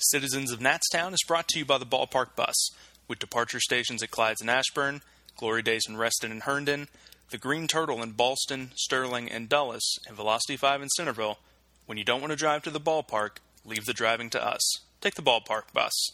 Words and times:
Citizens 0.00 0.52
of 0.52 0.60
Natstown 0.60 1.12
is 1.12 1.24
brought 1.26 1.48
to 1.48 1.58
you 1.58 1.64
by 1.64 1.76
the 1.76 1.84
Ballpark 1.84 2.36
Bus, 2.36 2.70
with 3.08 3.18
departure 3.18 3.58
stations 3.58 4.00
at 4.00 4.12
Clydes 4.12 4.40
and 4.40 4.48
Ashburn, 4.48 5.02
Glory 5.36 5.60
Days 5.60 5.86
in 5.88 5.96
Reston 5.96 6.30
and 6.30 6.44
Herndon, 6.44 6.86
the 7.30 7.38
Green 7.38 7.66
Turtle 7.66 8.00
in 8.00 8.12
Ballston, 8.12 8.70
Sterling, 8.76 9.28
and 9.28 9.48
Dulles, 9.48 9.98
and 10.06 10.16
Velocity 10.16 10.56
5 10.56 10.82
in 10.82 10.88
Centreville. 10.90 11.40
When 11.86 11.98
you 11.98 12.04
don't 12.04 12.20
want 12.20 12.30
to 12.30 12.36
drive 12.36 12.62
to 12.62 12.70
the 12.70 12.78
ballpark, 12.78 13.38
leave 13.64 13.86
the 13.86 13.92
driving 13.92 14.30
to 14.30 14.40
us. 14.40 14.62
Take 15.00 15.16
the 15.16 15.22
Ballpark 15.22 15.72
Bus. 15.72 16.12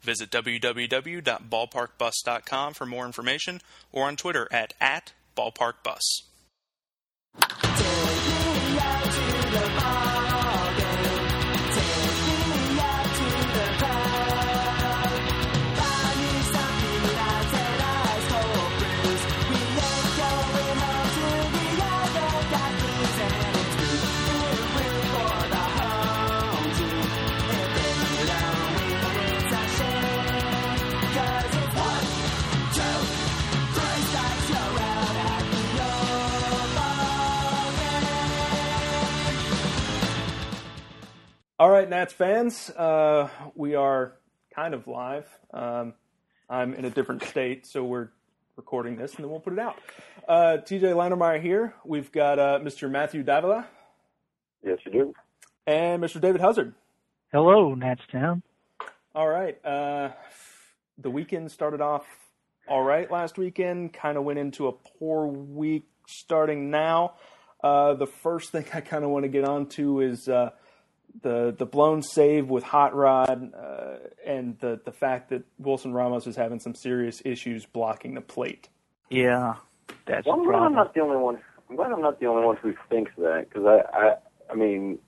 Visit 0.00 0.30
www.ballparkbus.com 0.30 2.74
for 2.74 2.86
more 2.86 3.04
information 3.04 3.60
or 3.90 4.06
on 4.06 4.14
Twitter 4.14 4.46
at, 4.52 4.74
at 4.80 5.12
ballparkbus. 5.36 6.22
All 41.64 41.70
right, 41.70 41.88
Nats 41.88 42.12
fans, 42.12 42.68
uh, 42.76 43.26
we 43.54 43.74
are 43.74 44.18
kind 44.54 44.74
of 44.74 44.86
live. 44.86 45.26
Um, 45.54 45.94
I'm 46.50 46.74
in 46.74 46.84
a 46.84 46.90
different 46.90 47.22
state, 47.22 47.66
so 47.66 47.82
we're 47.82 48.10
recording 48.56 48.96
this 48.98 49.14
and 49.14 49.24
then 49.24 49.30
we'll 49.30 49.40
put 49.40 49.54
it 49.54 49.58
out. 49.58 49.76
Uh, 50.28 50.58
TJ 50.60 50.82
Landermeyer 50.92 51.40
here. 51.40 51.72
We've 51.82 52.12
got 52.12 52.38
uh, 52.38 52.58
Mr. 52.62 52.90
Matthew 52.90 53.22
Davila 53.22 53.66
Yes, 54.62 54.76
you 54.84 54.92
do. 54.92 55.14
and 55.66 56.02
Mr. 56.02 56.20
David 56.20 56.42
Huzzard. 56.42 56.74
Hello, 57.32 57.74
Nats 57.74 58.02
Town. 58.12 58.42
All 59.14 59.28
right. 59.28 59.56
Uh, 59.64 60.10
the 60.98 61.08
weekend 61.08 61.50
started 61.50 61.80
off 61.80 62.04
all 62.68 62.82
right 62.82 63.10
last 63.10 63.38
weekend, 63.38 63.94
kind 63.94 64.18
of 64.18 64.24
went 64.24 64.38
into 64.38 64.68
a 64.68 64.72
poor 64.72 65.28
week 65.28 65.86
starting 66.06 66.70
now. 66.70 67.14
Uh, 67.62 67.94
the 67.94 68.06
first 68.06 68.52
thing 68.52 68.66
I 68.74 68.82
kind 68.82 69.02
of 69.02 69.08
want 69.08 69.22
to 69.22 69.30
get 69.30 69.46
onto 69.48 70.02
is 70.02 70.28
uh, 70.28 70.50
the 71.22 71.54
the 71.56 71.66
blown 71.66 72.02
save 72.02 72.48
with 72.48 72.64
Hot 72.64 72.94
Rod 72.94 73.52
uh, 73.54 73.96
and 74.26 74.58
the, 74.58 74.80
the 74.84 74.92
fact 74.92 75.30
that 75.30 75.44
Wilson 75.58 75.92
Ramos 75.92 76.26
is 76.26 76.36
having 76.36 76.60
some 76.60 76.74
serious 76.74 77.22
issues 77.24 77.66
blocking 77.66 78.14
the 78.14 78.20
plate. 78.20 78.68
Yeah, 79.10 79.54
that's 80.06 80.26
Well, 80.26 80.36
a 80.36 80.38
I'm 80.40 80.44
glad 80.46 80.62
I'm 80.62 80.74
not 80.74 80.94
the 80.94 81.00
only 81.00 81.16
one. 81.16 81.38
I'm 81.70 81.76
glad 81.76 81.92
I'm 81.92 82.02
not 82.02 82.20
the 82.20 82.26
only 82.26 82.44
one 82.44 82.56
who 82.56 82.74
thinks 82.88 83.12
that 83.18 83.46
because 83.48 83.64
I, 83.64 83.96
I, 83.96 84.14
I 84.50 84.54
mean, 84.54 84.98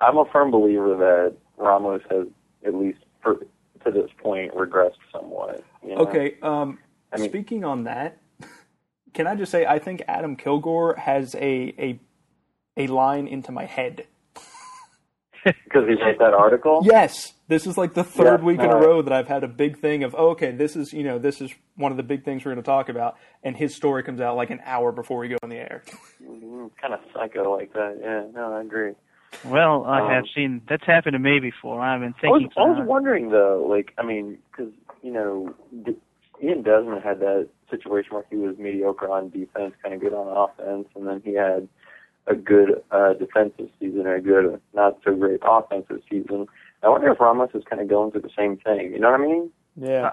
I'm 0.00 0.16
a 0.18 0.24
firm 0.26 0.50
believer 0.50 0.96
that 0.96 1.34
Ramos 1.56 2.02
has 2.10 2.26
at 2.66 2.74
least 2.74 2.98
for, 3.22 3.36
to 3.84 3.90
this 3.90 4.10
point 4.22 4.54
regressed 4.54 4.92
somewhat. 5.12 5.64
You 5.82 5.90
know? 5.94 6.02
Okay, 6.02 6.36
um, 6.42 6.78
I 7.12 7.18
mean- 7.18 7.30
speaking 7.30 7.64
on 7.64 7.84
that, 7.84 8.18
can 9.14 9.26
I 9.26 9.34
just 9.34 9.50
say 9.50 9.64
I 9.66 9.78
think 9.78 10.02
Adam 10.08 10.36
Kilgore 10.36 10.96
has 10.96 11.34
a 11.36 11.74
a 11.78 12.00
a 12.76 12.86
line 12.88 13.26
into 13.26 13.50
my 13.52 13.64
head. 13.64 14.06
because 15.64 15.86
he 15.88 15.94
wrote 16.02 16.18
that 16.18 16.34
article. 16.34 16.80
Yes, 16.84 17.32
this 17.48 17.66
is 17.66 17.76
like 17.76 17.94
the 17.94 18.04
third 18.04 18.40
Yeah, 18.40 18.46
week 18.46 18.60
in 18.60 18.70
a 18.70 18.76
row 18.76 19.02
that 19.02 19.12
I've 19.12 19.28
had 19.28 19.44
a 19.44 19.48
big 19.48 19.78
thing 19.78 20.02
of 20.04 20.14
oh, 20.16 20.30
okay, 20.30 20.50
this 20.52 20.76
is 20.76 20.92
you 20.92 21.02
know 21.02 21.18
this 21.18 21.40
is 21.40 21.50
one 21.76 21.90
of 21.92 21.96
the 21.96 22.02
big 22.02 22.24
things 22.24 22.44
we're 22.44 22.52
going 22.52 22.62
to 22.62 22.66
talk 22.66 22.88
about, 22.88 23.16
and 23.42 23.56
his 23.56 23.74
story 23.74 24.02
comes 24.02 24.20
out 24.20 24.36
like 24.36 24.50
an 24.50 24.60
hour 24.64 24.92
before 24.92 25.18
we 25.18 25.28
go 25.28 25.36
on 25.42 25.50
the 25.50 25.56
air. 25.56 25.82
kind 26.80 26.94
of 26.94 27.00
psycho 27.12 27.56
like 27.56 27.72
that. 27.74 27.98
Yeah, 28.00 28.24
no, 28.34 28.54
I 28.54 28.60
agree. 28.62 28.92
Well, 29.44 29.84
I 29.84 30.00
Um, 30.00 30.10
have 30.10 30.24
seen 30.34 30.62
that's 30.68 30.84
happened 30.84 31.14
to 31.14 31.18
me 31.18 31.40
before. 31.40 31.80
I've 31.80 32.00
been 32.00 32.14
I 32.22 32.26
was, 32.28 32.40
thinking. 32.42 32.52
I 32.56 32.68
was 32.68 32.86
wondering 32.86 33.30
though, 33.30 33.66
like, 33.68 33.92
I 33.98 34.02
mean, 34.04 34.38
because 34.50 34.72
you 35.02 35.12
know, 35.12 35.54
D- 35.84 35.96
Ian 36.42 36.62
Desmond 36.62 37.02
had 37.02 37.20
that 37.20 37.48
situation 37.70 38.14
where 38.14 38.24
he 38.30 38.36
was 38.36 38.56
mediocre 38.58 39.10
on 39.10 39.30
defense, 39.30 39.74
kind 39.82 39.94
of 39.94 40.00
good 40.00 40.14
on 40.14 40.28
offense, 40.28 40.86
and 40.94 41.06
then 41.06 41.20
he 41.24 41.34
had 41.34 41.68
a 42.26 42.34
good 42.34 42.82
uh, 42.90 43.14
defensive 43.14 43.68
season 43.78 44.00
and 44.06 44.08
a 44.16 44.20
good, 44.20 44.60
not 44.74 44.98
so 45.04 45.14
great 45.14 45.40
offensive 45.42 46.00
season. 46.10 46.46
I 46.82 46.88
wonder 46.88 47.10
if 47.12 47.20
Ramos 47.20 47.50
is 47.54 47.62
kind 47.68 47.80
of 47.82 47.88
going 47.88 48.10
through 48.12 48.22
the 48.22 48.30
same 48.36 48.56
thing. 48.58 48.92
You 48.92 48.98
know 49.00 49.10
what 49.10 49.20
I 49.20 49.24
mean? 49.24 49.50
Yeah, 49.76 50.10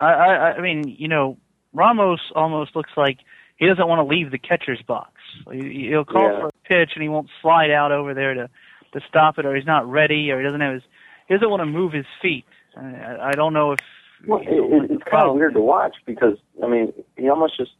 I, 0.00 0.06
I, 0.06 0.52
I 0.56 0.60
mean, 0.60 0.84
you 0.98 1.08
know, 1.08 1.36
Ramos 1.72 2.20
almost 2.34 2.74
looks 2.74 2.90
like 2.96 3.18
he 3.56 3.66
doesn't 3.66 3.86
want 3.86 3.98
to 4.00 4.04
leave 4.14 4.30
the 4.30 4.38
catcher's 4.38 4.82
box. 4.82 5.12
He, 5.52 5.88
he'll 5.88 6.04
call 6.04 6.30
Yeah. 6.30 6.40
for 6.40 6.46
a 6.48 6.52
pitch 6.68 6.92
and 6.94 7.02
he 7.02 7.08
won't 7.08 7.28
slide 7.42 7.70
out 7.70 7.92
over 7.92 8.14
there 8.14 8.34
to 8.34 8.48
to 8.94 9.00
stop 9.06 9.38
it, 9.38 9.44
or 9.44 9.54
he's 9.54 9.66
not 9.66 9.86
ready, 9.88 10.30
or 10.30 10.38
he 10.38 10.44
doesn't 10.44 10.62
have 10.62 10.74
his 10.74 10.82
he 11.28 11.34
doesn't 11.34 11.50
want 11.50 11.60
to 11.60 11.66
move 11.66 11.92
his 11.92 12.06
feet. 12.22 12.46
I, 12.76 13.16
I 13.28 13.32
don't 13.32 13.52
know 13.52 13.72
if 13.72 13.80
Well, 14.26 14.42
you 14.42 14.50
know, 14.50 14.78
it, 14.78 14.84
it, 14.84 14.90
it's 14.94 15.04
kind 15.04 15.28
of 15.28 15.34
weird 15.34 15.54
to 15.54 15.60
watch 15.60 15.96
because 16.06 16.38
I 16.64 16.68
mean, 16.68 16.92
he 17.16 17.28
almost 17.28 17.56
just 17.58 17.72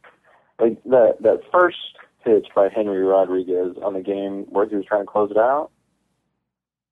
like 0.59 0.81
that 0.85 1.15
that 1.21 1.41
first 1.51 1.77
pitch 2.23 2.47
by 2.55 2.69
Henry 2.73 3.01
Rodriguez 3.03 3.75
on 3.83 3.93
the 3.93 4.01
game 4.01 4.45
where 4.49 4.67
he 4.67 4.75
was 4.75 4.85
trying 4.85 5.01
to 5.03 5.07
close 5.11 5.31
it 5.31 5.37
out. 5.37 5.69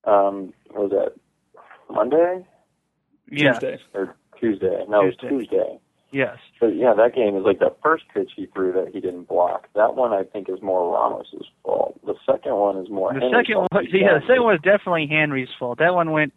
Um, 0.05 0.53
what 0.71 0.89
was 0.89 0.91
that 0.91 1.93
Monday 1.93 2.45
Yeah. 3.29 3.53
Tuesday. 3.53 3.79
or 3.93 4.15
Tuesday? 4.39 4.85
No, 4.87 5.01
it 5.01 5.05
was 5.07 5.15
Tuesday. 5.17 5.79
Yes. 6.11 6.37
But 6.61 6.75
yeah, 6.77 6.93
that 6.93 7.13
game 7.13 7.35
is 7.35 7.43
like 7.43 7.59
the 7.59 7.75
first 7.83 8.05
pitch 8.13 8.31
he 8.35 8.45
threw 8.47 8.71
that 8.71 8.93
he 8.93 9.01
didn't 9.01 9.27
block. 9.27 9.67
That 9.75 9.95
one 9.95 10.13
I 10.13 10.23
think 10.23 10.47
is 10.49 10.61
more 10.61 10.93
Ramos's 10.93 11.45
fault. 11.63 11.99
The 12.05 12.15
second 12.25 12.55
one 12.55 12.77
is 12.77 12.89
more 12.89 13.13
The 13.13 13.19
Henry's 13.19 13.35
second 13.45 13.53
fault. 13.55 13.67
one, 13.71 13.85
yeah, 13.91 14.13
the 14.19 14.21
second 14.21 14.43
one 14.43 14.53
was 14.53 14.61
definitely 14.63 15.07
Henry's 15.07 15.49
fault. 15.59 15.79
That 15.79 15.93
one 15.93 16.11
went 16.11 16.33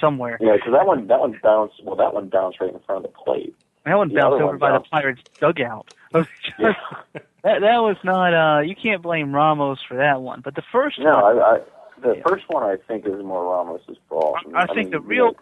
somewhere. 0.00 0.38
Yeah, 0.40 0.56
because 0.56 0.72
that 0.72 0.86
one 0.86 1.06
that 1.06 1.20
one 1.20 1.38
bounced. 1.40 1.74
Well, 1.84 1.94
that 1.96 2.12
one 2.12 2.28
bounced 2.28 2.60
right 2.60 2.72
in 2.72 2.80
front 2.80 3.04
of 3.04 3.12
the 3.12 3.16
plate. 3.16 3.54
That 3.84 3.96
one 3.96 4.08
The 4.08 4.14
bounced 4.16 4.34
over 4.34 4.46
one 4.46 4.58
by 4.58 4.70
bounced. 4.70 4.90
the 4.90 4.96
Pirates' 4.96 5.22
dugout. 5.40 5.94
Yeah. 6.58 6.72
that 7.44 7.60
that 7.60 7.78
was 7.78 7.96
not. 8.04 8.34
uh 8.34 8.60
You 8.60 8.74
can't 8.76 9.02
blame 9.02 9.34
Ramos 9.34 9.78
for 9.86 9.96
that 9.96 10.20
one. 10.20 10.40
But 10.42 10.54
the 10.54 10.62
first 10.72 10.98
No, 10.98 11.10
one, 11.10 11.38
I, 11.38 11.40
I 11.40 11.60
the 12.00 12.16
Yeah. 12.16 12.22
first 12.26 12.44
one 12.48 12.62
I 12.62 12.76
think 12.88 13.06
is 13.06 13.22
more 13.22 13.44
Ramos's 13.58 13.98
fault. 14.08 14.36
I 14.54 14.66
think 14.66 14.76
mean, 14.76 14.90
the 14.90 15.00
real 15.00 15.36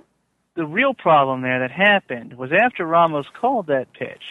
the 0.54 0.66
real 0.66 0.94
problem 0.94 1.42
there 1.42 1.60
that 1.60 1.70
happened 1.70 2.34
was 2.36 2.50
after 2.52 2.84
Ramos 2.84 3.26
called 3.40 3.66
that 3.68 3.92
pitch, 3.92 4.22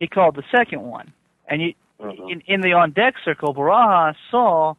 he 0.00 0.06
called 0.06 0.34
the 0.36 0.44
second 0.50 0.82
one, 0.82 1.12
and 1.48 1.60
you, 1.62 1.74
Mhm. 2.00 2.32
in, 2.32 2.40
in 2.46 2.60
the 2.62 2.72
on 2.72 2.92
deck 2.92 3.14
circle, 3.24 3.54
Barajas 3.54 4.16
saw 4.30 4.74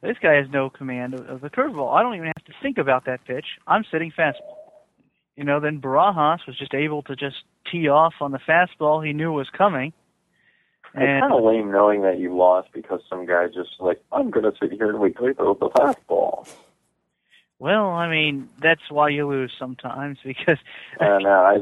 this 0.00 0.18
guy 0.20 0.34
has 0.34 0.50
no 0.50 0.68
command 0.68 1.14
of, 1.14 1.28
of 1.30 1.40
the 1.40 1.48
curveball. 1.48 1.94
I 1.94 2.02
don't 2.02 2.14
even 2.16 2.26
have 2.26 2.44
to 2.46 2.52
think 2.60 2.78
about 2.78 3.04
that 3.06 3.24
pitch. 3.24 3.46
I'm 3.66 3.84
sitting 3.84 4.10
fastball. 4.10 4.58
You 5.36 5.44
know, 5.44 5.60
then 5.60 5.80
Barajas 5.80 6.46
was 6.46 6.58
just 6.58 6.74
able 6.74 7.02
to 7.04 7.14
just 7.16 7.36
tee 7.70 7.88
off 7.88 8.14
on 8.20 8.32
the 8.32 8.38
fastball 8.40 9.04
he 9.06 9.12
knew 9.12 9.32
was 9.32 9.48
coming. 9.50 9.92
It's 10.96 11.20
kind 11.20 11.32
of 11.32 11.42
lame 11.42 11.72
knowing 11.72 12.02
that 12.02 12.18
you 12.18 12.36
lost 12.36 12.68
because 12.72 13.00
some 13.10 13.26
guy 13.26 13.46
just 13.48 13.70
like 13.80 14.00
I'm 14.12 14.30
going 14.30 14.44
to 14.44 14.52
sit 14.60 14.72
here 14.72 14.90
and 14.90 15.00
wait 15.00 15.16
till 15.16 15.34
throws 15.34 15.56
the 15.58 15.68
fastball. 15.70 16.48
Well, 17.58 17.86
I 17.90 18.08
mean, 18.08 18.48
that's 18.62 18.90
why 18.90 19.08
you 19.08 19.28
lose 19.28 19.52
sometimes 19.58 20.18
because 20.24 20.58
And 21.00 21.24
know. 21.24 21.30
I, 21.30 21.58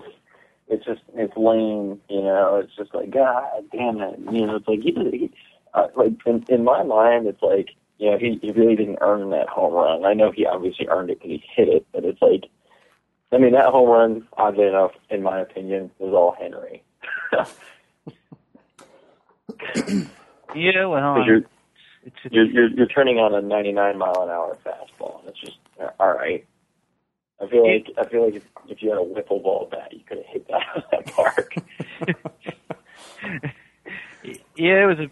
it's 0.68 0.84
just 0.84 1.00
it's 1.14 1.36
lame. 1.36 2.00
You 2.10 2.22
know, 2.22 2.60
it's 2.62 2.74
just 2.76 2.94
like 2.94 3.10
God 3.10 3.44
damn 3.72 4.00
it. 4.00 4.18
You 4.30 4.46
know, 4.46 4.56
it's 4.56 4.68
like 4.68 4.82
did- 4.82 5.14
he 5.14 5.30
uh, 5.74 5.86
like 5.96 6.12
in, 6.26 6.44
in 6.48 6.64
my 6.64 6.82
mind, 6.82 7.26
it's 7.26 7.42
like 7.42 7.70
you 7.98 8.10
know 8.10 8.18
he, 8.18 8.38
he 8.42 8.50
really 8.52 8.76
didn't 8.76 8.98
earn 9.00 9.30
that 9.30 9.48
home 9.48 9.72
run. 9.72 10.04
I 10.04 10.12
know 10.12 10.30
he 10.30 10.44
obviously 10.44 10.86
earned 10.88 11.08
it 11.10 11.20
because 11.20 11.30
he 11.30 11.44
hit 11.56 11.68
it, 11.68 11.86
but 11.92 12.04
it's 12.04 12.20
like. 12.22 12.44
I 13.34 13.38
mean, 13.38 13.52
that 13.52 13.64
home 13.64 13.88
run, 13.88 14.28
oddly 14.36 14.66
enough, 14.66 14.90
in 15.08 15.22
my 15.22 15.40
opinion, 15.40 15.90
was 15.98 16.12
all 16.12 16.36
Henry. 16.38 16.82
yeah, 20.54 20.86
well, 20.86 21.24
you're, 21.24 21.36
it's, 21.38 21.46
it's, 22.04 22.16
you're 22.30 22.46
you're 22.46 22.68
you're 22.70 22.86
turning 22.86 23.18
on 23.18 23.34
a 23.34 23.40
99 23.40 23.98
mile 23.98 24.22
an 24.22 24.30
hour 24.30 24.56
fastball, 24.64 25.20
and 25.20 25.28
it's 25.28 25.40
just 25.40 25.58
uh, 25.80 25.90
all 26.00 26.12
right. 26.12 26.46
I 27.40 27.48
feel 27.48 27.66
like 27.66 27.86
I 27.98 28.08
feel 28.08 28.24
like 28.24 28.34
if, 28.34 28.44
if 28.68 28.82
you 28.82 28.90
had 28.90 28.98
a 28.98 29.02
wiffle 29.02 29.42
ball 29.42 29.68
bat, 29.70 29.92
you 29.92 30.00
could 30.06 30.18
have 30.18 30.26
hit 30.26 30.46
that 30.48 30.62
out 30.68 30.76
of 30.84 30.84
that 30.90 31.06
park. 31.12 31.54
yeah, 34.56 34.82
it 34.82 34.86
was 34.86 34.98
a 34.98 35.10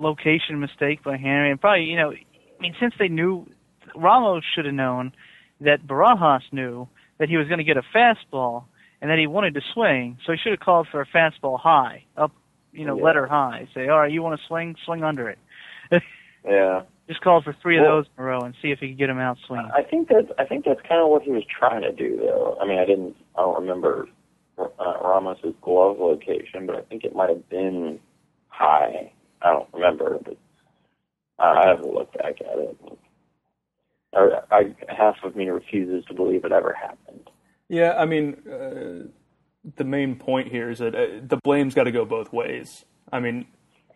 location 0.00 0.60
mistake 0.60 1.02
by 1.02 1.16
Henry, 1.16 1.50
and 1.50 1.60
probably 1.60 1.84
you 1.84 1.96
know, 1.96 2.12
I 2.12 2.60
mean, 2.60 2.74
since 2.80 2.94
they 2.98 3.08
knew 3.08 3.46
Ramos 3.94 4.44
should 4.54 4.64
have 4.64 4.74
known 4.74 5.12
that 5.60 5.86
Barajas 5.86 6.42
knew 6.52 6.88
that 7.18 7.28
he 7.28 7.36
was 7.36 7.48
going 7.48 7.58
to 7.58 7.64
get 7.64 7.76
a 7.76 7.82
fastball 7.94 8.64
and 9.00 9.10
that 9.10 9.18
he 9.18 9.26
wanted 9.26 9.54
to 9.54 9.60
swing, 9.72 10.18
so 10.24 10.32
he 10.32 10.38
should 10.38 10.52
have 10.52 10.60
called 10.60 10.88
for 10.90 11.00
a 11.00 11.06
fastball 11.06 11.58
high, 11.58 12.04
up, 12.16 12.32
you 12.78 12.86
know, 12.86 12.96
Yeah. 12.96 13.04
letter 13.04 13.26
high. 13.26 13.68
Say, 13.74 13.88
all 13.88 13.98
right, 14.00 14.10
you 14.10 14.22
want 14.22 14.40
to 14.40 14.46
swing, 14.46 14.76
swing 14.84 15.02
under 15.04 15.28
it. 15.28 15.38
yeah, 16.44 16.82
Just 17.08 17.20
call 17.22 17.42
for 17.42 17.52
three 17.60 17.80
Well- 17.80 17.98
of 17.98 18.04
those 18.04 18.10
in 18.16 18.22
a 18.22 18.26
row 18.26 18.40
and 18.40 18.54
see 18.62 18.70
if 18.70 18.78
he 18.78 18.88
can 18.88 18.96
get 18.96 19.08
them 19.08 19.18
out 19.18 19.38
swinging. 19.46 19.70
I 19.74 19.82
think 19.82 20.08
that's 20.08 20.30
I 20.38 20.44
think 20.44 20.64
that's 20.64 20.80
kind 20.88 21.00
of 21.02 21.08
what 21.08 21.22
he 21.22 21.30
was 21.30 21.44
trying 21.46 21.82
to 21.82 21.92
do, 21.92 22.16
though. 22.18 22.56
I 22.60 22.66
mean, 22.66 22.78
I 22.78 22.84
didn't 22.84 23.16
I 23.36 23.42
don't 23.42 23.60
remember 23.60 24.08
uh, 24.58 24.94
Ramos's 25.04 25.54
glove 25.62 25.98
location, 25.98 26.66
but 26.66 26.76
I 26.76 26.82
think 26.82 27.04
it 27.04 27.14
might 27.14 27.28
have 27.30 27.48
been 27.48 27.98
high. 28.48 29.12
I 29.42 29.52
don't 29.52 29.68
remember, 29.72 30.18
but 30.24 30.36
I 31.38 31.66
have 31.68 31.80
to 31.82 31.88
look 31.88 32.12
back 32.14 32.40
at 32.40 32.58
it. 32.58 32.76
I, 34.14 34.40
I 34.50 34.74
half 34.88 35.16
of 35.22 35.36
me 35.36 35.48
refuses 35.48 36.04
to 36.06 36.14
believe 36.14 36.44
it 36.44 36.52
ever 36.52 36.72
happened. 36.72 37.30
Yeah, 37.68 37.94
I 37.98 38.04
mean, 38.06 38.34
uh, 38.50 39.06
the 39.76 39.84
main 39.84 40.16
point 40.16 40.48
here 40.48 40.70
is 40.70 40.78
that 40.78 40.94
uh, 40.94 41.06
the 41.22 41.38
blame's 41.42 41.74
got 41.74 41.84
to 41.84 41.92
go 41.92 42.04
both 42.04 42.32
ways. 42.32 42.84
I 43.12 43.20
mean, 43.20 43.46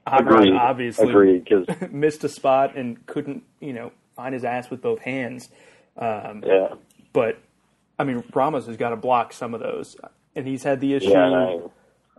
Agreed. 0.07 0.53
obviously 0.55 1.11
Agreed, 1.11 1.45
because 1.45 1.67
missed 1.91 2.25
a 2.25 2.29
spot 2.29 2.77
and 2.77 3.05
couldn't, 3.07 3.45
you 3.61 3.73
know, 3.73 3.93
find 4.17 4.35
his 4.35 4.45
ass 4.45 4.71
with 4.71 4.83
both 4.83 5.01
hands. 5.01 5.49
Um, 5.97 6.43
yeah, 6.45 6.75
but 7.13 7.39
I 7.99 8.05
mean, 8.05 8.25
Ramos 8.35 8.67
has 8.67 8.77
got 8.77 8.91
to 8.91 8.97
block 8.97 9.33
some 9.33 9.55
of 9.55 9.61
those, 9.61 9.97
and 10.35 10.47
he's 10.47 10.65
had 10.65 10.81
the 10.81 10.95
issue. 10.95 11.11
yeah, 11.11 11.59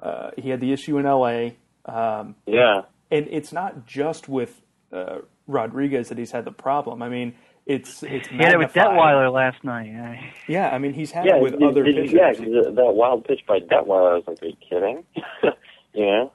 I, 0.01 0.06
uh, 0.06 0.31
he 0.38 0.50
had 0.50 0.62
the 0.62 0.72
issue 0.72 0.98
in 0.98 1.06
L.A. 1.06 1.57
Um, 1.86 2.36
yeah. 2.46 2.84
and 3.12 3.28
it's 3.30 3.51
not 3.51 3.86
just 3.86 4.30
with 4.30 4.62
uh, 4.92 5.19
Rodriguez 5.48 6.10
that 6.10 6.18
he's 6.18 6.31
had 6.31 6.46
the 6.46 6.51
problem. 6.51 7.01
I 7.01 7.10
mean, 7.10 7.36
it's 7.65 8.04
it's 8.04 8.27
He 8.27 8.38
had 8.38 8.54
it 8.54 8.57
with 8.57 8.75
magnified. 8.75 8.98
Detwiler 8.98 9.31
last 9.33 9.63
night. 9.63 9.88
I- 9.95 10.33
Yeah, 10.48 10.69
I 10.69 10.77
mean, 10.77 10.94
he's 10.94 11.12
had 11.12 11.25
Yeah, 11.25 11.38
it 11.38 11.42
with 11.42 11.54
did- 11.54 11.63
other 11.63 11.83
did 11.83 11.95
pitchers. 11.95 12.13
yeah, 12.13 12.33
'cause 12.33 12.75
that 12.75 12.94
wild 12.94 13.25
pitch 13.25 13.42
by 13.48 13.60
Detwiler, 13.60 14.12
I 14.12 14.15
was 14.15 14.24
like, 14.27 14.42
are 14.44 14.45
you 14.48 14.56
kidding? 14.69 15.04
you 15.94 16.06
know? 16.06 16.31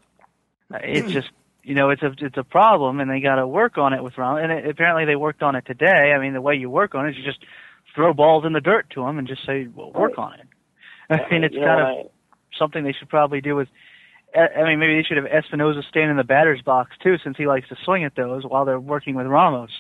It's 0.83 1.11
just 1.13 1.31
you 1.63 1.75
know 1.75 1.91
it's 1.91 2.03
a 2.03 2.13
it's 2.19 2.37
a 2.37 2.45
problem, 2.45 3.01
and 3.01 3.11
they 3.11 3.21
got 3.21 3.37
to 3.37 3.47
work 3.47 3.79
on 3.79 3.93
it 3.93 4.03
with 4.03 4.17
Ron. 4.19 4.39
And 4.43 4.53
it, 4.53 4.67
apparently 4.69 5.05
they 5.05 5.17
worked 5.17 5.43
on 5.43 5.55
it 5.57 5.65
today. 5.67 6.13
I 6.15 6.19
mean, 6.19 6.33
the 6.35 6.41
way 6.43 6.55
you 6.55 6.69
work 6.71 6.95
on 6.95 7.07
it 7.07 7.11
is 7.11 7.19
you 7.19 7.25
just 7.25 7.41
throw 7.95 8.13
balls 8.13 8.45
in 8.45 8.53
the 8.53 8.61
dirt 8.61 8.89
to 8.91 9.03
them 9.05 9.19
and 9.19 9.27
just 9.27 9.45
say, 9.47 9.67
"Well, 9.75 9.93
work 9.93 10.19
on 10.19 10.35
it." 10.35 10.47
I 11.11 11.31
mean, 11.31 11.45
it's 11.45 11.55
You 11.55 11.61
know, 11.63 11.67
kind 11.67 11.81
of 11.81 11.87
I- 12.07 12.09
something 12.59 12.85
they 12.85 12.93
should 12.93 13.09
probably 13.09 13.41
do 13.41 13.57
with. 13.57 13.69
I 14.37 14.63
mean, 14.65 14.79
maybe 14.79 14.95
they 14.95 15.03
should 15.05 15.17
have 15.17 15.25
Espinosa 15.27 15.83
stand 15.89 16.11
in 16.11 16.19
the 16.19 16.23
batter's 16.25 16.61
box 16.61 16.91
too, 17.03 17.17
since 17.25 17.39
he 17.39 17.47
likes 17.47 17.67
to 17.71 17.77
swing 17.85 18.05
at 18.05 18.15
those 18.15 18.45
while 18.45 18.67
they're 18.67 18.79
working 18.79 19.15
with 19.15 19.27
Ramos. 19.27 19.71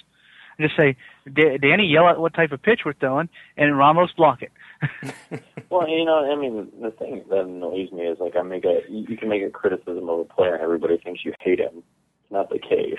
Just 0.60 0.76
say, 0.76 0.96
"Da- 1.32 1.58
Danny, 1.58 1.86
yell 1.86 2.06
out 2.06 2.18
what 2.20 2.34
type 2.34 2.50
of 2.52 2.60
pitch 2.62 2.80
we're 2.84 2.92
throwing, 2.94 3.28
and 3.56 3.78
Ramos 3.78 4.10
block 4.16 4.40
it. 4.42 4.52
Well, 5.70 5.86
you 5.86 6.02
know, 6.06 6.24
I 6.32 6.34
mean, 6.34 6.68
the 6.80 6.90
thing 6.92 7.22
that 7.28 7.40
annoys 7.40 7.92
me 7.92 8.04
is 8.04 8.18
like 8.20 8.34
I 8.36 8.42
make 8.42 8.64
a 8.64 8.80
you 8.88 9.04
you 9.06 9.16
can 9.18 9.28
make 9.28 9.42
a 9.42 9.50
criticism 9.50 10.08
of 10.08 10.20
a 10.20 10.24
player 10.24 10.54
and 10.54 10.62
everybody 10.62 10.96
thinks 10.96 11.22
you 11.26 11.34
hate 11.40 11.58
him. 11.60 11.82
It's 12.22 12.30
not 12.32 12.48
the 12.48 12.58
case. 12.58 12.96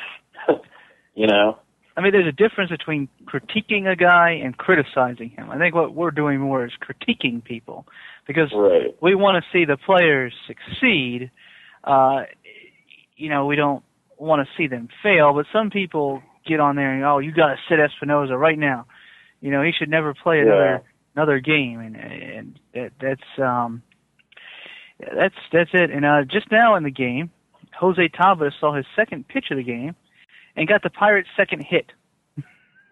you 1.15 1.25
know? 1.25 1.57
I 1.97 2.01
mean, 2.01 2.11
there's 2.11 2.27
a 2.27 2.31
difference 2.31 2.69
between 2.69 3.09
critiquing 3.25 3.91
a 3.91 3.95
guy 3.95 4.39
and 4.43 4.55
criticizing 4.55 5.31
him. 5.31 5.49
I 5.49 5.57
think 5.57 5.73
what 5.73 5.95
we're 5.95 6.11
doing 6.11 6.39
more 6.39 6.63
is 6.63 6.71
critiquing 6.79 7.43
people 7.43 7.87
because 8.27 8.51
Right. 8.53 8.95
we 9.01 9.15
want 9.15 9.43
to 9.43 9.49
see 9.51 9.65
the 9.65 9.77
players 9.77 10.31
succeed. 10.45 11.31
Uh, 11.83 12.25
you 13.17 13.29
know, 13.29 13.47
we 13.47 13.55
don't 13.55 13.83
want 14.19 14.47
to 14.47 14.53
see 14.55 14.67
them 14.67 14.89
fail, 15.01 15.33
but 15.33 15.47
some 15.51 15.71
people 15.71 16.21
get 16.45 16.59
on 16.59 16.75
there 16.75 16.93
and 16.93 17.03
oh, 17.03 17.19
you 17.19 17.31
got 17.31 17.47
to 17.49 17.57
sit 17.69 17.79
Espinosa 17.79 18.37
right 18.37 18.57
now. 18.57 18.85
You 19.41 19.51
know, 19.51 19.63
he 19.63 19.71
should 19.71 19.89
never 19.89 20.13
play 20.13 20.39
another 20.39 20.83
another 21.15 21.39
game, 21.39 21.79
and 21.79 21.95
and 21.95 22.59
that, 22.73 22.91
that's 22.99 23.39
um, 23.41 23.81
that's 24.99 25.35
that's 25.51 25.69
it. 25.73 25.91
And 25.91 26.05
uh, 26.05 26.23
just 26.23 26.51
now 26.51 26.75
in 26.75 26.83
the 26.83 26.91
game, 26.91 27.31
Jose 27.79 28.09
Tavares 28.09 28.51
saw 28.59 28.75
his 28.75 28.85
second 28.95 29.27
pitch 29.27 29.45
of 29.51 29.57
the 29.57 29.63
game 29.63 29.95
and 30.55 30.67
got 30.67 30.83
the 30.83 30.89
Pirates' 30.89 31.29
second 31.37 31.63
hit. 31.63 31.91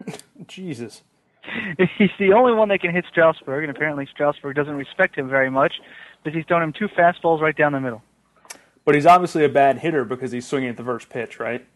Jesus. 0.46 1.02
he's 1.98 2.10
the 2.18 2.32
only 2.32 2.52
one 2.52 2.68
that 2.68 2.80
can 2.80 2.92
hit 2.92 3.04
Strasburg, 3.10 3.64
and 3.64 3.74
apparently 3.74 4.06
Strasburg 4.10 4.56
doesn't 4.56 4.74
respect 4.74 5.16
him 5.16 5.28
very 5.28 5.50
much 5.50 5.74
because 6.22 6.36
he's 6.36 6.46
thrown 6.46 6.62
him 6.62 6.72
two 6.72 6.88
fastballs 6.88 7.40
right 7.40 7.56
down 7.56 7.72
the 7.72 7.80
middle. 7.80 8.02
But 8.84 8.94
he's 8.94 9.06
obviously 9.06 9.44
a 9.44 9.48
bad 9.48 9.78
hitter 9.78 10.04
because 10.04 10.32
he's 10.32 10.46
swinging 10.46 10.70
at 10.70 10.76
the 10.76 10.84
first 10.84 11.08
pitch, 11.10 11.38
right? 11.38 11.66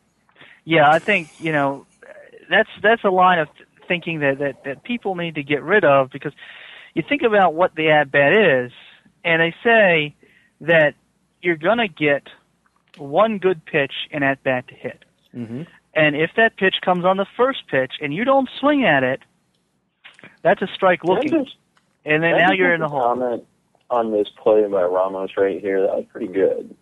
Yeah, 0.64 0.88
I 0.90 0.98
think 0.98 1.28
you 1.40 1.52
know 1.52 1.86
that's 2.50 2.68
that's 2.82 3.04
a 3.04 3.10
line 3.10 3.38
of 3.38 3.48
thinking 3.88 4.20
that 4.20 4.38
that 4.38 4.64
that 4.64 4.82
people 4.84 5.14
need 5.14 5.34
to 5.36 5.42
get 5.42 5.62
rid 5.62 5.84
of 5.84 6.10
because 6.10 6.32
you 6.94 7.02
think 7.08 7.22
about 7.22 7.54
what 7.54 7.74
the 7.74 7.90
at 7.90 8.10
bat 8.10 8.32
is, 8.32 8.72
and 9.24 9.40
they 9.42 9.54
say 9.64 10.14
that 10.60 10.94
you're 11.40 11.56
gonna 11.56 11.88
get 11.88 12.28
one 12.98 13.38
good 13.38 13.64
pitch 13.64 13.92
in 14.10 14.22
at 14.22 14.42
bat 14.42 14.68
to 14.68 14.74
hit, 14.74 15.04
Mm-hmm. 15.34 15.62
and 15.94 16.14
if 16.16 16.30
that 16.36 16.56
pitch 16.56 16.76
comes 16.84 17.04
on 17.06 17.16
the 17.16 17.26
first 17.36 17.66
pitch 17.68 17.92
and 18.02 18.12
you 18.14 18.24
don't 18.24 18.48
swing 18.60 18.84
at 18.84 19.02
it, 19.02 19.20
that's 20.42 20.60
a 20.62 20.68
strike 20.74 21.02
looking, 21.04 21.30
just- 21.44 21.56
and 22.04 22.22
then 22.22 22.36
now 22.36 22.52
you're 22.52 22.74
in 22.74 22.80
the 22.80 22.88
hole. 22.88 23.00
Comment 23.00 23.44
on 23.90 24.12
this 24.12 24.28
play 24.42 24.62
by 24.66 24.82
Ramos 24.82 25.30
right 25.36 25.60
here. 25.60 25.80
That 25.82 25.96
was 25.96 26.04
pretty 26.10 26.26
good. 26.28 26.76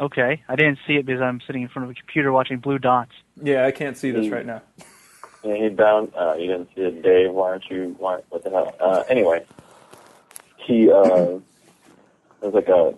Okay, 0.00 0.42
I 0.48 0.56
didn't 0.56 0.78
see 0.86 0.94
it 0.94 1.04
because 1.04 1.20
I'm 1.20 1.40
sitting 1.46 1.62
in 1.62 1.68
front 1.68 1.84
of 1.84 1.90
a 1.90 1.94
computer 1.94 2.32
watching 2.32 2.58
blue 2.58 2.78
dots. 2.78 3.12
Yeah, 3.40 3.66
I 3.66 3.70
can't 3.70 3.96
see 3.96 4.10
this 4.10 4.26
Mm. 4.26 4.32
right 4.32 4.46
now. 4.46 4.62
Yeah, 5.44 5.56
he 5.56 5.68
bound. 5.68 6.12
Uh, 6.16 6.34
you 6.38 6.46
didn't 6.46 6.68
see 6.74 6.82
it, 6.82 7.02
Dave. 7.02 7.32
Why 7.32 7.50
aren't 7.50 7.70
you? 7.70 7.94
Why, 7.98 8.20
what 8.30 8.42
the 8.42 8.50
hell? 8.50 8.74
Uh, 8.80 9.04
anyway, 9.08 9.44
he 10.56 10.90
uh, 10.90 11.04
it 11.04 11.42
was 12.42 12.54
like 12.54 12.68
a 12.68 12.94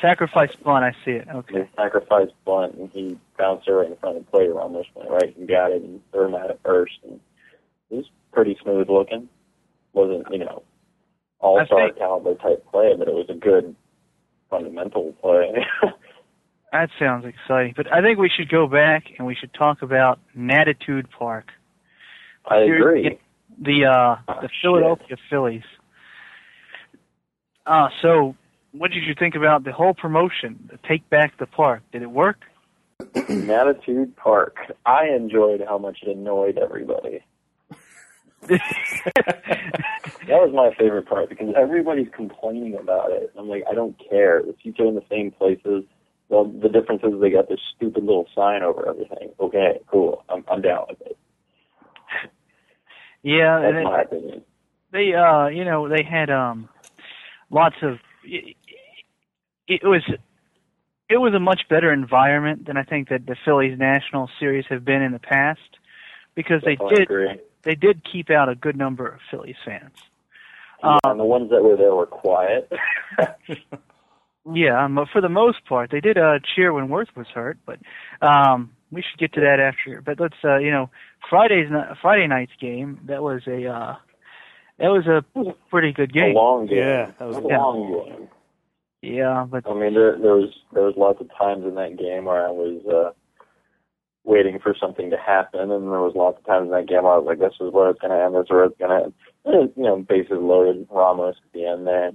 Sacrifice 0.00 0.54
bunt, 0.62 0.84
I 0.84 0.92
see 1.04 1.12
it. 1.12 1.26
Okay. 1.28 1.68
Sacrifice 1.76 1.76
sacrificed 1.76 2.44
bunt, 2.44 2.74
and 2.74 2.90
he 2.90 3.18
bounced 3.36 3.66
it 3.66 3.72
right 3.72 3.88
in 3.90 3.96
front 3.96 4.16
of 4.16 4.24
the 4.24 4.30
plate. 4.30 4.52
Ramos 4.54 4.86
went 4.94 5.10
right 5.10 5.36
and 5.36 5.48
got 5.48 5.72
it, 5.72 5.82
and 5.82 6.00
threw 6.12 6.26
him 6.26 6.34
out 6.36 6.50
at 6.50 6.62
first. 6.62 6.94
And 7.04 7.18
it 7.90 7.96
was 7.96 8.10
pretty 8.32 8.56
smooth 8.62 8.88
looking. 8.88 9.28
wasn't 9.92 10.30
you 10.30 10.38
know 10.38 10.62
all 11.40 11.64
star 11.66 11.90
caliber 11.90 12.34
type 12.36 12.64
play, 12.70 12.94
but 12.96 13.08
it 13.08 13.14
was 13.14 13.26
a 13.28 13.34
good 13.34 13.74
fundamental 14.50 15.12
play. 15.20 15.66
That 16.72 16.90
sounds 16.98 17.24
exciting. 17.24 17.74
But 17.76 17.92
I 17.92 18.02
think 18.02 18.18
we 18.18 18.28
should 18.28 18.48
go 18.50 18.66
back 18.66 19.04
and 19.18 19.26
we 19.26 19.34
should 19.34 19.52
talk 19.54 19.82
about 19.82 20.18
Natitude 20.36 21.06
Park. 21.10 21.50
I 22.46 22.62
Here- 22.64 22.76
agree. 22.76 23.18
The 23.60 23.86
uh 23.86 24.16
Oh, 24.28 24.34
the 24.40 24.48
shit. 24.48 24.50
Philadelphia 24.62 25.16
Phillies. 25.30 25.62
Uh 27.66 27.88
so 28.02 28.36
what 28.72 28.90
did 28.90 29.02
you 29.04 29.14
think 29.18 29.34
about 29.34 29.64
the 29.64 29.72
whole 29.72 29.94
promotion? 29.94 30.68
The 30.70 30.78
take 30.86 31.08
back 31.10 31.36
the 31.38 31.46
park. 31.46 31.82
Did 31.92 32.02
it 32.02 32.10
work? 32.10 32.38
Natitude 33.14 34.14
Park. 34.16 34.56
I 34.84 35.06
enjoyed 35.08 35.62
how 35.66 35.78
much 35.78 35.98
it 36.02 36.16
annoyed 36.16 36.58
everybody. 36.58 37.20
That 40.28 40.42
was 40.42 40.52
my 40.54 40.74
favorite 40.78 41.06
part 41.08 41.30
because 41.30 41.54
everybody's 41.56 42.08
complaining 42.14 42.74
about 42.76 43.10
it. 43.12 43.32
I'm 43.38 43.48
like, 43.48 43.64
I 43.70 43.72
don't 43.74 43.96
care. 44.10 44.42
The 44.42 44.54
seats 44.62 44.78
are 44.78 44.86
in 44.86 44.94
the 44.94 45.02
same 45.10 45.30
places. 45.30 45.84
Well, 46.28 46.44
the 46.44 46.68
difference 46.68 47.02
is 47.04 47.20
they 47.20 47.30
got 47.30 47.48
this 47.48 47.60
stupid 47.74 48.04
little 48.04 48.26
sign 48.34 48.62
over 48.62 48.86
everything. 48.88 49.30
Okay, 49.40 49.80
cool. 49.90 50.24
I'm 50.28 50.44
I'm 50.50 50.60
down 50.60 50.84
with 50.88 51.00
it. 51.02 51.18
yeah, 53.22 53.60
That's 53.60 53.74
and 53.76 53.84
my 53.84 54.02
opinion. 54.02 54.42
they 54.92 55.14
uh 55.14 55.46
you 55.48 55.64
know, 55.64 55.88
they 55.88 56.02
had 56.02 56.30
um 56.30 56.68
lots 57.50 57.76
of 57.82 57.98
it, 58.24 58.56
it 59.66 59.80
was 59.84 60.02
it 61.08 61.16
was 61.16 61.32
a 61.34 61.40
much 61.40 61.62
better 61.70 61.92
environment 61.92 62.66
than 62.66 62.76
I 62.76 62.82
think 62.82 63.08
that 63.08 63.24
the 63.26 63.36
Phillies 63.44 63.78
National 63.78 64.28
Series 64.38 64.66
have 64.68 64.84
been 64.84 65.00
in 65.00 65.12
the 65.12 65.18
past 65.18 65.60
because 66.34 66.60
they 66.64 66.74
Definitely 66.76 66.96
did 66.96 67.02
agree. 67.04 67.40
they 67.62 67.74
did 67.74 68.02
keep 68.10 68.28
out 68.30 68.50
a 68.50 68.54
good 68.54 68.76
number 68.76 69.06
of 69.08 69.20
Phillies 69.30 69.56
fans. 69.64 69.94
Yeah, 70.82 70.90
Um, 70.90 70.98
and 71.12 71.20
the 71.20 71.24
ones 71.24 71.50
that 71.50 71.62
were 71.64 71.76
there 71.76 71.94
were 71.94 72.06
quiet. 72.06 72.70
Yeah, 74.52 74.84
um, 74.84 74.98
for 75.12 75.20
the 75.20 75.28
most 75.28 75.64
part, 75.66 75.90
they 75.90 76.00
did 76.00 76.16
uh, 76.16 76.38
cheer 76.54 76.72
when 76.72 76.88
Werth 76.88 77.14
was 77.16 77.26
hurt, 77.34 77.58
but 77.66 77.78
um, 78.22 78.70
we 78.90 79.02
should 79.02 79.18
get 79.18 79.32
to 79.34 79.40
that 79.40 79.60
after. 79.60 80.00
But 80.00 80.20
let's, 80.20 80.36
uh, 80.44 80.58
you 80.58 80.70
know, 80.70 80.90
Friday's 81.28 81.70
ni- 81.70 81.96
Friday 82.00 82.26
night's 82.26 82.52
game. 82.60 83.00
That 83.06 83.22
was 83.22 83.42
a 83.46 83.66
uh, 83.66 83.96
that 84.78 84.88
was 84.88 85.06
a 85.06 85.24
pretty 85.70 85.92
good 85.92 86.12
game. 86.12 86.22
a 86.22 86.26
game. 86.26 86.34
long 86.34 86.66
game. 86.66 86.78
Yeah, 86.78 87.10
that 87.18 87.28
was 87.28 87.36
a 87.36 87.40
a 87.40 87.42
long 87.42 88.04
game. 88.06 88.28
Yeah, 89.02 89.46
but 89.48 89.68
I 89.68 89.74
mean, 89.74 89.94
there, 89.94 90.18
there 90.18 90.34
was 90.34 90.50
there 90.72 90.84
was 90.84 90.94
lots 90.96 91.20
of 91.20 91.28
times 91.36 91.64
in 91.64 91.74
that 91.74 91.98
game 91.98 92.24
where 92.24 92.46
I 92.46 92.50
was 92.50 92.82
uh, 92.86 93.12
waiting 94.24 94.58
for 94.60 94.74
something 94.80 95.10
to 95.10 95.16
happen, 95.16 95.70
and 95.70 95.84
there 95.84 96.00
was 96.00 96.14
lots 96.16 96.38
of 96.38 96.46
times 96.46 96.66
in 96.66 96.72
that 96.72 96.88
game 96.88 97.04
where 97.04 97.12
I 97.12 97.18
was 97.18 97.26
like, 97.26 97.38
"This 97.38 97.54
is 97.60 97.72
where 97.72 97.90
it's 97.90 98.00
going 98.00 98.10
to 98.10 98.24
end. 98.24 98.34
This 98.34 98.44
is 98.44 98.50
where 98.50 98.64
it's 98.64 98.78
going 98.78 98.90
to 98.90 99.04
end." 99.04 99.72
You 99.76 99.82
know, 99.82 99.96
bases 99.98 100.38
loaded, 100.40 100.86
Ramos 100.90 101.36
at 101.44 101.52
the 101.52 101.66
end 101.66 101.86
there. 101.86 102.10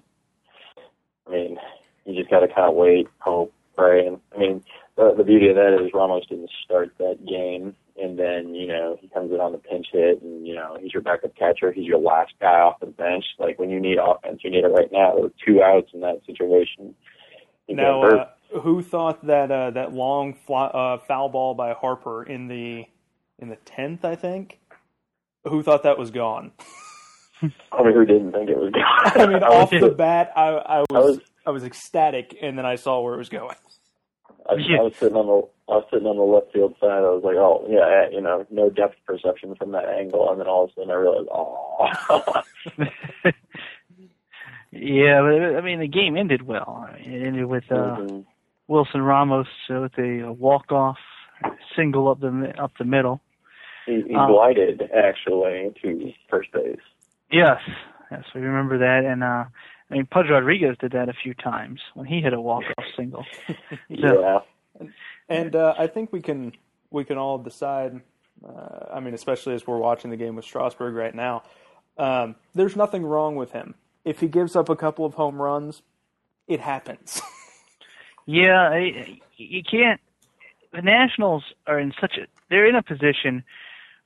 I 1.26 1.32
mean, 1.32 1.58
you 2.06 2.16
just 2.16 2.30
got 2.30 2.40
to 2.40 2.48
kind 2.48 2.70
of 2.70 2.76
wait, 2.76 3.08
hope, 3.20 3.54
pray, 3.76 4.06
and 4.06 4.20
I 4.36 4.40
mean, 4.40 4.64
the, 4.96 5.14
the 5.18 5.24
beauty 5.24 5.50
of 5.50 5.56
that 5.56 5.80
is 5.84 5.92
Ramos 5.94 6.26
didn't 6.28 6.52
start 6.64 6.94
that 7.00 7.26
game, 7.26 7.76
and 8.02 8.18
then 8.18 8.54
you 8.54 8.68
know 8.68 8.98
he 9.00 9.08
comes 9.08 9.32
in 9.32 9.40
on 9.40 9.52
the 9.52 9.58
pinch 9.58 9.88
hit, 9.92 10.22
and 10.22 10.46
you 10.46 10.56
know 10.56 10.78
he's 10.80 10.94
your 10.94 11.02
backup 11.02 11.36
catcher, 11.36 11.72
he's 11.72 11.86
your 11.86 12.00
last 12.00 12.34
guy 12.40 12.60
off 12.60 12.80
the 12.80 12.86
bench. 12.86 13.26
Like 13.40 13.58
when 13.60 13.70
you 13.70 13.80
need 13.80 13.98
offense, 13.98 14.42
you 14.44 14.52
need 14.52 14.64
it 14.64 14.68
right 14.68 14.92
now. 14.92 15.14
There 15.14 15.24
were 15.24 15.34
two 15.46 15.64
outs 15.64 15.90
in 15.94 16.02
that 16.02 16.22
situation. 16.26 16.96
Now, 17.70 18.04
uh, 18.04 18.30
who 18.62 18.84
thought 18.84 19.26
that 19.26 19.52
uh, 19.52 19.72
that 19.72 19.94
long 19.94 20.34
fly, 20.34 20.66
uh, 20.68 20.98
foul 21.00 21.30
ball 21.30 21.56
by 21.56 21.74
Harper 21.74 22.24
in 22.24 22.48
the 22.48 22.86
in 23.40 23.50
the 23.50 23.56
tenth, 23.58 24.06
I 24.06 24.16
think. 24.16 24.60
Who 25.46 25.64
thought 25.64 25.84
that 25.84 25.98
was 25.98 26.12
gone? 26.12 26.52
I 27.42 27.84
mean, 27.84 27.94
who 27.94 28.06
didn't 28.06 28.32
think 28.32 28.50
it 28.50 28.58
was 28.58 28.72
gone? 28.72 28.84
I 29.22 29.26
mean, 29.28 29.44
I 29.44 29.48
off 29.48 29.72
was, 29.72 29.82
the 29.82 29.90
bat, 29.90 30.32
I, 30.36 30.48
I 30.48 30.80
was, 30.80 30.88
I 30.92 31.00
was- 31.00 31.20
I 31.46 31.52
was 31.52 31.64
ecstatic, 31.64 32.38
and 32.42 32.58
then 32.58 32.66
I 32.66 32.76
saw 32.76 33.02
where 33.02 33.14
it 33.16 33.18
was 33.18 33.30
going. 33.30 33.56
I, 34.50 34.54
I 34.54 34.82
was 34.82 34.94
sitting 34.98 35.16
on 35.16 35.28
the 35.28 35.48
I 35.72 35.78
was 35.78 35.86
sitting 35.92 36.08
on 36.08 36.18
the 36.18 36.24
left 36.24 36.52
field 36.52 36.76
side. 36.80 36.90
I 36.90 37.10
was 37.10 37.24
like, 37.24 37.36
oh 37.38 37.66
yeah, 37.70 38.10
you 38.14 38.22
know, 38.22 38.46
no 38.52 38.70
depth 38.70 38.96
perception 39.06 39.56
from 39.56 39.72
that 39.72 39.86
angle, 39.88 40.30
and 40.32 40.40
then 40.40 40.48
all 40.48 40.66
of 40.66 40.72
a 40.72 40.74
sudden 40.74 40.92
I 40.92 40.96
realized, 40.96 41.30
oh. 41.32 42.42
yeah, 44.72 45.22
but 45.22 45.58
I 45.58 45.62
mean 45.62 45.80
the 45.80 45.88
game 45.88 46.18
ended 46.18 46.42
well. 46.44 46.88
I 46.90 47.00
mean, 47.00 47.12
It 47.14 47.28
ended 47.28 47.46
with 47.46 47.64
uh, 47.72 47.98
Mhm. 47.98 48.26
Wilson 48.68 49.02
Ramos 49.02 49.48
uh, 49.70 49.82
with 49.82 49.98
a 49.98 50.32
walk 50.34 50.72
off 50.72 50.98
single 51.76 52.08
up 52.10 52.20
the 52.22 52.54
up 52.62 52.72
the 52.78 52.86
middle. 52.86 53.22
He, 53.86 54.02
he 54.08 54.16
Um, 54.16 54.30
glided 54.32 54.82
actually 54.96 55.74
to 55.82 56.14
first 56.30 56.52
base. 56.54 56.78
Yes, 57.32 57.60
yes, 58.12 58.24
we 58.34 58.42
remember 58.42 58.78
that. 58.78 59.04
And 59.06 59.24
uh, 59.24 59.46
I 59.94 59.98
mean, 59.98 60.06
Pudge 60.08 60.28
Rodriguez 60.30 60.76
did 60.80 60.92
that 60.94 61.10
a 61.10 61.14
few 61.14 61.34
times 61.34 61.80
when 61.94 62.06
he 62.06 62.22
hit 62.22 62.34
a 62.34 62.42
walk 62.42 62.64
off 62.78 62.86
single. 62.98 63.26
Yeah. 63.90 64.40
And 65.30 65.56
uh, 65.56 65.76
I 65.78 65.86
think 65.88 66.12
we 66.12 66.20
can 66.20 66.52
we 66.90 67.06
can 67.06 67.18
all 67.18 67.38
decide. 67.38 68.02
Uh, 68.44 68.86
I 68.92 69.00
mean, 69.00 69.14
especially 69.14 69.54
as 69.54 69.66
we're 69.68 69.78
watching 69.78 70.10
the 70.10 70.18
game 70.18 70.36
with 70.36 70.46
Strasburg 70.46 70.96
right 70.96 71.14
now, 71.14 71.44
um, 71.98 72.36
there's 72.56 72.76
nothing 72.76 73.06
wrong 73.06 73.36
with 73.36 73.52
him. 73.52 73.76
If 74.04 74.20
he 74.20 74.28
gives 74.28 74.56
up 74.56 74.68
a 74.70 74.76
couple 74.76 75.06
of 75.06 75.14
home 75.14 75.40
runs, 75.40 75.84
it 76.48 76.60
happens. 76.60 77.22
Yeah, 78.26 78.70
I, 78.70 79.20
you 79.36 79.64
can't. 79.64 80.00
The 80.72 80.82
Nationals 80.82 81.44
are 81.68 81.80
in 81.80 81.94
such 82.00 82.18
a 82.18 82.26
they're 82.50 82.68
in 82.68 82.76
a 82.76 82.84
position 82.84 83.44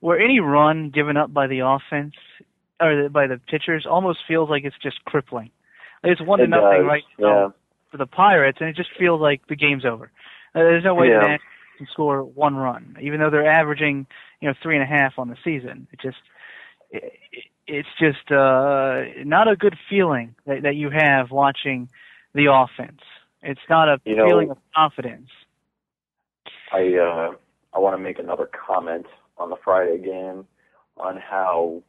where 0.00 0.18
any 0.18 0.40
run 0.40 0.90
given 0.90 1.16
up 1.16 1.32
by 1.32 1.46
the 1.46 1.60
offense 1.60 2.14
or 2.80 3.08
by 3.08 3.26
the 3.26 3.40
pitchers 3.48 3.86
almost 3.88 4.20
feels 4.26 4.50
like 4.50 4.64
it's 4.64 4.76
just 4.82 5.04
crippling. 5.04 5.50
It's 6.04 6.20
one 6.20 6.38
to 6.38 6.44
It 6.44 6.50
nothing 6.50 6.80
does, 6.82 6.86
right 6.86 7.02
yeah. 7.18 7.48
for 7.90 7.96
the 7.96 8.06
Pirates, 8.06 8.58
and 8.60 8.68
it 8.68 8.76
just 8.76 8.90
feels 8.98 9.20
like 9.20 9.46
the 9.48 9.56
game's 9.56 9.84
over. 9.84 10.10
Uh, 10.54 10.60
there's 10.60 10.84
no 10.84 10.94
way 10.94 11.08
Yeah. 11.08 11.14
the 11.20 11.28
Nationals 11.28 11.40
can 11.78 11.86
score 11.92 12.22
one 12.24 12.56
run, 12.56 12.96
even 13.00 13.20
though 13.20 13.30
they're 13.30 13.50
averaging 13.50 14.06
you 14.40 14.48
know 14.48 14.54
three 14.62 14.76
and 14.76 14.82
a 14.82 14.86
half 14.86 15.18
on 15.18 15.28
the 15.28 15.36
season. 15.44 15.86
It 15.92 16.00
just 16.00 16.18
it, 16.90 17.12
it's 17.66 17.88
just 17.98 18.30
uh, 18.32 19.02
not 19.24 19.46
a 19.48 19.56
good 19.56 19.76
feeling 19.90 20.34
that, 20.46 20.62
that 20.62 20.74
you 20.76 20.90
have 20.90 21.30
watching 21.30 21.88
the 22.34 22.46
offense. 22.52 23.00
It's 23.42 23.60
not 23.68 23.88
a 23.88 24.00
You 24.04 24.16
know- 24.16 24.26
feeling 24.26 24.50
of 24.50 24.58
confidence. 24.74 25.28
I 26.72 26.94
uh, 26.96 27.32
I 27.74 27.78
want 27.78 27.96
to 27.96 28.02
make 28.02 28.18
another 28.18 28.46
comment 28.46 29.06
on 29.38 29.50
the 29.50 29.56
Friday 29.64 29.98
game 29.98 30.46
on 30.96 31.16
how 31.16 31.82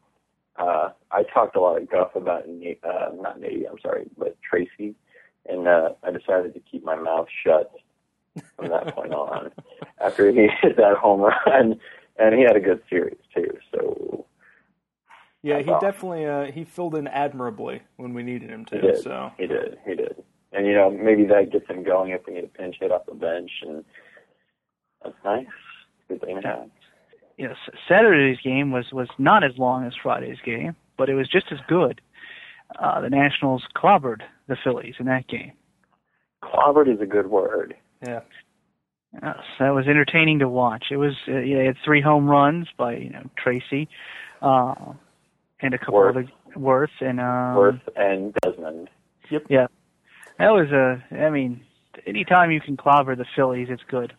uh, 0.59 0.89
I 1.11 1.23
talked 1.23 1.55
a 1.55 1.61
lot 1.61 1.81
of 1.81 1.89
guff 1.89 2.15
about 2.15 2.47
Na- 2.47 2.71
uh, 2.83 3.11
not 3.15 3.39
Nady, 3.39 3.63
I'm 3.69 3.79
sorry, 3.81 4.05
but 4.17 4.37
Tracy, 4.41 4.95
and 5.47 5.67
uh, 5.67 5.89
I 6.03 6.11
decided 6.11 6.53
to 6.53 6.59
keep 6.59 6.83
my 6.83 6.95
mouth 6.95 7.27
shut 7.43 7.71
from 8.57 8.69
that 8.69 8.93
point 8.93 9.13
on 9.13 9.51
after 10.03 10.29
he 10.31 10.47
hit 10.61 10.77
that 10.77 10.97
home 10.97 11.21
run, 11.21 11.79
and 12.17 12.35
he 12.35 12.41
had 12.41 12.55
a 12.55 12.59
good 12.59 12.81
series 12.89 13.17
too. 13.33 13.57
So 13.71 14.25
yeah, 15.41 15.59
he 15.59 15.71
definitely 15.79 16.25
uh, 16.25 16.51
he 16.51 16.65
filled 16.65 16.95
in 16.95 17.07
admirably 17.07 17.81
when 17.95 18.13
we 18.13 18.23
needed 18.23 18.49
him 18.49 18.65
he 18.69 18.77
to. 18.77 18.81
did, 18.81 19.03
So 19.03 19.31
he 19.37 19.47
did, 19.47 19.77
he 19.85 19.95
did, 19.95 20.21
and 20.51 20.65
you 20.65 20.73
know 20.73 20.89
maybe 20.89 21.25
that 21.25 21.51
gets 21.51 21.67
him 21.69 21.83
going 21.83 22.11
if 22.11 22.21
we 22.27 22.33
need 22.33 22.43
a 22.43 22.47
pinch 22.47 22.75
hit 22.79 22.91
off 22.91 23.05
the 23.05 23.13
bench, 23.15 23.51
and 23.61 23.85
that's 25.03 25.15
nice. 25.23 25.45
Good 26.09 26.21
thing 26.21 26.41
to 26.41 26.47
have. 26.47 26.69
Yes, 27.39 27.55
Saturday's 27.87 28.37
game 28.43 28.71
was 28.71 28.91
was 28.91 29.07
not 29.17 29.45
as 29.45 29.57
long 29.57 29.85
as 29.85 29.93
Friday's 30.03 30.39
game, 30.43 30.75
but 30.97 31.09
it 31.09 31.13
was 31.13 31.29
just 31.29 31.45
as 31.53 31.59
good. 31.69 32.01
Uh, 32.77 32.99
the 32.99 33.09
Nationals 33.09 33.63
clobbered 33.77 34.23
the 34.49 34.57
Phillies 34.61 34.95
in 34.99 35.05
that 35.05 35.25
game. 35.29 35.53
Clobbered 36.43 36.93
is 36.93 36.99
a 36.99 37.05
good 37.05 37.27
word. 37.27 37.75
yeah, 38.05 38.19
Yes, 39.13 39.37
that 39.57 39.69
was 39.69 39.87
entertaining 39.87 40.39
to 40.39 40.49
watch. 40.49 40.87
It 40.91 40.97
was 40.97 41.13
uh, 41.29 41.37
you 41.37 41.53
know, 41.53 41.59
they 41.61 41.65
had 41.67 41.77
three 41.85 42.01
home 42.01 42.27
runs 42.27 42.67
by 42.77 42.97
you 42.97 43.09
know 43.09 43.23
Tracy, 43.41 43.87
uh, 44.41 44.75
and 45.61 45.73
a 45.73 45.77
couple 45.77 45.93
Werth. 45.93 46.09
other 46.09 46.27
Werth 46.57 46.87
and 46.99 47.21
um, 47.21 47.55
Werth 47.55 47.81
and 47.95 48.33
Desmond. 48.43 48.89
Yep. 49.31 49.45
Yeah, 49.49 49.67
that 50.39 50.49
was 50.49 50.71
a. 50.71 51.01
I 51.15 51.29
mean, 51.29 51.61
anytime 52.05 52.51
you 52.51 52.59
can 52.59 52.75
clobber 52.75 53.15
the 53.15 53.25
Phillies, 53.33 53.69
it's 53.71 53.83
good. 53.89 54.11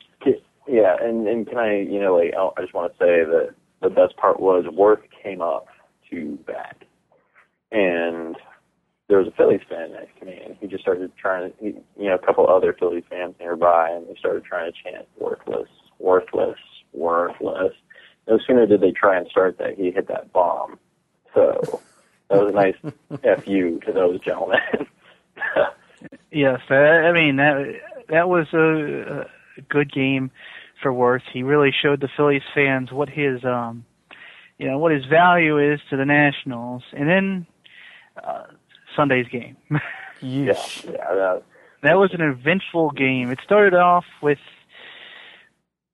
Yeah, 0.70 0.94
and 1.00 1.26
and 1.26 1.48
can 1.48 1.58
I, 1.58 1.80
you 1.80 2.00
know, 2.00 2.14
like 2.16 2.32
I 2.56 2.62
just 2.62 2.74
want 2.74 2.92
to 2.92 2.98
say 2.98 3.24
that 3.24 3.54
the 3.82 3.90
best 3.90 4.16
part 4.16 4.38
was 4.38 4.64
Werth 4.66 5.02
came 5.20 5.42
up 5.42 5.66
to 6.10 6.38
bat, 6.46 6.76
and 7.72 8.36
there 9.08 9.18
was 9.18 9.26
a 9.26 9.32
Phillies 9.32 9.62
fan 9.68 9.92
next 9.92 10.16
to 10.20 10.26
me, 10.26 10.40
and 10.44 10.56
he 10.60 10.68
just 10.68 10.82
started 10.82 11.10
trying 11.16 11.50
to, 11.50 11.64
you 11.64 11.82
know, 11.98 12.14
a 12.14 12.24
couple 12.24 12.48
other 12.48 12.72
Phillies 12.78 13.02
fans 13.10 13.34
nearby, 13.40 13.90
and 13.90 14.06
they 14.06 14.14
started 14.14 14.44
trying 14.44 14.70
to 14.70 14.78
chant 14.80 15.08
"worthless, 15.18 15.68
worthless, 15.98 16.58
worthless." 16.92 17.72
No 18.28 18.38
sooner 18.46 18.64
did 18.64 18.80
they 18.80 18.92
try 18.92 19.18
and 19.18 19.26
start 19.26 19.58
that, 19.58 19.76
he 19.76 19.90
hit 19.90 20.06
that 20.06 20.32
bomb. 20.32 20.78
So 21.34 21.80
that 22.28 22.40
was 22.40 22.52
a 22.52 22.54
nice 22.54 22.76
fu 23.44 23.80
to 23.80 23.92
those 23.92 24.20
gentlemen. 24.20 24.60
Yes, 26.32 26.60
I, 26.70 27.12
mean 27.12 27.36
that 27.36 27.74
that 28.08 28.28
was 28.30 28.46
a, 28.54 29.26
a 29.58 29.60
good 29.68 29.92
game 29.92 30.30
for 30.82 30.92
Werth. 30.92 31.22
He 31.32 31.42
really 31.42 31.70
showed 31.82 32.00
the 32.00 32.08
Phillies 32.16 32.42
fans 32.54 32.90
what 32.92 33.08
his 33.08 33.44
um 33.44 33.84
you 34.58 34.66
know 34.68 34.78
what 34.78 34.92
his 34.92 35.04
value 35.06 35.58
is 35.58 35.80
to 35.90 35.96
the 35.96 36.04
Nationals. 36.04 36.82
And 36.92 37.08
then 37.08 37.46
uh, 38.22 38.44
Sunday's 38.96 39.26
game. 39.28 39.56
yeah, 40.20 40.52
yeah, 40.84 41.14
that, 41.14 41.42
that 41.82 41.94
was 41.94 42.10
an 42.12 42.20
eventful 42.20 42.90
game. 42.90 43.30
It 43.30 43.38
started 43.44 43.74
off 43.74 44.04
with 44.22 44.38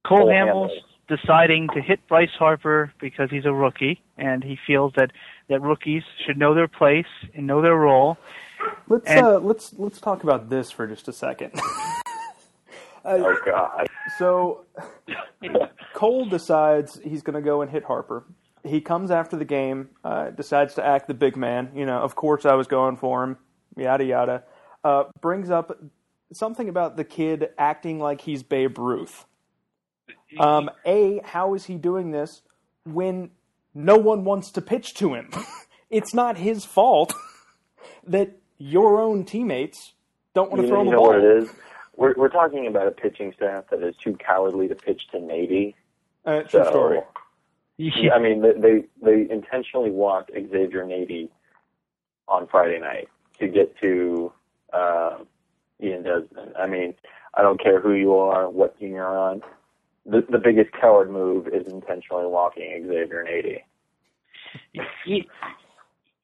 Cole 0.06 0.18
Cole 0.20 0.28
Hamels 0.28 0.70
Hamels. 0.70 1.16
deciding 1.18 1.68
to 1.74 1.80
hit 1.80 2.00
Bryce 2.08 2.30
Harper 2.38 2.92
because 3.00 3.30
he's 3.30 3.44
a 3.44 3.52
rookie 3.52 4.02
and 4.18 4.42
he 4.42 4.58
feels 4.66 4.92
that 4.96 5.12
that 5.48 5.62
rookies 5.62 6.02
should 6.26 6.36
know 6.36 6.54
their 6.54 6.68
place 6.68 7.06
and 7.34 7.46
know 7.46 7.62
their 7.62 7.76
role. 7.76 8.16
Let's 8.88 9.06
And- 9.06 9.24
uh, 9.24 9.38
let's 9.38 9.74
let's 9.78 10.00
talk 10.00 10.24
about 10.24 10.48
this 10.50 10.70
for 10.72 10.86
just 10.88 11.06
a 11.06 11.12
second. 11.12 11.52
oh 13.06 13.36
god. 13.44 13.86
So 14.18 14.64
Cole 15.94 16.26
decides 16.26 17.00
he's 17.02 17.22
going 17.22 17.34
to 17.34 17.42
go 17.42 17.62
and 17.62 17.70
hit 17.70 17.84
Harper. 17.84 18.24
He 18.64 18.80
comes 18.80 19.10
after 19.10 19.36
the 19.36 19.44
game, 19.44 19.90
uh, 20.04 20.30
decides 20.30 20.74
to 20.74 20.84
act 20.84 21.06
the 21.06 21.14
big 21.14 21.36
man. 21.36 21.70
You 21.74 21.86
know, 21.86 21.98
of 21.98 22.16
course 22.16 22.44
I 22.44 22.54
was 22.54 22.66
going 22.66 22.96
for 22.96 23.22
him. 23.24 23.36
Yada 23.76 24.04
yada. 24.04 24.42
Uh, 24.82 25.04
brings 25.20 25.50
up 25.50 25.78
something 26.32 26.68
about 26.68 26.96
the 26.96 27.04
kid 27.04 27.50
acting 27.58 27.98
like 27.98 28.20
he's 28.22 28.42
Babe 28.42 28.78
Ruth. 28.78 29.24
Um, 30.40 30.70
a, 30.84 31.20
how 31.24 31.54
is 31.54 31.66
he 31.66 31.76
doing 31.76 32.10
this 32.10 32.42
when 32.84 33.30
no 33.74 33.96
one 33.96 34.24
wants 34.24 34.50
to 34.52 34.60
pitch 34.60 34.94
to 34.94 35.14
him? 35.14 35.30
it's 35.90 36.14
not 36.14 36.36
his 36.36 36.64
fault 36.64 37.14
that 38.06 38.36
your 38.58 39.00
own 39.00 39.24
teammates 39.24 39.92
don't 40.34 40.50
want 40.50 40.60
to 40.60 40.66
you 40.66 40.68
throw 40.68 40.80
him 40.80 40.86
you 40.86 40.92
the 40.92 40.96
know 40.96 41.02
ball. 41.02 41.14
what 41.14 41.24
it 41.24 41.42
is? 41.44 41.48
We're 41.96 42.14
we're 42.16 42.28
talking 42.28 42.66
about 42.66 42.86
a 42.88 42.90
pitching 42.90 43.32
staff 43.36 43.64
that 43.70 43.82
is 43.82 43.94
too 43.96 44.16
cowardly 44.16 44.68
to 44.68 44.74
pitch 44.74 45.02
to 45.12 45.18
Nady. 45.18 45.74
Uh, 46.24 46.42
true 46.42 46.64
So, 46.64 46.70
story. 46.70 46.98
yeah, 47.78 48.12
I 48.14 48.18
mean, 48.18 48.42
they, 48.42 48.52
they 48.52 48.84
they 49.02 49.30
intentionally 49.32 49.90
walked 49.90 50.30
Xavier 50.32 50.84
Nady 50.84 51.28
on 52.28 52.46
Friday 52.48 52.78
night 52.80 53.08
to 53.38 53.48
get 53.48 53.76
to 53.80 54.32
uh, 54.72 55.18
Ian 55.82 56.02
Desmond. 56.02 56.52
I 56.58 56.66
mean, 56.66 56.94
I 57.34 57.42
don't 57.42 57.62
care 57.62 57.80
who 57.80 57.92
you 57.94 58.14
are, 58.16 58.48
what 58.50 58.78
team 58.78 58.94
you're 58.94 59.06
on. 59.18 59.42
The 60.04 60.24
the 60.28 60.38
biggest 60.38 60.72
coward 60.72 61.10
move 61.10 61.48
is 61.48 61.66
intentionally 61.66 62.26
walking 62.26 62.84
Xavier 62.86 63.24
Nady. 63.28 63.60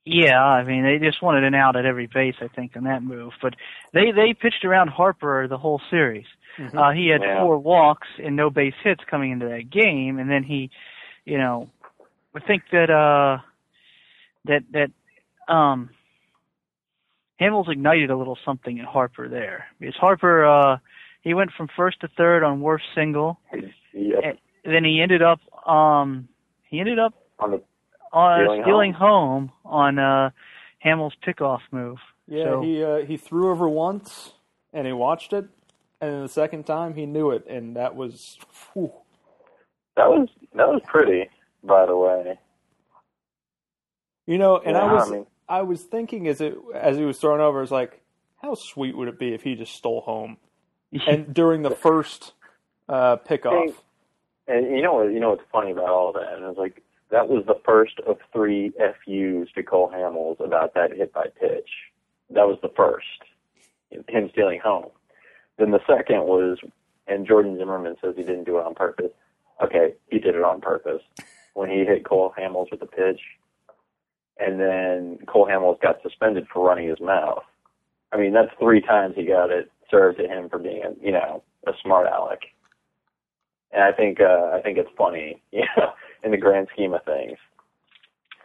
Ye- 0.05 0.25
Yeah, 0.27 0.43
I 0.43 0.65
mean 0.65 0.83
they 0.85 0.99
just 0.99 1.23
wanted 1.23 1.45
an 1.45 1.55
out 1.55 1.77
at 1.77 1.87
every 1.87 2.07
base, 2.07 2.35
I 2.41 2.49
think, 2.49 2.77
on 2.77 2.85
that 2.85 3.03
move. 3.03 3.33
But 3.41 3.55
they 3.93 4.11
they 4.13 4.35
pitched 4.35 4.65
around 4.65 4.89
Harper 4.89 5.47
the 5.49 5.59
whole 5.59 5.81
series. 5.91 6.27
Uh, 6.77 6.91
he 6.93 7.09
had 7.09 7.23
Yeah. 7.23 7.41
four 7.43 7.59
walks 7.59 8.09
and 8.23 8.37
no 8.37 8.51
base 8.51 8.75
hits 8.85 9.03
coming 9.11 9.31
into 9.33 9.47
that 9.49 9.71
game, 9.71 10.19
and 10.19 10.31
then 10.31 10.43
he, 10.43 10.71
you 11.25 11.39
know, 11.39 11.71
I 12.35 12.41
think 12.41 12.65
that 12.73 12.91
uh 12.91 13.39
that 14.45 14.63
that 14.73 14.91
um 15.53 15.91
Hamels 17.41 17.69
ignited 17.71 18.11
a 18.11 18.17
little 18.17 18.39
something 18.45 18.79
in 18.79 18.85
Harper 18.85 19.29
there 19.29 19.67
because 19.81 19.97
Harper 19.97 20.45
uh 20.45 20.79
he 21.23 21.35
went 21.35 21.53
from 21.57 21.69
first 21.77 22.01
to 22.01 22.09
third 22.17 22.43
on 22.45 22.61
worst 22.61 22.85
single, 22.95 23.39
Yep. 23.95 24.39
and 24.65 24.75
then 24.75 24.85
he 24.85 25.01
ended 25.01 25.23
up 25.23 25.41
um 25.67 26.29
he 26.69 26.81
ended 26.81 26.99
up 26.99 27.15
On 27.39 27.51
the 27.53 27.63
uh, 28.13 28.37
Stealing 28.39 28.63
stealing, 28.63 28.93
home. 28.93 29.53
on 29.65 29.99
uh, 29.99 30.31
Hamels' 30.85 31.13
pickoff 31.27 31.61
move. 31.71 31.99
Yeah, 32.29 32.45
So- 32.45 32.63
he 32.63 32.83
uh, 32.85 32.97
he 32.99 33.17
threw 33.17 33.51
over 33.51 33.69
once, 33.69 34.33
and 34.73 34.87
he 34.87 34.93
watched 34.93 35.33
it, 35.33 35.47
and 36.01 36.13
then 36.13 36.23
the 36.23 36.29
second 36.29 36.65
time 36.67 36.95
he 36.95 37.07
knew 37.07 37.31
it, 37.31 37.47
and 37.49 37.77
that 37.77 37.95
was. 37.97 38.39
Whew. 38.73 38.93
That 39.97 40.09
was 40.09 40.29
that 40.55 40.69
was 40.69 40.81
pretty, 40.87 41.29
by 41.63 41.85
the 41.87 41.97
way. 41.97 42.39
You 44.27 44.39
know, 44.39 44.59
and 44.59 44.77
I 44.77 44.93
was 44.93 45.09
I 45.09 45.13
mean- 45.15 45.27
I 45.49 45.63
was 45.63 45.83
thinking 45.83 46.29
as 46.29 46.41
it 46.41 46.57
as 46.75 46.97
he 46.97 47.05
was 47.05 47.19
thrown 47.19 47.41
over, 47.41 47.59
I 47.59 47.61
was 47.61 47.71
like, 47.71 48.01
how 48.41 48.55
sweet 48.55 48.97
would 48.97 49.09
it 49.09 49.19
be 49.19 49.35
if 49.35 49.43
he 49.43 49.55
just 49.55 49.75
stole 49.75 50.01
home 50.01 50.37
and 51.07 51.35
during 51.35 51.63
the 51.63 51.71
first 51.71 52.33
uh, 52.89 53.17
pickoff? 53.17 53.67
Hey, 53.67 54.55
And 54.57 54.77
you 54.77 54.83
know 54.83 54.95
what? 54.95 55.13
You 55.13 55.21
know 55.21 55.31
what's 55.31 55.43
funny 55.53 55.73
about 55.73 55.89
all 55.89 56.13
that? 56.13 56.35
And 56.35 56.45
it's 56.45 56.59
like 56.59 56.82
that 57.13 57.29
was 57.29 57.45
the 57.47 57.61
first 57.65 58.01
of 58.07 58.17
three 58.33 58.73
FUs 58.79 59.53
to 59.55 59.63
Cole 59.63 59.93
Hamels 59.95 60.45
about 60.45 60.75
that 60.75 60.97
hit 60.97 61.13
by 61.13 61.27
pitch. 61.39 61.69
That 62.31 62.49
was 62.49 62.59
the 62.63 62.73
first, 62.75 63.07
him 64.09 64.31
stealing 64.33 64.61
home. 64.61 64.89
Then 65.59 65.71
the 65.71 65.81
second 65.87 66.25
was, 66.25 66.59
and 67.07 67.27
Jordan 67.27 67.59
Zimmermann 67.59 67.97
says 68.03 68.15
he 68.17 68.23
didn't 68.23 68.45
do 68.45 68.59
it 68.59 68.65
on 68.65 68.75
purpose. 68.75 69.13
Okay, 69.63 69.93
he 70.11 70.19
did 70.19 70.35
it 70.35 70.43
on 70.43 70.63
purpose 70.63 71.03
when 71.53 71.69
he 71.69 71.85
hit 71.85 72.07
Cole 72.07 72.33
Hamels 72.37 72.71
with 72.71 72.81
the 72.81 72.87
pitch, 72.87 73.21
and 74.39 74.59
then 74.59 75.19
Cole 75.27 75.47
Hamels 75.47 75.81
got 75.83 76.03
suspended 76.03 76.47
for 76.51 76.67
running 76.67 76.89
his 76.89 77.01
mouth. 77.01 77.45
I 78.11 78.17
mean, 78.17 78.33
that's 78.33 78.51
three 78.59 78.81
times 78.81 79.15
he 79.17 79.27
got 79.27 79.51
it 79.51 79.71
served 79.91 80.19
to 80.19 80.27
him 80.27 80.49
for 80.49 80.59
being, 80.59 80.97
you 81.03 81.13
know, 81.13 81.43
a 81.67 81.73
smart 81.83 82.07
aleck. 82.07 82.41
And 83.71 83.83
I 83.83 83.93
think 83.93 84.21
uh, 84.21 84.51
I 84.55 84.61
think 84.63 84.79
it's 84.79 84.91
funny, 84.97 85.43
you 85.53 85.65
know, 85.77 85.93
in 86.25 86.31
the 86.31 86.37
grand 86.37 86.69
scheme 86.73 86.95
of 86.95 87.05
things. 87.05 87.39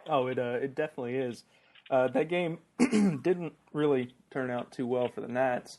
Oh, 0.08 0.26
it 0.28 0.38
uh, 0.38 0.58
it 0.62 0.74
definitely 0.74 1.16
is. 1.16 1.44
Uh, 1.90 2.08
that 2.08 2.28
game 2.28 2.58
didn't 3.22 3.52
really 3.72 4.10
turn 4.30 4.50
out 4.50 4.72
too 4.72 4.86
well 4.86 5.08
for 5.08 5.20
the 5.20 5.28
Nats. 5.28 5.78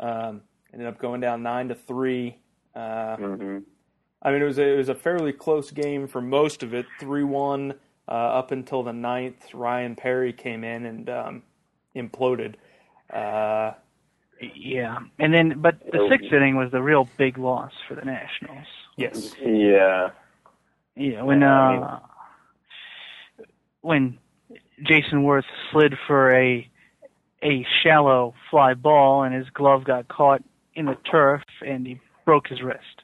Um, 0.00 0.42
ended 0.72 0.88
up 0.88 0.98
going 0.98 1.20
down 1.20 1.42
nine 1.42 1.68
to 1.68 1.74
three. 1.74 2.38
Uh, 2.74 3.18
hmm 3.18 3.58
I 4.22 4.32
mean, 4.32 4.42
it 4.42 4.46
was 4.46 4.58
a, 4.58 4.62
it 4.74 4.76
was 4.76 4.88
a 4.88 4.94
fairly 4.94 5.32
close 5.32 5.70
game 5.70 6.08
for 6.08 6.20
most 6.20 6.62
of 6.62 6.74
it, 6.74 6.86
three 6.98 7.24
one 7.24 7.74
uh, 8.08 8.12
up 8.12 8.50
until 8.50 8.82
the 8.82 8.92
ninth. 8.92 9.54
Ryan 9.54 9.94
Perry 9.96 10.32
came 10.32 10.64
in 10.64 10.86
and 10.86 11.08
um, 11.10 11.42
imploded. 11.94 12.54
Uh, 13.12 13.72
yeah, 14.54 14.98
and 15.18 15.32
then 15.32 15.60
but 15.60 15.76
the 15.92 16.00
sixth 16.10 16.32
inning 16.32 16.56
was 16.56 16.70
the 16.72 16.82
real 16.82 17.08
big 17.16 17.38
loss 17.38 17.72
for 17.88 17.94
the 17.94 18.04
Nationals. 18.04 18.66
yes, 18.96 19.36
Yeah, 19.44 20.10
Yeah, 20.96 21.22
when 21.22 21.40
Yeah, 21.40 21.80
uh, 21.80 21.98
when 23.82 24.18
Jayson 24.82 25.24
Werth 25.24 25.44
slid 25.70 25.94
for 26.06 26.34
a 26.34 26.68
a 27.42 27.66
shallow 27.82 28.34
fly 28.50 28.74
ball 28.74 29.22
and 29.22 29.34
his 29.34 29.48
glove 29.50 29.84
got 29.84 30.08
caught 30.08 30.42
in 30.74 30.86
the 30.86 30.96
turf 31.10 31.42
and 31.64 31.86
he 31.86 32.00
broke 32.24 32.48
his 32.48 32.62
wrist 32.62 33.02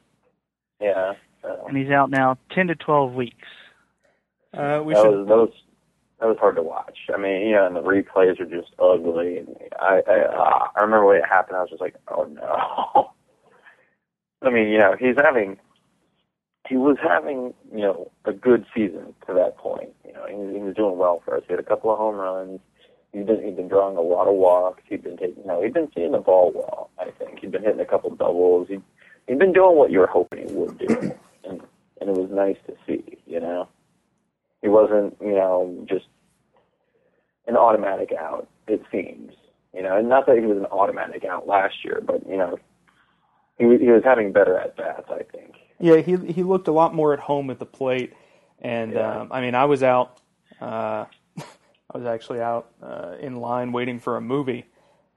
yeah. 0.82 1.12
Uh, 1.44 1.56
and 1.66 1.76
he's 1.76 1.90
out 1.90 2.10
now 2.10 2.38
ten 2.54 2.66
to 2.66 2.74
twelve 2.74 3.14
weeks. 3.14 3.48
uh, 4.54 4.82
we 4.84 4.94
that 4.94 5.02
should. 5.02 5.10
was 5.10 5.28
that 5.28 5.36
was 5.36 5.52
that 6.20 6.26
was 6.26 6.36
hard 6.38 6.56
to 6.56 6.62
watch. 6.62 6.98
I 7.12 7.18
mean, 7.18 7.46
you 7.46 7.52
know, 7.52 7.66
and 7.66 7.74
the 7.74 7.80
replays 7.80 8.40
are 8.40 8.46
just 8.46 8.72
ugly. 8.78 9.38
And 9.38 9.56
I 9.80 10.02
I, 10.06 10.20
uh, 10.20 10.68
I 10.76 10.80
remember 10.82 11.06
when 11.06 11.16
it 11.16 11.28
happened. 11.28 11.56
I 11.56 11.60
was 11.60 11.70
just 11.70 11.80
like, 11.80 11.94
oh 12.08 12.24
no. 12.24 13.10
I 14.42 14.50
mean, 14.50 14.68
you 14.68 14.78
know, 14.78 14.96
he's 14.98 15.14
having 15.22 15.58
he 16.72 16.78
was 16.78 16.96
having 17.02 17.52
you 17.70 17.82
know 17.82 18.10
a 18.24 18.32
good 18.32 18.64
season 18.74 19.14
to 19.26 19.34
that 19.34 19.58
point. 19.58 19.90
You 20.06 20.14
know, 20.14 20.26
he 20.26 20.34
was, 20.34 20.54
he 20.54 20.62
was 20.62 20.74
doing 20.74 20.96
well 20.96 21.20
for 21.24 21.36
us. 21.36 21.42
He 21.46 21.52
had 21.52 21.60
a 21.60 21.62
couple 21.62 21.92
of 21.92 21.98
home 21.98 22.16
runs. 22.16 22.60
He'd 23.12 23.26
been 23.26 23.42
he'd 23.42 23.56
been 23.56 23.68
drawing 23.68 23.98
a 23.98 24.00
lot 24.00 24.26
of 24.26 24.34
walks. 24.34 24.82
He'd 24.88 25.02
been 25.02 25.18
taking 25.18 25.42
you 25.42 25.46
know 25.46 25.62
he'd 25.62 25.74
been 25.74 25.90
seeing 25.94 26.12
the 26.12 26.18
ball 26.18 26.50
well. 26.54 26.90
I 26.98 27.10
think 27.10 27.40
he'd 27.40 27.52
been 27.52 27.62
hitting 27.62 27.80
a 27.80 27.84
couple 27.84 28.10
of 28.10 28.18
doubles. 28.18 28.68
He 28.68 28.80
he'd 29.26 29.38
been 29.38 29.52
doing 29.52 29.76
what 29.76 29.90
you 29.90 29.98
were 29.98 30.06
hoping 30.06 30.48
he 30.48 30.54
would 30.54 30.78
do, 30.78 30.86
and 31.44 31.60
and 32.00 32.10
it 32.10 32.16
was 32.16 32.30
nice 32.30 32.56
to 32.66 32.74
see. 32.86 33.18
You 33.26 33.40
know. 33.40 33.68
He 34.62 34.68
wasn't, 34.68 35.16
you 35.20 35.34
know, 35.34 35.84
just 35.88 36.06
an 37.48 37.56
automatic 37.56 38.12
out, 38.18 38.48
it 38.68 38.80
seems. 38.92 39.32
You 39.74 39.82
know, 39.82 39.96
and 39.96 40.08
not 40.08 40.26
that 40.26 40.38
he 40.38 40.46
was 40.46 40.56
an 40.56 40.66
automatic 40.66 41.24
out 41.24 41.48
last 41.48 41.84
year, 41.84 42.00
but, 42.06 42.24
you 42.28 42.36
know, 42.36 42.58
he, 43.58 43.64
he 43.64 43.90
was 43.90 44.02
having 44.04 44.32
better 44.32 44.56
at 44.56 44.76
bats, 44.76 45.08
I 45.10 45.24
think. 45.24 45.54
Yeah, 45.82 45.96
he 45.96 46.16
he 46.32 46.42
looked 46.44 46.68
a 46.68 46.72
lot 46.72 46.94
more 46.94 47.12
at 47.12 47.18
home 47.20 47.50
at 47.50 47.58
the 47.58 47.66
plate, 47.66 48.14
and 48.60 48.92
Yeah. 48.92 49.22
um, 49.22 49.28
I 49.32 49.40
mean, 49.40 49.54
I 49.56 49.64
was 49.64 49.82
out. 49.82 50.18
Uh, 50.60 51.06
I 51.38 51.98
was 51.98 52.06
actually 52.06 52.40
out 52.40 52.70
uh, 52.82 53.16
in 53.20 53.36
line 53.36 53.72
waiting 53.72 53.98
for 53.98 54.16
a 54.16 54.20
movie, 54.20 54.66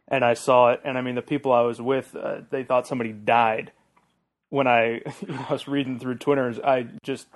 and 0.08 0.26
I 0.26 0.34
saw 0.34 0.72
it. 0.72 0.82
And 0.84 0.98
I 0.98 1.02
mean, 1.02 1.14
the 1.16 1.22
people 1.22 1.54
I 1.54 1.62
was 1.62 1.80
with, 1.80 2.16
uh, 2.16 2.42
they 2.50 2.64
thought 2.64 2.88
somebody 2.88 3.12
died. 3.14 3.72
When 4.50 4.66
I, 4.68 5.02
you 5.22 5.28
know, 5.30 5.46
I 5.50 5.54
was 5.54 5.68
reading 5.68 6.00
through 6.00 6.16
Twitter, 6.16 6.54
I 6.66 6.88
just, 7.04 7.28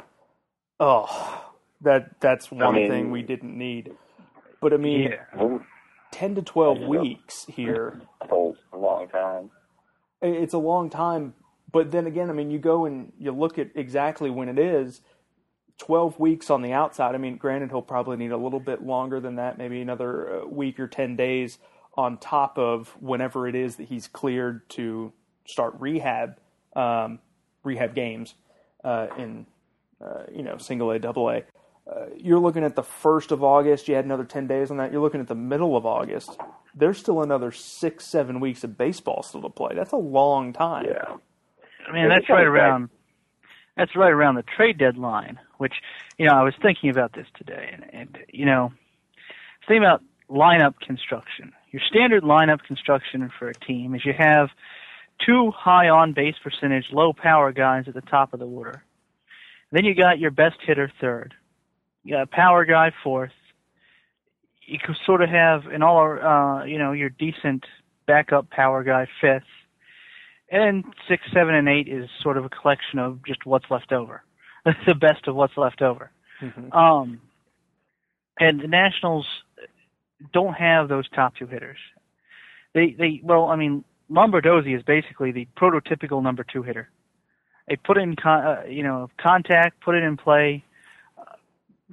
oh, 0.80 1.46
that 1.82 2.20
that's 2.20 2.52
one 2.52 2.74
mean- 2.76 2.90
thing 2.90 3.12
we 3.12 3.22
didn't 3.22 3.56
need. 3.58 3.92
But 4.62 4.74
I 4.74 4.78
mean, 4.78 5.12
Yeah. 5.38 5.58
ten 6.12 6.34
to 6.36 6.42
twelve 6.42 6.80
Yeah. 6.80 6.88
weeks 6.88 7.46
here 7.46 8.02
For 8.28 8.56
a 8.74 8.78
long 8.78 9.08
time. 9.08 9.52
it's 10.22 10.54
a 10.54 10.58
long 10.58 10.90
time. 10.90 11.36
But 11.72 11.92
then 11.92 12.08
again, 12.08 12.30
I 12.30 12.34
mean, 12.34 12.52
you 12.52 12.60
go 12.60 12.86
and 12.86 13.12
you 13.20 13.32
look 13.32 13.58
at 13.58 13.70
exactly 13.76 14.30
when 14.30 14.50
it 14.50 14.60
is. 14.60 15.02
Twelve 15.78 16.20
weeks 16.20 16.50
on 16.50 16.62
the 16.62 16.74
outside. 16.74 17.16
I 17.16 17.18
mean, 17.18 17.38
granted, 17.38 17.70
he'll 17.70 17.82
probably 17.82 18.18
need 18.18 18.32
a 18.32 18.38
little 18.38 18.60
bit 18.60 18.84
longer 18.84 19.20
than 19.20 19.36
that, 19.36 19.58
maybe 19.58 19.82
another 19.82 20.42
uh, 20.42 20.46
week 20.46 20.80
or 20.80 20.88
ten 20.88 21.16
days 21.16 21.58
on 21.96 22.18
top 22.18 22.58
of 22.58 22.96
whenever 23.00 23.48
it 23.48 23.56
is 23.56 23.78
that 23.78 23.88
he's 23.88 24.08
cleared 24.08 24.70
to 24.70 25.14
start 25.46 25.74
rehab, 25.80 26.38
um, 26.76 27.20
rehab 27.64 27.96
games 27.96 28.36
uh, 28.84 29.08
in 29.18 29.46
uh, 30.04 30.24
you 30.34 30.44
know 30.44 30.58
single 30.58 30.92
A, 30.92 31.00
double 31.00 31.30
A. 31.30 31.44
Uh, 31.90 32.06
you're 32.18 32.40
looking 32.40 32.64
at 32.64 32.76
the 32.76 32.84
first 32.84 33.32
of 33.32 33.44
August. 33.44 33.88
You 33.88 33.96
had 33.96 34.06
another 34.06 34.26
ten 34.26 34.48
days 34.48 34.72
on 34.72 34.78
that. 34.78 34.92
You're 34.92 35.02
looking 35.02 35.22
at 35.22 35.28
the 35.28 35.36
middle 35.36 35.78
of 35.78 35.86
August. 35.86 36.38
There's 36.76 36.98
still 36.98 37.22
another 37.22 37.52
six, 37.52 38.06
seven 38.06 38.40
weeks 38.40 38.64
of 38.64 38.78
baseball 38.78 39.24
still 39.24 39.42
to 39.42 39.50
play. 39.50 39.76
That's 39.76 39.94
a 39.94 39.98
long 39.98 40.54
time. 40.54 40.86
Yeah. 40.86 41.16
I 41.88 41.92
mean, 41.92 42.10
that's 42.10 42.30
right 42.30 42.46
around. 42.46 42.90
That's 43.78 43.96
right 43.96 44.12
around 44.12 44.36
the 44.36 44.44
trade 44.44 44.78
deadline, 44.78 45.40
which 45.58 45.74
you 46.18 46.26
know 46.26 46.34
I 46.34 46.44
was 46.44 46.54
thinking 46.62 46.90
about 46.90 47.14
this 47.14 47.28
today, 47.38 47.70
and, 47.74 47.86
and 47.94 48.18
you 48.32 48.46
know, 48.46 48.74
think 49.68 49.80
about 49.80 50.04
lineup 50.30 50.80
construction. 50.80 51.54
Your 51.72 51.82
standard 51.88 52.24
lineup 52.24 52.62
construction 52.64 53.30
for 53.38 53.50
a 53.50 53.54
team 53.54 53.96
is 53.96 54.06
you 54.06 54.14
have 54.18 54.50
two 55.26 55.52
high 55.52 55.90
on 55.90 56.14
base 56.14 56.36
percentage, 56.44 56.86
low 56.92 57.14
power 57.14 57.52
guys 57.52 57.86
at 57.88 57.94
the 57.94 58.02
top 58.02 58.34
of 58.34 58.40
the 58.40 58.48
order. 58.48 58.84
Then 59.72 59.86
you 59.86 59.94
got 59.94 60.20
your 60.20 60.32
best 60.32 60.58
hitter 60.66 60.92
third. 61.00 61.34
You 62.04 62.16
got 62.16 62.24
a 62.24 62.28
power 62.28 62.66
guy 62.66 62.92
fourth. 63.04 63.32
You 64.66 64.80
could 64.84 64.96
sort 65.06 65.22
of 65.22 65.30
have 65.30 65.66
an 65.66 65.84
all, 65.84 66.20
uh, 66.20 66.64
you 66.66 66.78
know, 66.78 66.92
your 66.92 67.10
decent 67.10 67.66
backup 68.08 68.50
power 68.50 68.84
guy 68.84 69.08
fifth. 69.22 69.44
And 70.52 70.84
then 70.84 70.92
six, 71.08 71.24
seven, 71.34 71.54
and 71.54 71.70
eight 71.70 71.88
is 71.88 72.10
sort 72.22 72.38
of 72.38 72.46
a 72.46 72.50
collection 72.50 73.00
of 73.00 73.24
just 73.26 73.46
what's 73.46 73.70
left 73.70 73.92
over. 73.92 74.24
the 74.88 74.96
best 74.96 75.28
of 75.28 75.36
what's 75.36 75.58
left 75.58 75.82
over. 75.82 76.12
Mhm. 76.42 76.74
Um, 76.74 77.22
and 78.40 78.60
the 78.60 78.68
Nationals 78.68 79.28
don't 80.34 80.54
have 80.54 80.88
those 80.88 81.08
top 81.10 81.36
two 81.36 81.48
hitters. 81.48 81.78
They, 82.74 82.92
they, 82.92 83.22
well, 83.24 83.46
I 83.46 83.56
mean, 83.56 83.84
Lombardozzi 84.12 84.76
is 84.76 84.84
basically 84.84 85.32
the 85.32 85.48
prototypical 85.58 86.22
number 86.22 86.44
two 86.44 86.64
hitter. 86.64 86.90
A 87.70 87.76
put 87.78 87.98
in, 87.98 88.16
con- 88.16 88.46
uh, 88.46 88.64
you 88.68 88.84
know, 88.84 89.10
contact, 89.18 89.82
put 89.82 89.96
it 89.96 90.04
in 90.04 90.18
play 90.18 90.64
uh, 91.18 91.24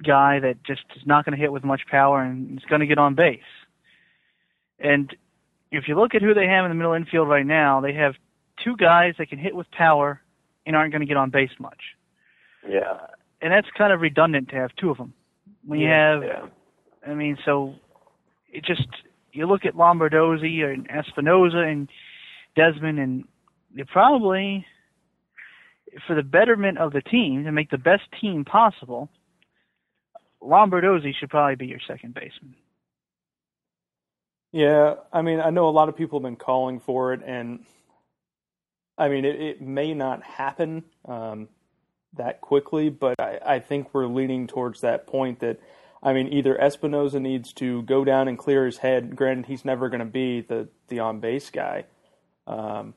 guy 0.03 0.39
that 0.39 0.63
just 0.63 0.83
is 0.95 1.03
not 1.05 1.25
going 1.25 1.35
to 1.35 1.41
hit 1.41 1.51
with 1.51 1.63
much 1.63 1.81
power 1.89 2.21
and 2.21 2.57
is 2.57 2.65
going 2.65 2.81
to 2.81 2.87
get 2.87 2.97
on 2.97 3.15
base. 3.15 3.39
And 4.79 5.15
if 5.71 5.87
you 5.87 5.95
look 5.95 6.15
at 6.15 6.21
who 6.21 6.33
they 6.33 6.47
have 6.47 6.65
in 6.65 6.71
the 6.71 6.75
middle 6.75 6.93
infield 6.93 7.27
right 7.27 7.45
now, 7.45 7.81
they 7.81 7.93
have 7.93 8.15
two 8.63 8.75
guys 8.77 9.15
that 9.17 9.29
can 9.29 9.39
hit 9.39 9.55
with 9.55 9.69
power 9.71 10.21
and 10.65 10.75
aren't 10.75 10.91
going 10.91 11.01
to 11.01 11.07
get 11.07 11.17
on 11.17 11.29
base 11.29 11.51
much. 11.59 11.79
Yeah. 12.67 12.97
And 13.41 13.53
that's 13.53 13.67
kind 13.77 13.93
of 13.93 14.01
redundant 14.01 14.49
to 14.49 14.55
have 14.55 14.71
two 14.75 14.89
of 14.89 14.97
them. 14.97 15.13
When 15.65 15.79
you 15.79 15.87
Yeah, 15.87 16.13
have, 16.13 16.23
Yeah. 16.23 16.45
I 17.05 17.13
mean, 17.13 17.37
so 17.45 17.75
it 18.49 18.65
just 18.65 18.87
you 19.31 19.45
look 19.45 19.65
at 19.65 19.75
Lombardozzi 19.75 20.63
and 20.63 20.89
Espinosa 20.89 21.59
and 21.59 21.89
Desmond, 22.55 22.99
and 22.99 23.25
you 23.73 23.85
probably, 23.85 24.65
for 26.07 26.15
the 26.15 26.23
betterment 26.23 26.79
of 26.79 26.91
the 26.91 27.01
team 27.01 27.43
to 27.45 27.51
make 27.51 27.69
the 27.69 27.77
best 27.77 28.03
team 28.19 28.43
possible, 28.43 29.09
Lombardozzi 30.41 31.13
should 31.15 31.29
probably 31.29 31.55
be 31.55 31.67
your 31.67 31.79
second 31.87 32.13
baseman. 32.13 32.55
Yeah, 34.51 34.95
I 35.13 35.21
mean, 35.21 35.39
I 35.39 35.49
know 35.49 35.67
a 35.67 35.71
lot 35.71 35.89
of 35.89 35.95
people 35.95 36.19
have 36.19 36.23
been 36.23 36.35
calling 36.35 36.79
for 36.79 37.13
it, 37.13 37.21
and 37.25 37.59
I 38.97 39.09
mean, 39.09 39.25
it, 39.25 39.39
it 39.39 39.61
may 39.61 39.93
not 39.93 40.23
happen 40.23 40.83
um, 41.05 41.49
that 42.15 42.41
quickly, 42.41 42.89
but 42.89 43.19
I, 43.19 43.39
I 43.45 43.59
think 43.59 43.93
we're 43.93 44.07
leaning 44.07 44.47
towards 44.47 44.81
that 44.81 45.05
point 45.05 45.39
that, 45.39 45.59
I 46.01 46.13
mean, 46.13 46.31
either 46.33 46.59
Espinosa 46.59 47.19
needs 47.19 47.53
to 47.53 47.83
go 47.83 48.03
down 48.03 48.27
and 48.27 48.37
clear 48.37 48.65
his 48.65 48.77
head. 48.77 49.15
Granted, 49.15 49.45
he's 49.45 49.65
never 49.65 49.89
going 49.89 49.99
to 49.99 50.05
be 50.05 50.41
the 50.41 50.69
the 50.87 50.99
on 50.99 51.19
base 51.19 51.49
guy, 51.49 51.85
um, 52.45 52.93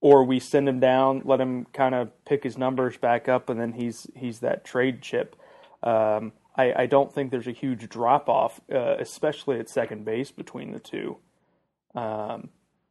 or 0.00 0.24
we 0.24 0.40
send 0.40 0.68
him 0.68 0.80
down, 0.80 1.22
let 1.24 1.40
him 1.40 1.66
kind 1.72 1.94
of 1.94 2.10
pick 2.24 2.44
his 2.44 2.58
numbers 2.58 2.96
back 2.96 3.28
up, 3.28 3.48
and 3.48 3.60
then 3.60 3.72
he's 3.72 4.06
he's 4.16 4.40
that 4.40 4.64
trade 4.64 5.02
chip. 5.02 5.36
Um, 5.82 6.32
I, 6.56 6.82
I, 6.82 6.86
don't 6.86 7.12
think 7.12 7.30
there's 7.30 7.46
a 7.46 7.52
huge 7.52 7.88
drop 7.88 8.28
off, 8.28 8.60
uh, 8.72 8.96
especially 8.98 9.60
at 9.60 9.68
second 9.68 10.04
base 10.04 10.32
between 10.32 10.72
the 10.72 10.80
two. 10.80 11.18
Um, 11.94 12.48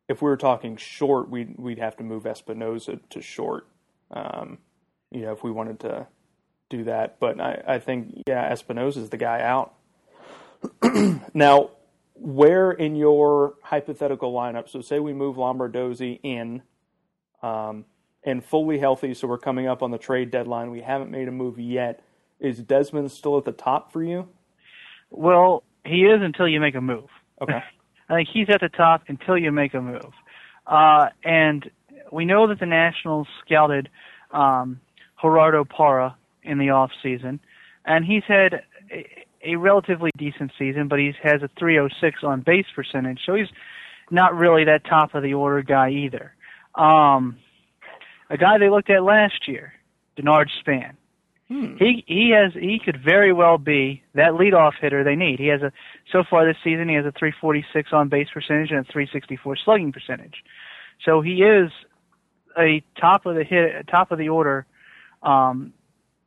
if 0.07 0.21
we 0.21 0.29
were 0.29 0.37
talking 0.37 0.77
short, 0.77 1.29
we'd 1.29 1.57
we'd 1.57 1.79
have 1.79 1.97
to 1.97 2.03
move 2.03 2.25
Espinosa 2.25 2.99
to 3.09 3.21
short. 3.21 3.67
Um, 4.11 4.59
you 5.11 5.21
know, 5.21 5.31
if 5.31 5.43
we 5.43 5.51
wanted 5.51 5.79
to 5.81 6.07
do 6.69 6.83
that, 6.85 7.19
but 7.19 7.39
I, 7.39 7.63
I 7.67 7.79
think 7.79 8.23
yeah, 8.27 8.51
Espinosa 8.51 8.99
is 8.99 9.09
the 9.09 9.17
guy 9.17 9.41
out. 9.41 9.73
now, 11.33 11.71
where 12.13 12.71
in 12.71 12.95
your 12.95 13.55
hypothetical 13.61 14.33
lineup? 14.33 14.69
So, 14.69 14.81
say 14.81 14.99
we 14.99 15.13
move 15.13 15.35
Lombardozzi 15.35 16.19
in, 16.23 16.61
um, 17.41 17.85
and 18.23 18.43
fully 18.43 18.77
healthy. 18.77 19.13
So 19.13 19.27
we're 19.27 19.37
coming 19.37 19.67
up 19.67 19.81
on 19.81 19.91
the 19.91 19.97
trade 19.97 20.31
deadline. 20.31 20.71
We 20.71 20.81
haven't 20.81 21.11
made 21.11 21.27
a 21.27 21.31
move 21.31 21.59
yet. 21.59 22.03
Is 22.39 22.59
Desmond 22.59 23.11
still 23.11 23.37
at 23.37 23.45
the 23.45 23.51
top 23.51 23.91
for 23.91 24.03
you? 24.03 24.27
Well, 25.09 25.63
he 25.85 26.01
is 26.01 26.21
until 26.21 26.47
you 26.47 26.59
make 26.59 26.75
a 26.75 26.81
move. 26.81 27.09
Okay. 27.41 27.63
I 28.09 28.15
think 28.15 28.29
he's 28.31 28.49
at 28.49 28.61
the 28.61 28.69
top 28.69 29.03
until 29.07 29.37
you 29.37 29.51
make 29.51 29.73
a 29.73 29.81
move. 29.81 30.13
Uh, 30.65 31.07
and 31.23 31.69
we 32.11 32.25
know 32.25 32.47
that 32.47 32.59
the 32.59 32.65
Nationals 32.65 33.27
scouted 33.45 33.89
um, 34.31 34.79
Gerardo 35.21 35.65
Parra 35.65 36.15
in 36.43 36.57
the 36.57 36.69
off 36.69 36.91
season, 37.03 37.39
and 37.85 38.05
he's 38.05 38.23
had 38.27 38.61
a, 38.91 39.05
a 39.43 39.55
relatively 39.55 40.11
decent 40.17 40.51
season, 40.57 40.87
but 40.87 40.99
he 40.99 41.13
has 41.23 41.41
a 41.41 41.49
306 41.59 42.23
on 42.23 42.41
base 42.41 42.65
percentage, 42.75 43.21
so 43.25 43.35
he's 43.35 43.47
not 44.11 44.35
really 44.35 44.65
that 44.65 44.85
top 44.85 45.15
of 45.15 45.23
the 45.23 45.33
order 45.33 45.61
guy 45.61 45.89
either. 45.89 46.33
Um, 46.75 47.37
a 48.29 48.37
guy 48.37 48.57
they 48.57 48.69
looked 48.69 48.89
at 48.89 49.03
last 49.03 49.47
year, 49.47 49.73
Denard 50.17 50.49
Span. 50.59 50.97
Hmm. 51.49 51.77
He 51.77 52.03
he 52.07 52.31
has 52.35 52.53
he 52.53 52.79
could 52.83 53.01
very 53.01 53.31
well 53.31 53.57
be 53.57 54.03
that 54.15 54.33
leadoff 54.33 54.73
hitter 54.81 55.03
they 55.03 55.15
need. 55.15 55.39
He 55.39 55.47
has 55.47 55.61
a 55.61 55.71
so 56.11 56.23
far 56.29 56.45
this 56.45 56.57
season 56.61 56.89
he 56.89 56.95
has 56.95 57.05
a 57.05 57.11
346 57.11 57.89
on 57.93 58.09
base 58.09 58.27
percentage 58.33 58.71
and 58.71 58.79
a 58.79 58.91
364 58.91 59.55
slugging 59.63 59.93
percentage. 59.93 60.43
So 61.05 61.21
he 61.21 61.43
is 61.43 61.71
a 62.57 62.83
top 62.99 63.25
of 63.25 63.35
the 63.35 63.45
hit 63.45 63.87
top 63.87 64.11
of 64.11 64.17
the 64.17 64.27
order 64.27 64.65
um, 65.23 65.73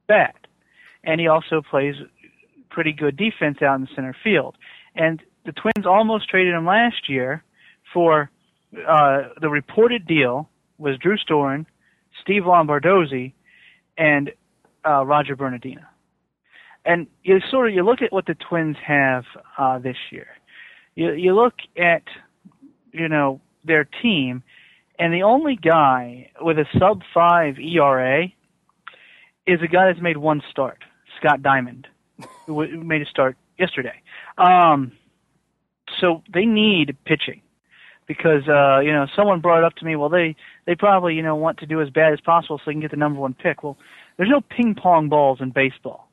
bat, 0.06 0.36
and 1.04 1.20
he 1.20 1.26
also 1.26 1.60
plays 1.68 1.96
pretty 2.70 2.92
good 2.92 3.16
defense 3.16 3.58
out 3.60 3.74
in 3.74 3.82
the 3.82 3.88
center 3.94 4.16
field. 4.24 4.56
And 4.94 5.22
the 5.44 5.52
Twins 5.52 5.86
almost 5.86 6.30
traded 6.30 6.54
him 6.54 6.64
last 6.64 7.08
year 7.08 7.44
for 7.92 8.30
uh, 8.88 9.22
the 9.40 9.50
reported 9.50 10.06
deal 10.06 10.48
was 10.78 10.96
Drew 10.98 11.16
Storen, 11.18 11.66
Steve 12.22 12.42
Lombardozzi, 12.42 13.32
and 13.98 14.32
uh, 14.86 15.04
Roger 15.04 15.36
Bernadina. 15.36 15.88
And 16.84 17.06
you 17.22 17.40
sort 17.50 17.68
of 17.68 17.74
you 17.74 17.84
look 17.84 18.02
at 18.02 18.12
what 18.12 18.26
the 18.26 18.34
Twins 18.34 18.76
have 18.84 19.24
uh, 19.58 19.78
this 19.78 19.96
year. 20.10 20.28
You 20.94 21.12
you 21.12 21.34
look 21.34 21.54
at 21.76 22.02
you 22.92 23.08
know 23.08 23.40
their 23.64 23.84
team, 23.84 24.42
and 24.98 25.12
the 25.12 25.22
only 25.22 25.56
guy 25.56 26.30
with 26.40 26.58
a 26.58 26.64
sub 26.78 27.02
five 27.12 27.58
ERA 27.58 28.26
is 29.46 29.60
a 29.62 29.66
guy 29.66 29.86
that's 29.86 30.00
made 30.00 30.16
one 30.16 30.42
start, 30.50 30.78
Scott 31.18 31.42
Diamond, 31.42 31.86
who 32.46 32.66
made 32.82 33.02
a 33.02 33.06
start 33.06 33.36
yesterday. 33.58 34.00
Um, 34.38 34.92
so 36.00 36.22
they 36.32 36.46
need 36.46 36.96
pitching 37.04 37.42
because 38.06 38.48
uh, 38.48 38.80
you 38.80 38.92
know 38.92 39.06
someone 39.14 39.40
brought 39.40 39.58
it 39.58 39.64
up 39.64 39.76
to 39.76 39.84
me. 39.84 39.96
Well, 39.96 40.08
they 40.08 40.34
they 40.66 40.74
probably 40.74 41.14
you 41.14 41.22
know 41.22 41.36
want 41.36 41.58
to 41.58 41.66
do 41.66 41.80
as 41.80 41.90
bad 41.90 42.12
as 42.12 42.20
possible 42.20 42.58
so 42.58 42.62
they 42.66 42.72
can 42.72 42.80
get 42.80 42.90
the 42.90 42.96
number 42.96 43.20
one 43.20 43.34
pick. 43.34 43.62
Well, 43.62 43.78
there's 44.20 44.28
no 44.28 44.42
ping 44.42 44.74
pong 44.74 45.08
balls 45.08 45.40
in 45.40 45.48
baseball. 45.48 46.10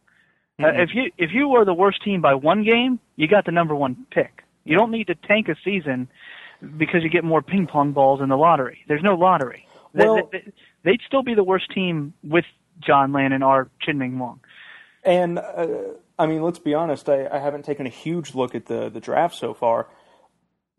Mm-hmm. 0.62 0.80
Uh, 0.80 0.82
if 0.82 0.92
you 0.94 1.12
if 1.18 1.32
you 1.34 1.50
were 1.50 1.66
the 1.66 1.74
worst 1.74 2.02
team 2.02 2.22
by 2.22 2.36
one 2.36 2.64
game, 2.64 3.02
you 3.18 3.28
got 3.28 3.44
the 3.44 3.52
number 3.52 3.76
one 3.76 4.06
pick. 4.12 4.44
You 4.64 4.78
don't 4.78 4.92
need 4.92 5.08
to 5.08 5.16
tank 5.16 5.50
a 5.50 5.56
season 5.62 6.08
because 6.78 7.04
you 7.04 7.10
get 7.10 7.26
more 7.26 7.42
ping 7.42 7.68
pong 7.68 7.92
balls 7.92 8.22
in 8.22 8.30
the 8.30 8.38
lottery. 8.38 8.80
There's 8.88 9.04
no 9.04 9.16
lottery. 9.16 9.68
Well- 9.94 10.30
they, 10.32 10.54
they'd 10.84 11.02
still 11.06 11.22
be 11.22 11.34
the 11.34 11.44
worst 11.44 11.70
team 11.74 12.14
with 12.24 12.46
John 12.80 13.12
Lannan 13.12 13.46
or 13.46 13.70
Chien-Ming 13.82 14.20
Wang. 14.20 14.40
And 15.04 15.38
uh, 15.40 15.68
I 16.18 16.28
mean, 16.28 16.42
let's 16.42 16.60
be 16.60 16.74
honest. 16.74 17.10
I, 17.10 17.28
I 17.28 17.40
haven't 17.40 17.66
taken 17.66 17.86
a 17.86 17.90
huge 17.90 18.34
look 18.34 18.56
at 18.56 18.68
the 18.68 18.88
the 18.88 19.02
draft 19.02 19.36
so 19.36 19.54
far, 19.54 19.88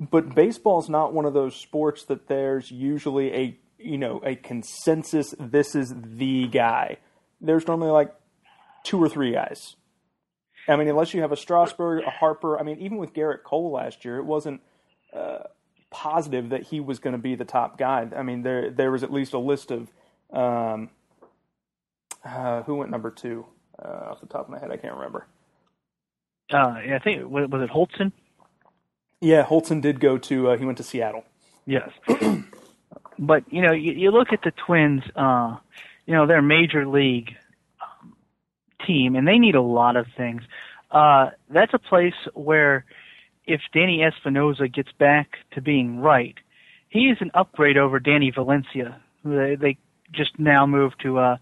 but 0.01 0.35
baseball 0.35 0.81
is 0.81 0.89
not 0.89 1.13
one 1.13 1.27
of 1.27 1.35
those 1.35 1.55
sports 1.55 2.05
that 2.05 2.27
there's 2.27 2.71
usually 2.71 3.35
a 3.35 3.59
you 3.79 3.99
know 3.99 4.23
a 4.25 4.35
consensus. 4.35 5.35
This 5.39 5.75
is 5.75 5.93
the 5.95 6.49
guy. 6.49 6.97
There's 7.41 7.67
normally 7.67 7.91
like 7.91 8.13
two 8.85 9.03
or 9.03 9.09
three 9.09 9.33
guys. 9.33 9.77
I 10.69 10.77
mean, 10.77 10.89
unless 10.89 11.15
you 11.15 11.23
have 11.23 11.33
a 11.33 11.37
Strasburg, 11.37 12.05
a 12.05 12.11
Harper. 12.11 12.59
I 12.59 12.63
mean, 12.63 12.79
even 12.81 12.99
with 12.99 13.15
Gerrit 13.15 13.43
Cole 13.43 13.71
last 13.71 14.05
year, 14.05 14.19
it 14.19 14.25
wasn't 14.25 14.61
uh, 15.15 15.39
positive 15.91 16.51
that 16.51 16.65
he 16.65 16.81
was 16.81 16.99
going 16.99 17.13
to 17.13 17.19
be 17.19 17.35
the 17.35 17.45
top 17.45 17.79
guy. 17.79 18.07
I 18.15 18.23
mean, 18.23 18.43
there 18.43 18.71
there 18.71 18.91
was 18.91 19.03
at 19.03 19.13
least 19.13 19.33
a 19.33 19.39
list 19.39 19.71
of 19.71 19.91
um, 20.33 20.91
uh, 22.25 22.63
who 22.65 22.75
went 22.77 22.91
number 22.91 23.11
two 23.11 23.47
uh, 23.83 24.11
off 24.11 24.21
the 24.21 24.27
top 24.27 24.43
of 24.43 24.51
my 24.51 24.59
head. 24.59 24.71
I 24.71 24.77
can't 24.77 24.95
remember. 24.95 25.27
Uh, 26.53 26.77
yeah, 26.87 26.97
I 26.97 26.99
think 26.99 27.29
was 27.31 27.49
was 27.51 27.63
it 27.63 27.71
Hultzen? 27.71 28.13
Yeah, 29.21 29.45
Hultzen 29.45 29.81
did 29.81 30.01
go 30.01 30.19
to. 30.19 30.51
Uh, 30.51 30.57
he 30.57 30.65
went 30.65 30.79
to 30.79 30.85
Seattle. 30.85 31.25
Yes. 31.67 31.91
but 33.19 33.45
you 33.53 33.63
know, 33.63 33.73
you, 33.73 33.93
you 33.93 34.11
look 34.11 34.33
at 34.33 34.43
the 34.43 34.53
Twins. 34.67 35.03
You 36.09 36.15
know, 36.15 36.27
they're 36.27 36.39
a 36.39 36.43
major 36.43 36.89
league 36.89 37.33
um, 37.83 38.15
team, 38.87 39.15
and 39.15 39.29
they 39.29 39.39
need 39.39 39.55
a 39.55 39.61
lot 39.61 39.95
of 39.95 40.07
things. 40.17 40.41
Uh, 40.91 41.31
that's 41.51 41.75
a 41.75 41.79
place 41.79 42.15
where, 42.33 42.87
if 43.47 43.61
Danny 43.75 44.03
Espinosa 44.03 44.69
gets 44.69 44.89
back 44.99 45.37
to 45.53 45.61
being 45.61 46.01
right, 46.01 46.35
he 46.89 47.11
is 47.11 47.19
an 47.21 47.31
upgrade 47.35 47.77
over 47.77 48.01
Danny 48.01 48.31
Valencia, 48.31 48.99
who 49.23 49.37
they, 49.37 49.55
they 49.55 49.79
just 50.11 50.39
now 50.39 50.67
moved 50.67 50.97
to 51.03 51.19
uh, 51.19 51.37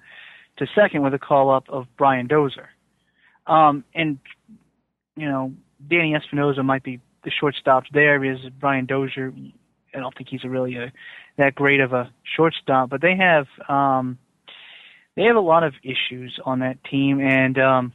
to 0.57 0.67
second 0.75 1.03
with 1.03 1.15
a 1.15 1.19
call 1.19 1.49
up 1.55 1.69
of 1.69 1.87
Brian 1.97 2.27
Dozier. 2.27 2.71
Um, 3.47 3.85
and 3.95 4.19
you 5.15 5.29
know, 5.29 5.55
Danny 5.89 6.17
Espinosa 6.17 6.65
might 6.65 6.83
be 6.83 7.01
the 7.23 7.31
shortstop 7.31 7.85
there 7.93 8.21
Brian 8.59 8.87
Dozier, 8.87 9.33
I 9.95 9.99
don't 10.01 10.17
think 10.17 10.29
he's 10.29 10.43
really 10.43 10.77
a, 10.77 10.93
that 11.39 11.55
great 11.55 11.81
of 11.81 11.93
a 11.93 12.11
shortstop, 12.37 12.91
but 12.91 13.01
they 13.01 13.17
have 13.17 13.47
um, 13.69 14.19
they 15.17 15.25
have 15.25 15.37
a 15.37 15.41
lot 15.41 15.65
of 15.65 15.75
issues 15.83 16.39
on 16.45 16.61
that 16.61 16.83
team, 16.85 17.21
and 17.21 17.59
um, 17.59 17.93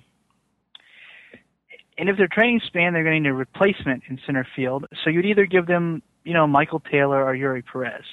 and 1.97 2.09
if 2.09 2.17
they're 2.17 2.27
trading 2.31 2.61
Span, 2.65 2.93
they're 2.93 3.03
going 3.03 3.23
to 3.23 3.29
need 3.29 3.29
a 3.29 3.33
replacement 3.33 4.03
in 4.09 4.19
center 4.25 4.47
field. 4.55 4.85
So 5.03 5.09
you'd 5.11 5.25
either 5.25 5.45
give 5.45 5.67
them, 5.67 6.01
you 6.23 6.33
know, 6.33 6.47
Michael 6.47 6.79
Taylor 6.79 7.23
or 7.23 7.35
Eury 7.35 7.63
Perez, 7.63 8.03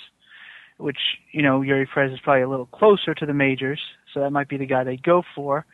which 0.77 0.99
you 1.33 1.42
know 1.42 1.61
Eury 1.61 1.87
Perez 1.92 2.12
is 2.12 2.21
probably 2.21 2.42
a 2.42 2.49
little 2.49 2.66
closer 2.66 3.14
to 3.14 3.27
the 3.27 3.35
majors, 3.35 3.81
so 4.12 4.21
that 4.21 4.31
might 4.31 4.49
be 4.49 4.59
the 4.59 4.66
guy 4.66 4.85
they 4.85 4.97
go 4.97 5.23
for, 5.35 5.64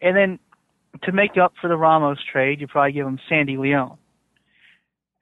and 0.00 0.16
then 0.16 0.38
to 1.02 1.12
make 1.12 1.36
up 1.36 1.52
for 1.60 1.68
the 1.68 1.76
Ramos 1.76 2.18
trade, 2.32 2.60
you 2.60 2.66
probably 2.66 2.92
give 2.92 3.04
them 3.04 3.18
Sandy 3.28 3.56
Leon, 3.56 3.96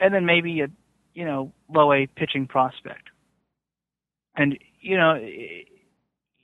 and 0.00 0.14
then 0.14 0.24
maybe 0.24 0.60
a 0.60 0.68
you 1.14 1.24
know 1.24 1.52
low 1.68 1.92
A 1.92 2.06
pitching 2.06 2.46
prospect. 2.46 3.08
And 4.36 4.56
you 4.80 4.96
know, 4.96 5.14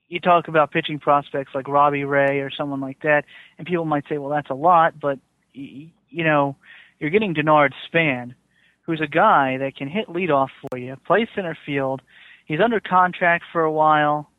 you 0.09 0.21
talk 0.21 0.49
about 0.49 0.71
pitching 0.71 0.99
prospects 0.99 1.53
like 1.55 1.69
Robbie 1.69 2.05
Ray 2.05 2.41
or 2.41 2.51
someone 2.51 2.81
like 2.81 3.01
that, 3.03 3.25
and 3.59 3.67
people 3.67 3.85
might 3.85 4.05
say, 4.09 4.19
well, 4.19 4.31
that's 4.31 4.51
a 4.51 4.55
lot, 4.55 4.99
but 5.01 5.19
you 5.53 5.91
know, 6.11 6.57
you're 6.99 7.11
getting 7.11 7.35
Denard 7.35 7.73
Span, 7.87 8.35
who's 8.83 9.01
a 9.01 9.07
guy 9.07 9.57
that 9.59 9.77
can 9.77 9.89
hit 9.89 10.09
leadoff 10.09 10.49
for 10.61 10.79
you, 10.79 10.97
play 11.07 11.29
center 11.35 11.57
field. 11.65 12.03
He's 12.47 12.61
under 12.61 12.81
contract 12.81 13.45
for 13.53 13.63
a 13.63 13.73
while, 13.73 14.31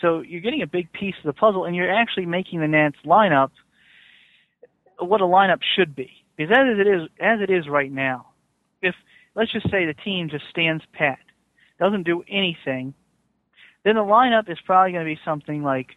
so 0.00 0.20
you're 0.20 0.40
getting 0.40 0.62
a 0.62 0.66
big 0.66 0.92
piece 0.92 1.14
of 1.18 1.24
the 1.24 1.32
puzzle, 1.32 1.64
and 1.64 1.76
you're 1.76 1.94
actually 1.94 2.26
making 2.26 2.60
the 2.60 2.68
Nats 2.68 2.96
lineup 3.04 3.50
what 4.98 5.20
a 5.20 5.24
lineup 5.24 5.60
should 5.76 5.94
be. 5.94 6.10
Because 6.36 6.56
as 6.56 6.78
it 6.78 6.86
is, 6.86 7.08
as 7.20 7.40
it 7.40 7.50
is 7.50 7.68
right 7.68 7.92
now, 7.92 8.26
if 8.80 8.94
let's 9.34 9.52
just 9.52 9.70
say 9.70 9.86
the 9.86 9.94
team 9.94 10.28
just 10.30 10.44
stands 10.50 10.82
pat, 10.92 11.18
doesn't 11.78 12.04
do 12.04 12.24
anything, 12.28 12.94
then 13.84 13.96
the 13.96 14.00
lineup 14.00 14.50
is 14.50 14.58
probably 14.64 14.92
going 14.92 15.04
to 15.04 15.14
be 15.14 15.20
something 15.24 15.62
like 15.62 15.88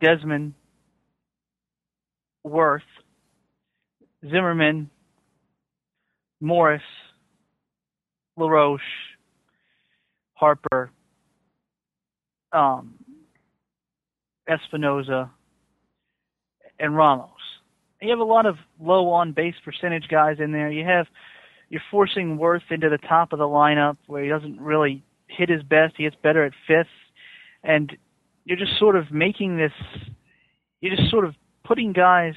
Desmond, 0.00 0.54
Werth, 2.46 2.80
Zimmerman, 4.22 4.90
Morse, 6.40 6.80
LaRoche, 8.36 8.80
Harper, 10.34 10.90
um, 12.52 12.94
Espinosa, 14.48 15.30
and 16.78 16.96
Ramos. 16.96 17.30
You 18.02 18.10
have 18.10 18.18
a 18.18 18.24
lot 18.24 18.44
of 18.44 18.56
low 18.78 19.08
on 19.08 19.32
base 19.32 19.54
percentage 19.64 20.08
guys 20.08 20.36
in 20.38 20.52
there. 20.52 20.70
You 20.70 20.84
have 20.84 21.06
you're 21.68 21.82
forcing 21.90 22.38
Werth 22.38 22.70
into 22.70 22.88
the 22.88 22.98
top 22.98 23.32
of 23.32 23.38
the 23.38 23.44
lineup 23.44 23.96
where 24.06 24.22
he 24.22 24.28
doesn't 24.28 24.60
really 24.60 25.02
hit 25.26 25.48
his 25.48 25.62
best. 25.62 25.94
He 25.96 26.04
gets 26.04 26.16
better 26.22 26.44
at 26.44 26.52
fifth, 26.66 26.86
and 27.62 27.96
you're 28.44 28.58
just 28.58 28.78
sort 28.78 28.96
of 28.96 29.10
making 29.10 29.56
this. 29.56 29.72
You're 30.80 30.96
just 30.96 31.10
sort 31.10 31.24
of 31.24 31.34
putting 31.64 31.92
guys 31.92 32.34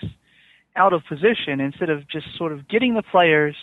out 0.75 0.93
of 0.93 1.01
position 1.07 1.59
instead 1.59 1.89
of 1.89 2.07
just 2.07 2.25
sort 2.37 2.51
of 2.51 2.67
getting 2.67 2.93
the 2.93 3.03
players 3.03 3.55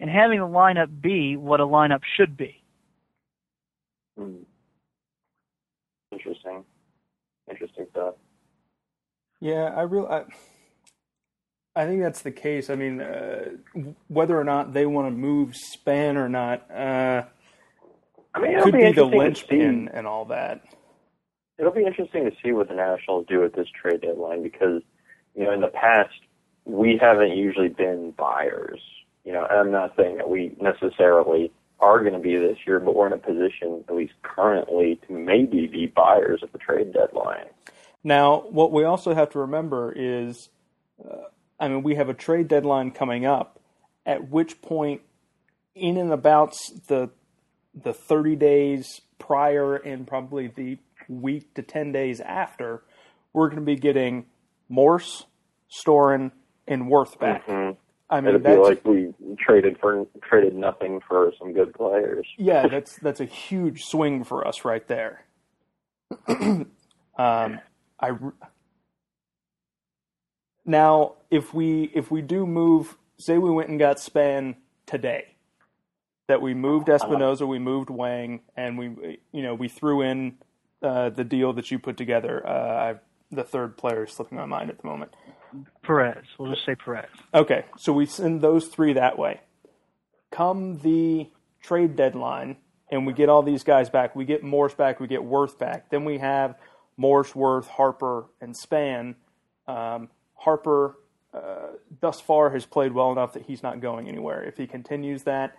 and 0.00 0.10
having 0.10 0.38
the 0.38 0.46
lineup 0.46 1.00
be 1.00 1.36
what 1.36 1.60
a 1.60 1.66
lineup 1.66 2.02
should 2.16 2.36
be. 2.36 2.62
Hmm. 4.16 4.42
Interesting. 6.12 6.64
Interesting 7.50 7.86
thought. 7.94 8.16
Yeah, 9.40 9.72
I 9.76 9.82
really, 9.82 10.08
I, 10.08 10.24
I 11.76 11.86
think 11.86 12.02
that's 12.02 12.22
the 12.22 12.32
case. 12.32 12.70
I 12.70 12.74
mean, 12.74 13.00
uh, 13.00 13.44
whether 14.08 14.38
or 14.38 14.44
not 14.44 14.72
they 14.72 14.86
want 14.86 15.06
to 15.06 15.10
move 15.10 15.54
Span 15.54 16.16
or 16.16 16.28
not, 16.28 16.68
uh, 16.70 17.24
I 18.38 18.48
mean, 18.48 18.62
could 18.62 18.72
be, 18.72 18.84
be 18.84 18.92
the 18.92 19.04
linchpin 19.04 19.90
and 19.92 20.06
all 20.06 20.26
that. 20.26 20.62
It'll 21.58 21.72
be 21.72 21.84
interesting 21.84 22.24
to 22.24 22.32
see 22.42 22.52
what 22.52 22.68
the 22.68 22.74
Nationals 22.74 23.26
do 23.28 23.44
at 23.44 23.54
this 23.54 23.66
trade 23.68 24.00
deadline 24.00 24.42
because, 24.42 24.82
you 25.34 25.44
know, 25.44 25.52
in 25.52 25.60
the 25.60 25.68
past 25.68 26.14
we 26.64 26.98
haven't 27.00 27.36
usually 27.36 27.68
been 27.68 28.12
buyers. 28.12 28.80
You 29.24 29.32
know, 29.32 29.46
and 29.50 29.58
I'm 29.58 29.72
not 29.72 29.94
saying 29.96 30.18
that 30.18 30.30
we 30.30 30.56
necessarily 30.60 31.52
are 31.80 32.00
going 32.00 32.14
to 32.14 32.18
be 32.18 32.36
this 32.36 32.58
year, 32.66 32.80
but 32.80 32.94
we're 32.94 33.06
in 33.06 33.12
a 33.12 33.18
position, 33.18 33.84
at 33.88 33.94
least 33.94 34.14
currently, 34.22 34.98
to 35.06 35.12
maybe 35.12 35.66
be 35.66 35.86
buyers 35.86 36.40
at 36.42 36.52
the 36.52 36.58
trade 36.58 36.92
deadline. 36.92 37.46
Now, 38.02 38.44
what 38.50 38.72
we 38.72 38.84
also 38.84 39.14
have 39.14 39.30
to 39.30 39.40
remember 39.40 39.92
is, 39.94 40.48
uh, 41.04 41.24
I 41.60 41.68
mean, 41.68 41.82
we 41.82 41.96
have 41.96 42.08
a 42.08 42.14
trade 42.14 42.48
deadline 42.48 42.90
coming 42.90 43.26
up. 43.26 43.60
At 44.06 44.30
which 44.30 44.62
point, 44.62 45.02
in 45.74 45.98
and 45.98 46.12
about 46.12 46.56
the 46.86 47.10
the 47.74 47.92
30 47.92 48.36
days 48.36 49.00
prior 49.18 49.76
and 49.76 50.06
probably 50.06 50.48
the 50.48 50.78
week 51.08 51.54
to 51.54 51.62
10 51.62 51.92
days 51.92 52.20
after, 52.20 52.82
we're 53.32 53.48
going 53.48 53.60
to 53.60 53.64
be 53.64 53.76
getting 53.76 54.26
Morse, 54.68 55.24
Storen, 55.70 56.32
and 56.66 56.84
Werth 56.90 57.18
back. 57.18 57.46
Mhm. 57.46 57.76
I 58.10 58.20
mean, 58.20 58.30
It'd 58.30 58.42
be 58.42 58.56
like 58.56 58.84
we 58.86 59.12
traded 59.38 59.78
for 59.78 60.06
traded 60.22 60.54
nothing 60.54 61.00
for 61.06 61.32
some 61.38 61.52
good 61.52 61.74
players. 61.74 62.26
yeah, 62.38 62.66
that's 62.66 62.96
that's 63.00 63.20
a 63.20 63.26
huge 63.26 63.82
swing 63.84 64.24
for 64.24 64.46
us 64.46 64.64
right 64.64 64.86
there. 64.88 65.24
um, 66.28 66.66
I 67.18 68.10
now 70.64 71.14
if 71.30 71.52
we 71.52 71.90
if 71.94 72.10
we 72.10 72.22
do 72.22 72.46
move, 72.46 72.96
say 73.18 73.36
we 73.38 73.50
went 73.50 73.68
and 73.68 73.78
got 73.78 74.00
Span 74.00 74.56
today, 74.86 75.34
that 76.28 76.40
we 76.40 76.54
moved 76.54 76.88
Espinosa, 76.88 77.46
we 77.46 77.58
moved 77.58 77.90
Wang, 77.90 78.40
and 78.56 78.78
we 78.78 79.18
you 79.32 79.42
know 79.42 79.54
we 79.54 79.68
threw 79.68 80.02
in 80.02 80.38
uh, 80.82 81.10
the 81.10 81.24
deal 81.24 81.52
that 81.54 81.70
you 81.70 81.78
put 81.78 81.96
together. 81.96 82.46
Uh, 82.46 82.76
I've, 82.76 83.00
the 83.30 83.44
third 83.44 83.76
player 83.76 84.04
is 84.04 84.12
slipping 84.12 84.38
my 84.38 84.46
mind 84.46 84.70
at 84.70 84.80
the 84.80 84.86
moment. 84.86 85.14
Perez. 85.82 86.24
We'll 86.38 86.52
just 86.52 86.64
say 86.64 86.74
Perez. 86.74 87.06
Okay, 87.34 87.64
so 87.76 87.92
we 87.92 88.06
send 88.06 88.42
those 88.42 88.68
three 88.68 88.92
that 88.92 89.18
way. 89.18 89.40
Come 90.30 90.78
the 90.78 91.30
trade 91.62 91.96
deadline, 91.96 92.56
and 92.90 93.06
we 93.06 93.14
get 93.14 93.28
all 93.28 93.42
these 93.42 93.64
guys 93.64 93.88
back. 93.90 94.14
We 94.14 94.24
get 94.24 94.44
Morse 94.44 94.74
back. 94.74 95.00
We 95.00 95.06
get 95.06 95.20
Werth 95.20 95.58
back. 95.58 95.90
Then 95.90 96.04
we 96.04 96.18
have 96.18 96.56
Morse, 96.98 97.32
Werth, 97.32 97.66
Harper, 97.66 98.26
and 98.40 98.54
Span. 98.54 99.16
Um, 99.66 100.10
Harper, 100.34 100.98
uh, 101.32 101.68
thus 102.00 102.20
far, 102.20 102.50
has 102.50 102.66
played 102.66 102.92
well 102.92 103.10
enough 103.10 103.32
that 103.32 103.44
he's 103.44 103.62
not 103.62 103.80
going 103.80 104.08
anywhere. 104.08 104.44
If 104.44 104.58
he 104.58 104.66
continues 104.66 105.22
that, 105.24 105.56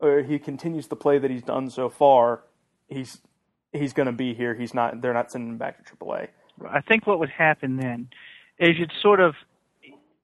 or 0.00 0.22
he 0.22 0.38
continues 0.38 0.86
the 0.86 0.96
play 0.96 1.18
that 1.18 1.30
he's 1.30 1.42
done 1.42 1.70
so 1.70 1.88
far, 1.88 2.42
he's 2.88 3.20
he's 3.72 3.92
going 3.92 4.06
to 4.06 4.12
be 4.12 4.34
here. 4.34 4.54
He's 4.54 4.74
not. 4.74 5.00
They're 5.00 5.14
not 5.14 5.30
sending 5.30 5.50
him 5.50 5.58
back 5.58 5.84
to 5.84 5.96
AAA. 5.96 6.28
I 6.68 6.80
think 6.80 7.06
what 7.06 7.18
would 7.18 7.30
happen 7.30 7.76
then 7.76 8.08
is 8.58 8.78
you'd 8.78 8.92
sort 9.00 9.20
of 9.20 9.34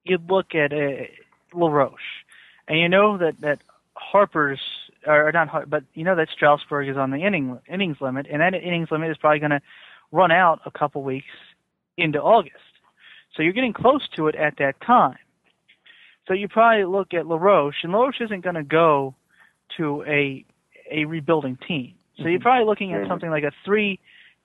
you'd 0.05 0.31
look 0.31 0.55
at 0.55 0.73
uh, 0.73 1.07
LaRoche, 1.53 2.25
and 2.69 2.79
you 2.79 2.89
know 2.89 3.19
that 3.19 3.41
that 3.41 3.59
Harper's 3.95 4.61
or 5.07 5.31
not, 5.33 5.69
but 5.69 5.85
you 5.95 6.05
know 6.05 6.17
that 6.17 6.29
Strasburg 6.31 6.89
is 6.89 6.97
on 6.97 7.11
the 7.11 7.19
inning 7.19 7.59
innings 7.69 7.99
limit, 8.01 8.27
and 8.31 8.41
that 8.41 8.55
innings 8.55 8.91
limit 8.91 9.11
is 9.11 9.17
probably 9.17 9.41
going 9.41 9.51
to 9.51 9.61
run 10.13 10.31
out 10.31 10.61
a 10.67 10.71
couple 10.71 11.03
weeks 11.03 11.27
into 11.97 12.21
August. 12.21 12.57
So 13.37 13.43
you're 13.43 13.53
getting 13.53 13.73
close 13.73 14.07
to 14.17 14.29
it 14.29 14.37
at 14.37 14.59
that 14.59 14.81
time. 14.81 15.19
So 16.27 16.35
you 16.35 16.49
probably 16.49 16.85
look 16.85 17.13
at 17.13 17.27
LaRoche, 17.27 17.83
and 17.83 17.93
LaRoche 17.93 18.21
isn't 18.21 18.43
going 18.43 18.55
to 18.55 18.63
go 18.63 19.15
to 19.77 20.05
a 20.07 20.45
a 20.91 21.05
rebuilding 21.07 21.59
team. 21.67 21.95
So 22.19 22.29
you're 22.29 22.41
probably 22.41 22.67
looking 22.67 22.93
at 22.93 23.09
something 23.09 23.31
like 23.31 23.43
a 23.43 23.53
three 23.65 23.99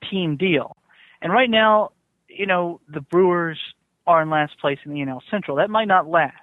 team 0.10 0.38
deal. 0.38 0.76
And 1.22 1.32
right 1.32 1.50
now, 1.50 1.92
you 2.28 2.46
know, 2.46 2.80
the 2.92 3.02
Brewers 3.02 3.60
are 4.08 4.22
in 4.22 4.30
last 4.30 4.60
place 4.60 4.80
in 4.86 4.94
the 4.94 5.00
NL 5.00 5.22
Central. 5.30 5.58
That 5.58 5.70
might 5.70 5.88
not 5.88 6.08
last, 6.08 6.34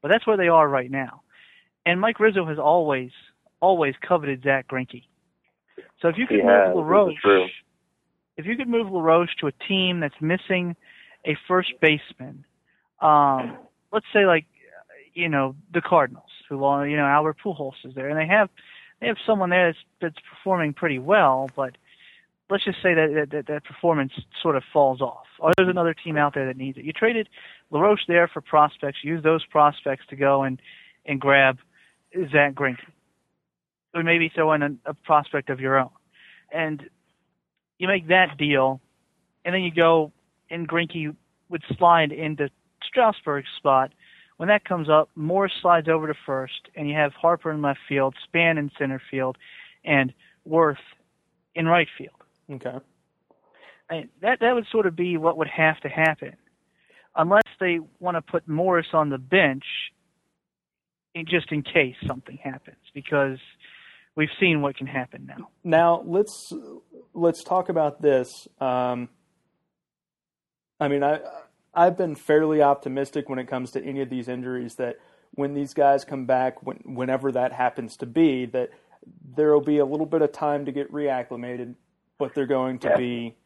but 0.00 0.10
that's 0.10 0.26
where 0.26 0.36
they 0.36 0.48
are 0.48 0.68
right 0.68 0.90
now. 0.90 1.22
And 1.84 2.00
Mike 2.00 2.20
Rizzo 2.20 2.46
has 2.46 2.58
always, 2.58 3.10
always 3.60 3.94
coveted 4.06 4.42
Zack 4.44 4.68
Greinke. 4.68 5.04
So 6.00 6.08
if 6.08 6.16
you 6.16 6.26
could 6.26 6.36
He 6.36 6.42
move 6.42 6.76
LaRoche, 6.76 7.50
if 8.36 8.46
you 8.46 8.56
could 8.56 8.68
move 8.68 8.90
LaRoche 8.90 9.34
to 9.40 9.48
a 9.48 9.52
team 9.68 10.00
that's 10.00 10.14
missing 10.20 10.76
a 11.26 11.36
first 11.48 11.72
baseman, 11.80 12.44
um, 13.00 13.56
let's 13.92 14.06
say 14.12 14.26
like, 14.26 14.46
you 15.14 15.28
know, 15.28 15.54
the 15.72 15.80
Cardinals, 15.80 16.30
who 16.48 16.64
are, 16.64 16.86
you 16.86 16.96
know, 16.96 17.06
Albert 17.06 17.36
Pujols 17.44 17.74
is 17.84 17.94
there, 17.94 18.08
and 18.08 18.18
they 18.18 18.26
have, 18.26 18.48
they 19.00 19.06
have 19.06 19.16
someone 19.26 19.50
there 19.50 19.72
that's, 19.72 19.84
that's 20.00 20.26
performing 20.30 20.72
pretty 20.72 20.98
well, 20.98 21.50
but 21.54 21.76
let's 22.50 22.64
just 22.64 22.82
say 22.82 22.94
that 22.94 23.28
that, 23.30 23.46
that 23.46 23.64
performance 23.64 24.12
sort 24.42 24.56
of 24.56 24.62
falls 24.72 25.00
off. 25.00 25.26
Or 25.38 25.52
there's 25.56 25.68
another 25.68 25.94
team 25.94 26.16
out 26.16 26.34
there 26.34 26.46
that 26.46 26.56
needs 26.56 26.78
it. 26.78 26.84
You 26.84 26.92
traded 26.92 27.28
LaRoche 27.70 28.06
there 28.06 28.28
for 28.28 28.40
prospects. 28.40 28.98
Use 29.02 29.22
those 29.22 29.44
prospects 29.46 30.04
to 30.10 30.16
go 30.16 30.42
and 30.42 30.60
and 31.04 31.20
grab 31.20 31.58
Zack 32.30 32.54
Greinke, 32.54 32.86
or 33.92 34.04
maybe 34.04 34.30
throw 34.32 34.52
in 34.52 34.62
a, 34.62 34.70
a 34.86 34.94
prospect 34.94 35.50
of 35.50 35.58
your 35.58 35.78
own, 35.80 35.90
and 36.52 36.88
you 37.78 37.88
make 37.88 38.06
that 38.08 38.36
deal, 38.38 38.80
and 39.44 39.52
then 39.52 39.62
you 39.62 39.72
go 39.74 40.12
and 40.48 40.68
Greinke 40.68 41.16
would 41.48 41.64
slide 41.76 42.12
into 42.12 42.50
Strasburg's 42.84 43.48
spot. 43.56 43.92
When 44.42 44.48
that 44.48 44.64
comes 44.64 44.90
up, 44.90 45.08
Morse 45.14 45.52
slides 45.62 45.88
over 45.88 46.08
to 46.08 46.14
first, 46.26 46.68
and 46.74 46.88
you 46.88 46.96
have 46.96 47.12
Harper 47.12 47.52
in 47.52 47.62
left 47.62 47.78
field, 47.88 48.16
Span 48.24 48.58
in 48.58 48.72
center 48.76 49.00
field, 49.08 49.38
and 49.84 50.12
Werth 50.44 50.82
in 51.54 51.66
right 51.66 51.86
field. 51.96 52.16
Okay. 52.50 52.78
Mean, 53.88 54.08
that 54.20 54.40
that 54.40 54.52
would 54.52 54.66
sort 54.72 54.86
of 54.86 54.96
be 54.96 55.16
what 55.16 55.36
would 55.38 55.46
have 55.46 55.78
to 55.82 55.88
happen, 55.88 56.34
unless 57.14 57.44
they 57.60 57.78
want 58.00 58.16
to 58.16 58.20
put 58.20 58.48
Morse 58.48 58.88
on 58.92 59.10
the 59.10 59.18
bench, 59.18 59.62
in, 61.14 61.24
just 61.24 61.52
in 61.52 61.62
case 61.62 61.94
something 62.04 62.36
happens, 62.42 62.82
because 62.92 63.38
we've 64.16 64.28
seen 64.40 64.60
what 64.60 64.76
can 64.76 64.88
happen 64.88 65.24
now. 65.24 65.50
Now 65.62 66.02
let's 66.04 66.52
let's 67.14 67.44
talk 67.44 67.68
about 67.68 68.02
this. 68.02 68.48
Um, 68.60 69.08
I 70.80 70.88
mean, 70.88 71.04
I 71.04 71.20
I've 71.74 71.96
been 71.96 72.14
fairly 72.14 72.62
optimistic 72.62 73.28
when 73.28 73.38
it 73.38 73.46
comes 73.48 73.70
to 73.72 73.82
any 73.84 74.00
of 74.02 74.10
these 74.10 74.28
injuries 74.28 74.74
that 74.76 74.98
when 75.34 75.54
these 75.54 75.72
guys 75.74 76.04
come 76.04 76.26
back, 76.26 76.62
when, 76.62 76.76
whenever 76.84 77.32
that 77.32 77.52
happens 77.52 77.96
to 77.98 78.06
be, 78.06 78.44
that 78.46 78.70
there 79.34 79.52
will 79.52 79.62
be 79.62 79.78
a 79.78 79.84
little 79.84 80.06
bit 80.06 80.20
of 80.22 80.32
time 80.32 80.66
to 80.66 80.72
get 80.72 80.92
reacclimated, 80.92 81.74
but 82.18 82.34
they're 82.34 82.46
going 82.46 82.78
to 82.80 82.88
Yeah. 82.88 82.96
be 82.96 83.36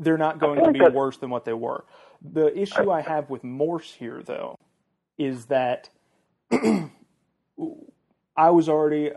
they're 0.00 0.18
not 0.18 0.38
going 0.38 0.62
to 0.64 0.70
be 0.72 0.78
that's- 0.78 0.94
worse 0.94 1.16
than 1.18 1.30
what 1.30 1.44
they 1.44 1.52
were. 1.52 1.84
The 2.20 2.56
issue 2.56 2.90
I 2.90 3.00
have 3.00 3.30
with 3.30 3.42
Morse 3.44 3.92
here, 3.94 4.22
though, 4.24 4.56
is 5.18 5.46
that 5.46 5.88
I 8.36 8.50
was 8.50 8.68
already. 8.68 9.10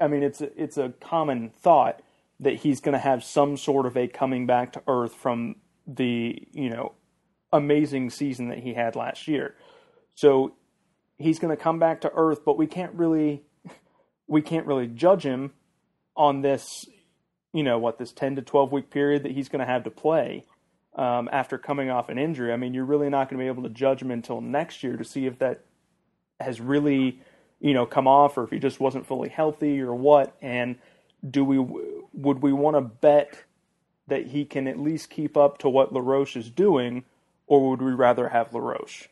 I 0.00 0.06
mean, 0.06 0.22
it's 0.22 0.40
a, 0.40 0.50
it's 0.60 0.76
a 0.78 0.90
common 1.00 1.50
thought 1.50 2.00
that 2.40 2.54
he's 2.54 2.80
going 2.80 2.92
to 2.92 2.98
have 3.00 3.24
some 3.24 3.56
sort 3.56 3.86
of 3.86 3.96
a 3.96 4.06
coming 4.08 4.46
back 4.46 4.72
to 4.74 4.82
earth 4.86 5.14
from 5.14 5.56
the 5.86 6.40
you 6.52 6.70
know 6.70 6.92
amazing 7.52 8.10
season 8.10 8.48
that 8.48 8.58
he 8.58 8.74
had 8.74 8.96
last 8.96 9.28
year. 9.28 9.54
So 10.14 10.54
he's 11.16 11.38
going 11.38 11.56
to 11.56 11.62
come 11.62 11.78
back 11.78 12.02
to 12.02 12.12
earth, 12.14 12.44
but 12.44 12.58
we 12.58 12.66
can't 12.66 12.94
really 12.94 13.42
we 14.26 14.42
can't 14.42 14.66
really 14.66 14.86
judge 14.86 15.22
him 15.22 15.52
on 16.16 16.42
this 16.42 16.86
you 17.52 17.62
know 17.62 17.78
what 17.78 17.98
this 17.98 18.12
10 18.12 18.36
to 18.36 18.42
12 18.42 18.72
week 18.72 18.90
period 18.90 19.22
that 19.22 19.32
he's 19.32 19.48
going 19.48 19.60
to 19.60 19.66
have 19.66 19.84
to 19.84 19.90
play 19.90 20.44
um, 20.96 21.28
after 21.32 21.58
coming 21.58 21.90
off 21.90 22.08
an 22.08 22.18
injury. 22.18 22.52
I 22.52 22.56
mean, 22.56 22.74
you're 22.74 22.84
really 22.84 23.08
not 23.08 23.28
going 23.28 23.38
to 23.38 23.44
be 23.44 23.48
able 23.48 23.62
to 23.62 23.74
judge 23.74 24.02
him 24.02 24.10
until 24.10 24.40
next 24.40 24.82
year 24.82 24.96
to 24.96 25.04
see 25.04 25.26
if 25.26 25.38
that 25.38 25.64
has 26.40 26.60
really 26.60 27.20
you 27.60 27.74
know 27.74 27.86
come 27.86 28.06
off 28.06 28.36
or 28.36 28.44
if 28.44 28.50
he 28.50 28.58
just 28.58 28.80
wasn't 28.80 29.06
fully 29.06 29.28
healthy 29.28 29.80
or 29.80 29.94
what. 29.94 30.36
And 30.42 30.76
do 31.28 31.44
we 31.44 31.58
would 32.12 32.42
we 32.42 32.52
want 32.52 32.76
to 32.76 32.80
bet 32.80 33.44
that 34.08 34.26
he 34.26 34.44
can 34.44 34.66
at 34.66 34.78
least 34.78 35.10
keep 35.10 35.36
up 35.36 35.58
to 35.58 35.68
what 35.68 35.92
LaRoche 35.92 36.36
is 36.36 36.50
doing, 36.50 37.04
or 37.48 37.70
would 37.70 37.82
we 37.82 37.92
rather 37.92 38.28
have 38.28 38.54
LaRoche? 38.54 39.08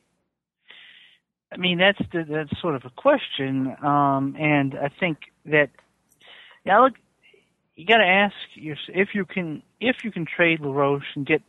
I 1.53 1.57
mean, 1.57 1.79
that's 1.79 1.99
the, 2.12 2.25
that's 2.29 2.61
sort 2.61 2.75
of 2.77 2.85
a 2.85 2.90
question, 2.90 3.75
um, 3.83 4.37
and 4.38 4.75
I 4.75 4.90
think 5.01 5.18
that 5.46 5.70
yeah, 6.64 6.81
look, 6.81 6.94
you 7.77 7.87
got 7.87 7.99
to 7.99 8.07
ask 8.07 8.35
your, 8.55 8.77
if 8.88 9.11
you 9.14 9.25
can 9.25 9.62
if 9.81 9.96
you 10.05 10.11
can 10.11 10.27
trade 10.27 10.61
LaRoche 10.61 11.05
and 11.14 11.27
get 11.27 11.42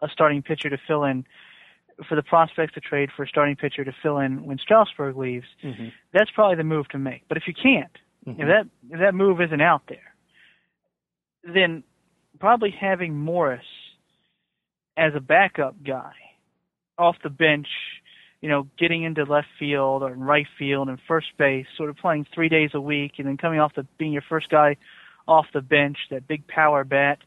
a 0.00 0.08
starting 0.08 0.42
pitcher 0.42 0.70
to 0.70 0.78
fill 0.86 1.04
in 1.04 1.24
for 2.08 2.14
the 2.14 2.22
prospects 2.22 2.74
to 2.74 2.80
trade 2.80 3.10
for 3.16 3.24
a 3.24 3.28
starting 3.28 3.56
pitcher 3.56 3.84
to 3.84 3.92
fill 4.02 4.18
in 4.18 4.44
when 4.44 4.58
Strasburg 4.58 5.16
leaves. 5.16 5.46
Mm-hmm. 5.64 5.88
That's 6.12 6.30
probably 6.30 6.56
the 6.56 6.64
move 6.64 6.88
to 6.90 6.98
make. 6.98 7.22
But 7.28 7.36
if 7.36 7.44
you 7.46 7.54
can't, 7.54 7.90
Mm-hmm. 8.26 8.42
if 8.42 8.48
that 8.48 8.66
if 8.90 9.00
that 9.00 9.14
move 9.14 9.40
isn't 9.40 9.60
out 9.60 9.82
there, 9.88 10.14
then 11.44 11.82
probably 12.38 12.70
having 12.70 13.16
Morse 13.16 13.60
as 14.96 15.12
a 15.14 15.20
backup 15.20 15.76
guy 15.84 16.12
off 16.98 17.16
the 17.22 17.30
bench, 17.30 17.68
you 18.40 18.48
know, 18.48 18.66
getting 18.78 19.04
into 19.04 19.24
left 19.24 19.48
field 19.58 20.02
or 20.02 20.12
right 20.14 20.46
field 20.58 20.88
and 20.88 20.98
first 21.08 21.28
base, 21.38 21.66
sort 21.76 21.90
of 21.90 21.96
playing 21.96 22.26
three 22.34 22.48
days 22.48 22.70
a 22.74 22.80
week, 22.80 23.12
and 23.18 23.26
then 23.26 23.36
coming 23.36 23.60
off 23.60 23.72
the 23.74 23.86
being 23.98 24.12
your 24.12 24.24
first 24.28 24.48
guy 24.48 24.76
off 25.26 25.46
the 25.52 25.60
bench, 25.60 25.96
that 26.10 26.26
big 26.26 26.46
power 26.48 26.84
bat, 26.84 27.18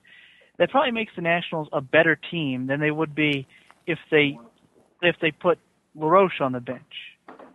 that 0.57 0.69
probably 0.69 0.91
makes 0.91 1.11
the 1.15 1.21
Nationals 1.21 1.67
a 1.71 1.81
better 1.81 2.17
team 2.29 2.67
than 2.67 2.79
they 2.79 2.91
would 2.91 3.15
be 3.15 3.47
if 3.87 3.99
they 4.09 4.37
if 5.01 5.15
they 5.21 5.31
put 5.31 5.57
LaRoche 5.95 6.39
on 6.41 6.51
the 6.51 6.59
bench, 6.59 6.81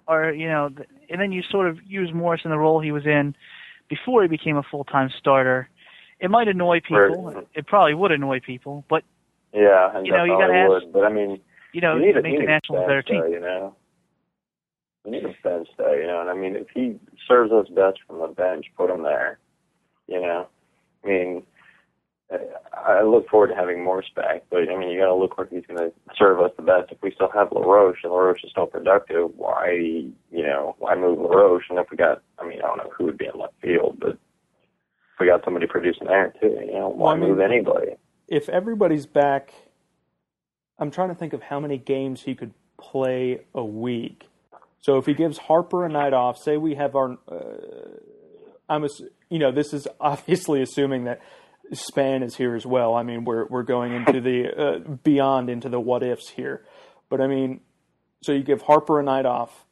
or 0.09 0.33
you 0.33 0.49
know, 0.49 0.71
and 1.11 1.21
then 1.21 1.33
you 1.33 1.43
sort 1.51 1.69
of 1.69 1.79
use 1.87 2.11
Morse 2.13 2.41
in 2.45 2.51
the 2.51 2.59
role 2.59 2.81
he 2.81 2.93
was 2.93 3.07
in 3.07 3.35
before 3.89 4.23
he 4.23 4.29
became 4.29 4.57
a 4.57 4.63
full 4.63 4.85
time 4.85 5.11
starter. 5.19 5.69
It 6.19 6.31
might 6.31 6.49
annoy 6.49 6.81
people. 6.81 7.33
Right. 7.35 7.47
It 7.55 7.67
probably 7.67 7.95
would 7.95 8.11
annoy 8.11 8.41
people, 8.41 8.85
but 8.89 9.05
Yeah, 9.53 9.91
and 9.95 10.07
You 10.07 10.13
know, 10.13 10.25
you 10.25 10.33
definitely 10.33 10.47
gotta 10.47 10.55
ask- 10.55 10.69
would. 10.85 10.93
But 10.93 11.05
I 11.05 11.09
mean, 11.13 11.41
you 11.77 11.83
know, 11.83 11.97
you 11.97 12.07
need, 12.07 12.17
a, 12.17 12.23
make 12.23 12.39
the 12.39 12.47
Nationals 12.47 12.85
a 12.85 12.87
better 12.87 13.03
team. 13.03 13.21
though, 13.21 13.27
you 13.29 13.41
know. 13.41 13.77
You 15.05 15.11
need 15.13 15.25
a 15.25 15.35
bench 15.45 15.69
though, 15.77 15.93
you 15.93 16.07
know, 16.07 16.23
and 16.23 16.31
I 16.31 16.35
mean, 16.35 16.57
if 16.57 16.69
he 16.73 16.99
serves 17.29 17.53
us 17.53 17.69
best 17.69 17.99
from 18.07 18.19
the 18.21 18.29
bench, 18.29 18.65
put 18.79 18.89
him 18.91 19.03
there. 19.03 19.39
You 20.09 20.21
know, 20.23 20.47
I 21.05 21.07
mean, 21.07 21.43
I 22.33 22.39
I 22.75 23.03
look 23.03 23.29
forward 23.29 23.49
to 23.49 23.55
having 23.55 23.85
Morse 23.85 24.11
back, 24.17 24.45
but 24.51 24.69
I 24.71 24.77
mean, 24.79 24.89
you 24.89 25.01
got 25.01 25.09
to 25.09 25.15
look 25.15 25.37
where 25.37 25.47
he's 25.51 25.67
going 25.67 25.79
to 25.79 25.93
serve 26.19 26.41
us 26.41 26.51
the 26.57 26.63
best. 26.63 26.91
If 26.93 26.99
we 27.03 27.13
still 27.13 27.31
have 27.35 27.53
LaRoche 27.53 27.99
and 28.05 28.13
LaRoche 28.13 28.43
is 28.43 28.51
still 28.53 28.67
productive, 28.67 29.31
why, 29.37 29.73
you 29.73 30.43
know, 30.43 30.77
why 30.79 30.95
move 30.95 31.19
LaRoche? 31.19 31.69
And 31.69 31.79
if 31.79 31.91
we 31.91 31.99
got, 31.99 32.23
I 32.39 32.47
mean, 32.49 32.59
I 32.61 32.67
don't 32.67 32.79
know 32.79 32.91
who 32.97 33.05
would 33.05 33.19
be 33.19 33.27
in 33.27 33.39
left 33.39 33.55
field, 33.61 33.99
but 34.01 34.11
if 34.13 35.21
we 35.21 35.27
got 35.27 35.45
somebody 35.45 35.67
producing 35.67 36.07
there 36.07 36.33
too, 36.41 36.57
you 36.67 36.73
know, 36.73 36.89
why 36.89 37.05
Well, 37.05 37.15
I 37.15 37.17
mean- 37.19 37.29
move 37.29 37.41
anybody? 37.41 37.93
if 38.29 38.49
everybody's 38.49 39.07
back, 39.07 39.53
I'm 40.79 40.91
trying 40.91 41.09
to 41.09 41.15
think 41.15 41.33
of 41.33 41.43
how 41.43 41.61
many 41.61 41.79
games 41.79 42.23
he 42.23 42.35
could 42.35 42.53
play 42.79 43.41
a 43.55 43.65
week. 43.65 44.29
So 44.81 44.99
if 44.99 45.07
he 45.07 45.15
gives 45.15 45.39
Harper 45.39 45.85
a 45.85 45.89
night 45.89 46.13
off, 46.13 46.39
say 46.39 46.57
we 46.57 46.75
have 46.75 46.95
our, 46.95 47.19
uh, 47.29 47.97
I'm, 48.69 48.85
ass- 48.85 49.03
you 49.31 49.39
know, 49.39 49.53
this 49.53 49.73
is 49.73 49.89
obviously 50.01 50.63
assuming 50.63 51.05
that 51.05 51.21
Span 51.73 52.23
is 52.23 52.37
here 52.37 52.55
as 52.55 52.65
well. 52.65 52.95
I 52.95 53.03
mean, 53.03 53.25
we're 53.25 53.47
we're 53.47 53.65
going 53.65 53.93
into 53.93 54.21
the 54.21 54.57
uh, 54.57 54.79
beyond 55.03 55.51
into 55.51 55.69
the 55.69 55.81
what 55.81 56.03
ifs 56.03 56.31
here, 56.31 56.65
but 57.09 57.21
I 57.21 57.27
mean, 57.27 57.61
so 58.23 58.33
you 58.33 58.43
give 58.43 58.63
Harper 58.63 59.01
a 59.01 59.03
night 59.03 59.27
off. 59.27 59.65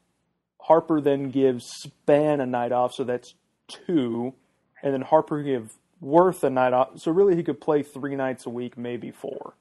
Harper 0.60 1.00
then 1.00 1.30
gives 1.30 1.66
Span 1.66 2.40
a 2.40 2.46
night 2.46 2.72
off, 2.72 2.94
so 2.94 3.04
that's 3.04 3.34
two, 3.68 4.34
and 4.82 4.92
then 4.92 5.02
Harper 5.02 5.42
give 5.42 5.74
Werth 6.02 6.42
a 6.42 6.50
night 6.50 6.72
off. 6.72 6.98
So 6.98 7.12
really, 7.12 7.36
he 7.36 7.42
could 7.42 7.60
play 7.60 7.82
three 7.82 8.16
nights 8.16 8.46
a 8.46 8.50
week, 8.50 8.76
maybe 8.76 9.10
four. 9.10 9.54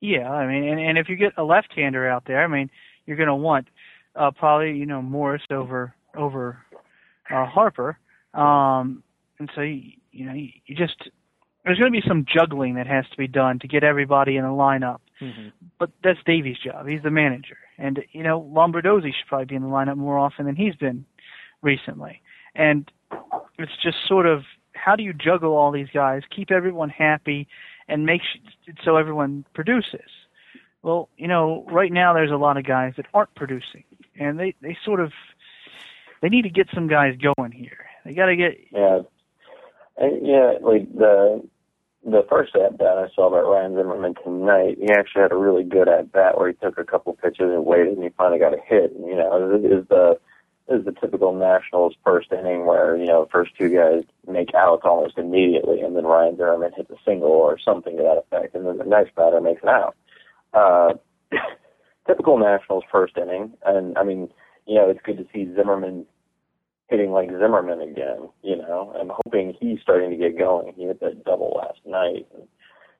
Yeah, 0.00 0.30
I 0.30 0.46
mean, 0.46 0.68
and, 0.68 0.80
and 0.80 0.98
if 0.98 1.08
you 1.08 1.16
get 1.16 1.32
a 1.36 1.42
left-hander 1.42 2.08
out 2.08 2.24
there, 2.26 2.44
I 2.44 2.46
mean, 2.46 2.70
you're 3.06 3.16
going 3.16 3.28
to 3.28 3.34
want 3.34 3.68
uh, 4.14 4.30
probably 4.30 4.72
you 4.72 4.86
know 4.86 5.02
Morse 5.02 5.46
over 5.50 5.94
over 6.16 6.58
uh, 7.30 7.46
Harper, 7.46 7.98
um, 8.34 9.02
and 9.38 9.50
so 9.54 9.60
you, 9.60 9.92
you 10.12 10.26
know 10.26 10.32
you, 10.32 10.48
you 10.66 10.74
just 10.74 11.10
there's 11.64 11.78
going 11.78 11.92
to 11.92 12.00
be 12.00 12.06
some 12.06 12.24
juggling 12.32 12.74
that 12.76 12.86
has 12.86 13.04
to 13.10 13.16
be 13.16 13.26
done 13.26 13.58
to 13.60 13.68
get 13.68 13.84
everybody 13.84 14.36
in 14.36 14.44
a 14.44 14.48
lineup. 14.48 14.98
Mm-hmm. 15.20 15.48
But 15.78 15.90
that's 16.04 16.18
Davey's 16.24 16.58
job. 16.58 16.86
He's 16.86 17.02
the 17.02 17.10
manager, 17.10 17.58
and 17.78 18.00
you 18.12 18.22
know 18.22 18.40
Lombardozzi 18.40 19.06
should 19.06 19.28
probably 19.28 19.46
be 19.46 19.56
in 19.56 19.62
the 19.62 19.68
lineup 19.68 19.96
more 19.96 20.18
often 20.18 20.46
than 20.46 20.56
he's 20.56 20.76
been 20.76 21.04
recently. 21.62 22.22
And 22.54 22.90
it's 23.58 23.72
just 23.82 23.96
sort 24.08 24.26
of 24.26 24.42
how 24.72 24.96
do 24.96 25.02
you 25.02 25.12
juggle 25.12 25.56
all 25.56 25.72
these 25.72 25.88
guys, 25.92 26.22
keep 26.34 26.50
everyone 26.50 26.90
happy, 26.90 27.48
and 27.88 28.06
make 28.06 28.20
so 28.84 28.96
everyone 28.96 29.44
produces. 29.54 30.10
Well, 30.82 31.08
you 31.16 31.28
know, 31.28 31.64
right 31.70 31.92
now 31.92 32.14
there's 32.14 32.30
a 32.30 32.36
lot 32.36 32.56
of 32.56 32.64
guys 32.64 32.94
that 32.96 33.06
aren't 33.12 33.34
producing, 33.34 33.84
and 34.18 34.38
they 34.38 34.54
they 34.62 34.76
sort 34.84 35.00
of 35.00 35.12
they 36.22 36.28
need 36.28 36.42
to 36.42 36.50
get 36.50 36.68
some 36.74 36.88
guys 36.88 37.14
going 37.20 37.52
here. 37.52 37.86
They 38.04 38.14
got 38.14 38.26
to 38.26 38.36
get 38.36 38.58
Yeah, 38.72 39.00
and 39.98 40.26
yeah, 40.26 40.52
like 40.62 40.92
the 40.94 41.42
the 42.04 42.24
first 42.30 42.54
at 42.54 42.78
bat 42.78 42.98
I 42.98 43.08
saw 43.14 43.26
about 43.26 43.50
Ryan 43.50 43.74
Zimmerman 43.74 44.14
tonight, 44.22 44.78
he 44.78 44.88
actually 44.92 45.22
had 45.22 45.32
a 45.32 45.36
really 45.36 45.64
good 45.64 45.88
at 45.88 46.12
bat 46.12 46.38
where 46.38 46.48
he 46.48 46.54
took 46.54 46.78
a 46.78 46.84
couple 46.84 47.12
pitches 47.14 47.50
and 47.50 47.66
waited, 47.66 47.94
and 47.94 48.04
he 48.04 48.10
finally 48.10 48.38
got 48.38 48.54
a 48.54 48.62
hit. 48.64 48.92
And, 48.92 49.08
you 49.08 49.16
know, 49.16 49.56
is 49.56 49.88
the 49.88 50.18
is 50.68 50.84
the 50.84 50.92
typical 50.92 51.32
Nationals 51.32 51.94
first 52.04 52.32
inning 52.32 52.66
where 52.66 52.96
you 52.96 53.06
know 53.06 53.28
first 53.30 53.52
two 53.56 53.68
guys 53.68 54.02
make 54.26 54.54
outs 54.54 54.82
almost 54.84 55.18
immediately, 55.18 55.80
and 55.80 55.96
then 55.96 56.04
Ryan 56.04 56.36
Zimmerman 56.36 56.72
hits 56.76 56.90
a 56.90 56.96
single 57.04 57.30
or 57.30 57.58
something 57.58 57.96
to 57.96 58.02
that 58.02 58.18
effect, 58.18 58.54
and 58.54 58.66
then 58.66 58.78
the 58.78 58.84
next 58.84 59.14
batter 59.14 59.40
makes 59.40 59.62
an 59.62 59.68
out. 59.68 59.96
Uh, 60.52 60.94
typical 62.06 62.38
Nationals 62.38 62.84
first 62.90 63.16
inning, 63.16 63.52
and 63.64 63.96
I 63.96 64.02
mean, 64.02 64.28
you 64.66 64.74
know, 64.74 64.90
it's 64.90 65.00
good 65.04 65.18
to 65.18 65.26
see 65.32 65.52
Zimmerman 65.54 66.06
hitting 66.88 67.12
like 67.12 67.30
Zimmerman 67.30 67.80
again. 67.80 68.28
You 68.42 68.56
know, 68.56 68.94
I'm 68.98 69.10
hoping 69.24 69.54
he's 69.58 69.80
starting 69.80 70.10
to 70.10 70.16
get 70.16 70.38
going. 70.38 70.72
He 70.76 70.84
hit 70.84 71.00
that 71.00 71.24
double 71.24 71.54
last 71.56 71.80
night. 71.84 72.26
And 72.34 72.48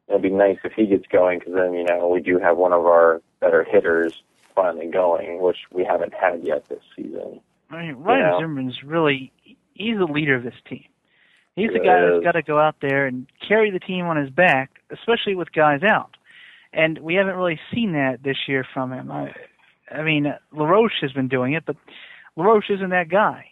it'd 0.09 0.23
be 0.23 0.31
nice 0.31 0.59
if 0.65 0.73
he 0.73 0.87
gets 0.87 1.07
going 1.07 1.41
because 1.41 1.55
then 1.55 1.75
you 1.75 1.85
know 1.85 2.09
we 2.09 2.21
do 2.21 2.39
have 2.39 2.57
one 2.57 2.73
of 2.73 2.87
our 2.87 3.23
better 3.41 3.65
hitters 3.65 4.23
finally 4.55 4.87
going, 4.87 5.41
which 5.41 5.59
we 5.71 5.85
haven't 5.85 6.15
had 6.15 6.45
yet 6.45 6.67
this 6.69 6.83
season. 6.97 7.41
I 7.71 7.83
mean, 7.83 7.97
Ryan 7.97 8.21
Yeah. 8.21 8.39
Zimmerman's 8.39 8.83
really 8.83 9.33
he's 9.75 9.99
the 9.99 10.07
leader 10.07 10.35
of 10.35 10.43
this 10.43 10.55
team. 10.69 10.85
He's 11.55 11.73
the 11.73 11.79
guy 11.79 12.01
that's 12.03 12.23
got 12.23 12.33
to 12.33 12.43
go 12.43 12.59
out 12.59 12.77
there 12.83 13.07
and 13.07 13.27
carry 13.49 13.71
the 13.71 13.79
team 13.79 14.05
on 14.05 14.19
his 14.19 14.29
back, 14.29 14.83
especially 14.91 15.35
with 15.35 15.53
guys 15.53 15.83
out. 15.83 16.15
And 16.73 16.99
we 16.99 17.15
haven't 17.15 17.37
really 17.37 17.59
seen 17.73 17.93
that 17.93 18.23
this 18.23 18.37
year 18.47 18.67
from 18.75 18.93
him. 18.93 19.11
I, 19.11 19.33
I 19.91 20.03
mean, 20.03 20.27
LaRoche 20.53 21.01
has 21.01 21.13
been 21.13 21.29
doing 21.29 21.55
it, 21.55 21.65
but 21.65 21.77
LaRoche 22.37 22.69
isn't 22.69 22.91
that 22.91 23.09
guy. 23.09 23.47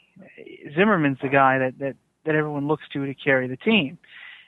Zimmerman's 0.76 1.18
the 1.22 1.30
guy 1.30 1.58
that 1.58 1.78
that 1.78 1.96
that 2.26 2.34
everyone 2.34 2.68
looks 2.68 2.84
to 2.92 3.06
to 3.06 3.14
carry 3.14 3.48
the 3.48 3.56
team. 3.56 3.98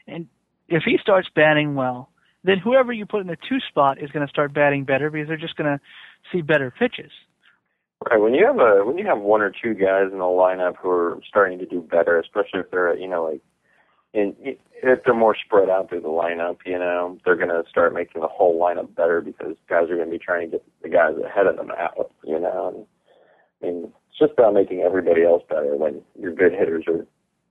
And 0.07 0.27
if 0.69 0.83
he 0.85 0.99
starts 1.01 1.29
batting 1.35 1.75
well, 1.75 2.11
then 2.45 2.59
whoever 2.59 2.93
you 2.93 3.07
put 3.07 3.23
in 3.23 3.27
the 3.27 3.37
two 3.49 3.59
spot 3.69 4.03
is 4.03 4.11
going 4.11 4.27
to 4.27 4.31
start 4.31 4.53
batting 4.53 4.85
better 4.85 5.11
because 5.11 5.29
they're 5.29 5.37
just 5.37 5.57
going 5.57 5.79
to 5.79 5.81
see 6.33 6.43
better 6.43 6.71
pitches. 6.71 7.11
Right. 8.09 8.21
When 8.21 8.35
you 8.35 8.47
have 8.47 8.59
a 8.59 8.85
when 8.85 8.99
you 8.99 9.07
have 9.07 9.19
one 9.19 9.43
or 9.43 9.51
two 9.51 9.75
guys 9.75 10.13
in 10.13 10.19
the 10.19 10.25
lineup 10.25 10.77
who 10.77 10.91
are 10.91 11.19
starting 11.29 11.59
to 11.59 11.67
do 11.67 11.81
better, 11.81 12.21
especially 12.21 12.61
if 12.61 12.71
they're 12.71 12.97
you 12.97 13.09
know 13.09 13.25
like 13.25 13.41
in 14.13 14.37
if 14.83 15.01
they're 15.05 15.15
more 15.15 15.35
spread 15.35 15.69
out 15.69 15.89
through 15.89 16.03
the 16.03 16.09
lineup, 16.09 16.59
you 16.65 16.79
know 16.79 17.19
they're 17.25 17.37
going 17.37 17.49
to 17.49 17.65
start 17.69 17.95
making 17.95 18.21
the 18.21 18.29
whole 18.29 18.61
lineup 18.61 18.95
better 18.95 19.21
because 19.21 19.57
guys 19.69 19.91
are 19.91 19.97
going 19.97 20.09
to 20.09 20.19
be 20.19 20.25
trying 20.25 20.51
to 20.51 20.59
get 20.59 20.65
the 20.83 20.89
guys 20.89 21.15
ahead 21.25 21.47
of 21.47 21.57
them 21.57 21.73
out. 21.77 22.13
You 22.23 22.39
know, 22.39 22.69
and 22.69 22.87
I 23.63 23.67
mean 23.67 23.93
it's 24.09 24.19
just 24.19 24.33
about 24.39 24.55
making 24.55 24.83
everybody 24.83 25.25
else 25.25 25.43
better 25.49 25.77
when 25.77 26.01
your 26.17 26.33
good 26.33 26.53
hitters 26.53 26.85
are 26.87 27.07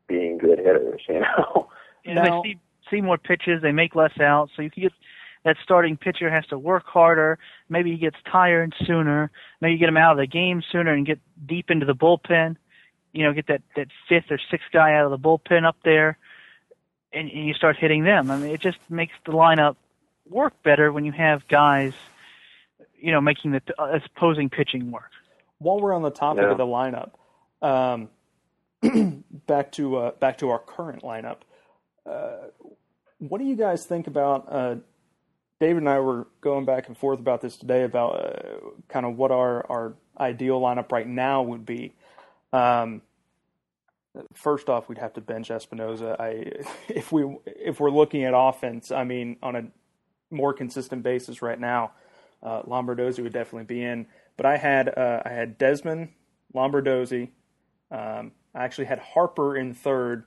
being 0.08 0.38
good 0.38 0.60
hitters. 0.60 1.02
You 1.10 1.20
know. 1.22 1.68
And 2.06 2.16
Now- 2.16 2.42
they 2.42 2.50
see 2.50 2.60
see 2.90 3.02
more 3.02 3.18
pitches, 3.18 3.62
they 3.62 3.72
make 3.72 3.96
less 3.96 4.18
outs, 4.22 4.52
so 4.56 4.62
you 4.62 4.70
can 4.70 4.84
get 4.84 4.94
that 5.46 5.56
starting 5.64 5.96
pitcher 5.96 6.30
has 6.30 6.46
to 6.48 6.58
work 6.60 6.86
harder. 6.86 7.40
Maybe 7.70 7.92
he 7.92 7.98
gets 7.98 8.18
tired 8.30 8.74
sooner. 8.86 9.32
Maybe 9.62 9.74
you 9.74 9.80
get 9.80 9.88
him 9.90 9.96
out 9.98 10.12
of 10.12 10.18
the 10.18 10.28
game 10.28 10.62
sooner 10.72 10.92
and 10.92 11.06
get 11.06 11.20
deep 11.46 11.72
into 11.72 11.86
the 11.86 11.96
bullpen. 11.96 12.58
You 13.14 13.24
know, 13.24 13.32
get 13.32 13.48
that 13.48 13.62
that 13.78 13.88
fifth 14.10 14.30
or 14.32 14.38
sixth 14.52 14.68
guy 14.74 14.96
out 14.96 15.06
of 15.06 15.12
the 15.12 15.18
bullpen 15.18 15.64
up 15.66 15.78
there, 15.86 16.18
and, 17.14 17.30
and 17.30 17.48
you 17.48 17.54
start 17.54 17.78
hitting 17.78 18.04
them. 18.04 18.30
I 18.30 18.38
mean, 18.38 18.52
it 18.52 18.60
just 18.60 18.80
makes 18.90 19.14
the 19.26 19.32
lineup 19.32 19.78
work 20.30 20.62
better 20.64 20.92
when 20.92 21.06
you 21.06 21.14
have 21.14 21.48
guys, 21.48 21.94
you 23.00 23.12
know, 23.14 23.22
making 23.22 23.52
the 23.52 23.62
uh, 23.80 24.00
opposing 24.18 24.50
pitching 24.50 24.92
work. 24.92 25.12
While 25.60 25.80
we're 25.80 25.94
on 25.94 26.02
the 26.02 26.10
topic 26.12 26.44
Yeah. 26.44 26.52
of 26.52 26.58
the 26.58 26.66
lineup, 26.66 27.12
um, 27.62 28.10
back 29.48 29.72
to 29.74 29.96
uh, 29.98 30.12
back 30.12 30.40
to 30.40 30.50
our 30.50 30.60
current 30.60 31.04
lineup. 31.04 31.38
Uh, 32.06 32.48
what 33.20 33.38
do 33.38 33.46
you 33.46 33.56
guys 33.56 33.86
think 33.86 34.08
about? 34.08 34.52
David 35.60 35.78
and 35.78 35.90
I 35.90 36.00
were 36.00 36.28
going 36.42 36.66
back 36.66 36.88
and 36.88 36.98
forth 36.98 37.20
about 37.20 37.42
this 37.42 37.58
today 37.58 37.84
about 37.84 38.20
uh, 38.20 38.70
kind 38.90 39.06
of 39.06 39.18
what 39.18 39.32
our 39.32 39.66
our 39.70 39.94
ideal 40.20 40.60
lineup 40.60 40.92
right 40.92 41.08
now 41.08 41.42
would 41.44 41.66
be. 41.66 41.94
Um, 42.52 43.02
first 44.34 44.70
off, 44.70 44.90
we'd 44.90 44.98
have 44.98 45.14
to 45.14 45.22
bench 45.22 45.52
Espinosa. 45.52 46.16
I 46.20 46.52
if 46.90 47.12
we 47.12 47.38
if 47.46 47.80
we're 47.80 47.92
looking 47.92 48.24
at 48.24 48.34
offense, 48.36 48.92
I 48.92 49.04
mean 49.04 49.38
on 49.42 49.56
a 49.56 49.64
more 50.30 50.54
consistent 50.54 51.04
basis 51.04 51.42
right 51.42 51.60
now, 51.60 51.92
uh, 52.44 52.64
Lombardozzi 52.64 53.24
would 53.24 53.34
definitely 53.34 53.66
be 53.66 53.84
in. 53.84 54.08
But 54.38 54.46
I 54.46 54.58
had 54.58 54.90
uh, 54.98 55.22
I 55.24 55.30
had 55.30 55.58
Desmond, 55.58 56.10
Lombardozzi. 56.54 57.30
Um, 57.92 58.32
I 58.54 58.64
actually 58.64 58.86
had 58.86 59.00
Harper 59.00 59.56
in 59.56 59.74
third, 59.74 60.26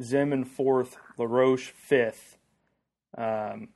Zim 0.00 0.32
in 0.32 0.44
fourth, 0.44 0.96
LaRoche 1.16 1.70
fifth. 1.70 2.36
Um, 3.16 3.68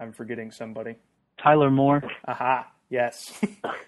I'm 0.00 0.12
forgetting 0.12 0.50
somebody. 0.50 0.96
Tyler 1.42 1.70
Moore. 1.70 2.02
Aha, 2.26 2.66
yes. 2.90 3.40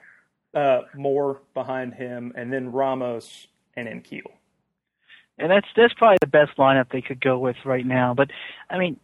uh, 0.55 0.81
Moore 0.95 1.41
behind 1.55 1.95
him, 1.95 2.33
and 2.37 2.53
then 2.53 2.73
Ramos 2.73 3.47
and 3.77 3.87
then 3.87 4.01
Keel. 4.01 4.31
And 5.39 5.51
that's 5.51 5.67
that's 5.77 5.95
probably 5.95 6.19
the 6.21 6.27
best 6.27 6.57
lineup 6.59 6.91
they 6.91 7.01
could 7.01 7.21
go 7.21 7.39
with 7.39 7.57
right 7.65 7.87
now. 7.87 8.13
But 8.15 8.31
I 8.71 8.79
mean, 8.79 8.99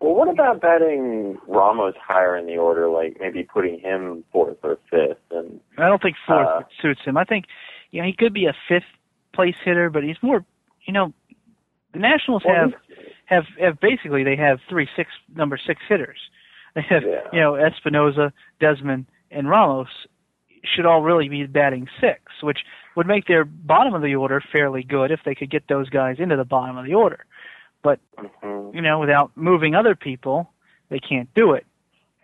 Well, 0.00 0.14
what 0.14 0.28
about 0.28 0.60
batting 0.60 1.38
Ramos 1.48 1.94
higher 2.00 2.36
in 2.36 2.46
the 2.46 2.56
order, 2.58 2.88
like 2.88 3.16
maybe 3.20 3.42
putting 3.44 3.80
him 3.80 4.22
fourth 4.32 4.58
or 4.62 4.78
fifth? 4.90 5.18
And 5.30 5.60
I 5.78 5.88
don't 5.88 6.02
think 6.02 6.16
fourth 6.26 6.46
Uh, 6.46 6.60
suits 6.82 7.00
him. 7.04 7.16
I 7.16 7.24
think 7.24 7.46
you 7.90 8.00
know 8.02 8.06
he 8.06 8.12
could 8.12 8.34
be 8.34 8.46
a 8.46 8.54
fifth 8.68 8.84
place 9.32 9.56
hitter, 9.64 9.88
but 9.90 10.02
he's 10.04 10.18
more 10.22 10.44
you 10.84 10.92
know 10.92 11.12
the 11.94 12.00
Nationals 12.00 12.42
Well, 12.44 12.54
have 12.56 12.74
have 13.30 13.44
have 13.60 13.80
basically 13.80 14.22
they 14.24 14.36
have 14.36 14.58
three 14.68 14.88
six 14.96 15.10
number 15.34 15.58
six 15.66 15.80
hitters. 15.88 16.18
They 16.76 16.82
have 16.82 17.02
Yeah. 17.02 17.22
you 17.32 17.40
know 17.40 17.56
Espinosa, 17.56 18.32
Desmond, 18.60 19.06
and 19.32 19.48
Ramos 19.48 19.88
should 20.62 20.86
all 20.86 21.02
really 21.02 21.28
be 21.28 21.44
batting 21.46 21.88
six, 22.00 22.20
which 22.42 22.58
would 22.96 23.06
make 23.06 23.26
their 23.26 23.44
bottom 23.44 23.94
of 23.94 24.02
the 24.02 24.14
order 24.14 24.40
fairly 24.52 24.82
good 24.84 25.10
if 25.10 25.20
they 25.24 25.34
could 25.34 25.50
get 25.50 25.66
those 25.68 25.88
guys 25.88 26.16
into 26.20 26.36
the 26.36 26.44
bottom 26.44 26.76
of 26.76 26.84
the 26.84 26.94
order. 26.94 27.24
mhm. 28.18 28.74
You 28.74 28.82
know, 28.82 28.98
without 29.00 29.32
moving 29.36 29.74
other 29.74 29.94
people, 29.96 30.52
they 30.90 31.00
can't 31.00 31.32
do 31.34 31.52
it. 31.54 31.66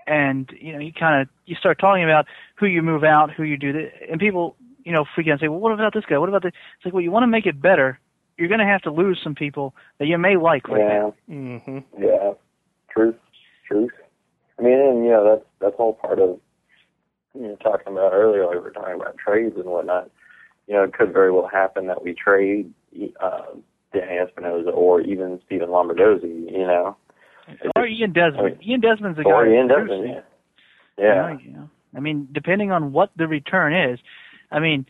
And 0.06 0.48
you 0.60 0.72
know, 0.72 0.78
you 0.78 0.92
kind 0.92 1.22
of 1.22 1.28
you 1.46 1.56
start 1.56 1.78
talking 1.80 2.04
about 2.04 2.26
who 2.56 2.66
you 2.66 2.82
move 2.82 3.02
out, 3.02 3.32
who 3.32 3.42
you 3.42 3.56
do, 3.56 3.72
th- 3.72 3.92
and 4.10 4.20
people 4.20 4.54
you 4.84 4.92
know 4.92 5.04
freak 5.14 5.26
out 5.26 5.32
and 5.32 5.40
say, 5.40 5.48
well, 5.48 5.58
what 5.58 5.72
about 5.72 5.92
this 5.94 6.04
guy? 6.08 6.18
What 6.18 6.28
about 6.28 6.42
this? 6.44 6.52
It's 6.76 6.84
like, 6.84 6.94
well, 6.94 7.02
you 7.02 7.10
want 7.10 7.24
to 7.24 7.32
make 7.36 7.46
it 7.46 7.60
better. 7.60 7.98
You're 8.38 8.48
going 8.48 8.60
to 8.60 8.66
have 8.66 8.82
to 8.82 8.90
lose 8.90 9.18
some 9.22 9.34
people 9.34 9.74
that 9.98 10.06
you 10.06 10.18
may 10.18 10.36
like 10.36 10.68
right 10.68 10.80
yeah, 10.80 10.98
now. 10.98 11.14
Mm-hmm. 11.30 11.78
yeah, 12.02 12.32
truth, 12.90 13.16
truth. 13.66 13.92
I 14.58 14.62
mean, 14.62 14.78
and 14.78 15.04
you 15.04 15.10
know 15.10 15.24
that's 15.24 15.46
that's 15.60 15.76
all 15.78 15.94
part 15.94 16.18
of 16.18 16.38
you 17.34 17.42
know 17.42 17.56
talking 17.56 17.92
about 17.92 18.12
earlier. 18.12 18.46
Like 18.46 18.56
we 18.56 18.60
were 18.60 18.70
talking 18.70 18.94
about 18.94 19.16
trades 19.16 19.56
and 19.56 19.66
whatnot. 19.66 20.10
You 20.66 20.74
know, 20.74 20.82
it 20.84 20.92
could 20.94 21.12
very 21.12 21.30
well 21.30 21.48
happen 21.50 21.86
that 21.86 22.02
we 22.02 22.14
trade 22.14 22.72
uh, 23.20 23.42
Danny 23.92 24.18
Espinosa 24.18 24.70
or 24.70 25.00
even 25.00 25.40
Stephen 25.46 25.68
Lombardozzi. 25.68 26.50
You 26.50 26.66
know, 26.66 26.96
Or 27.76 27.86
Ian 27.86 28.12
Desmond. 28.12 28.58
Ian 28.66 28.80
Desmond's 28.80 29.18
the 29.18 29.24
guy. 29.24 29.30
or 29.30 29.46
Ian 29.46 29.68
Desmond. 29.68 29.88
producing. 29.88 30.22
Yeah, 30.98 31.04
yeah. 31.04 31.28
You 31.28 31.34
know, 31.34 31.40
you 31.42 31.50
know. 31.52 31.70
I 31.96 32.00
mean, 32.00 32.28
depending 32.32 32.72
on 32.72 32.92
what 32.92 33.10
the 33.16 33.26
return 33.26 33.92
is, 33.92 33.98
I 34.50 34.60
mean, 34.60 34.86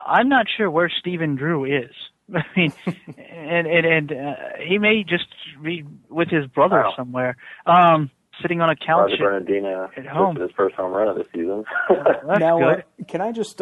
I'm 0.00 0.28
not 0.28 0.46
sure 0.56 0.70
where 0.70 0.90
Stephen 1.00 1.36
Drew 1.36 1.64
is. 1.64 1.94
I 2.34 2.42
mean, 2.56 2.72
and 3.16 3.66
and 3.66 3.86
and 3.86 4.12
uh, 4.12 4.34
he 4.66 4.78
may 4.78 5.04
just 5.04 5.26
be 5.62 5.84
with 6.08 6.28
his 6.28 6.46
brother 6.46 6.82
Wow. 6.82 6.92
somewhere, 6.96 7.36
um, 7.66 8.10
sitting 8.42 8.60
on 8.60 8.70
a 8.70 8.76
couch. 8.76 9.10
Roger 9.10 9.16
Bernadina 9.18 9.88
at 9.96 10.06
home. 10.06 10.36
his 10.36 10.50
first 10.56 10.74
home 10.74 10.92
run 10.92 11.08
of 11.08 11.16
the 11.16 11.24
season. 11.32 11.64
That's 12.26 12.40
now, 12.40 12.62
uh, 12.62 12.76
can 13.06 13.20
I 13.20 13.32
just 13.32 13.60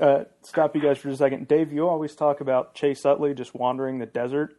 uh, 0.00 0.24
stop 0.42 0.74
you 0.74 0.82
guys 0.82 0.98
for 0.98 1.10
a 1.10 1.16
second? 1.16 1.46
Dave, 1.48 1.72
you 1.72 1.88
always 1.88 2.14
talk 2.14 2.40
about 2.40 2.74
Chase 2.74 3.04
Utley 3.04 3.34
just 3.34 3.54
wandering 3.54 3.98
the 3.98 4.06
desert. 4.06 4.56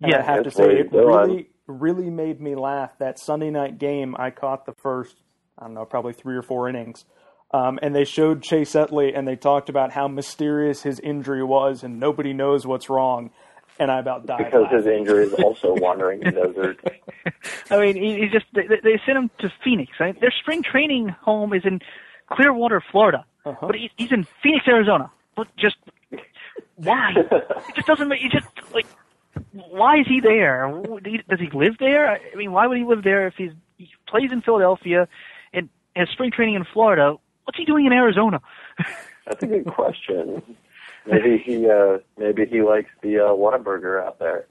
And 0.00 0.14
I 0.14 0.22
have 0.22 0.44
to 0.44 0.50
say, 0.50 0.64
it 0.64 0.92
really, 0.92 1.50
really 1.66 2.08
made 2.08 2.40
me 2.40 2.54
laugh. 2.54 2.96
That 3.00 3.18
Sunday 3.18 3.50
night 3.50 3.78
game, 3.78 4.16
I 4.18 4.30
caught 4.30 4.64
the 4.64 4.72
first, 4.72 5.14
I 5.58 5.64
don't 5.64 5.74
know, 5.74 5.84
probably 5.84 6.14
three 6.14 6.36
or 6.36 6.42
four 6.42 6.68
innings. 6.70 7.04
Um, 7.52 7.78
and 7.82 7.94
they 7.94 8.04
showed 8.04 8.42
Chase 8.42 8.76
Utley, 8.76 9.12
and 9.14 9.26
they 9.26 9.34
talked 9.36 9.68
about 9.68 9.90
how 9.90 10.06
mysterious 10.06 10.82
his 10.82 11.00
injury 11.00 11.42
was, 11.42 11.82
and 11.82 11.98
nobody 11.98 12.32
knows 12.32 12.66
what's 12.66 12.88
wrong. 12.88 13.30
And 13.78 13.90
I 13.90 13.98
about 13.98 14.26
died. 14.26 14.44
because 14.44 14.70
his 14.70 14.86
injury 14.86 15.24
is 15.24 15.32
also 15.34 15.74
wandering 15.80 16.20
the 16.20 16.30
desert. 16.32 16.78
I 17.70 17.78
mean, 17.80 17.96
he, 17.96 18.20
he 18.20 18.28
just 18.28 18.44
they, 18.52 18.66
they 18.66 19.00
sent 19.06 19.16
him 19.18 19.30
to 19.38 19.50
Phoenix. 19.64 19.92
Right? 19.98 20.20
Their 20.20 20.32
spring 20.42 20.62
training 20.62 21.08
home 21.08 21.54
is 21.54 21.62
in 21.64 21.80
Clearwater, 22.30 22.82
Florida, 22.92 23.24
Uh-huh. 23.46 23.66
but 23.66 23.74
he, 23.74 23.90
he's 23.96 24.12
in 24.12 24.26
Phoenix, 24.42 24.68
Arizona. 24.68 25.10
But 25.34 25.48
just 25.56 25.76
why? 26.76 27.14
it 27.16 27.74
just 27.74 27.86
doesn't 27.86 28.06
make. 28.08 28.20
You 28.22 28.28
just 28.30 28.46
like 28.74 28.86
why 29.52 30.00
is 30.00 30.06
he 30.06 30.20
there? 30.20 30.70
Does 31.28 31.40
he 31.40 31.48
live 31.52 31.76
there? 31.78 32.10
I 32.10 32.20
mean, 32.36 32.52
why 32.52 32.66
would 32.66 32.76
he 32.76 32.84
live 32.84 33.02
there 33.02 33.26
if 33.28 33.34
he's 33.36 33.52
he 33.78 33.88
plays 34.08 34.30
in 34.30 34.42
Philadelphia 34.42 35.08
and 35.54 35.68
has 35.96 36.08
spring 36.10 36.30
training 36.30 36.56
in 36.56 36.64
Florida? 36.72 37.14
What's 37.50 37.58
he 37.58 37.64
doing 37.64 37.84
in 37.84 37.92
Arizona? 37.92 38.40
That's 39.26 39.42
a 39.42 39.46
good 39.48 39.66
question. 39.66 40.40
Maybe 41.04 41.36
he 41.44 41.68
uh 41.68 41.98
maybe 42.16 42.46
he 42.46 42.62
likes 42.62 42.90
the 43.02 43.18
uh 43.18 43.30
Whataburger 43.30 44.00
out 44.06 44.20
there. 44.20 44.46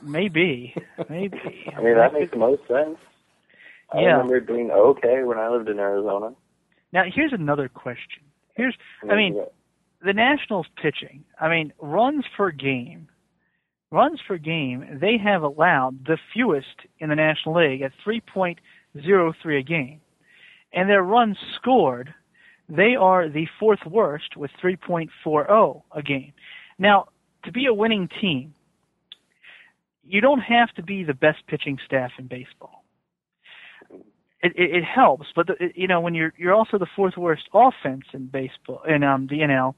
maybe, 0.00 0.72
maybe. 1.10 1.40
I 1.76 1.82
mean 1.82 1.96
that 1.96 2.12
makes 2.12 2.30
the 2.30 2.36
most 2.36 2.62
sense. 2.68 2.98
I 3.92 4.02
Yeah. 4.02 4.12
remember 4.12 4.40
being 4.42 4.70
okay 4.70 5.24
when 5.24 5.38
I 5.38 5.48
lived 5.48 5.68
in 5.68 5.80
Arizona. 5.80 6.34
Now, 6.92 7.02
here's 7.12 7.32
another 7.32 7.68
question. 7.68 8.22
Here's, 8.54 8.76
I 9.10 9.16
mean, 9.16 9.42
the 10.00 10.12
Nationals 10.12 10.68
pitching, 10.80 11.24
I 11.40 11.48
mean, 11.48 11.72
runs 11.80 12.26
per 12.36 12.52
game, 12.52 13.08
runs 13.90 14.20
per 14.22 14.38
game, 14.38 14.86
they 15.00 15.18
have 15.18 15.42
allowed 15.42 16.06
the 16.06 16.16
fewest 16.32 16.86
in 17.00 17.08
the 17.08 17.16
National 17.16 17.56
League 17.56 17.82
at 17.82 17.90
3.03 18.06 19.58
a 19.58 19.62
game. 19.64 20.00
And 20.72 20.88
their 20.90 21.02
runs 21.02 21.38
scored, 21.56 22.12
they 22.68 22.96
are 22.96 23.28
the 23.28 23.46
fourth 23.58 23.84
worst 23.86 24.36
with 24.36 24.50
3.40 24.62 25.82
a 25.92 26.02
game. 26.02 26.32
Now, 26.78 27.08
to 27.44 27.52
be 27.52 27.66
a 27.66 27.74
winning 27.74 28.08
team, 28.20 28.54
you 30.04 30.20
don't 30.20 30.40
have 30.40 30.72
to 30.74 30.82
be 30.82 31.04
the 31.04 31.14
best 31.14 31.46
pitching 31.46 31.78
staff 31.84 32.12
in 32.18 32.26
baseball. 32.26 32.84
It, 34.42 34.52
it, 34.54 34.76
it 34.76 34.84
helps, 34.84 35.26
but 35.34 35.46
the, 35.46 35.54
it, 35.58 35.72
you 35.74 35.88
know 35.88 36.00
when 36.00 36.14
you're 36.14 36.32
you're 36.36 36.54
also 36.54 36.78
the 36.78 36.86
fourth 36.94 37.16
worst 37.16 37.44
offense 37.54 38.04
in 38.12 38.26
baseball 38.26 38.82
in 38.86 39.02
um, 39.02 39.26
the 39.28 39.38
NL, 39.38 39.74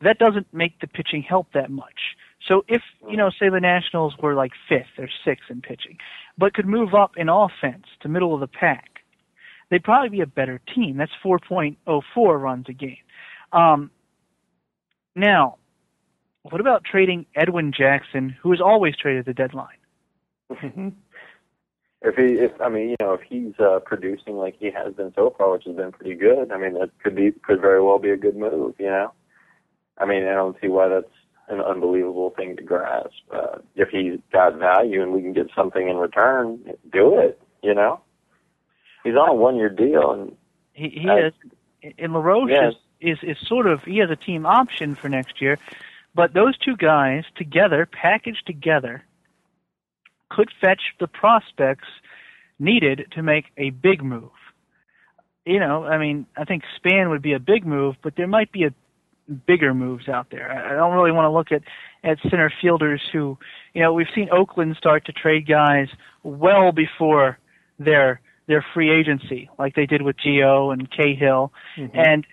that 0.00 0.18
doesn't 0.18 0.46
make 0.54 0.80
the 0.80 0.86
pitching 0.86 1.22
help 1.22 1.48
that 1.52 1.70
much. 1.70 2.16
So 2.46 2.64
if 2.68 2.82
you 3.10 3.16
know, 3.16 3.30
say 3.30 3.48
the 3.48 3.60
Nationals 3.60 4.14
were 4.22 4.34
like 4.34 4.52
fifth 4.68 4.98
or 4.98 5.08
sixth 5.24 5.50
in 5.50 5.60
pitching, 5.60 5.98
but 6.38 6.54
could 6.54 6.66
move 6.66 6.94
up 6.94 7.16
in 7.16 7.28
offense 7.28 7.84
to 8.00 8.08
middle 8.08 8.32
of 8.32 8.40
the 8.40 8.46
pack, 8.46 8.95
they'd 9.70 9.82
probably 9.84 10.10
be 10.10 10.20
a 10.20 10.26
better 10.26 10.60
team. 10.74 10.96
That's 10.96 11.12
4.04 11.24 12.40
runs 12.40 12.66
a 12.68 12.72
game. 12.72 12.96
Um, 13.52 13.90
now, 15.14 15.56
what 16.42 16.60
about 16.60 16.84
trading 16.84 17.26
Edwin 17.34 17.72
Jackson, 17.76 18.36
who 18.40 18.52
is 18.52 18.60
always 18.60 18.94
traded 18.96 19.24
the 19.24 19.34
deadline? 19.34 19.78
Mhm. 20.50 20.92
If 22.02 22.14
he 22.14 22.34
if 22.34 22.52
I 22.60 22.68
mean, 22.68 22.90
you 22.90 22.96
know, 23.00 23.14
if 23.14 23.22
he's 23.22 23.58
uh 23.58 23.80
producing 23.80 24.36
like 24.36 24.56
he 24.58 24.70
has 24.70 24.94
been 24.94 25.12
so 25.14 25.34
far, 25.36 25.50
which 25.52 25.64
has 25.64 25.74
been 25.74 25.90
pretty 25.90 26.14
good, 26.14 26.52
I 26.52 26.58
mean 26.58 26.74
that 26.74 26.90
could 27.02 27.16
be 27.16 27.32
could 27.32 27.60
very 27.60 27.82
well 27.82 27.98
be 27.98 28.10
a 28.10 28.16
good 28.16 28.36
move, 28.36 28.74
you 28.78 28.86
know? 28.86 29.12
I 29.98 30.04
mean, 30.04 30.24
I 30.24 30.34
don't 30.34 30.56
see 30.60 30.68
why 30.68 30.88
that's 30.88 31.06
an 31.48 31.60
unbelievable 31.60 32.30
thing 32.36 32.56
to 32.56 32.62
grasp. 32.62 33.14
Uh, 33.32 33.58
if 33.74 33.88
he's 33.88 34.20
got 34.32 34.56
value 34.56 35.02
and 35.02 35.12
we 35.12 35.22
can 35.22 35.32
get 35.32 35.48
something 35.56 35.88
in 35.88 35.96
return, 35.96 36.60
do 36.92 37.18
it, 37.18 37.40
you 37.62 37.74
know? 37.74 38.00
He's 39.06 39.14
on 39.14 39.28
a 39.28 39.34
one 39.34 39.56
year 39.56 39.68
deal 39.68 40.10
and 40.12 40.36
He, 40.72 40.88
he 40.88 41.08
I- 41.08 41.26
is, 41.28 41.32
and 41.98 42.12
LaRoche 42.12 42.50
Yes. 42.50 42.74
is, 43.00 43.18
is 43.22 43.36
is 43.36 43.46
sort 43.48 43.66
of 43.66 43.82
he 43.84 43.98
has 43.98 44.10
a 44.10 44.16
team 44.16 44.44
option 44.46 44.94
for 44.96 45.08
next 45.08 45.40
year, 45.40 45.58
but 46.14 46.32
those 46.34 46.56
two 46.58 46.76
guys 46.76 47.24
together, 47.36 47.86
packaged 47.86 48.44
together, 48.46 49.04
could 50.30 50.50
fetch 50.60 50.80
the 50.98 51.06
prospects 51.06 51.88
needed 52.58 53.06
to 53.12 53.22
make 53.22 53.44
a 53.56 53.70
big 53.70 54.02
move. 54.02 54.30
You 55.44 55.60
know, 55.60 55.84
I 55.84 55.98
mean, 55.98 56.26
I 56.36 56.44
think 56.44 56.64
Span 56.76 57.10
would 57.10 57.22
be 57.22 57.34
a 57.34 57.38
big 57.38 57.64
move, 57.64 57.94
but 58.02 58.14
there 58.16 58.26
might 58.26 58.50
be 58.50 58.64
a 58.64 58.74
bigger 59.46 59.74
moves 59.74 60.08
out 60.08 60.28
there. 60.30 60.50
I 60.50 60.74
don't 60.74 60.94
really 60.94 61.12
want 61.12 61.26
to 61.26 61.30
look 61.30 61.52
at 61.52 61.62
at 62.02 62.18
center 62.28 62.52
fielders 62.60 63.02
who, 63.12 63.38
you 63.74 63.82
know, 63.82 63.92
we've 63.92 64.06
seen 64.14 64.28
Oakland 64.30 64.74
start 64.76 65.04
to 65.06 65.12
trade 65.12 65.46
guys 65.46 65.88
well 66.24 66.72
before 66.72 67.38
their 67.78 68.20
their 68.46 68.64
free 68.74 68.90
agency, 68.90 69.50
like 69.58 69.74
they 69.74 69.86
did 69.86 70.02
with 70.02 70.16
Gio 70.16 70.72
and 70.72 70.88
Cahill, 70.90 71.52
and 71.94 72.26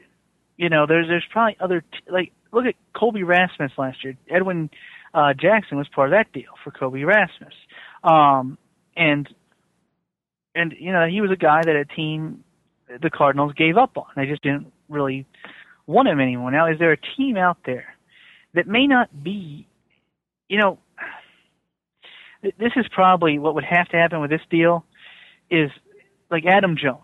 you 0.57 0.69
know, 0.69 0.85
there's 0.87 1.07
there's 1.07 1.25
probably 1.31 1.57
other 1.59 1.81
t- 1.81 2.11
like 2.11 2.31
look 2.51 2.65
at 2.65 2.75
Colby 2.95 3.23
Rasmus 3.23 3.71
last 3.77 4.03
year. 4.03 4.15
Edwin 4.29 4.69
uh, 5.13 5.33
Jackson 5.33 5.77
was 5.77 5.87
part 5.93 6.09
of 6.09 6.17
that 6.17 6.31
deal 6.33 6.51
for 6.63 6.71
Colby 6.71 7.03
Rasmus, 7.03 7.53
um, 8.03 8.57
and 8.95 9.27
and 10.55 10.73
you 10.79 10.91
know 10.91 11.07
he 11.07 11.21
was 11.21 11.31
a 11.31 11.35
guy 11.35 11.61
that 11.63 11.75
a 11.75 11.85
team 11.85 12.43
the 13.01 13.09
Cardinals 13.09 13.53
gave 13.53 13.77
up 13.77 13.97
on. 13.97 14.05
They 14.15 14.25
just 14.25 14.43
didn't 14.43 14.71
really 14.89 15.25
want 15.87 16.07
him 16.07 16.19
anymore. 16.19 16.51
Now, 16.51 16.71
is 16.71 16.79
there 16.79 16.91
a 16.91 16.97
team 17.17 17.37
out 17.37 17.57
there 17.65 17.95
that 18.53 18.67
may 18.67 18.87
not 18.87 19.23
be, 19.23 19.67
you 20.47 20.59
know, 20.59 20.79
this 22.41 22.71
is 22.75 22.85
probably 22.91 23.39
what 23.39 23.55
would 23.55 23.63
have 23.63 23.87
to 23.89 23.97
happen 23.97 24.21
with 24.21 24.29
this 24.29 24.41
deal 24.49 24.85
is 25.49 25.71
like 26.33 26.45
Adam 26.45 26.75
Jones. 26.75 26.99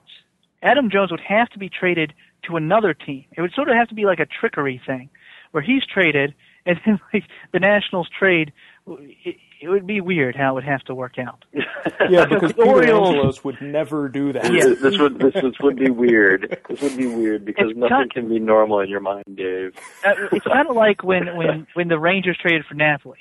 Adam 0.62 0.90
Jones 0.92 1.12
would 1.12 1.22
have 1.22 1.48
to 1.52 1.60
be 1.60 1.70
traded 1.70 2.14
to 2.44 2.58
another 2.58 2.94
team. 2.94 3.24
It 3.38 3.42
would 3.42 3.54
sort 3.54 3.70
of 3.70 3.76
have 3.76 3.88
to 3.90 3.96
be 3.96 4.06
like 4.06 4.20
a 4.20 4.26
trickery 4.26 4.82
thing 4.86 5.10
where 5.52 5.64
he's 5.64 5.86
traded 5.86 6.34
and 6.66 6.78
then 6.86 7.00
like 7.14 7.24
the 7.54 7.60
Nationals 7.60 8.10
trade 8.10 8.52
it, 8.88 9.36
it 9.62 9.68
would 9.70 9.86
be 9.86 10.02
weird 10.02 10.36
how 10.36 10.52
it 10.52 10.54
would 10.56 10.64
have 10.64 10.82
to 10.86 10.96
work 10.96 11.18
out. 11.20 11.46
Yeah, 12.10 12.26
because 12.26 12.54
the 12.54 12.64
Orioles- 12.64 13.44
would 13.44 13.62
never 13.62 14.10
do 14.10 14.34
that. 14.34 14.52
Yeah. 14.52 14.64
This, 14.66 14.82
this 14.82 14.98
would 14.98 15.20
this, 15.20 15.34
this 15.34 15.54
would 15.62 15.76
be 15.78 15.90
weird. 15.92 16.58
This 16.68 16.82
would 16.82 16.98
be 16.98 17.08
weird 17.08 17.46
because 17.46 17.70
It's 17.70 17.78
nothing 17.78 17.90
kind- 17.98 18.12
can 18.12 18.30
be 18.30 18.40
normal 18.40 18.80
in 18.80 18.90
your 18.90 19.00
mind, 19.00 19.24
Dave. 19.36 19.76
Uh, 20.06 20.14
it's 20.32 20.46
kind 20.46 20.68
of 20.68 20.76
like 20.76 21.04
when 21.04 21.36
when 21.38 21.68
when 21.76 21.88
the 21.88 22.00
Rangers 22.00 22.38
traded 22.42 22.66
for 22.66 22.74
Napoli. 22.76 23.20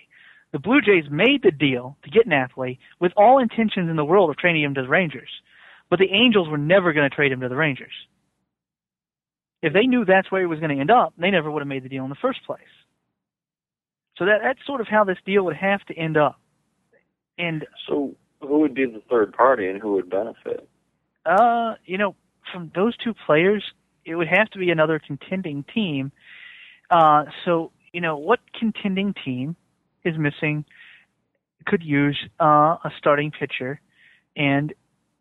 The 0.53 0.59
Blue 0.59 0.81
Jays 0.81 1.05
made 1.11 1.43
the 1.43 1.51
deal 1.51 1.97
to 2.05 2.11
get 2.11 2.27
Napoli 2.27 2.79
with 2.99 3.13
all 3.17 3.39
intentions 3.39 3.91
in 3.91 3.97
the 3.97 4.05
world 4.05 4.31
of 4.31 4.37
trading 4.39 4.63
him 4.63 4.75
to 4.75 4.83
the 4.83 4.89
Rangers, 4.89 5.31
but 5.91 5.99
the 5.99 6.11
Angels 6.11 6.49
were 6.49 6.59
never 6.59 6.93
going 6.93 7.09
to 7.09 7.15
trade 7.15 7.33
him 7.33 7.41
to 7.41 7.49
the 7.49 7.57
Rangers. 7.57 7.93
If 9.63 9.73
they 9.73 9.87
knew 9.87 10.05
that's 10.05 10.31
where 10.31 10.41
he 10.41 10.47
was 10.47 10.61
going 10.61 10.75
to 10.75 10.81
end 10.81 10.91
up, 10.91 11.15
they 11.19 11.31
never 11.31 11.51
would 11.51 11.61
have 11.61 11.69
made 11.69 11.83
the 11.83 11.89
deal 11.89 12.05
in 12.05 12.11
the 12.11 12.17
first 12.17 12.45
place. 12.47 12.61
So 14.17 14.27
that 14.27 14.41
that's 14.43 14.65
sort 14.67 14.81
of 14.81 14.89
how 14.89 15.05
this 15.05 15.19
deal 15.25 15.45
would 15.45 15.57
have 15.57 15.85
to 15.87 15.95
end 15.95 16.17
up. 16.17 16.41
And 17.39 17.67
So 17.89 18.15
who 18.41 18.61
would 18.61 18.75
be 18.75 18.85
the 18.85 19.03
third 19.09 19.33
party 19.33 19.69
and 19.69 19.81
who 19.81 19.93
would 19.95 20.11
benefit? 20.11 20.69
Uh, 21.25 21.75
you 21.85 21.99
know, 21.99 22.15
from 22.53 22.71
those 22.75 22.97
two 22.97 23.15
players, 23.27 23.65
it 24.05 24.15
would 24.15 24.29
have 24.29 24.49
to 24.51 24.59
be 24.59 24.71
another 24.71 25.01
contending 25.05 25.65
team. 25.75 26.13
Uh, 26.91 27.25
so, 27.45 27.73
you 27.93 28.01
know, 28.01 28.17
what 28.17 28.41
contending 28.59 29.15
team 29.25 29.57
is 30.05 30.15
missing 30.17 30.65
could 31.67 31.83
use 31.83 32.19
uh, 32.41 32.77
a 32.85 32.91
starting 32.97 33.31
pitcher 33.31 33.81
and 34.37 34.73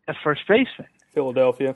a 0.08 0.14
first 0.24 0.42
baseman? 0.48 0.88
Philadelphia. 1.12 1.74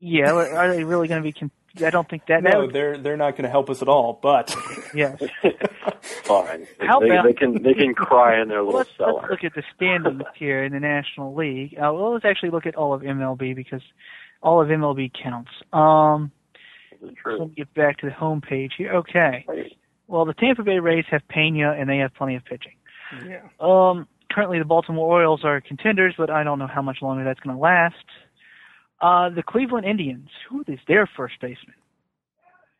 Yeah, 0.00 0.32
are 0.32 0.56
are 0.56 0.74
they 0.74 0.84
really 0.84 1.08
going 1.08 1.22
to 1.22 1.26
be? 1.26 1.32
Con- 1.32 1.50
I 1.84 1.90
don't 1.90 2.08
think 2.08 2.22
that. 2.26 2.42
that 2.42 2.52
No, 2.52 2.60
would- 2.62 2.72
they're 2.72 2.96
they're 2.98 3.16
not 3.16 3.32
going 3.32 3.44
to 3.44 3.50
help 3.50 3.68
us 3.70 3.82
at 3.82 3.88
all. 3.88 4.18
But 4.22 4.54
yes. 4.94 5.20
Fine. 6.24 6.66
How 6.80 7.00
they, 7.00 7.10
about- 7.10 7.24
they 7.26 7.32
can 7.34 7.62
they 7.62 7.74
can 7.74 7.94
cry 7.94 8.40
in 8.40 8.48
their 8.48 8.62
little 8.62 8.78
let's, 8.78 8.90
cellar. 8.96 9.20
let's 9.20 9.30
look 9.30 9.44
at 9.44 9.54
the 9.54 9.62
standings 9.76 10.22
here 10.36 10.64
in 10.64 10.72
the 10.72 10.80
National 10.80 11.34
League. 11.34 11.74
Uh, 11.74 11.92
well, 11.92 12.12
let's 12.14 12.24
actually 12.24 12.50
look 12.50 12.66
at 12.66 12.76
all 12.76 12.94
of 12.94 13.02
MLB 13.02 13.54
because 13.54 13.82
all 14.42 14.60
of 14.62 14.68
MLB 14.68 15.12
counts. 15.22 15.50
Um, 15.72 16.32
This 16.92 17.10
is 17.10 17.16
let 17.16 17.16
true. 17.36 17.46
me 17.48 17.52
get 17.56 17.72
back 17.74 17.98
to 17.98 18.06
the 18.06 18.12
home 18.12 18.40
page 18.40 18.72
here. 18.78 18.94
Okay. 18.94 19.44
Well, 20.06 20.24
the 20.24 20.34
Tampa 20.34 20.62
Bay 20.64 20.78
Rays 20.80 21.04
have 21.10 21.22
Pena, 21.28 21.72
and 21.78 21.88
they 21.88 21.98
have 21.98 22.14
plenty 22.14 22.34
of 22.36 22.44
pitching. 22.44 22.72
yeah, 23.28 23.42
Um, 23.60 24.08
currently, 24.30 24.58
the 24.58 24.64
Baltimore 24.64 25.06
Orioles 25.06 25.44
are 25.44 25.60
contenders, 25.60 26.14
but 26.16 26.30
I 26.30 26.44
don't 26.44 26.58
know 26.58 26.66
how 26.66 26.82
much 26.82 26.98
longer 27.02 27.24
that's 27.24 27.40
going 27.40 27.56
to 27.56 27.60
last. 27.60 27.96
Uh, 29.00 29.30
the 29.30 29.42
Cleveland 29.42 29.86
Indians, 29.86 30.28
who 30.48 30.64
is 30.66 30.78
their 30.86 31.08
first 31.16 31.34
baseman? 31.40 31.74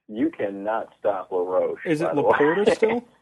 You 0.09 0.31
cannot 0.31 0.89
stop 0.99 1.31
LaRoche. 1.31 1.87
is 1.87 2.01
it 2.01 2.05
by 2.05 2.15
the. 2.15 2.23
Laporta 2.23 2.75
still? 2.75 3.05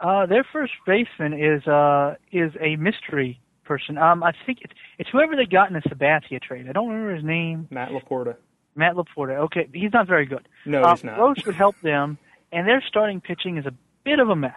Uh, 0.00 0.24
their 0.24 0.46
first 0.50 0.72
baseman 0.86 1.34
is 1.34 1.66
uh 1.66 2.14
is 2.32 2.52
a 2.58 2.74
mystery 2.76 3.38
person. 3.64 3.98
Um, 3.98 4.22
I 4.22 4.32
think 4.46 4.60
it's 4.62 4.72
it's 4.98 5.10
whoever 5.10 5.36
they 5.36 5.44
got 5.44 5.68
in 5.68 5.74
the 5.74 5.82
Sabathia 5.82 6.40
trade. 6.40 6.66
I 6.68 6.72
don't 6.72 6.88
remember 6.88 7.14
his 7.14 7.22
name. 7.22 7.68
Matt 7.70 7.90
Laporta. 7.90 8.36
Matt 8.74 8.94
Laporta. 8.94 9.36
Okay, 9.40 9.68
he's 9.74 9.92
not 9.92 10.06
very 10.06 10.24
good. 10.24 10.48
No, 10.64 10.82
uh, 10.82 10.94
he's 10.94 11.04
not. 11.04 11.18
Roach 11.18 11.44
would 11.44 11.54
help 11.54 11.78
them, 11.82 12.16
and 12.50 12.66
their 12.66 12.82
starting 12.88 13.20
pitching 13.20 13.58
is 13.58 13.66
a 13.66 13.74
bit 14.04 14.20
of 14.20 14.30
a 14.30 14.36
mess. 14.36 14.54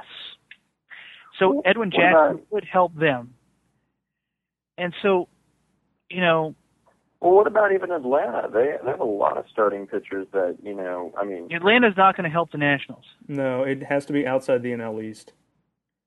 So 1.40 1.62
Edwin 1.66 1.92
Jackson 1.92 2.36
about- 2.36 2.52
would 2.52 2.66
help 2.66 2.96
them. 2.96 3.34
And 4.78 4.94
so, 5.02 5.28
you 6.10 6.22
know, 6.22 6.56
Well, 7.22 7.32
what 7.36 7.48
about 7.48 7.72
even 7.72 7.92
Atlanta? 7.92 8.50
They 8.52 8.78
they 8.84 8.90
have 8.92 9.00
a 9.00 9.06
lot 9.06 9.38
of 9.38 9.46
starting 9.50 9.88
pitchers 9.88 10.28
that 10.34 10.58
you 10.62 10.74
know. 10.74 11.14
I 11.18 11.24
mean, 11.24 11.48
Atlanta's 11.54 11.96
not 11.96 12.18
going 12.18 12.26
to 12.26 12.30
help 12.30 12.52
the 12.52 12.58
Nationals. 12.58 13.06
No, 13.28 13.64
it 13.64 13.84
has 13.84 14.06
to 14.08 14.14
be 14.14 14.28
outside 14.28 14.62
the 14.62 14.74
NL 14.74 15.02
East. 15.02 15.32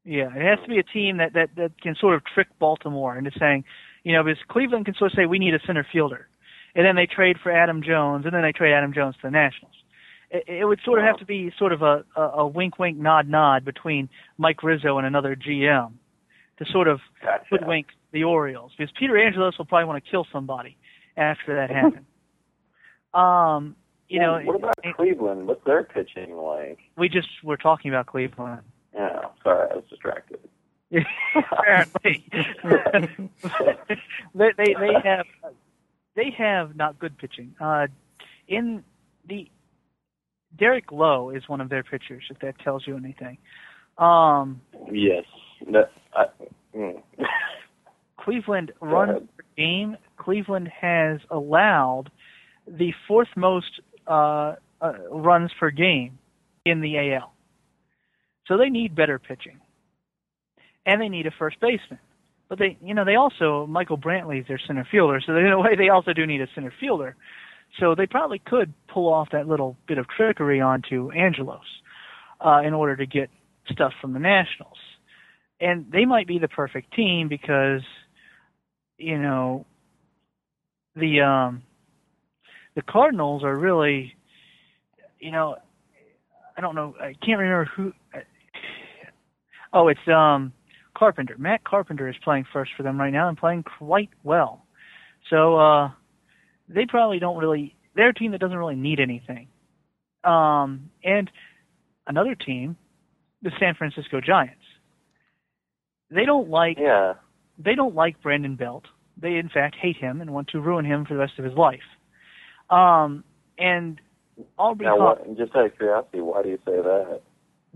Yeah, 0.05 0.27
it 0.27 0.43
has 0.43 0.61
to 0.63 0.69
be 0.69 0.79
a 0.79 0.83
team 0.83 1.17
that 1.17 1.33
that 1.33 1.57
that 1.57 1.81
can 1.81 1.95
sort 1.95 2.15
of 2.17 2.25
trick 2.25 2.49
Baltimore 2.59 3.17
into 3.17 3.31
saying, 3.39 3.65
you 4.05 4.13
know, 4.13 4.23
because 4.23 4.43
Cleveland 4.49 4.85
can 4.85 4.95
sort 4.95 5.13
of 5.13 5.17
say 5.17 5.27
we 5.27 5.39
need 5.39 5.55
a 5.55 5.61
center 5.67 5.87
fielder, 5.91 6.29
and 6.75 6.85
then 6.85 6.97
they 6.97 7.07
trade 7.07 7.39
for 7.43 7.51
Adam 7.51 7.83
Jones, 7.83 8.27
and 8.27 8.35
then 8.35 8.43
they 8.43 8.53
trade 8.53 8.75
Adam 8.75 8.93
Jones 8.93 9.15
to 9.17 9.23
the 9.23 9.31
Nationals. 9.31 9.75
It, 10.31 10.45
it 10.49 10.65
would 10.65 10.81
sort 10.85 10.99
of 10.99 11.05
have 11.05 11.17
to 11.19 11.25
be 11.25 11.53
sort 11.59 11.73
of 11.73 11.83
a, 11.83 12.05
a 12.17 12.21
a 12.21 12.47
wink, 12.47 12.79
wink, 12.79 12.99
nod, 12.99 13.29
nod 13.29 13.65
between 13.65 14.09
Mike 14.39 14.63
Rizzo 14.63 14.99
and 14.99 15.07
another 15.07 15.37
GM 15.37 15.93
to 16.59 16.65
sort 16.73 16.89
of 16.89 17.01
gotcha. 17.23 17.45
hoodwink 17.51 17.87
the 18.13 18.25
Orioles 18.25 18.73
because 18.77 18.93
Peter 18.99 19.17
Angelos 19.19 19.59
will 19.59 19.67
probably 19.67 19.85
want 19.87 20.03
to 20.05 20.11
kill 20.11 20.27
somebody 20.33 20.77
after 21.17 21.55
that 21.57 21.71
happens. 21.71 22.07
um, 23.15 23.77
you 24.09 24.21
Well, 24.21 24.39
know, 24.41 24.47
what 24.47 24.57
about 24.57 24.75
it- 24.83 24.97
Cleveland? 24.97 25.47
What's 25.47 25.65
their 25.65 25.85
pitching 25.85 26.37
like? 26.37 26.79
we 26.97 27.09
just 27.09 27.29
were 27.45 27.57
talking 27.57 27.91
about 27.91 28.07
Cleveland. 28.07 28.63
Yeah, 28.95 29.21
sorry, 29.43 29.69
I 29.71 29.75
was 29.77 29.85
distracted. 29.91 30.39
Apparently, 31.35 32.25
they, 34.35 34.53
they 34.57 34.75
they 34.75 34.93
have 35.05 35.27
they 36.15 36.31
have 36.39 36.77
not 36.77 36.99
good 36.99 37.19
pitching. 37.19 37.55
Uh, 37.61 37.89
in 38.49 38.85
the 39.29 39.49
Derek 40.59 40.93
Lowe 40.93 41.31
is 41.31 41.43
one 41.49 41.61
of 41.61 41.69
their 41.69 41.83
pitchers. 41.83 42.25
If 42.31 42.39
that 42.41 42.59
tells 42.61 42.87
you 42.87 42.97
anything. 42.97 43.39
Um, 43.99 44.61
Yes, 44.91 45.25
that. 45.73 45.91
I, 46.15 46.25
mm. 46.75 47.03
Cleveland 48.21 48.73
runs 48.81 49.23
per 49.37 49.45
game. 49.57 49.97
Cleveland 50.17 50.69
has 50.81 51.21
allowed 51.31 52.11
the 52.67 52.93
fourth 53.07 53.29
most 53.37 53.81
uh, 54.07 54.57
uh, 54.81 54.93
runs 55.11 55.51
per 55.59 55.71
game 55.71 56.19
in 56.65 56.81
the 56.81 56.99
AL. 56.99 57.33
So 58.49 58.57
they 58.57 58.69
need 58.69 58.95
better 58.95 59.19
pitching, 59.19 59.61
and 60.85 61.01
they 61.01 61.09
need 61.09 61.27
a 61.27 61.33
first 61.39 61.59
baseman. 61.61 62.01
But 62.49 62.59
they, 62.59 62.77
you 62.81 62.95
know, 62.95 63.05
they 63.05 63.17
also 63.17 63.67
Michael 63.67 63.99
Brantley 63.99 64.41
is 64.41 64.47
their 64.47 64.61
center 64.67 64.87
fielder, 64.91 65.21
so 65.25 65.37
in 65.37 65.47
a 65.47 65.61
way 65.61 65.77
they 65.77 65.89
also 65.89 66.13
do 66.13 66.27
need 66.27 66.41
a 66.41 66.47
center 66.55 66.73
fielder. 66.81 67.17
So 67.81 67.95
they 67.95 68.07
probably 68.07 68.39
could 68.39 68.73
pull 68.93 69.13
off 69.13 69.29
that 69.33 69.47
little 69.47 69.77
bit 69.87 69.99
of 69.99 70.07
trickery 70.17 70.61
onto 70.61 71.11
Angelos 71.13 71.61
uh, 72.45 72.63
in 72.65 72.73
order 72.73 72.97
to 72.97 73.07
get 73.07 73.29
stuff 73.71 73.93
from 74.01 74.13
the 74.13 74.19
Nationals, 74.19 74.79
and 75.61 75.87
they 75.93 76.05
might 76.05 76.27
be 76.27 76.39
the 76.39 76.49
perfect 76.49 76.95
team 76.95 77.29
because, 77.29 77.83
you 78.97 79.19
know, 79.19 79.67
the 80.95 81.21
um, 81.21 81.63
the 82.77 82.83
Cardinals 82.83 83.43
are 83.43 83.57
really, 83.59 84.15
you 85.19 85.33
know, 85.33 85.57
I 86.57 86.61
don't 86.61 86.75
know, 86.75 86.95
I 87.01 87.15
can't 87.25 87.39
remember 87.39 87.69
who. 87.77 87.93
Oh, 89.73 89.89
it's 89.89 90.01
um 90.09 90.53
Carpenter. 90.97 91.37
Matt 91.39 91.65
Carpenter 91.65 92.09
is 92.09 92.15
playing 92.25 92.47
first 92.53 92.71
for 92.77 92.83
them 92.83 92.99
right 92.99 93.13
now 93.13 93.29
and 93.29 93.37
playing 93.37 93.65
quite 93.79 94.11
well. 94.23 94.65
So 95.29 95.59
uh 95.59 95.91
they 96.69 96.87
probably 96.87 97.19
don't 97.19 97.37
really 97.37 97.75
they're 97.95 98.11
a 98.11 98.15
team 98.15 98.33
that 98.33 98.41
doesn't 98.41 98.57
really 98.57 98.77
need 98.77 99.01
anything. 99.01 99.49
Um 100.25 100.91
and 101.05 101.31
another 102.07 102.35
team, 102.35 102.77
the 103.43 103.51
San 103.61 103.75
Francisco 103.75 104.21
Giants. 104.21 104.63
They 106.11 106.25
don't 106.25 106.49
like 106.49 106.79
Yeah, 106.81 107.15
they 107.59 107.75
don't 107.75 107.95
like 107.95 108.23
Brandon 108.23 108.57
Belt. 108.57 108.85
They 109.21 109.37
in 109.37 109.49
fact 109.49 109.77
hate 109.81 109.97
him 109.97 110.21
and 110.21 110.33
want 110.33 110.49
to 110.49 110.61
ruin 110.61 110.85
him 110.85 111.05
for 111.07 111.15
the 111.15 111.21
rest 111.21 111.39
of 111.39 111.45
his 111.45 111.55
life. 111.55 111.81
Um 112.71 113.25
and 113.59 114.01
Aubrey 114.59 114.87
now 114.87 114.99
Hall- 114.99 115.19
what? 115.25 115.39
Just 115.39 115.57
out 115.57 115.67
of 115.67 115.77
curiosity, 115.77 116.21
why 116.21 116.43
do 116.43 116.51
you 116.51 116.59
say 116.67 116.77
that? 116.77 117.21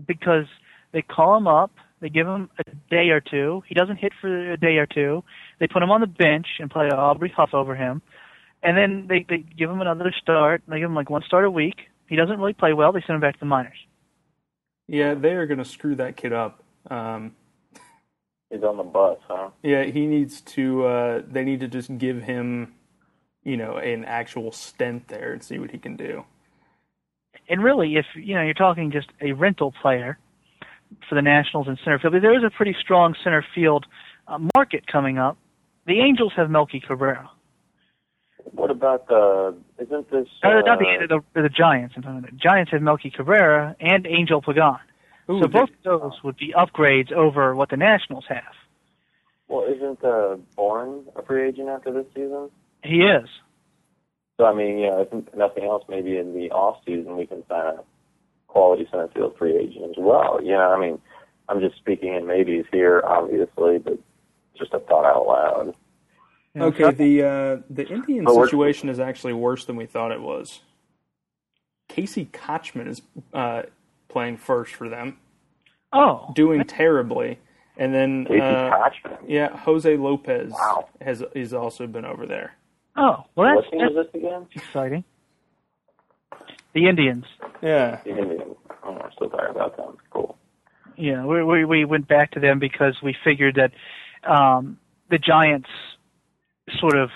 because 0.07 0.45
they 0.93 1.01
call 1.01 1.37
him 1.37 1.47
up, 1.47 1.71
they 1.99 2.09
give 2.09 2.25
him 2.27 2.49
a 2.59 2.63
day 2.89 3.09
or 3.09 3.21
two. 3.21 3.61
He 3.67 3.75
doesn't 3.75 3.97
hit 3.97 4.11
for 4.19 4.51
a 4.53 4.57
day 4.57 4.77
or 4.77 4.85
two. 4.87 5.23
They 5.59 5.67
put 5.67 5.83
him 5.83 5.91
on 5.91 6.01
the 6.01 6.07
bench 6.07 6.47
and 6.59 6.69
play 6.71 6.87
Aubrey 6.87 7.31
Huff 7.35 7.53
over 7.53 7.75
him, 7.75 8.01
and 8.63 8.77
then 8.77 9.07
they 9.07 9.25
they 9.27 9.37
give 9.37 9.69
him 9.69 9.81
another 9.81 10.13
start. 10.21 10.61
They 10.67 10.79
give 10.79 10.89
him 10.89 10.95
like 10.95 11.09
one 11.09 11.23
start 11.23 11.45
a 11.45 11.51
week. 11.51 11.75
He 12.07 12.15
doesn't 12.15 12.39
really 12.39 12.53
play 12.53 12.73
well. 12.73 12.91
They 12.91 13.01
send 13.01 13.15
him 13.15 13.21
back 13.21 13.35
to 13.35 13.39
the 13.39 13.45
minors. 13.45 13.77
Yeah, 14.87 15.13
they 15.13 15.31
are 15.33 15.45
going 15.45 15.59
to 15.59 15.65
screw 15.65 15.95
that 15.95 16.17
kid 16.17 16.33
up. 16.33 16.63
Um, 16.89 17.33
He's 18.49 18.63
on 18.63 18.75
the 18.75 18.83
bus, 18.83 19.17
huh? 19.29 19.49
yeah, 19.63 19.83
he 19.85 20.05
needs 20.05 20.41
to. 20.41 20.85
Uh, 20.85 21.21
they 21.25 21.45
need 21.45 21.61
to 21.61 21.69
just 21.69 21.97
give 21.97 22.21
him, 22.23 22.73
you 23.45 23.55
know, 23.55 23.77
an 23.77 24.03
actual 24.03 24.51
stent 24.51 25.07
there 25.07 25.31
and 25.31 25.41
see 25.41 25.57
what 25.57 25.71
he 25.71 25.77
can 25.77 25.95
do. 25.95 26.25
And 27.47 27.63
really, 27.63 27.95
if 27.95 28.05
you 28.15 28.35
know 28.35 28.41
you're 28.41 28.53
talking 28.53 28.91
just 28.91 29.07
a 29.21 29.31
rental 29.31 29.73
player 29.81 30.17
for 31.07 31.15
the 31.15 31.21
Nationals 31.21 31.67
in 31.69 31.77
center 31.83 31.97
field, 31.99 32.13
But 32.13 32.21
there 32.21 32.37
is 32.37 32.43
a 32.43 32.49
pretty 32.49 32.75
strong 32.81 33.15
center 33.23 33.45
field 33.55 33.85
uh, 34.27 34.39
market 34.55 34.85
coming 34.85 35.17
up. 35.17 35.37
The 35.87 36.01
Angels 36.01 36.33
have 36.35 36.49
Melky 36.49 36.81
Cabrera. 36.81 37.29
What 38.51 38.71
about 38.71 39.07
the? 39.07 39.55
Isn't 39.79 40.09
this? 40.11 40.27
Uh, 40.43 40.47
Uh, 40.49 40.61
not 40.61 40.79
the, 40.79 41.21
the 41.33 41.41
the 41.41 41.49
Giants. 41.49 41.93
I'm 41.95 42.03
talking 42.03 42.19
about. 42.19 42.31
The 42.31 42.37
Giants 42.37 42.71
have 42.71 42.81
Melky 42.81 43.09
Cabrera 43.09 43.75
and 43.79 44.05
Angel 44.07 44.41
Pagan. 44.41 44.77
Ooh, 45.29 45.41
so 45.41 45.47
both 45.47 45.69
of 45.69 45.83
those 45.83 46.23
would 46.23 46.37
be 46.37 46.53
upgrades 46.57 47.11
over 47.11 47.55
what 47.55 47.69
the 47.69 47.77
Nationals 47.77 48.25
have. 48.27 48.53
well, 49.47 49.65
isn't 49.65 50.03
uh, 50.03 50.37
Bourn 50.55 51.05
a 51.15 51.23
free 51.23 51.47
agent 51.47 51.69
after 51.69 51.91
this 51.93 52.05
season? 52.15 52.49
He 52.83 52.97
is. 53.01 53.29
So 54.37 54.45
I 54.45 54.53
mean, 54.53 54.79
you 54.79 54.89
know, 54.89 55.01
if 55.01 55.35
nothing 55.35 55.65
else, 55.65 55.83
maybe 55.87 56.17
in 56.17 56.33
the 56.33 56.49
off 56.51 56.81
season 56.85 57.15
we 57.15 57.27
can 57.27 57.43
sign 57.47 57.75
a 57.75 57.83
quality 58.47 58.87
center 58.89 59.07
field 59.13 59.35
free 59.37 59.55
agent 59.55 59.85
as 59.91 59.95
well. 59.97 60.39
You 60.41 60.53
know, 60.53 60.71
I 60.71 60.79
mean, 60.79 60.99
I'm 61.47 61.59
just 61.59 61.75
speaking 61.77 62.15
in 62.15 62.25
maybes 62.25 62.65
here, 62.71 63.03
obviously, 63.05 63.77
but 63.77 63.99
just 64.57 64.73
a 64.73 64.79
thought 64.79 65.05
out 65.05 65.27
loud. 65.27 65.75
Yeah, 66.53 66.63
Okay, 66.63 66.91
the 66.91 67.23
uh, 67.23 67.57
the 67.69 67.87
Indian 67.87 68.25
But 68.25 68.35
we're- 68.35 68.47
situation 68.47 68.89
is 68.89 68.99
actually 68.99 69.33
worse 69.33 69.65
than 69.65 69.75
we 69.75 69.85
thought 69.85 70.11
it 70.11 70.21
was. 70.21 70.61
Casey 71.87 72.25
Kotchman 72.25 72.87
is 72.87 73.01
uh, 73.33 73.63
playing 74.09 74.37
first 74.37 74.75
for 74.75 74.87
them, 74.89 75.17
oh, 75.93 76.31
doing 76.35 76.63
terribly, 76.65 77.39
and 77.77 77.93
then 77.93 78.25
Casey 78.25 78.41
uh, 78.41 78.69
Kotchman. 78.69 79.17
yeah, 79.27 79.55
Jose 79.57 79.95
Lopez 79.97 80.51
Wow. 80.51 80.89
has 81.01 81.23
has 81.35 81.53
also 81.53 81.87
been 81.87 82.05
over 82.05 82.25
there. 82.25 82.55
oh, 82.97 83.23
well, 83.35 83.55
What 83.55 83.61
that's, 83.63 83.71
team 83.71 83.79
that's 83.81 83.91
is 84.07 84.11
this 84.13 84.21
again? 84.21 84.47
exciting. 84.53 85.03
The 86.73 86.87
Indians. 86.87 87.25
Yeah, 87.61 87.99
The 88.03 88.09
Indians. 88.11 88.55
Oh, 88.83 88.95
I'm 88.97 89.11
so 89.19 89.29
sorry 89.29 89.51
about 89.51 89.75
them. 89.77 89.97
Cool. 90.09 90.37
Yeah, 90.97 91.25
we, 91.25 91.43
we 91.43 91.65
we 91.65 91.85
went 91.85 92.07
back 92.07 92.31
to 92.31 92.39
them 92.41 92.59
because 92.59 92.95
we 93.03 93.15
figured 93.23 93.55
that 93.55 93.71
um, 94.29 94.77
the 95.09 95.17
Giants 95.17 95.69
sort 96.79 96.95
of, 96.97 97.09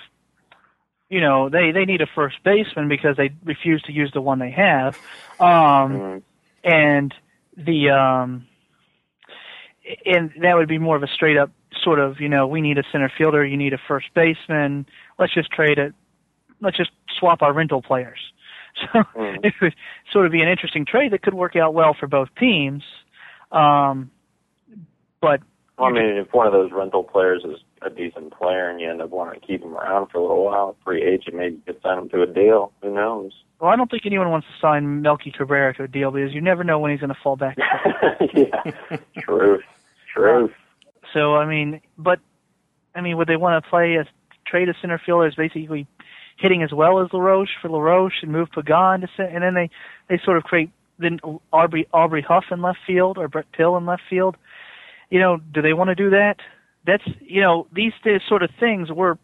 you 1.09 1.21
know, 1.21 1.49
they 1.49 1.71
they 1.71 1.85
need 1.85 2.01
a 2.01 2.07
first 2.15 2.37
baseman 2.43 2.87
because 2.87 3.15
they 3.17 3.31
refuse 3.43 3.81
to 3.83 3.91
use 3.91 4.11
the 4.13 4.21
one 4.21 4.39
they 4.39 4.51
have, 4.51 4.95
um, 5.39 5.91
Mm. 5.93 6.21
and 6.63 7.13
the 7.57 7.89
um, 7.91 8.47
and 10.05 10.31
that 10.41 10.55
would 10.55 10.67
be 10.67 10.77
more 10.77 10.95
of 10.95 11.03
a 11.03 11.07
straight 11.07 11.37
up 11.37 11.51
sort 11.83 11.99
of, 11.99 12.19
you 12.19 12.29
know, 12.29 12.47
we 12.47 12.61
need 12.61 12.77
a 12.77 12.83
center 12.91 13.11
fielder, 13.15 13.45
you 13.45 13.57
need 13.57 13.73
a 13.73 13.77
first 13.87 14.07
baseman. 14.15 14.85
Let's 15.19 15.33
just 15.33 15.51
trade 15.51 15.77
it. 15.77 15.93
Let's 16.61 16.77
just 16.77 16.91
swap 17.19 17.41
our 17.41 17.53
rental 17.53 17.81
players. 17.81 18.19
So 18.93 19.03
Mm. 19.15 19.39
it 19.41 19.53
would 19.61 19.73
sort 20.11 20.25
of 20.25 20.33
be 20.33 20.41
an 20.41 20.49
interesting 20.49 20.85
trade 20.85 21.13
that 21.13 21.21
could 21.21 21.33
work 21.33 21.55
out 21.55 21.73
well 21.73 21.93
for 21.97 22.07
both 22.07 22.27
teams. 22.37 22.83
Um, 23.53 24.11
but 25.21 25.39
Well, 25.77 25.87
I 25.87 25.91
mean, 25.93 26.17
if 26.17 26.33
one 26.33 26.45
of 26.45 26.51
those 26.51 26.73
rental 26.73 27.01
players 27.01 27.43
is 27.45 27.57
a 27.85 27.89
decent 27.89 28.33
player 28.33 28.69
and 28.69 28.79
you 28.79 28.89
end 28.89 29.01
up 29.01 29.09
wanting 29.09 29.39
to 29.39 29.45
keep 29.45 29.61
him 29.61 29.75
around 29.75 30.09
for 30.09 30.17
a 30.17 30.21
little 30.21 30.43
while, 30.43 30.75
free 30.83 31.03
agent, 31.03 31.35
maybe 31.35 31.55
you 31.55 31.61
could 31.65 31.81
sign 31.81 31.99
him 31.99 32.09
to 32.09 32.21
a 32.21 32.27
deal. 32.27 32.71
Who 32.81 32.93
knows? 32.93 33.31
well, 33.59 33.71
I 33.71 33.75
don't 33.75 33.89
think 33.89 34.05
anyone 34.05 34.29
wants 34.29 34.47
to 34.47 34.53
sign 34.59 35.01
Melky 35.01 35.31
Cabrera 35.31 35.73
to 35.75 35.83
a 35.83 35.87
deal 35.87 36.11
because 36.11 36.33
you 36.33 36.41
never 36.41 36.63
know 36.63 36.79
when 36.79 36.91
he's 36.91 36.99
going 36.99 37.13
to 37.13 37.19
fall 37.21 37.35
back. 37.35 37.57
yeah. 38.33 38.97
Truth. 39.19 39.63
Truth. 40.13 40.51
so 41.13 41.35
I 41.35 41.45
mean, 41.45 41.81
but 41.97 42.19
I 42.93 43.01
mean, 43.01 43.17
would 43.17 43.27
they 43.27 43.37
want 43.37 43.63
to 43.63 43.69
play 43.69 43.95
a 43.95 44.05
trade 44.45 44.69
a 44.69 44.73
center 44.81 45.01
fielder 45.03 45.27
as 45.27 45.35
basically 45.35 45.87
hitting 46.37 46.63
as 46.63 46.71
well 46.73 46.99
as 47.01 47.11
LaRoche 47.13 47.49
for 47.61 47.69
LaRoche 47.69 48.21
and 48.21 48.31
move 48.31 48.49
Pagan 48.51 49.01
to 49.01 49.07
center, 49.15 49.29
and 49.29 49.43
then 49.43 49.53
they 49.53 49.69
they 50.09 50.21
sort 50.23 50.37
of 50.37 50.43
create 50.43 50.69
then 50.99 51.19
Aubrey 51.51 51.87
Aubrey 51.93 52.21
Huff 52.21 52.45
in 52.51 52.61
left 52.61 52.79
field 52.85 53.17
or 53.17 53.27
Brett 53.27 53.51
Pill 53.51 53.77
in 53.77 53.85
left 53.85 54.03
field. 54.09 54.35
You 55.09 55.19
know, 55.19 55.37
do 55.37 55.61
they 55.61 55.73
want 55.73 55.89
to 55.89 55.95
do 55.95 56.09
that? 56.09 56.37
That's 56.85 57.03
you 57.19 57.41
know 57.41 57.67
these 57.73 57.93
th- 58.03 58.21
sort 58.27 58.43
of 58.43 58.49
things. 58.59 58.91
We're 58.91 59.17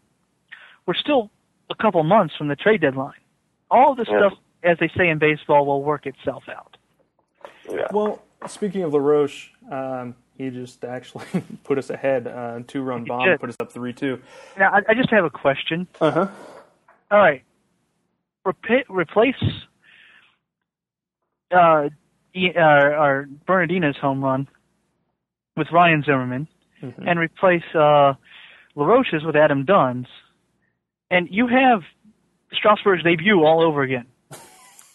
we're 0.86 0.94
still 0.94 1.30
a 1.70 1.74
couple 1.74 2.02
months 2.02 2.34
from 2.36 2.48
the 2.48 2.56
trade 2.56 2.80
deadline. 2.80 3.14
All 3.70 3.94
this 3.94 4.08
Yeah. 4.10 4.18
stuff, 4.28 4.38
as 4.62 4.78
they 4.78 4.88
say 4.96 5.08
in 5.08 5.18
baseball, 5.18 5.64
will 5.64 5.82
work 5.82 6.06
itself 6.06 6.44
out. 6.48 6.76
Yeah. 7.70 7.86
Well, 7.92 8.22
speaking 8.48 8.82
of 8.82 8.92
LaRoche, 8.92 9.48
um, 9.70 10.16
he 10.36 10.50
just 10.50 10.84
actually 10.84 11.24
put 11.64 11.78
us 11.78 11.88
ahead. 11.90 12.26
Uh, 12.26 12.60
two 12.66 12.82
run 12.82 13.04
bomb 13.04 13.24
did. 13.28 13.38
put 13.40 13.48
us 13.48 13.56
up 13.60 13.70
3 13.70 13.92
2. 13.92 14.20
Now, 14.58 14.72
I, 14.72 14.80
I 14.88 14.94
just 14.94 15.10
have 15.10 15.24
a 15.24 15.30
question. 15.30 15.86
Uh 16.00 16.10
huh. 16.10 16.28
All 17.12 17.18
right. 17.18 17.42
Repa- 18.44 18.84
replace 18.88 19.36
uh, 21.52 21.88
E- 22.34 22.52
uh, 22.56 22.60
our 22.60 23.28
Bernadina's 23.46 23.96
home 23.96 24.22
run 24.24 24.48
with 25.56 25.68
Ryan 25.70 26.02
Zimmerman, 26.02 26.48
Mhm. 26.82 27.04
and 27.06 27.18
replace 27.18 27.62
uh, 27.74 28.14
LaRoche's 28.76 29.24
with 29.24 29.36
Adam 29.36 29.64
Dunn's, 29.64 30.06
and 31.10 31.28
you 31.30 31.46
have 31.46 31.82
Strasburg's 32.52 33.02
debut 33.04 33.42
all 33.44 33.62
over 33.62 33.82
again. 33.82 34.06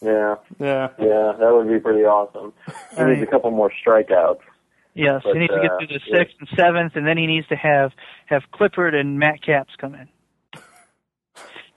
Yeah. 0.02 0.36
Yeah. 0.60 0.90
Yeah. 1.00 1.34
That 1.40 1.52
would 1.54 1.68
be 1.68 1.80
pretty 1.80 2.04
awesome. 2.04 2.54
He 2.98 3.04
needs 3.04 3.22
a 3.22 3.26
couple 3.26 3.50
more 3.52 3.72
strikeouts. 3.86 4.40
Yes, 4.94 5.22
But, 5.24 5.34
he 5.34 5.40
needs 5.40 5.54
to 5.54 5.62
get 5.62 5.72
uh, 5.72 5.78
through 5.78 5.88
the 5.88 6.00
yeah. 6.08 6.18
sixth 6.18 6.36
and 6.40 6.50
seventh, 6.56 6.96
and 6.96 7.06
then 7.08 7.18
he 7.18 7.28
needs 7.28 7.48
to 7.48 7.56
have 7.56 7.92
have 8.26 8.44
Clippard 8.54 8.94
and 8.96 9.18
Matt 9.20 9.42
Capps 9.44 9.74
come 9.80 9.94
in. 9.96 10.08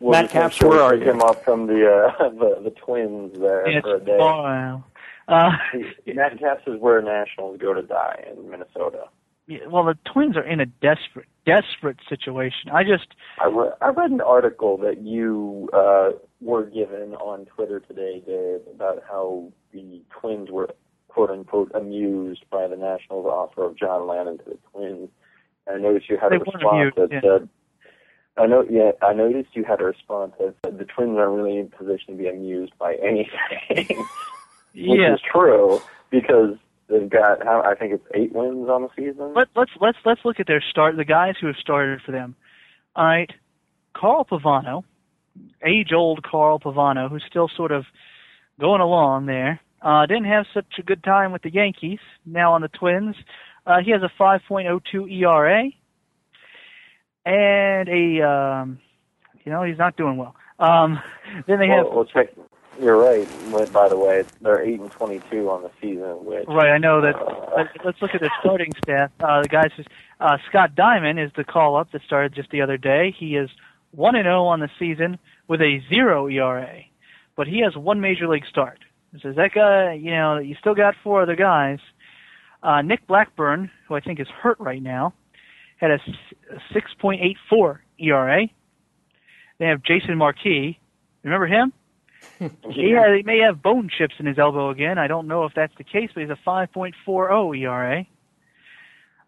We'll 0.00 0.12
Matt 0.12 0.24
just 0.24 0.32
Capps, 0.32 0.56
sure 0.56 0.70
we 0.70 0.76
where 0.76 0.84
are 0.84 0.94
you? 0.94 1.02
him 1.10 1.20
up 1.20 1.44
from 1.44 1.66
the 1.66 1.86
uh, 2.18 2.28
the 2.30 2.60
the 2.64 2.70
Twins 2.70 3.38
there 3.38 3.68
Yeah, 3.68 3.80
for 3.82 3.96
a 3.96 4.00
day. 4.00 4.16
wow. 4.18 4.84
Uh, 5.28 5.52
Matt 6.06 6.38
Capps 6.38 6.62
is 6.66 6.80
where 6.80 7.00
Nationals 7.02 7.58
go 7.60 7.72
to 7.74 7.82
die 7.82 8.24
in 8.32 8.50
Minnesota. 8.50 9.04
Well, 9.68 9.84
the 9.84 9.98
Twins 10.12 10.36
are 10.36 10.46
in 10.46 10.60
a 10.60 10.66
desperate, 10.66 11.26
desperate 11.44 11.98
situation. 12.08 12.70
I 12.72 12.84
just, 12.84 13.08
I 13.42 13.48
re- 13.48 13.72
I 13.80 13.88
read 13.88 14.10
an 14.10 14.20
article 14.20 14.76
that 14.78 15.02
you 15.02 15.68
uh, 15.72 16.10
were 16.40 16.64
given 16.64 17.14
on 17.14 17.46
Twitter 17.46 17.80
today, 17.80 18.22
Dave, 18.24 18.60
about 18.72 19.02
how 19.08 19.52
the 19.72 20.02
Twins 20.20 20.50
were 20.50 20.68
quote 21.08 21.30
unquote 21.30 21.72
amused 21.74 22.44
by 22.50 22.66
the 22.68 22.76
Nationals' 22.76 23.26
offer 23.26 23.64
of 23.64 23.76
John 23.76 24.02
Lannan 24.02 24.38
to 24.44 24.50
the 24.50 24.58
Twins. 24.72 25.08
And 25.66 25.76
I 25.76 25.78
noticed 25.80 26.08
you 26.08 26.16
had 26.16 26.30
They 26.30 26.36
a 26.36 26.38
response 26.38 26.64
amused, 26.70 26.96
that 26.96 27.08
yeah. 27.12 27.20
said. 27.20 27.48
I 28.36 28.46
know. 28.46 28.64
Yeah, 28.70 28.92
I 29.02 29.12
noticed 29.12 29.50
you 29.54 29.64
had 29.64 29.80
a 29.80 29.84
response 29.84 30.32
that 30.38 30.54
said 30.64 30.78
the 30.78 30.84
Twins 30.84 31.18
aren't 31.18 31.42
really 31.42 31.58
in 31.58 31.68
position 31.68 32.14
to 32.14 32.22
be 32.22 32.28
amused 32.28 32.72
by 32.78 32.94
anything, 32.94 33.28
which 34.74 35.00
yeah. 35.00 35.14
is 35.14 35.20
true 35.20 35.80
because 36.10 36.56
they've 36.90 37.08
got. 37.08 37.46
I 37.46 37.74
think 37.74 37.92
it's 37.92 38.06
eight 38.14 38.32
wins 38.34 38.68
on 38.68 38.82
the 38.82 38.88
season. 38.96 39.34
Let, 39.34 39.48
let's 39.56 39.70
let's 39.80 39.98
let's 40.04 40.20
look 40.24 40.40
at 40.40 40.46
their 40.46 40.62
start. 40.70 40.96
The 40.96 41.04
guys 41.04 41.34
who 41.40 41.46
have 41.46 41.56
started 41.56 42.00
for 42.04 42.12
them. 42.12 42.34
All 42.96 43.04
right, 43.04 43.30
Carl 43.96 44.26
Pavano, 44.30 44.82
age-old 45.64 46.22
Carl 46.22 46.58
Pavano, 46.58 47.08
who's 47.08 47.24
still 47.28 47.48
sort 47.56 47.72
of 47.72 47.84
going 48.58 48.80
along 48.80 49.26
there. 49.26 49.60
Uh, 49.82 50.04
didn't 50.06 50.26
have 50.26 50.44
such 50.52 50.66
a 50.78 50.82
good 50.82 51.02
time 51.02 51.32
with 51.32 51.42
the 51.42 51.52
Yankees. 51.52 52.00
Now 52.26 52.52
on 52.52 52.60
the 52.60 52.68
Twins, 52.68 53.16
uh, 53.66 53.78
he 53.84 53.92
has 53.92 54.02
a 54.02 54.10
5.02 54.20 55.10
ERA 55.22 55.70
and 57.24 57.88
a, 57.88 58.26
um, 58.26 58.78
you 59.44 59.52
know, 59.52 59.62
he's 59.62 59.78
not 59.78 59.96
doing 59.96 60.16
well. 60.16 60.34
Um, 60.58 61.00
then 61.46 61.58
they 61.58 61.68
have 61.68 61.86
well, 61.86 61.96
well, 61.96 62.04
check. 62.04 62.28
You're 62.80 62.96
right. 62.96 63.28
But 63.52 63.72
by 63.72 63.88
the 63.88 63.96
way, 63.98 64.24
they're 64.40 64.62
eight 64.62 64.80
and 64.80 64.90
twenty-two 64.90 65.50
on 65.50 65.62
the 65.62 65.70
season, 65.80 66.24
which 66.24 66.46
Right, 66.48 66.70
I 66.70 66.78
know 66.78 67.00
that. 67.02 67.14
uh, 67.14 67.64
let's 67.84 68.00
look 68.00 68.12
at 68.14 68.20
the 68.20 68.30
starting 68.40 68.72
staff. 68.82 69.10
Uh, 69.20 69.42
the 69.42 69.48
guys, 69.48 69.70
uh, 70.20 70.38
Scott 70.48 70.74
Diamond 70.74 71.20
is 71.20 71.30
the 71.36 71.44
call-up 71.44 71.92
that 71.92 72.02
started 72.06 72.34
just 72.34 72.50
the 72.50 72.62
other 72.62 72.78
day. 72.78 73.14
He 73.18 73.36
is 73.36 73.50
one 73.90 74.14
and 74.14 74.24
zero 74.24 74.44
on 74.44 74.60
the 74.60 74.70
season 74.78 75.18
with 75.46 75.60
a 75.60 75.80
zero 75.90 76.26
ERA, 76.28 76.80
but 77.36 77.46
he 77.46 77.60
has 77.60 77.76
one 77.76 78.00
major 78.00 78.26
league 78.28 78.46
start. 78.48 78.78
So 79.20 79.32
that 79.32 79.50
guy, 79.54 79.94
you 79.94 80.12
know, 80.12 80.38
you 80.38 80.54
still 80.60 80.74
got 80.74 80.94
four 81.02 81.20
other 81.22 81.36
guys. 81.36 81.80
Uh, 82.62 82.80
Nick 82.82 83.06
Blackburn, 83.06 83.70
who 83.88 83.94
I 83.94 84.00
think 84.00 84.20
is 84.20 84.28
hurt 84.28 84.58
right 84.60 84.82
now, 84.82 85.12
had 85.78 85.90
a 85.90 85.98
6.84 86.74 87.78
ERA. 87.98 88.46
They 89.58 89.66
have 89.66 89.82
Jason 89.82 90.16
Marquis. 90.16 90.78
Remember 91.24 91.46
him? 91.46 91.72
He, 92.38 92.90
had, 92.92 93.14
he 93.16 93.22
may 93.22 93.38
have 93.40 93.62
bone 93.62 93.90
chips 93.96 94.14
in 94.18 94.26
his 94.26 94.38
elbow 94.38 94.70
again. 94.70 94.98
I 94.98 95.06
don't 95.06 95.28
know 95.28 95.44
if 95.44 95.52
that's 95.54 95.74
the 95.76 95.84
case, 95.84 96.10
but 96.14 96.22
he's 96.22 96.30
a 96.30 96.38
5.40 96.46 97.58
ERA. 97.58 98.06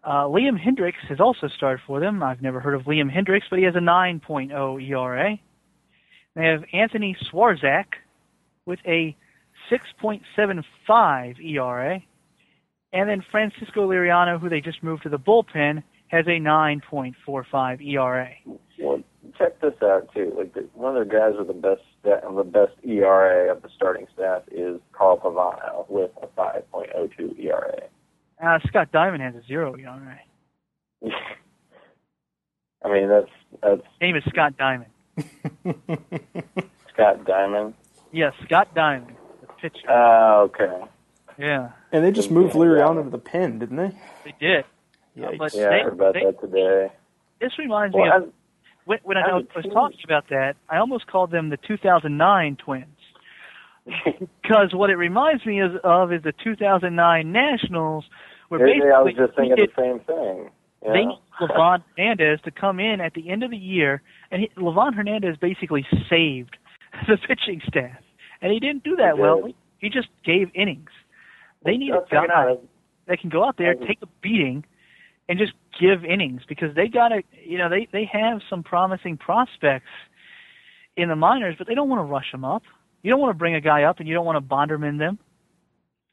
Uh, 0.03 0.25
Liam 0.25 0.59
Hendriks 0.59 1.07
has 1.07 1.19
also 1.19 1.47
started 1.47 1.81
for 1.85 1.99
them. 1.99 2.23
I've 2.23 2.41
never 2.41 2.59
heard 2.59 2.73
of 2.73 2.83
Liam 2.83 3.11
Hendriks, 3.11 3.43
but 3.49 3.59
he 3.59 3.65
has 3.65 3.75
a 3.75 3.79
9.0 3.79 4.89
ERA. 4.89 5.37
They 6.35 6.45
have 6.45 6.63
Anthony 6.73 7.15
Swarzak 7.31 7.85
with 8.65 8.79
a 8.85 9.15
6.75 9.71 11.39
ERA. 11.39 12.01
And 12.91 13.09
then 13.09 13.23
Francisco 13.31 13.89
Liriano, 13.89 14.39
who 14.39 14.49
they 14.49 14.61
just 14.61 14.83
moved 14.83 15.03
to 15.03 15.09
the 15.09 15.19
bullpen, 15.19 15.83
has 16.07 16.25
a 16.27 16.39
9.45 16.39 17.87
ERA. 17.87 18.29
Check 19.37 19.59
this 19.61 19.73
out 19.83 20.09
too. 20.13 20.33
Like 20.37 20.53
the, 20.53 20.61
one 20.73 20.95
of 20.95 21.07
their 21.07 21.19
guys 21.19 21.37
with 21.37 21.47
the 21.47 21.53
best 21.53 21.81
stat, 21.99 22.23
the 22.23 22.43
best 22.43 22.73
ERA 22.83 23.51
of 23.51 23.61
the 23.61 23.69
starting 23.75 24.07
staff 24.13 24.43
is 24.51 24.79
Carl 24.91 25.17
Pavano 25.17 25.89
with 25.89 26.11
a 26.21 26.27
5.02 26.39 27.39
ERA. 27.39 27.81
Uh, 28.43 28.59
Scott 28.67 28.91
Diamond 28.91 29.21
has 29.23 29.35
a 29.35 29.41
zero 29.47 29.75
ERA. 29.77 30.19
I 32.85 32.91
mean, 32.91 33.07
that's 33.07 33.29
that's 33.61 33.81
His 33.81 34.01
name 34.01 34.15
is 34.17 34.23
Scott 34.29 34.57
Diamond. 34.57 34.91
Scott 36.93 37.25
Diamond. 37.25 37.73
Yes, 38.11 38.33
Scott 38.45 38.73
Diamond, 38.75 39.15
the 39.41 39.47
pitcher. 39.61 39.89
Ah, 39.89 40.39
okay. 40.41 40.81
Yeah, 41.39 41.71
And 41.91 42.03
they 42.03 42.11
just 42.11 42.29
moved 42.29 42.53
Liriano 42.53 43.03
to 43.03 43.09
the 43.09 43.17
pen, 43.17 43.57
didn't 43.57 43.77
they? 43.77 43.91
they 44.23 44.35
did. 44.39 44.65
Yikes. 45.17 45.55
Yeah, 45.55 45.69
I 45.69 45.79
heard 45.79 45.93
about 45.93 46.13
they- 46.13 46.25
that 46.25 46.39
today. 46.41 46.91
This 47.41 47.57
reminds 47.57 47.95
Well, 47.95 48.05
me 48.05 48.11
of 48.11 48.23
as, 48.23 48.29
when, 48.85 48.99
when 49.03 49.17
I 49.17 49.33
was, 49.33 49.45
was 49.55 49.65
talking 49.73 49.99
about 50.03 50.29
that. 50.29 50.55
I 50.69 50.77
almost 50.77 51.07
called 51.07 51.31
them 51.31 51.49
the 51.49 51.57
2009 51.57 52.57
Twins 52.63 52.85
because 54.41 54.73
what 54.73 54.89
it 54.89 54.95
reminds 54.95 55.45
me 55.45 55.61
is, 55.61 55.71
of 55.83 56.11
is 56.13 56.23
the 56.23 56.33
2009 56.43 57.31
Nationals 57.31 58.05
Where 58.49 58.65
Maybe 58.65 58.81
I 58.93 59.01
was 59.01 59.13
basically 59.13 59.25
just 59.25 59.35
thinking 59.37 59.55
did- 59.55 59.69
the 59.75 59.81
same 59.81 59.99
thing. 60.01 60.49
you 60.85 60.91
They 60.91 61.05
need 61.05 61.19
Livan 61.41 61.83
Hernandez 61.95 62.41
to 62.43 62.51
come 62.51 62.79
in 62.79 62.99
at 63.01 63.13
the 63.13 63.29
end 63.29 63.43
of 63.43 63.51
the 63.51 63.57
year, 63.57 64.01
and 64.31 64.41
he, 64.41 64.51
Livan 64.57 64.93
Hernandez 64.93 65.37
basically 65.37 65.85
saved 66.09 66.57
the 67.07 67.17
pitching 67.27 67.61
staff, 67.67 67.97
and 68.41 68.51
he 68.51 68.59
didn't 68.59 68.83
do 68.83 68.95
that 68.97 69.15
He 69.15 69.21
well. 69.21 69.49
He 69.79 69.89
just 69.89 70.07
gave 70.25 70.49
innings. 70.53 70.89
They 71.65 71.77
need 71.77 71.91
a 71.91 72.03
That's 72.11 72.27
guy 72.27 72.55
that 73.07 73.19
can 73.19 73.29
go 73.29 73.43
out 73.45 73.57
there, 73.57 73.73
take 73.75 73.99
a 74.01 74.07
beating, 74.21 74.65
and 75.27 75.39
just 75.39 75.53
give 75.79 76.05
innings 76.05 76.41
because 76.47 76.75
they 76.75 76.87
got 76.87 77.09
to, 77.09 77.23
you 77.45 77.57
know, 77.57 77.69
they 77.69 77.87
they 77.91 78.09
have 78.11 78.41
some 78.49 78.63
promising 78.63 79.17
prospects 79.17 79.89
in 80.95 81.09
the 81.09 81.15
minors, 81.15 81.55
but 81.57 81.67
they 81.67 81.75
don't 81.75 81.89
want 81.89 81.99
to 81.99 82.11
rush 82.11 82.31
them 82.31 82.45
up. 82.45 82.63
You 83.01 83.11
don't 83.11 83.19
want 83.19 83.35
to 83.35 83.37
bring 83.37 83.55
a 83.55 83.61
guy 83.61 83.83
up 83.83 83.99
and 83.99 84.07
you 84.07 84.13
don't 84.13 84.25
want 84.25 84.37
to 84.37 84.55
Bonderman 84.55 84.97
them. 84.97 85.19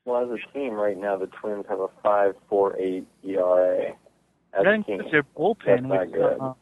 Well, 0.05 0.23
as 0.23 0.29
a 0.31 0.53
team 0.53 0.73
right 0.73 0.99
now, 0.99 1.17
the 1.17 1.27
Twins 1.27 1.67
have 1.69 1.81
a 1.81 1.89
five 2.03 2.35
four 2.49 2.77
eight 2.79 3.07
ERA. 3.23 3.93
As 4.53 4.65
That 4.65 4.73
includes 4.75 5.11
their 5.13 5.23
bullpen, 5.23 5.57
That's 5.67 5.83
not 5.83 6.13
good. 6.13 6.39
uh, 6.41 6.55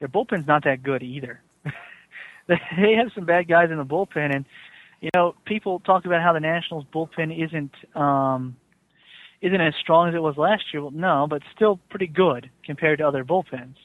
their 0.00 0.08
bullpen's 0.08 0.46
not 0.46 0.64
that 0.64 0.82
good 0.82 1.02
either. 1.02 1.40
they 2.48 2.94
have 2.94 3.10
some 3.14 3.24
bad 3.24 3.48
guys 3.48 3.70
in 3.70 3.78
the 3.78 3.84
bullpen, 3.84 4.34
and 4.34 4.44
you 5.00 5.08
know, 5.14 5.34
people 5.46 5.80
talk 5.80 6.04
about 6.04 6.22
how 6.22 6.32
the 6.32 6.40
Nationals 6.40 6.84
bullpen 6.92 7.32
isn't 7.46 7.72
um 7.96 8.56
isn't 9.40 9.60
as 9.60 9.74
strong 9.80 10.08
as 10.08 10.14
it 10.14 10.22
was 10.22 10.36
last 10.36 10.64
year. 10.72 10.82
Well, 10.82 10.90
no, 10.90 11.26
but 11.28 11.42
still 11.54 11.78
pretty 11.90 12.06
good 12.06 12.50
compared 12.64 12.98
to 12.98 13.06
other 13.08 13.24
bullpens. 13.24 13.76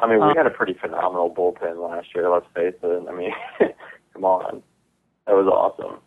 I 0.00 0.06
mean, 0.06 0.18
we 0.18 0.30
Um, 0.30 0.36
had 0.36 0.46
a 0.46 0.50
pretty 0.50 0.74
phenomenal 0.74 1.30
bullpen 1.34 1.76
last 1.88 2.14
year. 2.14 2.30
Let's 2.30 2.46
face 2.54 2.74
it. 2.82 3.06
I 3.08 3.12
mean, 3.12 3.32
come 4.12 4.24
on, 4.24 4.62
that 5.26 5.34
was 5.34 5.46
awesome. 5.46 5.98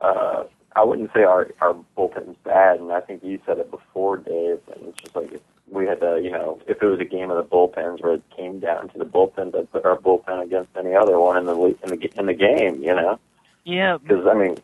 Uh, 0.00 0.44
I 0.76 0.84
wouldn't 0.84 1.10
say 1.14 1.24
our 1.24 1.48
our 1.60 1.74
bullpen's 1.96 2.36
bad, 2.44 2.78
and 2.80 2.92
I 2.92 3.00
think 3.00 3.24
you 3.24 3.40
said 3.46 3.58
it 3.58 3.70
before, 3.70 4.18
Dave. 4.18 4.60
And 4.74 4.88
it's 4.88 5.02
just 5.02 5.16
like 5.16 5.32
if 5.32 5.40
we 5.70 5.86
had 5.86 6.00
to, 6.00 6.20
you 6.22 6.30
know, 6.30 6.60
if 6.68 6.82
it 6.82 6.86
was 6.86 7.00
a 7.00 7.04
game 7.04 7.30
of 7.30 7.36
the 7.38 7.44
bullpens 7.44 8.02
where 8.02 8.14
it 8.14 8.22
came 8.36 8.60
down 8.60 8.88
to 8.90 8.98
the 8.98 9.04
bullpen, 9.04 9.52
to 9.52 9.62
put 9.62 9.84
our 9.84 9.96
bullpen 9.96 10.42
against 10.42 10.70
any 10.76 10.94
other 10.94 11.18
one 11.18 11.36
in 11.36 11.46
the 11.46 11.54
in 11.82 11.90
the 11.98 12.10
in 12.18 12.26
the 12.26 12.34
game, 12.34 12.82
you 12.82 12.94
know. 12.94 13.18
Yeah, 13.64 13.98
Because 13.98 14.26
I 14.26 14.34
mean, 14.34 14.56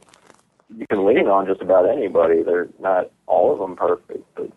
you 0.75 0.87
can 0.89 1.07
lean 1.07 1.27
on 1.27 1.47
just 1.47 1.63
about 1.63 1.89
anybody. 1.89 2.43
They're 2.43 2.69
not 2.81 3.11
all 3.27 3.53
of 3.53 3.59
them 3.59 3.77
perfect, 3.77 4.25
but 4.35 4.51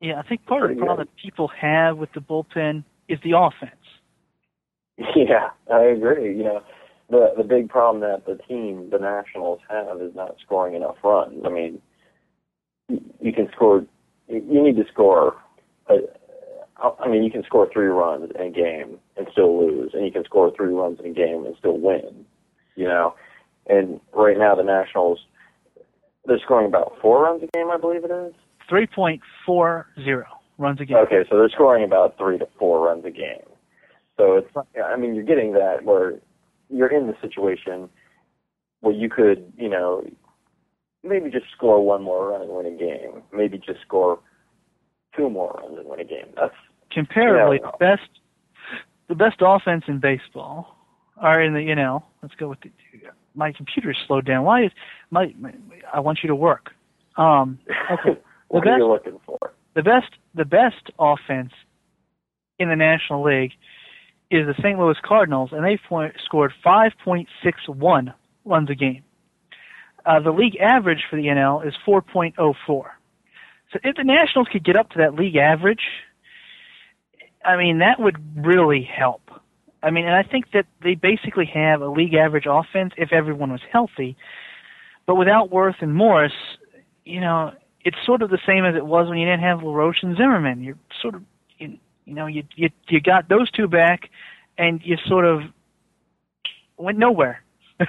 yeah. 0.00 0.18
I 0.18 0.28
think 0.28 0.46
part 0.46 0.64
of 0.64 0.76
the 0.76 0.76
problem 0.76 1.06
that 1.06 1.16
people 1.22 1.50
have 1.60 1.96
with 1.96 2.12
the 2.12 2.20
bullpen 2.20 2.84
is 3.08 3.18
the 3.24 3.36
offense. 3.36 3.76
Yeah, 5.16 5.48
I 5.72 5.82
agree. 5.84 6.36
You 6.36 6.44
know, 6.44 6.62
the 7.10 7.32
the 7.36 7.42
big 7.42 7.68
problem 7.68 8.00
that 8.02 8.24
the 8.26 8.40
team, 8.44 8.90
the 8.90 8.98
Nationals, 8.98 9.60
have 9.68 10.00
is 10.00 10.14
not 10.14 10.36
scoring 10.44 10.74
enough 10.74 10.96
runs. 11.02 11.42
I 11.44 11.48
mean, 11.48 11.80
you, 12.88 13.32
can 13.32 13.48
score. 13.52 13.84
You 14.28 14.44
you 14.48 14.62
need 14.62 14.76
to 14.76 14.84
score. 14.92 15.36
uh 15.88 15.96
I 16.98 17.08
mean, 17.08 17.22
you 17.22 17.30
can 17.30 17.44
score 17.44 17.68
three 17.72 17.86
runs 17.86 18.30
in 18.34 18.40
a 18.40 18.50
game 18.50 18.98
and 19.16 19.28
still 19.30 19.58
lose, 19.58 19.92
and 19.94 20.04
you 20.04 20.10
can 20.10 20.24
score 20.24 20.52
three 20.54 20.72
runs 20.72 20.98
in 21.00 21.06
a 21.06 21.14
game 21.14 21.44
and 21.46 21.54
still 21.58 21.78
win. 21.78 22.24
You 22.74 22.86
know, 22.86 23.14
and 23.66 24.00
right 24.12 24.36
now 24.36 24.54
the 24.54 24.62
Nationals, 24.62 25.20
they're 26.26 26.38
scoring 26.44 26.66
about 26.66 26.94
four 27.00 27.22
runs 27.24 27.42
a 27.42 27.46
game, 27.56 27.70
I 27.70 27.76
believe 27.78 28.04
it 28.04 28.10
is. 28.10 28.32
Three 28.68 28.86
point 28.86 29.20
four 29.44 29.86
zero 30.02 30.24
runs 30.58 30.80
a 30.80 30.84
game. 30.84 30.96
Okay, 30.98 31.24
so 31.28 31.36
they're 31.36 31.48
scoring 31.48 31.84
about 31.84 32.16
three 32.16 32.38
to 32.38 32.46
four 32.58 32.84
runs 32.86 33.04
a 33.04 33.10
game. 33.10 33.42
So 34.18 34.36
it's, 34.36 34.48
I 34.82 34.96
mean, 34.96 35.14
you're 35.14 35.24
getting 35.24 35.52
that 35.54 35.84
where 35.84 36.14
you're 36.68 36.92
in 36.92 37.06
the 37.06 37.14
situation 37.20 37.88
where 38.80 38.94
you 38.94 39.08
could, 39.08 39.52
you 39.56 39.68
know, 39.68 40.04
maybe 41.02 41.30
just 41.30 41.46
score 41.56 41.84
one 41.84 42.02
more 42.02 42.30
run 42.30 42.42
and 42.42 42.50
win 42.50 42.66
a 42.66 42.70
game. 42.70 43.22
Maybe 43.32 43.58
just 43.58 43.80
score 43.80 44.18
two 45.16 45.28
more 45.30 45.58
runs 45.62 45.78
and 45.78 45.88
win 45.88 46.00
a 46.00 46.04
game. 46.04 46.26
That's 46.36 46.54
Comparably, 46.94 47.58
Yeah. 47.60 47.70
the 47.70 47.76
best 47.78 48.08
the 49.08 49.14
best 49.14 49.36
offense 49.40 49.84
in 49.88 49.98
baseball 49.98 50.76
are 51.16 51.42
in 51.42 51.54
the 51.54 51.62
you 51.62 51.74
know. 51.74 52.04
Let's 52.22 52.34
go 52.34 52.48
with 52.48 52.60
the. 52.60 52.70
My 53.34 53.52
computer's 53.52 53.96
slowed 54.06 54.24
down. 54.26 54.44
Why 54.44 54.64
is 54.64 54.72
my, 55.10 55.32
my 55.38 55.52
I 55.92 56.00
want 56.00 56.20
you 56.22 56.28
to 56.28 56.34
work. 56.34 56.70
Um, 57.16 57.58
okay. 57.90 58.18
what 58.48 58.64
The 58.64 58.70
are 58.70 58.78
you 58.78 58.84
best- 58.84 59.04
looking 59.06 59.20
for? 59.26 59.38
the 59.74 59.82
best 59.82 60.10
the 60.34 60.44
best 60.44 60.90
offense 60.98 61.52
in 62.58 62.68
the 62.68 62.76
National 62.76 63.22
League 63.24 63.52
is 64.30 64.46
the 64.46 64.54
St. 64.62 64.78
Louis 64.78 64.96
Cardinals, 65.02 65.50
and 65.52 65.64
they've 65.64 65.80
point, 65.88 66.14
scored 66.24 66.52
5.61 66.64 68.14
runs 68.44 68.70
a 68.70 68.74
game. 68.74 69.02
Uh, 70.06 70.20
the 70.20 70.30
league 70.30 70.56
average 70.56 71.00
for 71.10 71.16
the 71.16 71.24
NL 71.26 71.66
is 71.66 71.74
4.04. 71.86 72.54
So 72.66 73.78
if 73.84 73.96
the 73.96 74.04
Nationals 74.04 74.48
could 74.50 74.64
get 74.64 74.76
up 74.76 74.90
to 74.90 74.98
that 74.98 75.14
league 75.14 75.36
average, 75.36 75.82
I 77.44 77.56
mean 77.56 77.78
that 77.80 78.00
would 78.00 78.16
really 78.44 78.82
help. 78.82 79.21
I 79.82 79.90
mean, 79.90 80.06
and 80.06 80.14
I 80.14 80.22
think 80.22 80.52
that 80.52 80.66
they 80.82 80.94
basically 80.94 81.46
have 81.46 81.82
a 81.82 81.88
league 81.88 82.14
average 82.14 82.46
offense 82.48 82.92
if 82.96 83.12
everyone 83.12 83.50
was 83.50 83.60
healthy. 83.72 84.16
But 85.06 85.16
without 85.16 85.50
Werth 85.50 85.80
and 85.80 85.94
Morse, 85.94 86.32
you 87.04 87.20
know, 87.20 87.52
it's 87.84 87.96
sort 88.06 88.22
of 88.22 88.30
the 88.30 88.38
same 88.46 88.64
as 88.64 88.76
it 88.76 88.86
was 88.86 89.08
when 89.08 89.18
you 89.18 89.26
didn't 89.26 89.42
have 89.42 89.62
LaRoche 89.62 90.02
and 90.02 90.16
Zimmerman. 90.16 90.62
You're 90.62 90.78
sort 91.00 91.16
of, 91.16 91.22
you, 91.58 91.78
you 92.04 92.14
know, 92.14 92.26
you 92.26 92.44
you 92.54 92.70
you 92.88 93.00
got 93.00 93.28
those 93.28 93.50
two 93.50 93.66
back, 93.66 94.10
and 94.56 94.80
you 94.84 94.96
sort 95.06 95.24
of 95.24 95.42
went 96.76 96.98
nowhere. 96.98 97.42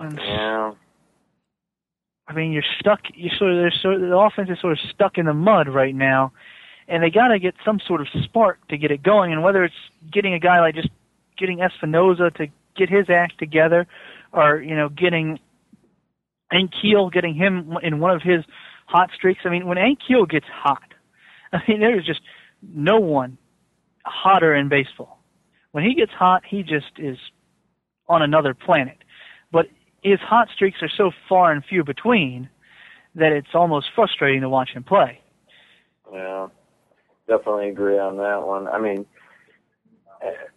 Yeah. 0.00 0.74
I 2.28 2.32
mean, 2.32 2.52
you're 2.52 2.62
stuck. 2.78 3.00
You 3.14 3.30
sort 3.36 3.52
of, 3.52 3.72
sort 3.80 3.94
of, 3.94 4.00
the 4.02 4.16
offense 4.16 4.50
is 4.50 4.60
sort 4.60 4.74
of 4.74 4.78
stuck 4.90 5.18
in 5.18 5.26
the 5.26 5.34
mud 5.34 5.68
right 5.68 5.94
now, 5.94 6.32
and 6.88 7.02
they 7.02 7.10
got 7.10 7.28
to 7.28 7.38
get 7.38 7.54
some 7.64 7.78
sort 7.86 8.00
of 8.00 8.08
spark 8.24 8.66
to 8.68 8.78
get 8.78 8.90
it 8.90 9.02
going. 9.02 9.32
And 9.32 9.42
whether 9.42 9.62
it's 9.62 9.74
getting 10.12 10.34
a 10.34 10.40
guy 10.40 10.60
like 10.60 10.74
just 10.74 10.88
getting 11.38 11.60
Espinosa 11.60 12.30
to 12.36 12.46
get 12.76 12.88
his 12.88 13.06
act 13.10 13.38
together, 13.38 13.86
or 14.32 14.60
you 14.60 14.74
know, 14.74 14.88
getting 14.88 15.38
Ankiel, 16.52 17.12
getting 17.12 17.34
him 17.34 17.74
in 17.82 18.00
one 18.00 18.10
of 18.10 18.22
his 18.22 18.44
hot 18.86 19.10
streaks. 19.14 19.40
I 19.44 19.50
mean, 19.50 19.66
when 19.66 19.76
Ankiel 19.76 20.28
gets 20.28 20.46
hot, 20.50 20.82
I 21.52 21.58
mean, 21.68 21.80
there 21.80 21.98
is 21.98 22.06
just 22.06 22.20
no 22.62 22.98
one 22.98 23.38
hotter 24.04 24.54
in 24.54 24.68
baseball. 24.68 25.22
When 25.72 25.84
he 25.84 25.94
gets 25.94 26.12
hot, 26.12 26.42
he 26.48 26.62
just 26.62 26.98
is 26.98 27.18
on 28.08 28.22
another 28.22 28.54
planet. 28.54 28.96
But 29.52 29.66
his 30.02 30.18
hot 30.20 30.48
streaks 30.54 30.78
are 30.80 30.90
so 30.96 31.10
far 31.28 31.52
and 31.52 31.62
few 31.64 31.84
between 31.84 32.48
that 33.14 33.32
it's 33.32 33.48
almost 33.54 33.86
frustrating 33.94 34.40
to 34.40 34.48
watch 34.48 34.70
him 34.70 34.84
play. 34.84 35.20
Yeah, 36.12 36.48
definitely 37.28 37.68
agree 37.68 37.98
on 37.98 38.16
that 38.16 38.46
one. 38.46 38.66
I 38.68 38.78
mean, 38.78 39.06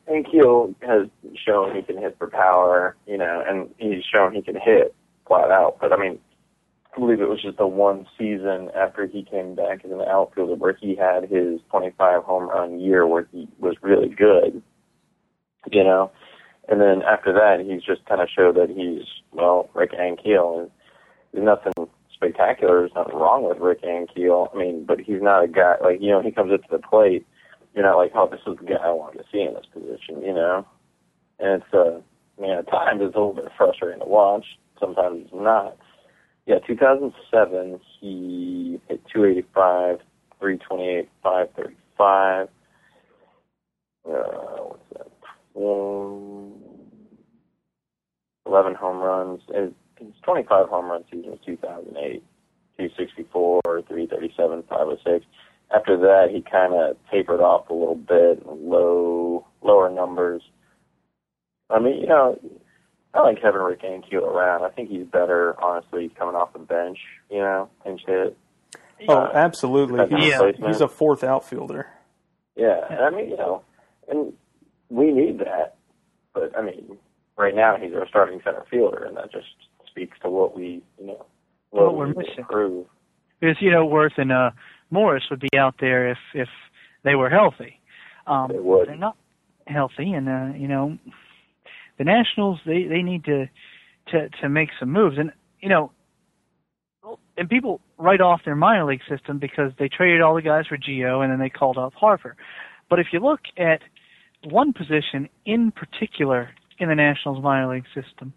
Ankiel 0.09 0.73
has 0.81 1.07
shown 1.45 1.75
he 1.75 1.81
can 1.81 1.97
hit 1.97 2.17
for 2.17 2.27
power, 2.27 2.95
you 3.05 3.17
know, 3.17 3.43
and 3.47 3.69
he's 3.77 4.03
shown 4.03 4.33
he 4.33 4.41
can 4.41 4.55
hit 4.55 4.95
flat 5.27 5.51
out. 5.51 5.77
But 5.79 5.93
I 5.93 5.97
mean, 5.97 6.19
I 6.95 6.99
believe 6.99 7.21
it 7.21 7.29
was 7.29 7.41
just 7.41 7.57
the 7.57 7.67
one 7.67 8.07
season 8.17 8.69
after 8.75 9.05
he 9.05 9.23
came 9.23 9.55
back 9.55 9.85
as 9.85 9.91
an 9.91 10.01
outfielder 10.01 10.55
where 10.55 10.77
he 10.79 10.95
had 10.95 11.29
his 11.29 11.59
25 11.69 12.23
home 12.23 12.49
run 12.49 12.79
year 12.79 13.07
where 13.07 13.27
he 13.31 13.47
was 13.59 13.75
really 13.81 14.09
good, 14.09 14.61
you 15.71 15.83
know. 15.83 16.11
And 16.67 16.79
then 16.79 17.01
after 17.01 17.33
that, 17.33 17.65
he's 17.65 17.83
just 17.83 18.05
kind 18.05 18.21
of 18.21 18.29
showed 18.29 18.55
that 18.55 18.69
he's 18.69 19.05
well, 19.31 19.69
Rick 19.73 19.91
Ankiel, 19.91 20.61
and 20.61 20.71
there's 21.31 21.45
nothing 21.45 21.80
spectacular. 22.21 22.79
There's 22.81 22.95
nothing 22.95 23.15
wrong 23.15 23.47
with 23.47 23.57
Rick 23.57 23.81
Ankiel. 23.83 24.53
I 24.53 24.57
mean, 24.57 24.85
but 24.85 24.99
he's 24.99 25.21
not 25.21 25.43
a 25.43 25.47
guy 25.47 25.75
like 25.81 26.01
you 26.01 26.11
know 26.11 26.21
he 26.21 26.31
comes 26.31 26.53
up 26.53 26.61
to 26.61 26.67
the 26.71 26.79
plate. 26.79 27.25
You're 27.73 27.85
not 27.85 27.97
like, 27.97 28.11
oh, 28.15 28.29
this 28.29 28.41
is 28.45 28.57
the 28.59 28.65
guy 28.65 28.83
I 28.83 28.91
wanted 28.91 29.19
to 29.19 29.25
see 29.31 29.41
in 29.41 29.53
this 29.53 29.65
position, 29.71 30.21
you 30.21 30.33
know. 30.33 30.65
And 31.39 31.61
it's 31.61 31.73
uh, 31.73 31.99
I 32.37 32.41
mean, 32.41 32.51
at 32.51 32.69
times 32.69 33.01
it's 33.03 33.15
a 33.15 33.19
little 33.19 33.33
bit 33.33 33.51
frustrating 33.57 33.99
to 33.99 34.05
watch. 34.05 34.45
Sometimes 34.79 35.21
it's 35.25 35.33
not. 35.33 35.77
Yeah, 36.45 36.59
2007 36.65 37.79
he 37.99 38.79
hit 38.89 39.01
285, 39.13 39.99
328, 40.39 41.09
535. 41.23 42.47
Uh, 44.03 44.11
what's 44.63 44.83
that? 44.93 45.11
Um, 45.55 46.53
11 48.47 48.73
home 48.73 48.97
runs. 48.97 49.41
And 49.53 49.75
his 50.01 50.13
25 50.23 50.67
home 50.69 50.85
run 50.85 51.03
season 51.11 51.31
was 51.31 51.39
2008. 51.45 52.23
264, 52.77 53.61
337, 53.87 54.63
506. 54.67 55.25
After 55.73 55.97
that, 55.97 56.27
he 56.33 56.41
kind 56.41 56.73
of 56.73 56.97
tapered 57.11 57.39
off 57.39 57.69
a 57.69 57.73
little 57.73 57.95
bit, 57.95 58.45
low, 58.45 59.45
lower 59.61 59.89
numbers. 59.89 60.41
I 61.69 61.79
mean, 61.79 62.01
you 62.01 62.07
know, 62.07 62.39
I 63.13 63.21
like 63.21 63.37
having 63.41 63.61
Rick 63.61 63.81
Ankiel 63.83 64.23
around. 64.23 64.63
I 64.63 64.69
think 64.69 64.89
he's 64.89 65.05
better, 65.05 65.55
honestly, 65.63 66.11
coming 66.17 66.35
off 66.35 66.53
the 66.53 66.59
bench, 66.59 66.97
you 67.29 67.39
know, 67.39 67.69
pinch 67.85 68.01
hit. 68.05 68.37
Oh, 69.07 69.13
Uh, 69.15 69.31
absolutely. 69.33 69.99
He's, 70.09 70.33
on 70.35 70.53
he's 70.55 70.81
a 70.81 70.87
fourth 70.87 71.23
outfielder. 71.23 71.87
Yeah, 72.55 72.81
and 72.89 72.99
I 73.01 73.09
mean, 73.09 73.29
you 73.29 73.37
know, 73.37 73.63
and 74.09 74.33
we 74.89 75.11
need 75.11 75.39
that. 75.39 75.75
But 76.33 76.57
I 76.57 76.61
mean, 76.61 76.97
right 77.37 77.55
now 77.55 77.77
he's 77.77 77.93
our 77.93 78.07
starting 78.07 78.41
center 78.43 78.65
fielder, 78.69 79.03
and 79.05 79.15
that 79.17 79.31
just 79.31 79.47
speaks 79.91 80.17
to 80.23 80.29
what 80.29 80.55
we, 80.55 80.81
you 80.99 81.07
know, 81.07 81.25
what 81.69 81.95
we're 81.95 82.07
missing. 82.07 82.39
Improve. 82.39 82.87
Because 83.39 83.57
you 83.59 83.71
know 83.71 83.87
Werth 83.87 84.17
and 84.17 84.31
uh, 84.31 84.51
Morse 84.89 85.23
would 85.29 85.39
be 85.39 85.57
out 85.57 85.75
there 85.79 86.09
if 86.09 86.17
if 86.33 86.49
they 87.03 87.15
were 87.15 87.29
healthy. 87.29 87.79
Um, 88.27 88.49
They 88.51 88.59
would. 88.59 88.87
They're 88.87 88.95
not 88.95 89.17
healthy, 89.67 90.11
and 90.13 90.27
uh, 90.27 90.57
you 90.57 90.67
know 90.67 90.97
the 91.97 92.03
Nationals 92.03 92.59
they 92.65 92.83
they 92.83 93.01
need 93.01 93.23
to 93.25 93.47
to 94.09 94.29
to 94.41 94.49
make 94.49 94.69
some 94.79 94.91
moves, 94.91 95.17
and 95.17 95.31
you 95.59 95.69
know. 95.69 95.91
And 97.35 97.49
people 97.49 97.81
write 97.97 98.21
off 98.21 98.41
their 98.45 98.55
minor 98.55 98.85
league 98.85 99.01
system 99.09 99.39
because 99.39 99.71
they 99.79 99.89
traded 99.89 100.21
all 100.21 100.35
the 100.35 100.41
guys 100.43 100.67
for 100.67 100.77
Gio 100.77 101.23
and 101.23 101.31
then 101.31 101.39
they 101.39 101.49
called 101.49 101.77
up 101.77 101.93
Harper. 101.93 102.35
But 102.89 102.99
if 102.99 103.07
you 103.11 103.19
look 103.19 103.39
at 103.57 103.81
one 104.43 104.73
position 104.73 105.27
in 105.45 105.71
particular 105.71 106.49
in 106.77 106.89
the 106.89 106.95
Nationals 106.95 107.41
minor 107.43 107.73
league 107.73 107.85
system, 107.95 108.33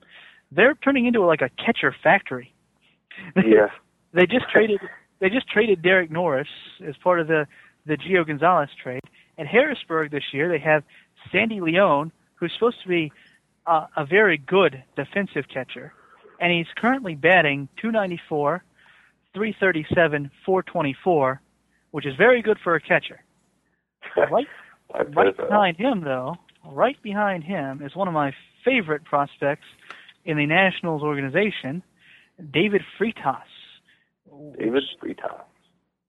they're 0.55 0.75
turning 0.75 1.07
into 1.07 1.25
like 1.25 1.43
a 1.43 1.51
catcher 1.65 1.95
factory. 2.03 2.53
Yeah. 3.37 3.69
they 4.13 4.27
just 4.27 4.51
traded 4.51 4.81
they 5.21 5.31
just 5.31 5.49
traded 5.49 5.83
Derek 5.83 6.11
Norris 6.11 6.49
as 6.85 6.97
part 6.97 7.21
of 7.21 7.29
the 7.29 7.47
the 7.87 7.97
Gio 7.97 8.27
Gonzalez 8.27 8.71
trade. 8.83 9.03
At 9.39 9.47
Harrisburg 9.47 10.11
this 10.11 10.25
year, 10.33 10.49
they 10.49 10.59
have 10.59 10.83
Sandy 11.31 11.61
Leon, 11.61 12.11
who's 12.35 12.53
supposed 12.55 12.83
to 12.83 12.89
be 12.89 13.13
uh, 13.67 13.87
a 13.97 14.05
very 14.05 14.39
good 14.39 14.83
defensive 14.97 15.45
catcher, 15.53 15.93
and 16.41 16.53
he's 16.53 16.67
currently 16.77 17.15
batting 17.15 17.69
294, 17.81 18.65
337, 19.35 20.31
424, 20.45 21.41
which 21.93 22.07
is 22.07 22.15
very 22.17 22.43
good 22.43 22.59
for 22.63 22.75
a 22.75 22.81
catcher. 22.81 23.23
Right 24.31 24.47
right 25.15 25.37
behind 25.37 25.77
him, 25.77 26.03
though, 26.03 26.37
right 26.65 27.01
behind 27.03 27.43
him 27.43 27.83
is 27.83 27.97
one 27.97 28.07
of 28.07 28.15
my 28.15 28.33
favorite 28.65 29.05
prospects 29.05 29.65
in 30.25 30.37
the 30.37 30.47
Nationals 30.47 31.03
organization, 31.03 31.83
David 32.53 32.83
Freitas, 32.99 33.43
David 34.59 34.83
Fritas. 35.03 35.43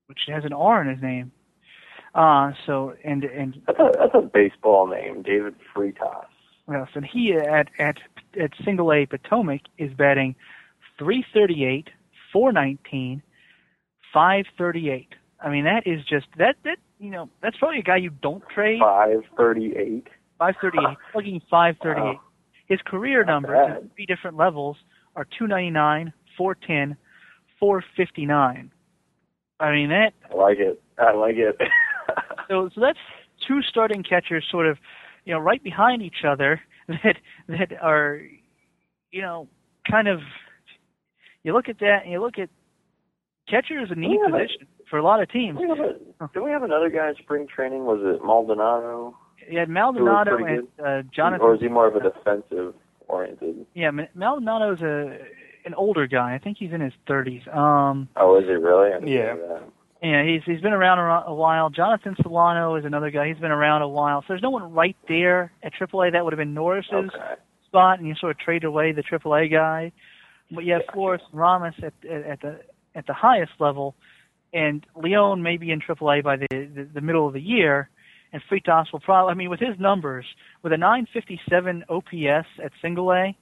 which 0.08 0.20
has 0.28 0.44
an 0.46 0.54
R 0.54 0.82
in 0.82 0.88
his 0.90 1.02
name. 1.02 1.32
Uh, 2.14 2.54
so 2.66 2.94
and 3.04 3.24
and 3.26 3.62
That's 3.68 3.80
a 3.80 3.92
that's 4.00 4.16
a 4.16 4.22
baseball 4.22 4.88
name, 4.88 5.22
David 5.22 5.56
Fritas. 5.76 6.26
yes, 6.70 6.88
and 6.96 7.06
he 7.06 7.34
at 7.34 7.68
at 7.78 7.98
at 8.40 8.52
Single 8.64 8.92
A 8.94 9.06
Potomac 9.06 9.62
is 9.78 9.92
batting 9.94 10.36
338, 10.98 11.90
419, 12.32 13.22
538. 14.14 15.10
I 15.44 15.50
mean 15.50 15.66
that 15.66 15.86
is 15.86 16.04
just 16.06 16.28
that 16.38 16.56
that 16.64 16.78
you 17.00 17.12
know 17.12 17.30
that's 17.42 17.58
probably 17.58 17.80
a 17.80 17.84
guy 17.84 17.98
you 17.98 18.10
don't 18.22 18.44
trade. 18.50 18.80
Five 18.80 19.24
thirty 19.38 19.76
eight. 19.76 20.08
538, 20.40 20.98
plugging 21.14 21.42
538. 21.50 22.04
Wow. 22.04 22.22
His 22.68 22.80
career 22.86 23.24
Not 23.24 23.32
numbers 23.34 23.68
bad. 23.68 23.78
at 23.78 23.96
three 23.96 24.06
different 24.06 24.38
levels 24.38 24.78
are 25.16 25.26
299, 25.38 26.12
410, 26.38 26.98
459. 27.60 28.72
I 29.60 29.72
mean 29.72 29.90
that. 29.90 30.12
I 30.32 30.36
like 30.36 30.58
it. 30.60 30.82
I 30.98 31.14
like 31.14 31.36
it. 31.36 31.56
So 32.48 32.70
so 32.76 32.80
that's 32.82 33.00
two 33.48 33.64
starting 33.64 34.04
catchers, 34.04 34.46
sort 34.52 34.68
of, 34.68 34.78
you 35.26 35.34
know, 35.34 35.40
right 35.40 35.64
behind 35.64 36.04
each 36.04 36.24
other 36.24 36.62
that 36.88 37.16
that 37.48 37.72
are, 37.82 38.22
you 39.12 39.22
know, 39.24 39.48
kind 39.90 40.08
of. 40.08 40.20
You 41.44 41.54
look 41.54 41.68
at 41.70 41.80
that 41.80 42.04
and 42.04 42.12
you 42.12 42.22
look 42.22 42.38
at 42.38 42.50
catcher 43.50 43.80
is 43.82 43.90
a 43.90 43.96
neat 43.96 44.20
Yeah, 44.24 44.30
position 44.32 44.68
for 44.88 45.00
a 45.00 45.04
lot 45.04 45.22
of 45.24 45.30
teams. 45.32 45.58
Do 45.58 45.64
we 45.64 45.70
have 45.70 45.80
a, 45.80 46.30
do 46.36 46.44
we 46.44 46.52
have 46.52 46.62
another 46.62 46.90
guy 46.92 47.10
in 47.10 47.16
spring 47.16 47.48
training? 47.48 47.86
Was 47.86 48.00
it 48.04 48.24
Maldonado? 48.24 49.18
Had 49.54 49.70
Maldonado 49.70 50.38
and 50.44 50.68
uh, 50.80 51.02
Or 51.42 51.56
is 51.56 51.62
he 51.62 51.68
more 51.68 51.88
of 51.88 51.96
a 51.96 52.00
defensive 52.02 52.74
oriented? 53.08 53.66
Yeah, 53.74 53.92
Ma- 53.92 54.04
Maldonado's 54.16 54.82
a 54.82 55.20
an 55.66 55.74
older 55.74 56.06
guy. 56.06 56.36
I 56.36 56.38
think 56.38 56.58
he's 56.60 56.72
in 56.72 56.82
his 56.82 56.94
30s. 57.08 57.48
Um, 57.56 58.08
Oh, 58.16 58.38
is 58.40 58.46
he 58.46 58.52
really? 58.52 58.90
Yeah. 59.12 59.36
Yeah, 60.04 60.24
he's 60.24 60.42
he's 60.46 60.62
been 60.62 60.74
around 60.74 61.00
a, 61.00 61.30
a 61.30 61.34
while. 61.34 61.70
Jonathan 61.70 62.16
Solano 62.22 62.76
is 62.76 62.86
another 62.86 63.10
guy. 63.10 63.28
He's 63.30 63.40
been 63.40 63.52
around 63.52 63.82
a 63.82 63.88
while. 63.88 64.22
So 64.22 64.26
there's 64.30 64.44
no 64.44 64.52
one 64.52 64.72
right 64.74 64.96
there 65.08 65.52
at 65.64 65.74
AAA. 65.74 66.12
That 66.12 66.24
would 66.24 66.34
have 66.34 66.38
been 66.38 66.54
Norris's 66.54 66.92
Okay. 66.94 67.34
spot, 67.66 67.98
and 68.00 68.08
you 68.08 68.14
sort 68.16 68.32
of 68.32 68.38
trade 68.38 68.64
away 68.64 68.92
the 68.92 69.02
AAA 69.02 69.52
guy. 69.52 69.92
But 70.52 70.64
you 70.66 70.74
have 70.74 70.84
Flores 70.94 71.22
and 71.32 71.40
Ramos 71.40 71.74
at, 71.82 71.94
at 72.08 72.24
at 72.24 72.42
the 72.42 72.60
at 72.94 73.08
the 73.08 73.14
highest 73.14 73.54
level, 73.60 73.96
and 74.54 74.86
Leon 74.96 75.42
may 75.42 75.58
be 75.58 75.72
in 75.72 75.80
AAA 75.82 76.24
by 76.24 76.36
the, 76.36 76.48
the 76.52 76.88
the 76.94 77.02
middle 77.02 77.26
of 77.26 77.34
the 77.34 77.42
year, 77.42 77.90
and 78.36 78.44
Fritas 78.52 78.92
will 78.92 79.00
probably. 79.00 79.32
I 79.32 79.36
mean, 79.36 79.50
with 79.50 79.62
his 79.62 79.80
numbers, 79.80 80.26
with 80.62 80.74
a 80.74 80.78
957 80.78 81.86
OPS 81.88 82.48
at 82.62 82.72
Single 82.82 83.12
A, 83.14 83.38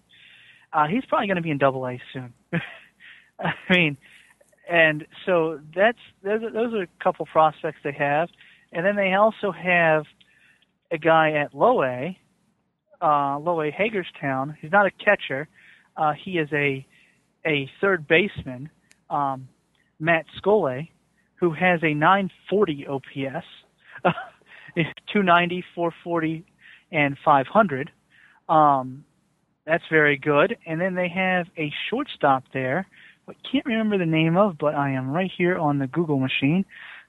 uh, 0.71 0.87
he's 0.87 1.03
probably 1.05 1.25
going 1.27 1.37
to 1.37 1.41
be 1.41 1.49
in 1.49 1.57
Double 1.57 1.87
A 1.87 1.99
soon. 2.13 2.31
I 3.39 3.53
mean, 3.71 3.97
and 4.69 5.07
so 5.25 5.59
that's 5.75 5.97
those 6.23 6.43
are, 6.43 6.51
those 6.51 6.73
are 6.75 6.83
a 6.83 7.03
couple 7.03 7.25
prospects 7.25 7.79
they 7.83 7.91
have, 7.91 8.29
and 8.71 8.85
then 8.85 8.95
they 8.95 9.13
also 9.13 9.51
have 9.51 10.03
a 10.91 10.99
guy 10.99 11.31
at 11.31 11.55
Low 11.55 11.81
A, 11.83 12.15
uh, 13.01 13.39
Low 13.39 13.61
A 13.61 13.71
Hagerstown. 13.71 14.55
He's 14.61 14.71
not 14.71 14.85
a 14.85 14.91
catcher. 14.91 15.47
Uh, 15.97 16.13
he 16.13 16.37
is 16.37 16.49
a 16.53 16.85
a 17.45 17.67
third 17.81 18.07
baseman, 18.07 18.69
um, 19.09 19.47
Matt 19.99 20.25
Skole, 20.39 20.87
who 21.39 21.51
has 21.51 21.79
a 21.83 21.95
940 21.95 22.87
OPS, 22.87 23.45
290, 24.75 25.63
440, 25.75 26.45
and 26.91 27.17
500. 27.23 27.91
Um, 28.49 29.05
that's 29.65 29.83
very 29.89 30.17
good. 30.17 30.57
And 30.65 30.79
then 30.79 30.95
they 30.95 31.09
have 31.09 31.47
a 31.57 31.71
shortstop 31.89 32.43
there. 32.53 32.87
I 33.27 33.33
can't 33.49 33.65
remember 33.65 33.97
the 33.97 34.05
name 34.05 34.35
of, 34.35 34.57
but 34.57 34.75
I 34.75 34.91
am 34.91 35.09
right 35.09 35.31
here 35.35 35.57
on 35.57 35.79
the 35.79 35.87
Google 35.87 36.19
machine, 36.19 36.65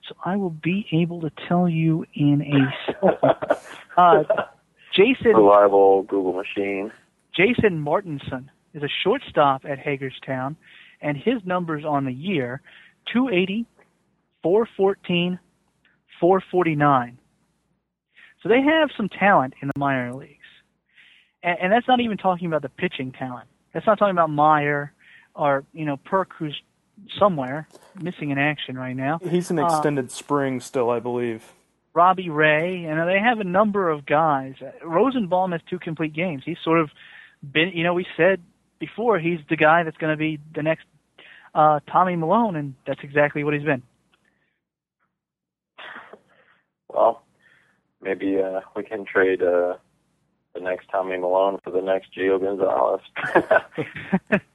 so 0.08 0.14
I 0.24 0.36
will 0.36 0.50
be 0.50 0.86
able 0.92 1.20
to 1.22 1.30
tell 1.48 1.68
you 1.68 2.06
in 2.14 2.42
a 2.42 2.92
second. 2.92 3.58
Uh, 3.96 4.24
Jason 4.92 5.36
Reliable 5.36 6.02
Google 6.02 6.32
machine. 6.32 6.90
Jason 7.32 7.78
Martinson 7.78 8.50
is 8.72 8.82
a 8.82 8.88
shortstop 9.04 9.64
at 9.64 9.78
Hagerstown, 9.78 10.56
and 11.00 11.16
his 11.16 11.44
numbers 11.44 11.84
on 11.84 12.04
the 12.04 12.12
year 12.12 12.60
280, 13.12 13.66
414, 14.42 15.38
449. 16.20 17.18
So 18.44 18.50
they 18.50 18.60
have 18.60 18.90
some 18.94 19.08
talent 19.08 19.54
in 19.62 19.68
the 19.68 19.78
minor 19.78 20.12
leagues. 20.14 20.44
And, 21.42 21.58
and 21.62 21.72
that's 21.72 21.88
not 21.88 22.00
even 22.00 22.18
talking 22.18 22.46
about 22.46 22.60
the 22.60 22.68
pitching 22.68 23.10
talent. 23.10 23.48
That's 23.72 23.86
not 23.86 23.98
talking 23.98 24.12
about 24.12 24.28
Meyer 24.28 24.92
or, 25.34 25.64
you 25.72 25.86
know, 25.86 25.96
Purke, 25.96 26.32
who's 26.38 26.60
somewhere 27.18 27.66
missing 28.00 28.30
in 28.30 28.38
action 28.38 28.76
right 28.76 28.94
now. 28.94 29.18
He's 29.18 29.50
an 29.50 29.58
Uh, 29.58 29.64
extended 29.66 30.10
spring 30.10 30.60
still, 30.60 30.90
I 30.90 31.00
believe. 31.00 31.52
Robbie 31.94 32.28
Ray, 32.28 32.84
and 32.84 33.08
they 33.08 33.18
have 33.18 33.40
a 33.40 33.44
number 33.44 33.88
of 33.88 34.04
guys. 34.04 34.56
Rosenbaum 34.84 35.52
has 35.52 35.62
two 35.70 35.78
complete 35.78 36.12
games. 36.12 36.42
He's 36.44 36.58
sort 36.62 36.80
of 36.80 36.90
been, 37.42 37.70
you 37.70 37.82
know, 37.82 37.94
we 37.94 38.06
said 38.16 38.42
before 38.78 39.18
he's 39.18 39.38
the 39.48 39.56
guy 39.56 39.84
that's 39.84 39.96
going 39.96 40.12
to 40.12 40.16
be 40.16 40.38
the 40.54 40.62
next 40.62 40.84
uh, 41.54 41.80
Tommy 41.90 42.14
Milone, 42.16 42.56
and 42.56 42.74
that's 42.86 43.00
exactly 43.02 43.42
what 43.42 43.54
he's 43.54 43.62
been. 43.62 43.82
Well, 46.88 47.23
maybe 48.04 48.40
uh, 48.40 48.60
we 48.76 48.84
can 48.84 49.04
trade 49.04 49.42
uh, 49.42 49.74
the 50.54 50.60
next 50.60 50.88
Tommy 50.90 51.16
Milone 51.16 51.58
for 51.64 51.70
the 51.70 51.82
next 51.82 52.14
Gio 52.16 52.40
Gonzalez. 52.40 53.00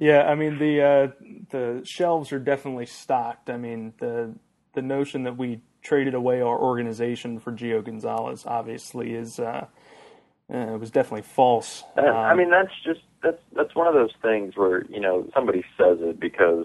Yeah, 0.00 0.22
I 0.22 0.34
mean 0.34 0.58
the 0.58 0.82
uh, 0.82 1.08
the 1.50 1.82
shelves 1.84 2.32
are 2.32 2.38
definitely 2.38 2.86
stocked. 2.86 3.50
I 3.50 3.58
mean 3.58 3.92
the 3.98 4.34
the 4.72 4.80
notion 4.80 5.24
that 5.24 5.36
we 5.36 5.60
traded 5.82 6.14
away 6.14 6.40
our 6.40 6.58
organization 6.58 7.38
for 7.38 7.52
Gio 7.52 7.84
Gonzalez 7.84 8.44
obviously 8.46 9.12
is 9.12 9.38
uh, 9.38 9.66
uh, 10.50 10.78
was 10.80 10.90
definitely 10.90 11.22
false. 11.22 11.84
Um, 11.98 12.06
I 12.06 12.34
mean, 12.34 12.50
that's 12.50 12.72
just 12.82 13.02
that's 13.22 13.42
that's 13.54 13.74
one 13.74 13.86
of 13.86 13.92
those 13.92 14.14
things 14.22 14.56
where 14.56 14.86
you 14.86 15.00
know 15.00 15.28
somebody 15.34 15.64
says 15.76 15.98
it 16.00 16.18
because 16.18 16.64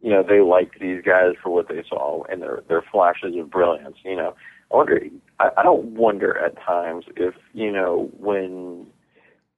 you 0.00 0.08
know 0.08 0.22
they 0.22 0.40
liked 0.40 0.80
these 0.80 1.02
guys 1.02 1.34
for 1.42 1.50
what 1.50 1.68
they 1.68 1.84
saw 1.86 2.22
and 2.30 2.40
their 2.40 2.62
their 2.66 2.82
flashes 2.90 3.36
of 3.36 3.50
brilliance. 3.50 3.98
You 4.06 4.16
know, 4.16 4.36
I 4.72 4.76
wonder. 4.76 5.00
I, 5.40 5.50
I 5.58 5.62
don't 5.62 5.84
wonder 5.94 6.38
at 6.38 6.56
times 6.60 7.04
if 7.16 7.34
you 7.52 7.70
know 7.70 8.10
when 8.18 8.86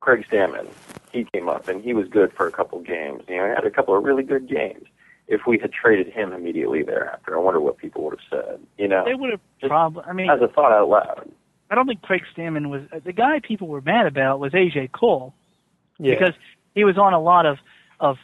Craig 0.00 0.24
Stammen 0.30 0.68
he 1.12 1.24
came 1.32 1.48
up 1.48 1.68
and 1.68 1.82
he 1.82 1.92
was 1.92 2.09
good 2.09 2.32
for 2.32 2.46
a 2.46 2.52
couple 2.52 2.80
games. 2.80 3.22
You 3.28 3.36
know, 3.36 3.44
he 3.44 3.50
had 3.50 3.64
a 3.64 3.70
couple 3.70 3.96
of 3.96 4.04
really 4.04 4.22
good 4.22 4.48
games. 4.48 4.84
If 5.28 5.42
we 5.46 5.59
had 5.59 5.72
traded 5.72 6.12
him 6.12 6.32
immediately 6.32 6.82
thereafter, 6.82 7.36
I 7.36 7.40
wonder 7.40 7.61
what 7.61 7.78
people 7.78 8.04
would 8.04 8.18
have 8.20 8.44
said. 8.44 8.61
You 8.78 8.86
know, 8.86 9.04
They 9.04 9.14
would 9.14 9.30
have 9.30 9.40
probably. 9.62 10.04
I 10.07 10.12
mean, 10.12 10.30
as 10.30 10.40
a 10.40 10.48
thought 10.48 10.72
out 10.72 10.88
loud. 10.88 11.30
I 11.68 11.74
don't 11.74 11.86
think 11.86 12.02
Craig 12.02 12.22
Stammen 12.36 12.70
was 12.70 12.82
the 13.04 13.12
guy 13.12 13.40
people 13.40 13.66
were 13.66 13.80
mad 13.80 14.07
about 14.07 14.38
was 14.38 14.52
AJ 14.52 14.92
Cole 14.92 15.34
yeah. 15.98 16.14
because 16.14 16.34
he 16.74 16.84
was 16.84 16.96
on 16.96 17.12
a 17.12 17.20
lot 17.20 17.44
of 17.46 17.59
of 17.98 18.18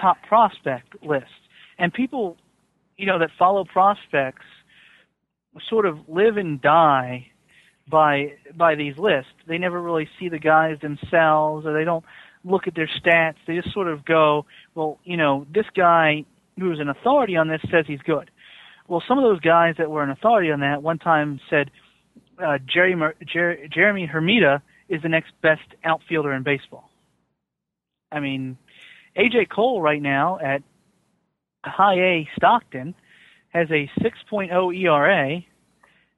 top 0.00 0.16
prospect 0.26 0.96
lists, 1.04 1.30
and 1.78 1.92
people, 1.94 2.36
you 2.96 3.06
know, 3.06 3.20
that 3.20 3.30
follow 3.38 3.64
prospects 3.64 4.46
sort 5.68 5.86
of 5.86 5.98
live 6.08 6.36
and 6.36 6.60
die 6.60 7.28
by 7.88 8.34
by 8.56 8.74
these 8.74 8.96
lists. 8.98 9.32
They 9.46 9.58
never 9.58 9.80
really 9.80 10.08
see 10.18 10.28
the 10.28 10.38
guys 10.38 10.78
themselves, 10.80 11.66
or 11.66 11.72
they 11.72 11.84
don't 11.84 12.04
look 12.44 12.66
at 12.66 12.74
their 12.74 12.88
stats. 12.88 13.36
They 13.46 13.56
just 13.56 13.72
sort 13.72 13.88
of 13.88 14.04
go, 14.04 14.46
well, 14.74 14.98
you 15.04 15.16
know, 15.16 15.46
this 15.52 15.66
guy 15.74 16.24
who's 16.58 16.80
an 16.80 16.88
authority 16.88 17.36
on 17.36 17.48
this 17.48 17.60
says 17.70 17.84
he's 17.86 18.00
good. 18.00 18.30
Well, 18.88 19.02
some 19.06 19.18
of 19.18 19.24
those 19.24 19.40
guys 19.40 19.76
that 19.78 19.90
were 19.90 20.02
an 20.02 20.10
authority 20.10 20.50
on 20.50 20.60
that 20.60 20.82
one 20.82 20.98
time 20.98 21.40
said 21.48 21.70
uh, 22.42 22.58
Jerry, 22.66 22.96
Jer- 23.24 23.66
Jeremy 23.68 24.06
Hermida 24.06 24.60
is 24.88 25.02
the 25.02 25.08
next 25.08 25.32
best 25.42 25.62
outfielder 25.84 26.32
in 26.32 26.42
baseball. 26.42 26.90
I 28.10 28.20
mean, 28.20 28.58
AJ 29.16 29.48
Cole 29.48 29.80
right 29.80 30.02
now 30.02 30.38
at 30.38 30.62
high 31.64 31.94
A 31.94 32.28
Stockton 32.36 32.94
has 33.52 33.68
a 33.70 33.90
6.0 34.00 34.76
ERA 34.78 35.40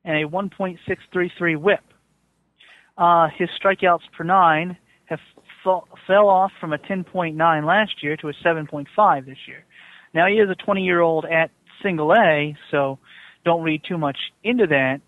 and 0.04 0.16
a 0.16 0.28
1.633 0.28 1.56
WHIP. 1.56 1.80
Uh, 2.96 3.28
his 3.36 3.48
strikeouts 3.60 4.02
per 4.16 4.24
nine 4.24 4.76
have 5.06 5.18
fell 5.64 6.28
off 6.28 6.52
from 6.60 6.72
a 6.72 6.78
10.9 6.78 7.66
last 7.66 8.02
year 8.02 8.16
to 8.18 8.28
a 8.28 8.32
7.5 8.44 9.26
this 9.26 9.38
year. 9.48 9.64
Now 10.12 10.26
he 10.26 10.34
is 10.34 10.48
a 10.50 10.54
20 10.54 10.82
year 10.82 11.00
old 11.00 11.24
at 11.24 11.50
single 11.82 12.12
A, 12.12 12.56
so 12.70 12.98
don't 13.44 13.62
read 13.62 13.82
too 13.86 13.98
much 13.98 14.18
into 14.42 14.66
that. 14.68 15.00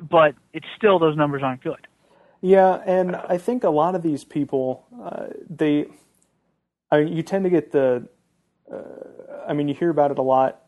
But 0.00 0.34
it's 0.52 0.66
still 0.76 0.98
those 0.98 1.16
numbers 1.16 1.42
aren't 1.42 1.62
good. 1.62 1.86
Yeah, 2.40 2.80
and 2.86 3.16
I 3.16 3.36
think 3.38 3.64
a 3.64 3.70
lot 3.70 3.96
of 3.96 4.02
these 4.02 4.22
people, 4.22 4.86
uh, 5.02 5.26
they, 5.50 5.86
I 6.90 7.00
mean, 7.00 7.16
you 7.16 7.24
tend 7.24 7.42
to 7.44 7.50
get 7.50 7.72
the, 7.72 8.06
uh, 8.72 8.76
I 9.48 9.54
mean, 9.54 9.66
you 9.66 9.74
hear 9.74 9.90
about 9.90 10.12
it 10.12 10.18
a 10.18 10.22
lot 10.22 10.67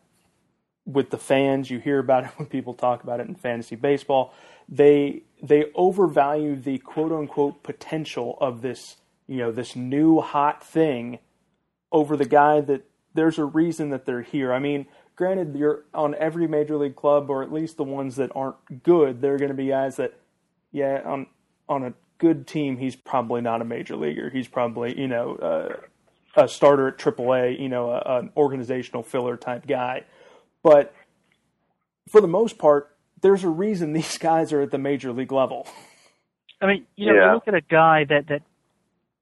with 0.85 1.09
the 1.09 1.17
fans. 1.17 1.69
You 1.69 1.79
hear 1.79 1.99
about 1.99 2.25
it 2.25 2.29
when 2.37 2.47
people 2.47 2.73
talk 2.73 3.03
about 3.03 3.19
it 3.19 3.27
in 3.27 3.35
fantasy 3.35 3.75
baseball. 3.75 4.33
They 4.69 5.23
they 5.41 5.65
overvalue 5.75 6.55
the 6.55 6.77
quote 6.79 7.11
unquote 7.11 7.63
potential 7.63 8.37
of 8.39 8.61
this, 8.61 8.97
you 9.27 9.37
know, 9.37 9.51
this 9.51 9.75
new 9.75 10.21
hot 10.21 10.63
thing 10.65 11.19
over 11.91 12.15
the 12.15 12.25
guy 12.25 12.61
that 12.61 12.83
there's 13.13 13.37
a 13.37 13.45
reason 13.45 13.89
that 13.89 14.05
they're 14.05 14.21
here. 14.21 14.53
I 14.53 14.59
mean, 14.59 14.85
granted, 15.15 15.55
you're 15.55 15.83
on 15.93 16.15
every 16.15 16.47
major 16.47 16.77
league 16.77 16.95
club, 16.95 17.29
or 17.29 17.43
at 17.43 17.51
least 17.51 17.77
the 17.77 17.83
ones 17.83 18.15
that 18.15 18.31
aren't 18.33 18.83
good. 18.83 19.21
There 19.21 19.33
are 19.33 19.37
going 19.37 19.51
to 19.51 19.55
be 19.55 19.67
guys 19.67 19.97
that, 19.97 20.13
yeah, 20.71 21.01
on 21.05 21.27
on 21.67 21.83
a 21.83 21.93
good 22.17 22.47
team, 22.47 22.77
he's 22.77 22.95
probably 22.95 23.41
not 23.41 23.61
a 23.61 23.65
major 23.65 23.95
leaguer. 23.95 24.29
He's 24.29 24.47
probably 24.47 24.97
you 24.99 25.07
know 25.07 25.35
uh, 25.35 26.41
a 26.41 26.47
starter 26.47 26.87
at 26.87 26.97
AAA, 26.97 27.59
you 27.59 27.69
know, 27.69 27.91
a, 27.91 28.19
an 28.19 28.31
organizational 28.37 29.03
filler 29.03 29.37
type 29.37 29.67
guy. 29.67 30.05
But 30.63 30.93
for 32.09 32.21
the 32.21 32.27
most 32.27 32.57
part, 32.57 32.95
there's 33.21 33.43
a 33.43 33.49
reason 33.49 33.93
these 33.93 34.17
guys 34.17 34.53
are 34.53 34.61
at 34.61 34.71
the 34.71 34.77
major 34.77 35.11
league 35.11 35.31
level. 35.31 35.67
I 36.61 36.67
mean, 36.67 36.85
you 36.95 37.07
know, 37.07 37.13
Yeah. 37.13 37.27
you 37.29 37.33
look 37.35 37.47
at 37.47 37.55
a 37.55 37.61
guy 37.61 38.05
that 38.09 38.27
that 38.27 38.41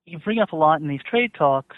you 0.06 0.18
bring 0.20 0.40
up 0.40 0.52
a 0.52 0.56
lot 0.56 0.82
in 0.82 0.88
these 0.88 1.02
trade 1.10 1.34
talks. 1.38 1.76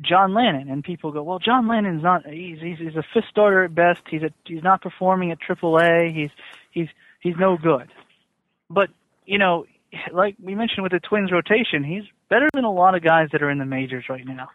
John 0.00 0.32
Lannan, 0.32 0.70
and 0.70 0.82
people 0.82 1.12
go, 1.12 1.22
"Well, 1.22 1.38
John 1.38 1.66
Lannan's 1.66 2.02
not. 2.02 2.26
He's 2.26 2.58
he's, 2.60 2.78
he's 2.78 2.96
a 2.96 3.04
fifth 3.14 3.26
starter 3.30 3.62
at 3.64 3.74
best. 3.74 4.00
He's 4.10 4.22
a 4.22 4.30
he's 4.44 4.62
not 4.62 4.82
performing 4.82 5.30
at 5.30 5.38
AAA. 5.40 6.12
He's 6.12 6.30
he's 6.72 6.88
he's 7.20 7.34
no 7.38 7.56
good." 7.56 7.88
But 8.68 8.88
you 9.24 9.38
know, 9.38 9.66
like 10.12 10.34
we 10.42 10.54
mentioned 10.56 10.82
with 10.82 10.90
the 10.92 10.98
Twins 11.00 11.30
rotation, 11.30 11.84
he's 11.84 12.02
better 12.28 12.48
than 12.54 12.64
a 12.64 12.72
lot 12.72 12.96
of 12.96 13.02
guys 13.04 13.28
that 13.32 13.42
are 13.42 13.50
in 13.50 13.58
the 13.58 13.64
majors 13.64 14.06
right 14.08 14.26
now. 14.26 14.50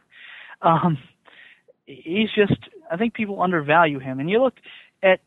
Um, 0.62 0.98
he's 1.88 2.30
just. 2.36 2.60
I 2.92 2.98
think 2.98 3.14
people 3.14 3.42
undervalue 3.42 4.00
him, 4.00 4.20
and 4.20 4.30
you 4.30 4.42
look 4.42 4.56
at 5.02 5.20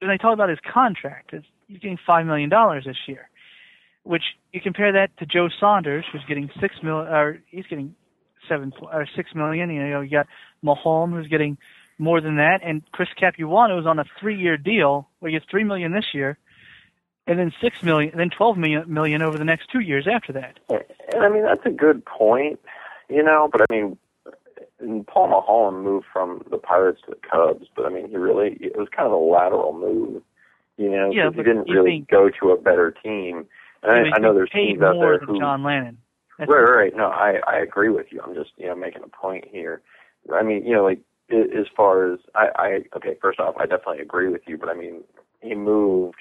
when 0.00 0.10
they 0.10 0.18
talk 0.18 0.34
about 0.34 0.50
his 0.50 0.58
contract. 0.72 1.32
He's 1.68 1.78
getting 1.78 1.98
five 2.06 2.26
million 2.26 2.50
dollars 2.50 2.84
this 2.84 2.96
year, 3.06 3.30
which 4.02 4.24
you 4.52 4.60
compare 4.60 4.92
that 4.92 5.16
to 5.18 5.26
Joe 5.26 5.48
Saunders, 5.60 6.04
who's 6.12 6.24
getting 6.28 6.50
six 6.60 6.74
mil, 6.82 6.96
or 6.96 7.40
he's 7.46 7.66
getting 7.66 7.94
seven 8.48 8.72
or 8.82 9.06
six 9.16 9.34
million. 9.34 9.70
You 9.70 9.88
know, 9.88 10.00
you 10.00 10.10
got 10.10 10.26
Maholm, 10.64 11.12
who's 11.12 11.28
getting 11.28 11.56
more 11.98 12.20
than 12.20 12.36
that, 12.36 12.60
and 12.64 12.82
Chris 12.92 13.08
Capuano 13.18 13.78
is 13.78 13.86
on 13.86 13.98
a 13.98 14.04
three-year 14.20 14.56
deal 14.56 15.08
where 15.18 15.30
he 15.30 15.38
gets 15.38 15.48
three 15.50 15.64
million 15.64 15.92
this 15.92 16.06
year, 16.14 16.38
and 17.26 17.38
then 17.38 17.52
six 17.62 17.82
million, 17.82 18.12
then 18.16 18.30
twelve 18.30 18.56
million, 18.56 18.92
million 18.92 19.22
over 19.22 19.38
the 19.38 19.44
next 19.44 19.70
two 19.70 19.80
years 19.80 20.08
after 20.12 20.32
that. 20.32 20.58
I 20.70 21.28
mean, 21.28 21.44
that's 21.44 21.64
a 21.66 21.70
good 21.70 22.04
point, 22.04 22.58
you 23.08 23.22
know, 23.22 23.48
but 23.52 23.60
I 23.62 23.66
mean, 23.70 23.98
and 24.80 25.06
Paul 25.06 25.28
Maholm 25.28 25.82
moved 25.82 26.06
from 26.12 26.42
the 26.50 26.58
Pirates 26.58 27.00
to 27.06 27.10
the 27.12 27.28
Cubs, 27.28 27.66
but 27.76 27.86
I 27.86 27.90
mean, 27.90 28.08
he 28.08 28.16
really, 28.16 28.56
it 28.60 28.76
was 28.76 28.88
kind 28.94 29.06
of 29.06 29.12
a 29.12 29.16
lateral 29.16 29.72
move, 29.72 30.22
you 30.76 30.88
know, 30.90 31.10
Yeah, 31.12 31.30
he 31.30 31.42
didn't 31.42 31.68
really 31.68 31.98
think- 31.98 32.08
go 32.08 32.30
to 32.40 32.50
a 32.50 32.56
better 32.60 32.90
team. 32.90 33.46
And 33.82 33.92
I 33.92 34.02
mean, 34.02 34.12
I, 34.14 34.18
know 34.18 34.34
there's 34.34 34.50
teams 34.50 34.82
out 34.82 34.94
there 35.00 35.18
who, 35.18 35.38
John 35.38 35.62
Lannan. 35.62 35.96
That's- 36.38 36.48
Right, 36.48 36.60
right. 36.62 36.96
No, 36.96 37.06
I 37.06 37.40
I 37.46 37.58
agree 37.58 37.90
with 37.90 38.06
you. 38.12 38.20
I'm 38.22 38.34
just 38.34 38.50
you 38.56 38.66
know 38.66 38.74
making 38.74 39.02
a 39.02 39.08
point 39.08 39.44
here. 39.50 39.82
I 40.34 40.42
mean, 40.42 40.64
you 40.66 40.74
know, 40.74 40.84
like 40.84 41.00
i- 41.30 41.34
as 41.58 41.66
far 41.76 42.12
as 42.12 42.18
I 42.34 42.48
I 42.56 42.96
okay, 42.96 43.16
first 43.20 43.40
off, 43.40 43.56
I 43.58 43.66
definitely 43.66 44.00
agree 44.00 44.28
with 44.28 44.42
you, 44.46 44.56
but 44.58 44.68
I 44.68 44.74
mean, 44.74 45.02
he 45.42 45.54
moved, 45.54 46.20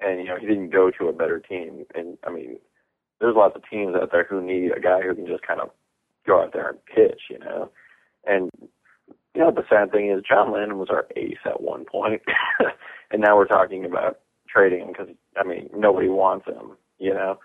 and 0.00 0.20
you 0.20 0.26
know, 0.26 0.36
he 0.36 0.46
didn't 0.46 0.70
go 0.70 0.90
to 0.90 1.08
a 1.08 1.12
better 1.12 1.38
team, 1.38 1.84
and 1.94 2.16
I 2.26 2.30
mean, 2.30 2.58
there's 3.20 3.36
lots 3.36 3.56
of 3.56 3.62
teams 3.68 3.94
out 3.94 4.10
there 4.12 4.24
who 4.24 4.40
need 4.42 4.72
a 4.72 4.80
guy 4.80 5.00
who 5.02 5.14
can 5.14 5.26
just 5.26 5.46
kind 5.46 5.60
of 5.60 5.70
go 6.26 6.42
out 6.42 6.52
there 6.52 6.70
and 6.70 6.84
pitch, 6.86 7.22
you 7.30 7.38
know, 7.38 7.70
and 8.26 8.50
you 9.34 9.42
know, 9.42 9.50
the 9.50 9.64
sad 9.68 9.92
thing 9.92 10.10
is 10.10 10.22
John 10.26 10.48
Lannan 10.48 10.78
was 10.78 10.88
our 10.90 11.06
ace 11.14 11.36
at 11.44 11.60
one 11.60 11.84
point, 11.84 12.22
and 13.10 13.20
now 13.20 13.36
we're 13.36 13.46
talking 13.46 13.84
about 13.84 14.18
trading 14.48 14.80
him 14.80 14.88
because 14.88 15.08
I 15.36 15.44
mean 15.46 15.68
nobody 15.76 16.08
wants 16.08 16.46
him, 16.46 16.72
you 16.98 17.12
know. 17.12 17.38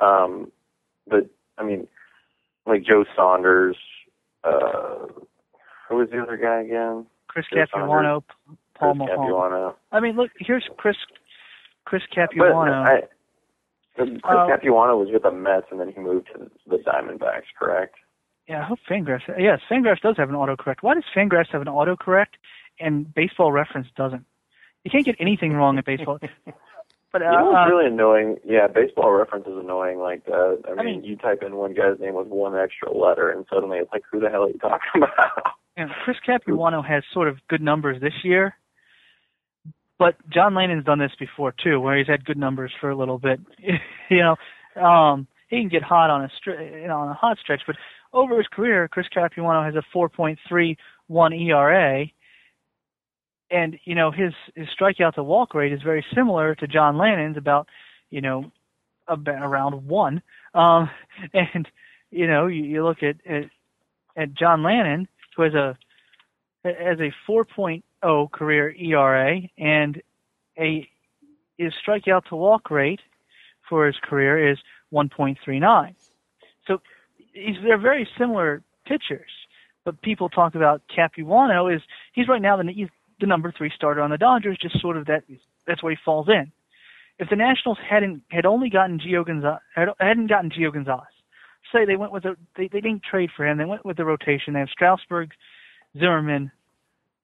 Um, 0.00 0.50
but 1.08 1.28
I 1.56 1.64
mean, 1.64 1.86
like 2.66 2.84
Joe 2.84 3.04
Saunders, 3.16 3.76
uh, 4.44 5.06
who 5.88 5.96
was 5.96 6.08
the 6.10 6.20
other 6.20 6.36
guy 6.36 6.62
again? 6.62 7.06
Chris 7.28 7.46
Joe 7.52 7.64
Capuano, 7.72 8.24
Paul 8.74 8.96
Chris. 8.96 9.08
Capuano. 9.08 9.76
I 9.92 10.00
mean, 10.00 10.16
look, 10.16 10.30
here's 10.38 10.68
Chris 10.76 10.96
Chris 11.84 12.02
But 12.14 12.30
Capuano. 12.30 12.72
I, 12.82 13.00
Chris 13.96 14.10
Uh, 14.24 14.46
Capuano 14.48 14.96
was 14.96 15.08
with 15.12 15.22
the 15.22 15.30
Mets, 15.30 15.66
and 15.70 15.80
then 15.80 15.92
he 15.92 16.00
moved 16.00 16.28
to 16.34 16.50
the 16.66 16.76
Diamondbacks, 16.76 17.48
correct? 17.58 17.96
Yeah, 18.48 18.62
I 18.62 18.64
hope 18.64 18.78
Fangraphs. 18.90 19.28
Yes, 19.38 19.60
Fangraphs 19.70 20.00
does 20.00 20.16
have 20.16 20.30
an 20.30 20.34
autocorrect. 20.34 20.76
Why 20.80 20.94
does 20.94 21.04
Fangraphs 21.14 21.50
have 21.52 21.60
an 21.60 21.68
autocorrect 21.68 22.38
and 22.80 23.12
Baseball 23.14 23.52
Reference 23.52 23.88
doesn't? 23.96 24.24
You 24.84 24.90
can't 24.90 25.04
get 25.04 25.16
anything 25.20 25.52
wrong 25.52 25.76
at 25.78 25.84
baseball. 25.84 26.18
But 27.12 27.22
uh, 27.22 27.30
you 27.30 27.38
know 27.38 27.44
what's 27.46 27.70
uh, 27.70 27.74
really 27.74 27.86
annoying? 27.86 28.36
Yeah, 28.44 28.66
baseball 28.66 29.10
reference 29.12 29.46
is 29.46 29.56
annoying 29.56 29.98
like 29.98 30.26
that. 30.26 30.58
I 30.68 30.74
mean, 30.74 31.00
mean- 31.00 31.04
you 31.04 31.16
type 31.16 31.42
in 31.44 31.56
one 31.56 31.72
guy's 31.72 31.98
name 31.98 32.14
with 32.14 32.26
one 32.26 32.54
extra 32.54 32.92
letter, 32.92 33.30
and 33.30 33.46
suddenly 33.52 33.78
it's 33.78 33.90
like, 33.92 34.02
who 34.10 34.20
the 34.20 34.28
hell 34.28 34.42
are 34.42 34.48
you 34.48 34.58
talking 34.58 34.80
about? 34.96 35.54
And 35.76 35.90
Chris 36.04 36.18
Capuano 36.24 36.82
has 36.82 37.04
sort 37.14 37.28
of 37.28 37.36
good 37.48 37.62
numbers 37.62 38.00
this 38.02 38.12
year, 38.24 38.56
but 39.98 40.16
John 40.28 40.52
Lannan's 40.54 40.84
done 40.84 40.98
this 40.98 41.12
before 41.18 41.54
too, 41.64 41.80
where 41.80 41.96
he's 41.96 42.08
had 42.08 42.24
good 42.26 42.36
numbers 42.36 42.72
for 42.78 42.90
a 42.90 42.96
little 42.96 43.18
bit. 43.18 43.40
you 44.10 44.22
know, 44.22 44.82
um, 44.82 45.26
he 45.48 45.60
can 45.60 45.68
get 45.68 45.82
hot 45.82 46.10
on 46.10 46.24
a 46.24 46.30
str- 46.36 46.60
you 46.60 46.88
know 46.88 46.98
on 46.98 47.08
a 47.08 47.14
hot 47.14 47.38
stretch, 47.38 47.62
but 47.66 47.76
over 48.18 48.36
his 48.36 48.48
career, 48.48 48.88
Chris 48.88 49.06
Capuano 49.12 49.64
has 49.64 49.74
a 49.74 49.96
4.31 49.96 50.76
ERA, 51.48 52.06
and 53.50 53.78
you 53.84 53.94
know 53.94 54.10
his 54.10 54.32
his 54.54 54.68
strikeout 54.78 55.14
to 55.14 55.22
walk 55.22 55.54
rate 55.54 55.72
is 55.72 55.82
very 55.82 56.04
similar 56.14 56.54
to 56.56 56.66
John 56.66 56.96
Lannan's, 56.96 57.36
about 57.36 57.68
you 58.10 58.20
know 58.20 58.50
about 59.06 59.42
around 59.42 59.86
one. 59.86 60.22
Um, 60.54 60.90
and 61.32 61.68
you 62.10 62.26
know 62.26 62.46
you, 62.46 62.64
you 62.64 62.84
look 62.84 63.02
at, 63.02 63.16
at 63.26 63.44
at 64.16 64.34
John 64.34 64.60
Lannan, 64.60 65.06
who 65.36 65.42
has 65.42 65.54
a 65.54 65.76
has 66.64 66.98
a 66.98 67.12
4.0 67.30 68.30
career 68.32 68.74
ERA 68.76 69.40
and 69.56 70.02
a 70.58 70.88
his 71.56 71.72
strikeout 71.86 72.24
to 72.26 72.36
walk 72.36 72.70
rate 72.70 73.00
for 73.68 73.86
his 73.86 73.96
career 74.02 74.50
is 74.50 74.58
1.39. 74.92 75.94
So 76.66 76.80
they're 77.62 77.78
very 77.78 78.08
similar 78.18 78.62
pitchers, 78.86 79.30
but 79.84 80.00
people 80.02 80.28
talk 80.28 80.54
about 80.54 80.82
Capuano 80.94 81.68
is 81.68 81.80
he's 82.12 82.28
right 82.28 82.42
now 82.42 82.56
the 82.56 82.72
he's 82.72 82.88
the 83.20 83.26
number 83.26 83.52
three 83.56 83.70
starter 83.74 84.00
on 84.00 84.10
the 84.10 84.18
Dodgers, 84.18 84.58
just 84.60 84.80
sort 84.80 84.96
of 84.96 85.06
that 85.06 85.24
that's 85.66 85.82
where 85.82 85.92
he 85.92 85.98
falls 86.04 86.28
in. 86.28 86.52
If 87.18 87.28
the 87.30 87.36
Nationals 87.36 87.78
hadn't 87.88 88.22
had 88.30 88.46
only 88.46 88.70
gotten 88.70 89.00
Gio 89.00 89.26
Gonzalez, 89.26 89.60
had, 89.74 89.88
hadn't 89.98 90.28
gotten 90.28 90.50
Gio 90.50 90.72
Gonzalez, 90.72 91.06
say 91.72 91.84
they 91.84 91.96
went 91.96 92.12
with 92.12 92.24
a 92.24 92.36
they 92.56 92.68
they 92.68 92.80
didn't 92.80 93.02
trade 93.02 93.30
for 93.36 93.46
him, 93.46 93.58
they 93.58 93.64
went 93.64 93.84
with 93.84 93.96
the 93.96 94.04
rotation. 94.04 94.54
They 94.54 94.60
have 94.60 94.68
Strasburg, 94.70 95.32
Zimmermann, 95.98 96.52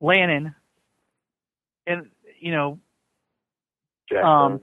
Lannan, 0.03 0.55
and 1.87 2.11
you 2.41 2.53
know 2.53 2.79
Jackson 4.09 4.29
um, 4.29 4.61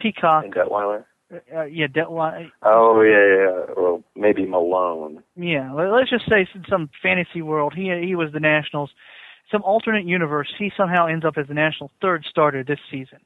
Peacock. 0.00 0.44
and 0.44 0.54
Detwiler. 0.54 1.04
Uh, 1.32 1.64
yeah, 1.64 1.86
Detwi- 1.86 2.50
Oh 2.62 3.00
yeah, 3.02 3.10
yeah, 3.12 3.66
yeah. 3.68 3.74
Well, 3.76 4.02
maybe 4.16 4.44
Milone. 4.46 5.22
Yeah, 5.36 5.72
let- 5.72 5.90
let's 5.92 6.10
just 6.10 6.28
say 6.28 6.46
in 6.54 6.64
some 6.68 6.90
fantasy 7.02 7.42
world, 7.42 7.74
he 7.74 7.90
he 8.04 8.14
was 8.16 8.32
the 8.32 8.40
Nationals. 8.40 8.90
Some 9.50 9.62
alternate 9.62 10.04
universe, 10.04 10.52
he 10.58 10.72
somehow 10.76 11.06
ends 11.06 11.24
up 11.24 11.36
as 11.36 11.46
the 11.48 11.54
National 11.54 11.90
third 12.00 12.24
starter 12.24 12.62
this 12.62 12.78
season. 12.90 13.18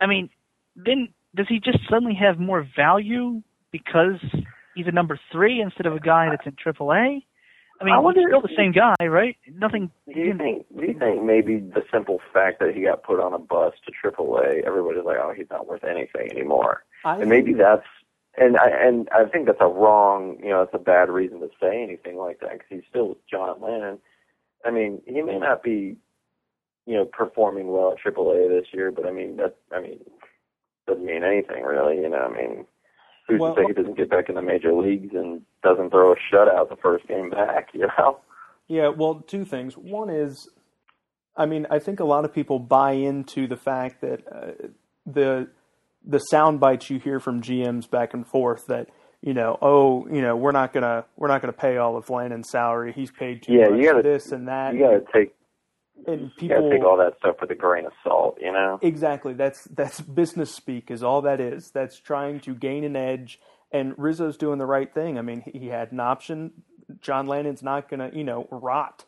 I 0.00 0.06
mean, 0.06 0.30
then 0.76 1.08
does 1.34 1.48
he 1.48 1.60
just 1.60 1.78
suddenly 1.88 2.14
have 2.14 2.38
more 2.38 2.66
value 2.76 3.42
because 3.72 4.20
he's 4.74 4.86
a 4.86 4.92
number 4.92 5.18
three 5.32 5.60
instead 5.60 5.86
of 5.86 5.94
a 5.94 6.00
guy 6.00 6.30
that's 6.30 6.46
in 6.46 6.52
AAA? 6.52 7.24
I 7.80 7.84
mean, 7.84 7.94
I 7.94 7.98
wonder 7.98 8.20
he's 8.20 8.28
still 8.28 8.40
if- 8.42 8.50
the 8.50 8.56
same 8.56 8.72
guy, 8.72 8.96
right? 9.06 9.36
Nothing. 9.54 9.90
Do 10.12 10.18
you 10.18 10.34
think? 10.34 10.66
Do 10.76 10.84
you 10.86 10.94
think 10.94 11.22
maybe 11.22 11.58
the 11.58 11.84
simple 11.92 12.20
fact 12.32 12.60
that 12.60 12.74
he 12.74 12.82
got 12.82 13.02
put 13.02 13.20
on 13.20 13.32
a 13.32 13.38
bus 13.38 13.74
to 13.86 13.92
AAA, 13.92 14.62
everybody's 14.66 15.04
like, 15.04 15.18
oh, 15.20 15.32
he's 15.36 15.50
not 15.50 15.66
worth 15.66 15.84
anything 15.84 16.30
anymore, 16.30 16.84
I 17.04 17.20
and 17.20 17.28
maybe 17.28 17.52
that's. 17.52 17.86
And 18.36 18.56
I 18.56 18.68
and 18.68 19.08
I 19.10 19.24
think 19.24 19.46
that's 19.46 19.60
a 19.60 19.66
wrong, 19.66 20.38
you 20.40 20.50
know, 20.50 20.62
it's 20.62 20.74
a 20.74 20.78
bad 20.78 21.08
reason 21.10 21.40
to 21.40 21.50
say 21.60 21.82
anything 21.82 22.16
like 22.16 22.38
that 22.40 22.52
because 22.52 22.66
he's 22.68 22.84
still 22.88 23.16
John 23.28 23.58
Lannan. 23.60 23.98
I 24.64 24.70
mean, 24.70 25.02
he 25.06 25.22
may 25.22 25.38
not 25.38 25.62
be, 25.62 25.96
you 26.86 26.94
know, 26.94 27.04
performing 27.04 27.68
well 27.68 27.92
at 27.92 27.98
AAA 27.98 28.48
this 28.48 28.68
year, 28.72 28.92
but 28.92 29.06
I 29.06 29.10
mean 29.10 29.36
that. 29.38 29.56
I 29.72 29.80
mean, 29.80 29.98
doesn't 30.86 31.04
mean 31.04 31.24
anything 31.24 31.64
really. 31.64 31.96
You 31.96 32.08
know, 32.08 32.18
I 32.18 32.28
mean, 32.28 32.64
who's 33.28 33.40
Well- 33.40 33.54
to 33.54 33.60
say 33.62 33.66
he 33.68 33.72
doesn't 33.74 33.96
get 33.96 34.10
back 34.10 34.28
in 34.28 34.34
the 34.34 34.42
major 34.42 34.72
leagues 34.72 35.14
and 35.14 35.42
doesn't 35.62 35.90
throw 35.90 36.12
a 36.12 36.16
shutout 36.32 36.68
the 36.68 36.76
first 36.76 37.06
game 37.06 37.30
back? 37.30 37.68
You 37.74 37.88
know. 37.98 38.18
Yeah, 38.66 38.88
well, 38.88 39.22
two 39.26 39.44
things. 39.44 39.76
One 39.78 40.10
is, 40.10 40.50
I 41.36 41.46
mean, 41.46 41.66
I 41.70 41.78
think 41.78 42.00
a 42.00 42.04
lot 42.04 42.24
of 42.26 42.34
people 42.34 42.58
buy 42.58 42.92
into 42.92 43.46
the 43.46 43.56
fact 43.56 44.00
that 44.02 44.20
uh, 44.30 44.68
the 45.06 45.48
the 46.04 46.18
sound 46.18 46.60
bites 46.60 46.88
you 46.90 46.98
hear 46.98 47.18
from 47.20 47.42
GMs 47.42 47.88
back 47.90 48.14
and 48.14 48.26
forth 48.26 48.66
that 48.68 48.88
you 49.20 49.34
know, 49.34 49.58
oh, 49.60 50.06
you 50.08 50.22
know, 50.22 50.36
we're 50.36 50.52
not 50.52 50.72
gonna 50.72 51.04
we're 51.16 51.28
not 51.28 51.40
gonna 51.40 51.52
pay 51.52 51.76
all 51.76 51.96
of 51.96 52.06
Lannan's 52.06 52.50
salary. 52.50 52.92
He's 52.92 53.10
paid 53.10 53.42
too 53.42 53.52
Yeah, 53.54 53.68
much 53.68 53.78
you 53.80 53.84
gotta- 53.86 54.02
this 54.02 54.30
and 54.32 54.46
that. 54.48 54.74
You 54.74 54.80
got 54.80 54.90
to 54.90 55.04
take 55.12 55.34
and 56.06 56.22
you 56.22 56.30
people 56.36 56.70
take 56.70 56.84
all 56.84 56.96
that 56.96 57.18
stuff 57.18 57.36
with 57.40 57.50
a 57.50 57.54
grain 57.54 57.86
of 57.86 57.92
salt. 58.02 58.38
You 58.40 58.52
know. 58.52 58.78
Exactly. 58.82 59.34
That's 59.34 59.64
that's 59.64 60.00
business 60.00 60.54
speak 60.54 60.90
is 60.90 61.02
all 61.02 61.22
that 61.22 61.40
is. 61.40 61.70
That's 61.70 61.98
trying 61.98 62.40
to 62.40 62.54
gain 62.54 62.84
an 62.84 62.96
edge 62.96 63.40
and 63.72 63.94
Rizzo's 63.98 64.36
doing 64.36 64.58
the 64.58 64.66
right 64.66 64.92
thing. 64.92 65.18
I 65.18 65.22
mean, 65.22 65.42
he, 65.42 65.58
he 65.58 65.66
had 65.68 65.92
an 65.92 66.00
option. 66.00 66.52
John 67.00 67.26
Lannan's 67.26 67.62
not 67.62 67.88
going 67.88 68.10
to, 68.10 68.16
you 68.16 68.24
know, 68.24 68.48
rot. 68.50 69.04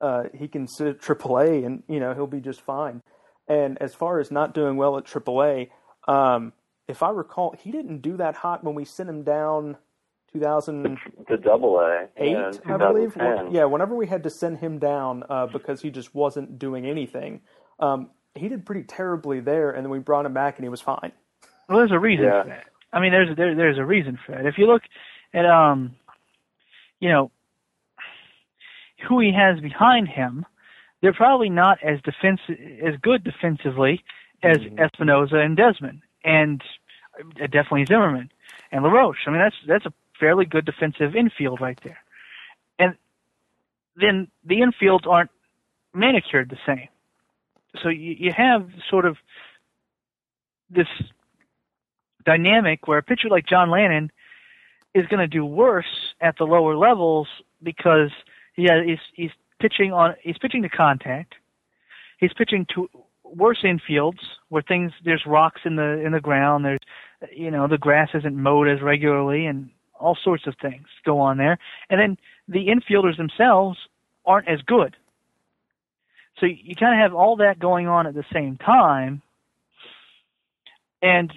Uh, 0.00 0.24
he 0.34 0.46
can 0.46 0.68
sit 0.68 0.86
at 0.86 1.00
AAA 1.00 1.66
and, 1.66 1.82
you 1.88 1.98
know, 1.98 2.14
he'll 2.14 2.28
be 2.28 2.40
just 2.40 2.60
fine. 2.60 3.02
And 3.48 3.80
as 3.80 3.94
far 3.94 4.20
as 4.20 4.30
not 4.30 4.54
doing 4.54 4.76
well 4.76 4.96
at 4.98 5.04
AAA, 5.04 5.70
um, 6.06 6.52
if 6.86 7.02
I 7.02 7.10
recall, 7.10 7.54
he 7.58 7.72
didn't 7.72 8.02
do 8.02 8.16
that 8.18 8.36
hot 8.36 8.62
when 8.62 8.74
we 8.74 8.84
sent 8.84 9.08
him 9.08 9.24
down 9.24 9.76
2008, 10.32 11.26
The 11.28 11.36
double 11.36 11.78
A. 11.80 12.06
yeah, 12.18 12.50
in 12.64 12.70
I 12.70 12.76
believe. 12.76 13.16
Yeah, 13.50 13.64
whenever 13.64 13.94
we 13.94 14.06
had 14.06 14.22
to 14.24 14.30
send 14.30 14.58
him 14.58 14.78
down 14.78 15.24
uh, 15.28 15.46
because 15.46 15.80
he 15.80 15.90
just 15.90 16.14
wasn't 16.14 16.58
doing 16.58 16.86
anything, 16.86 17.40
um, 17.80 18.10
he 18.34 18.48
did 18.48 18.64
pretty 18.66 18.82
terribly 18.84 19.40
there, 19.40 19.70
and 19.70 19.84
then 19.84 19.90
we 19.90 19.98
brought 19.98 20.26
him 20.26 20.34
back 20.34 20.56
and 20.58 20.64
he 20.64 20.68
was 20.68 20.80
fine. 20.80 21.12
Well, 21.68 21.78
there's 21.78 21.92
a 21.92 21.98
reason 21.98 22.26
Yeah. 22.26 22.42
for 22.42 22.48
that. 22.50 22.64
I 22.92 23.00
mean, 23.00 23.12
there's 23.12 23.36
there, 23.36 23.54
there's 23.54 23.78
a 23.78 23.84
reason 23.84 24.18
for 24.24 24.32
that. 24.32 24.46
If 24.46 24.56
you 24.58 24.66
look 24.66 24.82
at 25.34 25.44
um, 25.44 25.94
you 27.00 27.08
know, 27.10 27.30
who 29.08 29.20
he 29.20 29.32
has 29.32 29.60
behind 29.60 30.08
him, 30.08 30.44
they're 31.02 31.12
probably 31.12 31.50
not 31.50 31.78
as 31.82 32.00
defense 32.02 32.40
as 32.48 32.94
good 33.02 33.24
defensively 33.24 34.02
as 34.42 34.58
Espinosa 34.78 35.36
and 35.36 35.56
Desmond, 35.56 36.00
and 36.24 36.62
uh, 37.20 37.46
definitely 37.46 37.84
Zimmerman 37.86 38.30
and 38.72 38.82
LaRoche. 38.82 39.18
I 39.26 39.30
mean, 39.30 39.40
that's 39.40 39.56
that's 39.66 39.86
a 39.86 39.92
fairly 40.18 40.44
good 40.44 40.64
defensive 40.64 41.14
infield 41.14 41.60
right 41.60 41.78
there. 41.82 41.98
And 42.78 42.94
then 43.96 44.28
the 44.44 44.60
infields 44.60 45.06
aren't 45.06 45.30
manicured 45.94 46.50
the 46.50 46.58
same. 46.66 46.88
So 47.82 47.88
you, 47.88 48.16
you 48.18 48.32
have 48.36 48.68
sort 48.90 49.04
of 49.04 49.16
this 50.70 50.88
dynamic 52.24 52.86
where 52.86 52.98
a 52.98 53.02
pitcher 53.02 53.28
like 53.28 53.46
John 53.46 53.68
Lannan 53.68 54.10
is 54.94 55.06
going 55.06 55.20
to 55.20 55.26
do 55.26 55.44
worse 55.44 56.14
at 56.20 56.36
the 56.38 56.44
lower 56.44 56.76
levels 56.76 57.28
because 57.62 58.10
he 58.54 58.64
has, 58.64 58.84
he's, 58.84 58.98
he's 59.14 59.30
pitching 59.60 59.92
on 59.92 60.14
he's 60.22 60.38
pitching 60.38 60.62
to 60.62 60.68
contact. 60.68 61.34
He's 62.18 62.32
pitching 62.36 62.66
to 62.74 62.88
worse 63.24 63.62
infields 63.62 64.18
where 64.48 64.62
things 64.62 64.92
there's 65.04 65.24
rocks 65.26 65.60
in 65.64 65.76
the 65.76 66.04
in 66.04 66.12
the 66.12 66.20
ground. 66.20 66.64
There's 66.64 66.80
you 67.34 67.50
know 67.50 67.68
the 67.68 67.78
grass 67.78 68.10
isn't 68.14 68.36
mowed 68.36 68.68
as 68.68 68.82
regularly 68.82 69.46
and 69.46 69.70
all 69.98 70.16
sorts 70.22 70.46
of 70.46 70.54
things 70.60 70.86
go 71.04 71.20
on 71.20 71.36
there. 71.38 71.58
And 71.90 72.00
then 72.00 72.16
the 72.48 72.66
infielders 72.68 73.16
themselves 73.16 73.78
aren't 74.24 74.48
as 74.48 74.60
good. 74.62 74.96
So 76.38 76.46
you 76.46 76.74
kind 76.76 76.94
of 76.98 77.02
have 77.02 77.14
all 77.14 77.36
that 77.36 77.58
going 77.58 77.88
on 77.88 78.06
at 78.06 78.14
the 78.14 78.24
same 78.32 78.56
time. 78.56 79.22
And 81.02 81.32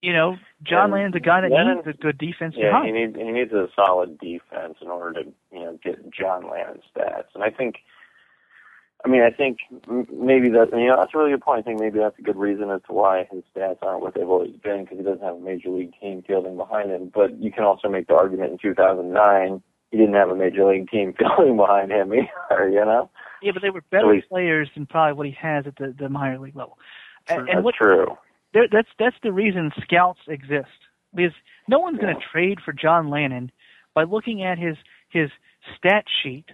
you 0.00 0.12
know, 0.12 0.36
John 0.64 0.92
And 0.92 0.94
Lannan's 0.94 1.14
a 1.14 1.20
guy 1.20 1.42
that 1.42 1.50
Lannan- 1.52 1.76
needs 1.76 1.86
a 1.86 1.92
good 2.02 2.18
defense 2.18 2.54
Yeah, 2.56 2.70
behind. 2.70 2.86
he 2.86 2.92
needs 2.92 3.16
he 3.16 3.22
needs 3.30 3.52
a 3.52 3.68
solid 3.76 4.18
defense 4.18 4.78
in 4.80 4.88
order 4.88 5.22
to 5.22 5.32
you 5.52 5.60
know 5.60 5.78
get 5.82 6.10
John 6.10 6.42
Lannan's 6.44 6.82
stats. 6.94 7.26
And 7.34 7.44
I 7.44 7.50
think, 7.50 7.76
I 9.04 9.08
mean, 9.08 9.22
I 9.22 9.30
think 9.30 9.58
maybe 9.88 10.48
that 10.50 10.68
you 10.72 10.86
know 10.86 10.96
that's 10.96 11.12
a 11.14 11.18
really 11.18 11.32
good 11.32 11.42
point. 11.42 11.60
I 11.60 11.62
think 11.62 11.80
maybe 11.80 11.98
that's 11.98 12.18
a 12.18 12.22
good 12.22 12.36
reason 12.36 12.70
as 12.70 12.82
to 12.86 12.92
why 12.92 13.26
his 13.30 13.42
stats 13.54 13.78
aren't 13.82 14.02
what 14.02 14.14
they've 14.14 14.28
always 14.28 14.54
been 14.62 14.84
because 14.84 14.98
he 14.98 15.04
doesn't 15.04 15.22
have 15.22 15.36
a 15.36 15.40
major 15.40 15.70
league 15.70 15.92
team 16.00 16.22
fielding 16.26 16.56
behind 16.56 16.90
him. 16.90 17.10
But 17.12 17.42
you 17.42 17.50
can 17.50 17.64
also 17.64 17.88
make 17.88 18.06
the 18.06 18.14
argument 18.14 18.52
in 18.52 18.58
2009 18.58 19.62
he 19.90 19.98
didn't 19.98 20.14
have 20.14 20.30
a 20.30 20.34
major 20.34 20.64
league 20.64 20.88
team 20.88 21.14
fielding 21.18 21.56
behind 21.56 21.92
him 21.92 22.12
either. 22.14 22.68
You 22.68 22.84
know, 22.84 23.10
Yeah, 23.42 23.52
but 23.52 23.62
they 23.62 23.70
were 23.70 23.82
better 23.90 24.14
least- 24.14 24.28
players 24.28 24.68
than 24.74 24.86
probably 24.86 25.14
what 25.14 25.26
he 25.26 25.36
has 25.40 25.66
at 25.66 25.76
the, 25.76 25.94
the 25.96 26.08
minor 26.08 26.38
league 26.38 26.56
level. 26.56 26.78
And, 27.28 27.40
and 27.40 27.48
that's 27.48 27.64
what 27.64 27.74
true. 27.76 28.06
there, 28.52 28.66
that's 28.70 28.88
that's 28.98 29.16
the 29.22 29.32
reason 29.32 29.70
scouts 29.82 30.18
exist 30.26 30.66
because 31.14 31.32
no 31.68 31.78
one's 31.78 31.98
going 31.98 32.14
to 32.14 32.20
trade 32.32 32.58
for 32.64 32.72
John 32.72 33.08
Lannan 33.08 33.50
by 33.94 34.04
looking 34.04 34.42
at 34.42 34.58
his 34.58 34.76
his 35.08 35.30
stat 35.76 36.04
sheet 36.22 36.46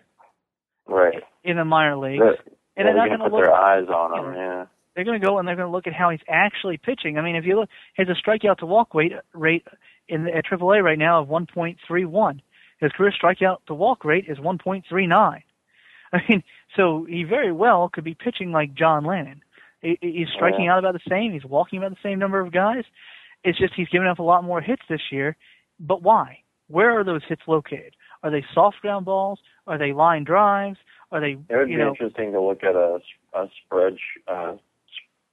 Right. 0.89 1.23
in 1.45 1.57
the 1.57 1.65
minor 1.65 1.97
leagues. 1.97 2.21
They're, 2.23 2.37
and 2.77 2.87
they're 2.89 2.95
not 2.97 3.09
going 3.09 3.19
to 3.21 3.25
put 3.27 3.33
look. 3.33 3.45
their 3.45 3.53
eyes 3.55 3.87
on 3.89 4.19
him. 4.27 4.35
Yeah. 4.35 4.67
They're 4.95 5.05
going 5.05 5.21
to 5.21 5.25
go 5.27 5.39
and 5.39 5.47
they're 5.47 5.55
going 5.57 5.69
to 5.69 5.73
look 5.73 5.87
at 5.87 5.93
how 5.95 6.11
he's 6.11 6.21
actually 6.29 6.77
pitching. 6.77 7.19
I 7.19 7.23
mean, 7.23 7.37
if 7.37 7.45
you 7.45 7.57
look, 7.61 7.69
he 7.97 8.03
has 8.05 8.09
a 8.09 8.29
strikeout 8.29 8.59
to 8.59 8.67
walk 8.67 8.95
rate 8.95 9.13
rate 9.33 9.65
in 10.09 10.25
the, 10.25 10.35
at 10.35 10.45
AAA 10.47 10.83
right 10.83 10.99
now 10.99 11.21
of 11.23 11.29
1.31. 11.29 12.41
His 12.81 12.93
career 12.93 13.13
strikeout 13.23 13.59
to 13.67 13.75
walk 13.75 14.05
rate 14.05 14.25
is 14.29 14.39
1.39. 14.39 15.43
I 16.13 16.19
mean, 16.29 16.43
so 16.77 17.05
he 17.09 17.25
very 17.25 17.53
well 17.53 17.91
could 17.93 18.05
be 18.05 18.15
pitching 18.15 18.51
like 18.51 18.75
John 18.75 19.05
Lannan. 19.05 19.41
He- 19.83 19.99
He's 20.01 20.29
striking 20.35 20.65
Yeah. 20.65 20.73
out 20.75 20.79
about 20.81 20.95
the 20.95 21.01
same. 21.09 21.33
He's 21.33 21.45
walking 21.45 21.79
about 21.79 21.91
the 21.91 21.97
same 22.03 22.19
number 22.19 22.41
of 22.41 22.51
guys. 22.53 22.85
It's 23.45 23.59
just 23.59 23.75
he's 23.75 23.89
giving 23.89 24.09
up 24.09 24.19
a 24.19 24.23
lot 24.25 24.43
more 24.43 24.61
hits 24.61 24.83
this 24.89 25.13
year. 25.13 25.37
But 25.79 26.03
why? 26.03 26.39
Where 26.69 26.99
are 26.99 27.05
those 27.05 27.23
hits 27.29 27.43
located? 27.47 27.95
Are 28.23 28.31
they 28.31 28.45
soft 28.55 28.77
ground 28.83 29.07
balls? 29.07 29.39
Are 29.67 29.79
they 29.79 29.93
line 29.93 30.25
drives? 30.25 30.79
Are 31.13 31.21
they, 31.21 31.33
It 31.33 31.57
would 31.57 31.69
you 31.69 31.77
be 31.77 31.83
know, 31.83 31.89
interesting 31.91 32.33
to 32.33 32.41
look 32.41 32.63
at 32.63 32.75
a, 32.75 32.99
a 33.35 33.47
spread, 33.65 33.97
uh, 34.27 34.57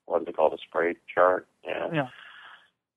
what 0.06 0.22
is 0.22 0.28
it 0.28 0.36
called, 0.36 0.54
a 0.54 0.58
spray 0.68 0.96
chart. 1.14 1.48
Yeah. 1.66 1.88
Yeah. 1.94 2.08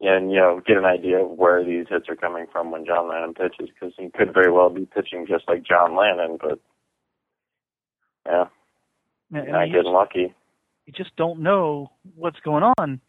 And, 0.01 0.31
you 0.31 0.37
know, 0.37 0.61
get 0.65 0.77
an 0.77 0.85
idea 0.85 1.25
of 1.25 1.31
where 1.31 1.65
these 1.65 1.87
hits 1.89 2.09
are 2.09 2.15
coming 2.15 2.47
from 2.53 2.71
when 2.71 2.87
John 2.87 3.11
Lannan 3.11 3.35
pitches, 3.37 3.69
because 3.75 3.95
he 3.99 4.11
could 4.11 4.33
very 4.33 4.53
well 4.53 4.71
be 4.71 4.87
pitching 4.87 5.27
just 5.27 5.49
like 5.49 5.65
John 5.65 5.93
Lannan, 5.93 6.39
but, 6.41 6.61
yeah, 8.25 8.45
and 9.33 9.51
not 9.51 9.69
you 9.69 9.75
getting 9.75 9.93
lucky. 9.93 10.35
you 10.87 10.93
just 10.93 11.17
don't 11.17 11.41
know 11.41 11.91
what's 12.15 12.39
going 12.41 12.63
on 12.79 13.01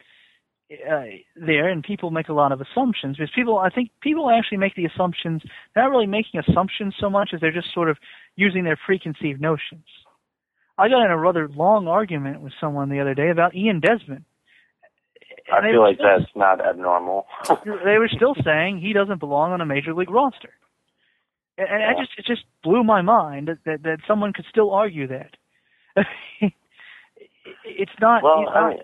uh, 0.70 1.02
there, 1.36 1.68
and 1.68 1.82
people 1.82 2.10
make 2.10 2.28
a 2.28 2.32
lot 2.32 2.52
of 2.52 2.60
assumptions. 2.60 3.16
Because 3.16 3.32
people, 3.34 3.58
I 3.58 3.70
think 3.70 3.90
people 4.00 4.30
actually 4.30 4.58
make 4.58 4.74
the 4.76 4.84
assumptions. 4.84 5.42
They're 5.74 5.84
not 5.84 5.90
really 5.90 6.06
making 6.06 6.40
assumptions 6.40 6.94
so 7.00 7.10
much 7.10 7.30
as 7.34 7.40
they're 7.40 7.52
just 7.52 7.72
sort 7.74 7.90
of 7.90 7.98
using 8.36 8.64
their 8.64 8.78
preconceived 8.84 9.40
notions. 9.40 9.84
I 10.78 10.88
got 10.88 11.04
in 11.04 11.10
a 11.10 11.18
rather 11.18 11.48
long 11.48 11.88
argument 11.88 12.40
with 12.40 12.52
someone 12.60 12.88
the 12.88 13.00
other 13.00 13.14
day 13.14 13.30
about 13.30 13.54
Ian 13.54 13.80
Desmond. 13.80 14.24
I 15.52 15.60
feel 15.62 15.80
like 15.80 15.96
still- 15.96 16.18
that's 16.18 16.30
not 16.34 16.64
abnormal. 16.64 17.26
they 17.64 17.98
were 17.98 18.08
still 18.08 18.34
saying 18.44 18.80
he 18.80 18.92
doesn't 18.92 19.18
belong 19.18 19.52
on 19.52 19.60
a 19.60 19.66
major 19.66 19.92
league 19.92 20.10
roster. 20.10 20.50
And, 21.58 21.68
and 21.68 21.82
I 21.82 21.92
just 22.00 22.12
it 22.16 22.24
just 22.24 22.44
blew 22.62 22.84
my 22.84 23.02
mind 23.02 23.48
that, 23.48 23.58
that 23.66 23.82
that 23.82 23.98
someone 24.06 24.32
could 24.32 24.46
still 24.48 24.70
argue 24.70 25.08
that. 25.08 25.36
it's 27.64 27.92
not. 28.00 28.22
well, 28.22 28.40
he's 28.40 28.48
I 28.54 28.68
mean, 28.70 28.78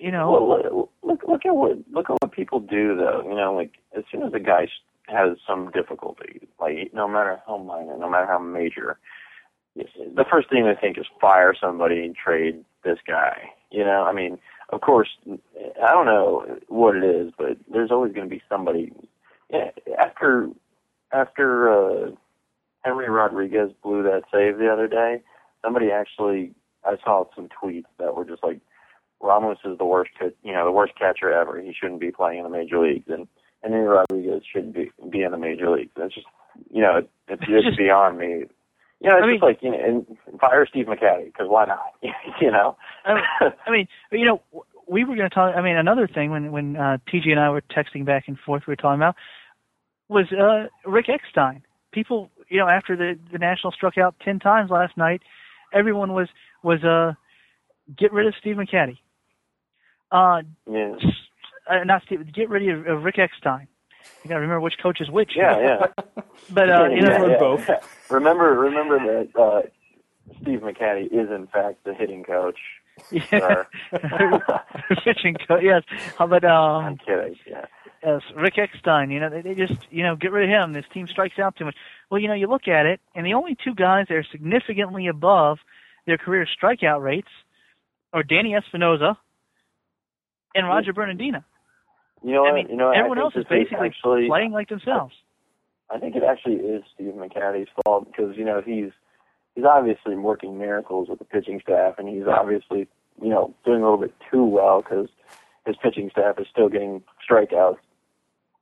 you 0.00 0.10
know. 0.10 0.30
well, 0.30 0.88
look, 1.02 1.22
look, 1.26 1.46
at 1.46 1.54
what 1.54 1.78
look 1.92 2.10
at 2.10 2.16
what 2.20 2.32
people 2.32 2.60
do 2.60 2.96
though. 2.96 3.22
You 3.24 3.34
know, 3.34 3.54
like 3.54 3.72
as 3.96 4.04
soon 4.10 4.22
as 4.22 4.32
a 4.34 4.40
guy 4.40 4.68
has 5.08 5.36
some 5.46 5.70
difficulty, 5.70 6.46
like 6.60 6.92
no 6.92 7.08
matter 7.08 7.40
how 7.46 7.58
minor, 7.58 7.96
no 7.98 8.08
matter 8.08 8.26
how 8.26 8.38
major, 8.38 8.98
the 9.76 10.24
first 10.30 10.50
thing 10.50 10.64
they 10.64 10.80
think 10.80 10.98
is 10.98 11.06
fire 11.20 11.54
somebody 11.58 12.04
and 12.04 12.14
trade 12.16 12.64
this 12.84 12.98
guy. 13.06 13.50
You 13.70 13.84
know, 13.84 14.04
I 14.04 14.12
mean, 14.12 14.38
of 14.70 14.80
course, 14.80 15.08
I 15.26 15.90
don't 15.90 16.06
know 16.06 16.58
what 16.68 16.96
it 16.96 17.04
is, 17.04 17.32
but 17.36 17.56
there's 17.72 17.90
always 17.90 18.12
going 18.12 18.28
to 18.28 18.34
be 18.34 18.42
somebody. 18.48 18.92
Yeah, 19.50 19.70
after 19.98 20.48
after 21.12 21.70
uh, 21.70 22.10
Henry 22.84 23.08
Rodriguez 23.08 23.70
blew 23.82 24.02
that 24.04 24.22
save 24.32 24.58
the 24.58 24.72
other 24.72 24.88
day, 24.88 25.22
somebody 25.62 25.90
actually 25.90 26.52
I 26.84 26.96
saw 27.02 27.24
some 27.34 27.48
tweets 27.48 27.86
that 27.98 28.14
were 28.14 28.24
just 28.24 28.42
like 28.42 28.60
Ramos 29.24 29.58
is 29.64 29.78
the 29.78 29.84
worst, 29.84 30.10
you 30.42 30.52
know, 30.52 30.64
the 30.64 30.72
worst 30.72 30.92
catcher 30.98 31.32
ever. 31.32 31.60
He 31.60 31.72
shouldn't 31.72 32.00
be 32.00 32.10
playing 32.10 32.38
in 32.38 32.44
the 32.44 32.50
major 32.50 32.78
leagues. 32.78 33.08
And 33.08 33.26
Henry 33.62 33.86
Rodriguez 33.86 34.42
shouldn't 34.50 34.74
be 34.74 34.90
be 35.10 35.22
in 35.22 35.32
the 35.32 35.38
major 35.38 35.70
league. 35.70 35.90
That's 35.96 36.14
just 36.14 36.26
you 36.70 36.82
know 36.82 36.98
it, 36.98 37.10
it's 37.28 37.42
just 37.66 37.78
beyond 37.78 38.18
me. 38.18 38.44
You 39.00 39.10
know, 39.10 39.16
it's 39.16 39.24
I 39.24 39.26
mean- 39.26 39.34
just 39.36 39.42
like 39.42 39.58
you 39.62 39.70
know, 39.70 40.06
and 40.26 40.40
fire 40.40 40.66
Steve 40.68 40.86
McCatty 40.86 41.26
because 41.26 41.48
why 41.48 41.64
not? 41.64 41.94
you 42.40 42.50
know. 42.50 42.76
I 43.04 43.14
mean, 43.14 43.24
I 43.66 43.70
mean, 43.70 43.88
you 44.12 44.26
know, 44.26 44.42
we 44.86 45.04
were 45.04 45.16
going 45.16 45.28
to 45.28 45.34
talk. 45.34 45.54
I 45.56 45.62
mean, 45.62 45.76
another 45.76 46.06
thing 46.06 46.30
when 46.30 46.52
when 46.52 46.76
uh, 46.76 46.98
TG 47.12 47.30
and 47.30 47.40
I 47.40 47.50
were 47.50 47.62
texting 47.62 48.04
back 48.04 48.24
and 48.28 48.38
forth, 48.38 48.64
we 48.66 48.72
were 48.72 48.76
talking 48.76 49.00
about 49.00 49.16
was 50.08 50.26
uh, 50.32 50.68
Rick 50.88 51.06
Eckstein. 51.08 51.62
People, 51.92 52.30
you 52.48 52.58
know, 52.58 52.68
after 52.68 52.96
the 52.96 53.18
the 53.32 53.38
National 53.38 53.72
struck 53.72 53.96
out 53.98 54.14
ten 54.24 54.38
times 54.38 54.70
last 54.70 54.96
night, 54.96 55.22
everyone 55.72 56.12
was 56.12 56.28
was 56.62 56.84
uh 56.84 57.14
get 57.96 58.12
rid 58.12 58.26
of 58.26 58.34
Steve 58.38 58.56
McCatty. 58.56 58.98
Uh, 60.14 60.42
yeah. 60.70 60.94
uh, 61.68 61.82
not 61.84 62.02
Steve. 62.06 62.32
Get 62.32 62.48
rid 62.48 62.68
of, 62.68 62.86
of 62.86 63.02
Rick 63.02 63.18
Eckstein. 63.18 63.66
You 64.22 64.28
got 64.28 64.36
to 64.36 64.40
remember 64.40 64.60
which 64.60 64.78
coach 64.80 65.00
is 65.00 65.10
which. 65.10 65.32
Yeah, 65.36 65.58
yeah. 65.60 65.86
But 66.50 66.68
uh, 66.68 66.88
you 66.90 67.00
know, 67.00 67.26
yeah. 67.26 67.38
both. 67.38 67.70
remember, 68.10 68.54
remember 68.54 68.98
that 68.98 69.40
uh, 69.40 69.62
Steve 70.42 70.60
McCatty 70.60 71.06
is 71.06 71.30
in 71.30 71.48
fact 71.52 71.84
the 71.84 71.94
hitting 71.94 72.22
coach. 72.24 72.58
yeah, 73.10 73.64
pitching 75.04 75.36
coach. 75.48 75.62
Yes, 75.62 75.82
Uh, 76.18 76.26
but 76.26 76.44
um, 76.44 76.84
I'm 76.84 76.98
kidding. 76.98 77.36
Yeah. 77.48 77.64
Yes, 78.04 78.20
Rick 78.36 78.58
Eckstein. 78.58 79.10
You 79.10 79.20
know, 79.20 79.30
they, 79.30 79.40
they 79.40 79.54
just 79.54 79.80
you 79.90 80.02
know 80.02 80.16
get 80.16 80.32
rid 80.32 80.50
of 80.50 80.50
him. 80.50 80.72
This 80.74 80.84
team 80.92 81.06
strikes 81.08 81.38
out 81.38 81.56
too 81.56 81.64
much. 81.64 81.76
Well, 82.10 82.20
you 82.20 82.28
know, 82.28 82.34
you 82.34 82.46
look 82.46 82.68
at 82.68 82.84
it, 82.84 83.00
and 83.14 83.24
the 83.24 83.34
only 83.34 83.56
two 83.64 83.74
guys 83.74 84.06
that 84.08 84.16
are 84.16 84.26
significantly 84.30 85.06
above 85.06 85.58
their 86.06 86.18
career 86.18 86.46
strikeout 86.46 87.02
rates 87.02 87.30
are 88.12 88.22
Danny 88.22 88.54
Espinosa 88.54 89.18
and 90.54 90.66
Roger 90.66 90.92
Bernadina. 90.92 91.44
You 92.22 92.32
know 92.32 92.42
what? 92.42 92.52
I 92.52 92.54
mean, 92.54 92.68
you 92.68 92.76
know 92.76 92.90
everyone 92.90 93.18
else 93.18 93.34
is 93.36 93.44
basically 93.48 93.88
actually, 93.88 94.26
playing 94.28 94.52
like 94.52 94.68
themselves. 94.68 95.14
I 95.90 95.98
think 95.98 96.16
it 96.16 96.22
actually 96.22 96.56
is 96.56 96.82
Steve 96.94 97.12
McCatty's 97.14 97.68
fault 97.84 98.06
because 98.10 98.36
you 98.36 98.44
know 98.44 98.62
he's 98.64 98.90
he's 99.54 99.64
obviously 99.64 100.16
working 100.16 100.58
miracles 100.58 101.08
with 101.08 101.18
the 101.18 101.24
pitching 101.24 101.60
staff, 101.62 101.94
and 101.98 102.08
he's 102.08 102.26
obviously 102.26 102.88
you 103.20 103.28
know 103.28 103.54
doing 103.64 103.80
a 103.80 103.84
little 103.84 103.98
bit 103.98 104.14
too 104.30 104.44
well 104.44 104.80
because 104.80 105.08
his 105.66 105.76
pitching 105.82 106.10
staff 106.10 106.38
is 106.38 106.46
still 106.50 106.68
getting 106.68 107.02
strikeouts 107.28 107.78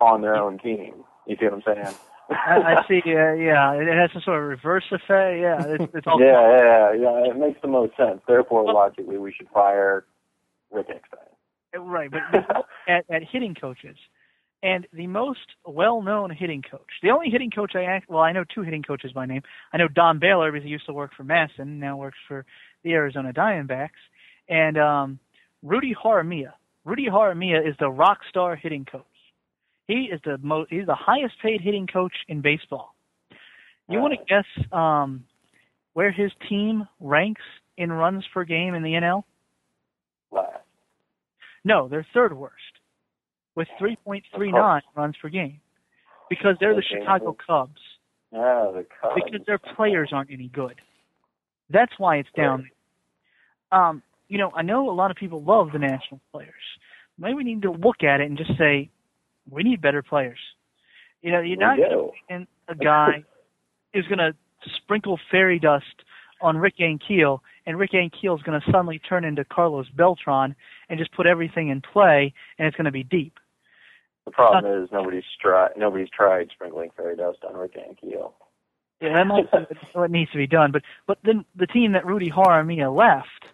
on 0.01 0.23
their 0.23 0.37
own 0.37 0.59
team. 0.59 1.05
You 1.27 1.37
see 1.39 1.47
what 1.47 1.55
I'm 1.55 1.63
saying? 1.63 1.97
I, 2.31 2.77
I 2.77 2.89
see. 2.89 3.01
Uh, 3.07 3.33
yeah, 3.35 3.73
it 3.75 3.97
has 3.97 4.11
some 4.13 4.23
sort 4.23 4.43
of 4.43 4.49
reverse 4.49 4.85
effect. 4.91 5.41
Yeah, 5.41 5.65
it's, 5.67 5.95
it's 5.95 6.07
all. 6.07 6.21
yeah, 6.21 6.57
yeah, 6.59 6.93
yeah. 6.95 7.31
It 7.31 7.37
makes 7.37 7.61
the 7.61 7.69
most 7.69 7.97
sense. 7.97 8.21
Therefore, 8.27 8.65
logically, 8.65 9.19
we 9.19 9.33
should 9.33 9.49
fire 9.51 10.05
Rick 10.71 10.87
Eckstein. 10.91 11.32
Right, 11.79 12.11
but 12.11 12.21
at, 12.89 13.05
at 13.11 13.23
hitting 13.31 13.55
coaches, 13.55 13.97
and 14.63 14.87
the 14.93 15.07
most 15.07 15.41
well-known 15.67 16.31
hitting 16.31 16.63
coach, 16.63 16.89
the 17.03 17.11
only 17.11 17.31
hitting 17.31 17.51
coach 17.51 17.73
I 17.75 17.85
act, 17.85 18.09
well, 18.09 18.23
I 18.23 18.33
know 18.33 18.45
two 18.55 18.63
hitting 18.63 18.83
coaches 18.83 19.13
by 19.13 19.27
name. 19.27 19.43
I 19.73 19.79
know 19.79 19.89
Don 19.89 20.19
Baylor 20.19 20.53
because 20.53 20.65
he 20.65 20.71
used 20.71 20.87
to 20.87 20.93
work 20.93 21.13
for 21.17 21.25
Masson, 21.25 21.81
now 21.81 21.97
works 21.97 22.19
for 22.29 22.45
the 22.85 22.93
Arizona 22.93 23.33
Diamondbacks, 23.33 23.91
and 24.49 24.79
um, 24.79 25.19
Rudy 25.63 25.95
Jaramillo. 25.95 26.53
Rudy 26.85 27.07
Jaramillo 27.07 27.69
is 27.69 27.75
the 27.81 27.91
rock 27.91 28.19
star 28.29 28.55
hitting 28.55 28.85
coach. 28.85 29.03
He 29.89 30.09
is 30.13 30.21
the 30.25 30.39
most, 30.39 30.71
he's 30.71 30.87
the 30.87 30.95
highest 30.95 31.35
paid 31.43 31.61
hitting 31.61 31.87
coach 31.87 32.15
in 32.29 32.41
baseball. 32.41 32.95
You 33.89 33.99
want 33.99 34.15
to 34.15 34.25
guess 34.27 34.67
um, 34.73 35.25
where 35.93 36.13
his 36.13 36.31
team 36.49 36.89
ranks 37.01 37.43
in 37.77 37.93
runs 37.93 38.25
per 38.33 38.45
game 38.45 38.75
in 38.75 38.83
the 38.83 38.93
NL? 38.93 39.25
No, 41.65 41.89
they're 41.89 42.07
third 42.13 42.37
worst 42.37 42.55
with 43.55 43.69
3.39 43.81 44.81
runs 44.97 45.15
per 45.21 45.29
game 45.29 45.61
because 46.29 46.57
they're 46.61 46.75
the 46.75 46.83
Chicago 46.83 47.37
Cubs 47.47 47.81
Yeah, 48.33 48.71
the 48.75 48.87
Cubs. 49.01 49.15
because 49.15 49.47
their 49.47 49.59
players 49.59 50.11
aren't 50.13 50.31
any 50.31 50.49
good. 50.49 50.75
That's 51.71 51.93
why 51.99 52.17
it's 52.17 52.29
down. 52.37 52.71
Um, 53.71 54.03
you 54.29 54.39
know, 54.39 54.51
I 54.55 54.63
know 54.63 54.91
a 54.91 54.93
lot 54.93 55.11
of 55.11 55.17
people 55.17 55.43
love 55.43 55.69
the 55.73 55.79
national 55.79 56.21
players. 56.33 56.53
Maybe 57.19 57.35
we 57.35 57.45
need 57.45 57.63
to 57.63 57.71
look 57.71 58.03
at 58.03 58.21
it 58.21 58.27
and 58.27 58.37
just 58.37 58.57
say 58.59 58.91
we 59.51 59.63
need 59.63 59.81
better 59.81 60.03
players. 60.03 60.39
You 61.21 61.33
know, 61.33 61.41
you're 61.41 61.59
not 61.59 61.77
do. 61.77 61.83
going 61.83 62.11
to 62.29 62.35
and 62.35 62.47
a 62.69 62.75
guy 62.75 63.25
is 63.95 64.05
going 64.07 64.19
to 64.19 64.35
sprinkle 64.77 65.19
fairy 65.31 65.59
dust 65.59 65.85
on 66.41 66.57
Rick 66.57 66.79
Ankiel, 66.81 67.41
and 67.67 67.79
Rick 67.79 67.93
Ankiel 67.93 68.37
is 68.37 68.43
going 68.43 68.61
to 68.61 68.71
suddenly 68.71 68.99
turn 68.99 69.25
into 69.25 69.45
Carlos 69.45 69.89
Beltran 69.91 70.55
and 70.89 70.99
just 70.99 71.13
put 71.13 71.27
everything 71.27 71.69
in 71.69 71.81
play, 71.81 72.33
and 72.59 72.67
it's 72.67 72.77
going 72.77 72.87
to 72.87 72.93
be 72.93 73.05
deep. 73.05 73.39
The 74.25 74.31
problem 74.31 74.83
is 74.83 74.89
nobody's 74.93 75.25
tried. 75.41 75.71
Nobody's 75.77 76.11
tried 76.11 76.49
sprinkling 76.53 76.91
fairy 76.97 77.17
dust 77.17 77.39
on 77.49 77.57
Rick 77.57 77.77
Ankiel. 77.77 78.33
Yeah, 79.01 79.15
that 79.15 79.27
might 79.27 79.51
be 79.51 79.77
what 79.93 80.11
needs 80.11 80.31
to 80.31 80.39
be 80.39 80.47
done. 80.47 80.71
But 80.71 80.83
but 81.07 81.19
then 81.25 81.45
the 81.57 81.67
team 81.67 81.93
that 81.93 82.07
Rudy 82.07 82.31
Jaramillo 82.31 82.97
left 82.97 83.47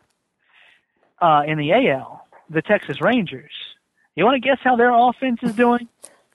uh, 1.20 1.42
in 1.46 1.58
the 1.58 1.72
AL, 1.72 2.26
the 2.50 2.62
Texas 2.62 3.00
Rangers. 3.00 3.52
You 4.14 4.24
want 4.24 4.42
to 4.42 4.46
guess 4.46 4.58
how 4.62 4.76
their 4.76 4.92
offense 4.92 5.38
is 5.42 5.54
doing? 5.54 5.88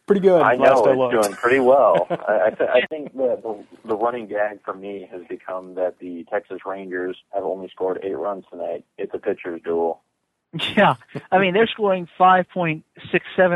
Pretty 0.05 0.21
good. 0.21 0.41
I 0.41 0.55
know 0.55 0.83
I 0.83 0.89
it's 0.89 0.97
looked. 0.97 1.13
doing 1.13 1.35
pretty 1.35 1.59
well. 1.59 2.07
I, 2.27 2.47
I, 2.47 2.49
th- 2.49 2.69
I 2.69 2.85
think 2.87 3.13
the, 3.13 3.39
the 3.41 3.89
the 3.89 3.95
running 3.95 4.27
gag 4.27 4.59
for 4.63 4.73
me 4.73 5.07
has 5.11 5.21
become 5.29 5.75
that 5.75 5.99
the 5.99 6.25
Texas 6.29 6.59
Rangers 6.65 7.17
have 7.33 7.43
only 7.43 7.69
scored 7.69 7.99
eight 8.03 8.17
runs 8.17 8.43
tonight. 8.51 8.83
It's 8.97 9.13
a 9.13 9.17
pitcher's 9.17 9.61
duel. 9.63 10.01
Yeah, 10.75 10.95
I 11.31 11.39
mean 11.39 11.53
they're 11.53 11.67
scoring 11.67 12.07
5.67 12.19 12.83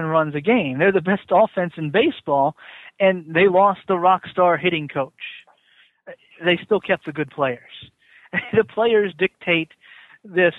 runs 0.09 0.35
a 0.35 0.41
game. 0.41 0.79
They're 0.79 0.91
the 0.91 1.01
best 1.01 1.27
offense 1.31 1.73
in 1.77 1.91
baseball, 1.91 2.55
and 2.99 3.25
they 3.35 3.47
lost 3.47 3.81
the 3.87 3.97
rock 3.97 4.23
star 4.31 4.57
hitting 4.57 4.87
coach. 4.87 5.13
They 6.43 6.57
still 6.63 6.79
kept 6.79 7.05
the 7.05 7.11
good 7.11 7.29
players. 7.29 7.91
the 8.53 8.63
players 8.63 9.13
dictate 9.17 9.69
this 10.23 10.55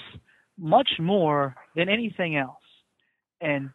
much 0.59 0.91
more 0.99 1.57
than 1.75 1.89
anything 1.89 2.37
else. 2.37 2.57
And 3.41 3.71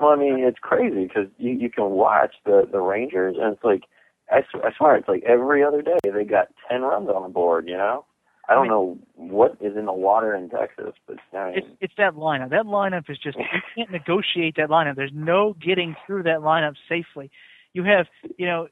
Well, 0.00 0.10
I 0.10 0.16
mean, 0.16 0.38
it's 0.40 0.58
crazy 0.60 1.04
because 1.04 1.26
you 1.38 1.50
you 1.52 1.70
can 1.70 1.90
watch 1.90 2.34
the 2.44 2.68
the 2.70 2.80
Rangers 2.80 3.36
and 3.40 3.54
it's 3.54 3.64
like 3.64 3.82
I, 4.30 4.42
sw- 4.42 4.62
I 4.64 4.70
swear 4.76 4.96
it's 4.96 5.08
like 5.08 5.22
every 5.24 5.64
other 5.64 5.82
day 5.82 5.98
they 6.04 6.24
got 6.24 6.48
ten 6.70 6.82
runs 6.82 7.08
on 7.08 7.22
the 7.22 7.28
board. 7.28 7.66
You 7.68 7.76
know, 7.76 8.04
I 8.48 8.54
don't 8.54 8.60
I 8.60 8.62
mean- 8.64 8.70
know 8.70 8.98
what 9.14 9.56
is 9.60 9.76
in 9.76 9.86
the 9.86 9.92
water 9.92 10.34
in 10.34 10.50
Texas, 10.50 10.94
but 11.06 11.16
I 11.36 11.46
mean, 11.50 11.58
it's 11.58 11.66
it's 11.80 11.94
that 11.98 12.14
lineup. 12.14 12.50
That 12.50 12.66
lineup 12.66 13.08
is 13.10 13.18
just 13.18 13.36
you 13.38 13.44
can't 13.74 13.90
negotiate 13.90 14.54
that 14.56 14.68
lineup. 14.68 14.96
There's 14.96 15.10
no 15.14 15.54
getting 15.60 15.96
through 16.06 16.24
that 16.24 16.40
lineup 16.40 16.74
safely. 16.88 17.30
You 17.72 17.84
have 17.84 18.06
you 18.36 18.46
know 18.46 18.68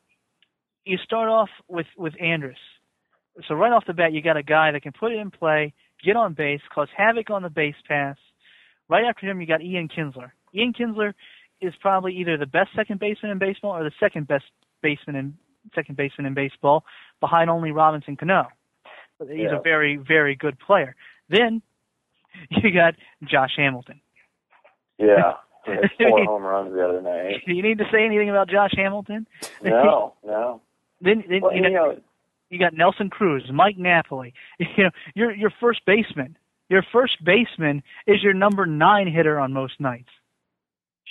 you 0.85 0.98
start 0.98 1.28
off 1.28 1.48
with 1.69 1.86
with 1.97 2.15
Andrus. 2.20 2.59
So 3.48 3.55
right 3.55 3.73
off 3.73 3.85
the 3.86 3.93
bat, 3.93 4.12
you 4.12 4.23
got 4.23 4.36
a 4.39 4.43
guy 4.43 4.70
that 4.73 4.82
can 4.82 4.93
put 4.93 5.12
it 5.12 5.19
in 5.19 5.31
play, 5.31 5.74
get 6.03 6.16
on 6.16 6.32
base, 6.32 6.62
cause 6.74 6.89
havoc 6.97 7.28
on 7.31 7.43
the 7.43 7.51
base 7.51 7.74
pass. 7.86 8.16
Right 8.89 9.05
after 9.05 9.27
him, 9.27 9.40
you 9.40 9.47
got 9.47 9.61
Ian 9.62 9.89
Kinsler. 9.89 10.31
Ian 10.57 10.73
Kinsler 10.73 11.12
is 11.61 11.73
probably 11.81 12.15
either 12.16 12.37
the 12.37 12.47
best 12.47 12.70
second 12.74 13.01
baseman 13.01 13.33
in 13.33 13.39
baseball 13.39 13.73
or 13.77 13.85
the 13.85 13.93
second 14.01 14.27
best 14.28 14.45
baseman 14.83 15.16
in 15.16 15.37
second 15.74 15.97
baseman 15.97 16.27
in 16.27 16.35
baseball, 16.35 16.85
behind 17.20 17.51
only 17.51 17.73
Robinson 17.73 18.16
Cano. 18.16 18.47
He's 19.20 19.28
Yeah. 19.51 19.57
a 19.57 19.61
very 19.62 19.97
very 19.97 20.35
good 20.37 20.59
player. 20.59 20.95
Then 21.28 21.62
you 22.51 22.70
got 22.70 22.95
Josh 23.24 23.55
Hamilton. 23.57 24.01
yeah, 24.99 25.33
four 25.65 26.24
home 26.24 26.43
runs 26.43 26.73
the 26.74 26.85
other 26.87 27.01
night. 27.03 27.43
Do 27.47 27.53
you 27.55 27.62
need 27.62 27.78
to 27.78 27.85
say 27.91 28.05
anything 28.05 28.31
about 28.31 28.49
Josh 28.49 28.73
Hamilton? 28.77 29.27
No, 29.62 30.15
no. 30.24 30.61
Then, 31.03 31.24
then 31.28 31.41
Well, 31.43 31.53
you, 31.55 31.62
you 31.62 31.70
know, 31.70 31.91
know, 31.93 32.01
you 32.49 32.59
got 32.59 32.73
Nelson 32.73 33.11
Cruz, 33.11 33.45
Mike 33.53 33.77
Napoli. 33.77 34.33
You 34.59 34.85
know, 34.85 34.91
your 35.15 35.31
your 35.35 35.51
first 35.61 35.81
baseman. 35.87 36.39
Your 36.70 36.83
first 36.91 37.23
baseman 37.23 37.83
is 38.07 38.23
your 38.23 38.33
number 38.33 38.65
nine 38.66 39.07
hitter 39.07 39.39
on 39.39 39.53
most 39.53 39.78
nights. 39.78 40.09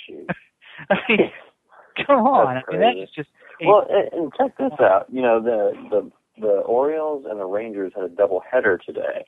Shoot. 0.06 0.26
I 0.90 0.96
mean, 1.08 1.30
come 2.06 2.20
on. 2.26 2.54
That's 2.54 2.66
I 2.68 2.76
mean, 2.76 3.00
that's 3.00 3.14
just 3.14 3.28
a, 3.62 3.66
Well, 3.66 3.86
and, 4.12 4.32
check 4.36 4.56
this 4.58 4.72
out. 4.80 5.06
You 5.10 5.22
know, 5.22 5.42
the 5.42 5.72
the 5.90 6.10
the 6.40 6.60
Orioles 6.60 7.24
and 7.28 7.40
the 7.40 7.46
Rangers 7.46 7.92
had 7.94 8.04
a 8.04 8.08
double 8.08 8.42
header 8.50 8.78
today. 8.84 9.24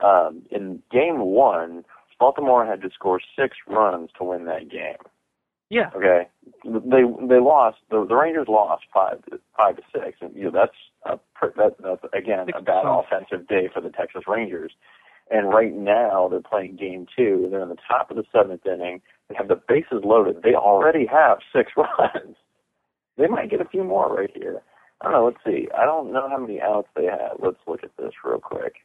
Um, 0.00 0.42
in 0.50 0.80
game 0.92 1.18
one, 1.20 1.84
Baltimore 2.18 2.66
had 2.66 2.82
to 2.82 2.90
score 2.94 3.20
six 3.38 3.56
runs 3.68 4.10
to 4.18 4.24
win 4.24 4.44
that 4.46 4.70
game. 4.70 4.96
yeah. 5.70 5.90
Okay, 5.94 6.28
they 6.64 7.02
they 7.26 7.40
lost. 7.40 7.78
The, 7.90 8.04
the 8.08 8.14
Rangers 8.14 8.46
lost 8.48 8.84
five 8.92 9.24
to, 9.26 9.38
five 9.56 9.76
to 9.76 9.82
six, 9.92 10.18
and 10.20 10.34
you 10.34 10.44
know 10.44 10.50
that's 10.50 10.76
a 11.04 11.18
pr- 11.34 11.56
that, 11.56 11.76
that's 11.82 12.04
again 12.12 12.46
a 12.54 12.62
bad 12.62 12.84
offensive 12.86 13.46
day 13.48 13.68
for 13.72 13.80
the 13.80 13.90
Texas 13.90 14.22
Rangers. 14.26 14.72
And 15.30 15.50
right 15.50 15.74
now 15.74 16.28
they're 16.28 16.40
playing 16.40 16.76
game 16.76 17.06
two. 17.14 17.48
They're 17.50 17.62
in 17.62 17.68
the 17.68 17.76
top 17.86 18.10
of 18.10 18.16
the 18.16 18.24
seventh 18.32 18.66
inning. 18.66 19.02
They 19.28 19.34
have 19.36 19.48
the 19.48 19.60
bases 19.68 20.02
loaded. 20.04 20.42
They 20.42 20.54
already 20.54 21.06
have 21.06 21.38
six 21.54 21.72
runs. 21.76 22.36
They 23.18 23.26
might 23.26 23.50
get 23.50 23.60
a 23.60 23.66
few 23.66 23.84
more 23.84 24.14
right 24.14 24.30
here. 24.34 24.62
I 25.00 25.04
don't 25.04 25.12
know. 25.12 25.24
Let's 25.26 25.44
see. 25.44 25.68
I 25.76 25.84
don't 25.84 26.12
know 26.12 26.28
how 26.28 26.38
many 26.38 26.60
outs 26.60 26.88
they 26.96 27.04
have. 27.04 27.36
Let's 27.40 27.58
look 27.66 27.84
at 27.84 27.96
this 27.98 28.12
real 28.24 28.38
quick 28.40 28.76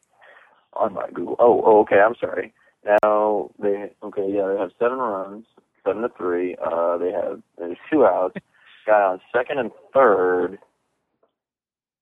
on 0.74 0.94
my 0.94 1.08
Google. 1.14 1.36
Oh, 1.40 1.62
oh 1.66 1.80
okay. 1.82 2.00
I'm 2.00 2.16
sorry. 2.20 2.54
Now 2.86 3.50
they 3.60 3.92
okay. 4.04 4.28
Yeah, 4.30 4.48
they 4.54 4.60
have 4.60 4.72
seven 4.80 4.98
runs. 4.98 5.46
seven 5.86 6.02
to 6.02 6.10
three. 6.18 6.56
Uh, 6.64 6.98
they 6.98 7.12
have 7.12 7.42
there's 7.58 7.78
two 7.92 8.06
outs, 8.06 8.36
guy 8.86 9.02
on 9.02 9.22
second 9.36 9.60
and 9.60 9.72
third, 9.94 10.60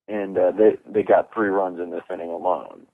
and 0.08 0.36
uh, 0.36 0.50
they 0.52 0.76
they 0.90 1.02
got 1.02 1.32
three 1.32 1.48
runs 1.48 1.78
in 1.78 1.90
this 1.90 2.02
inning 2.12 2.30
alone. 2.30 2.86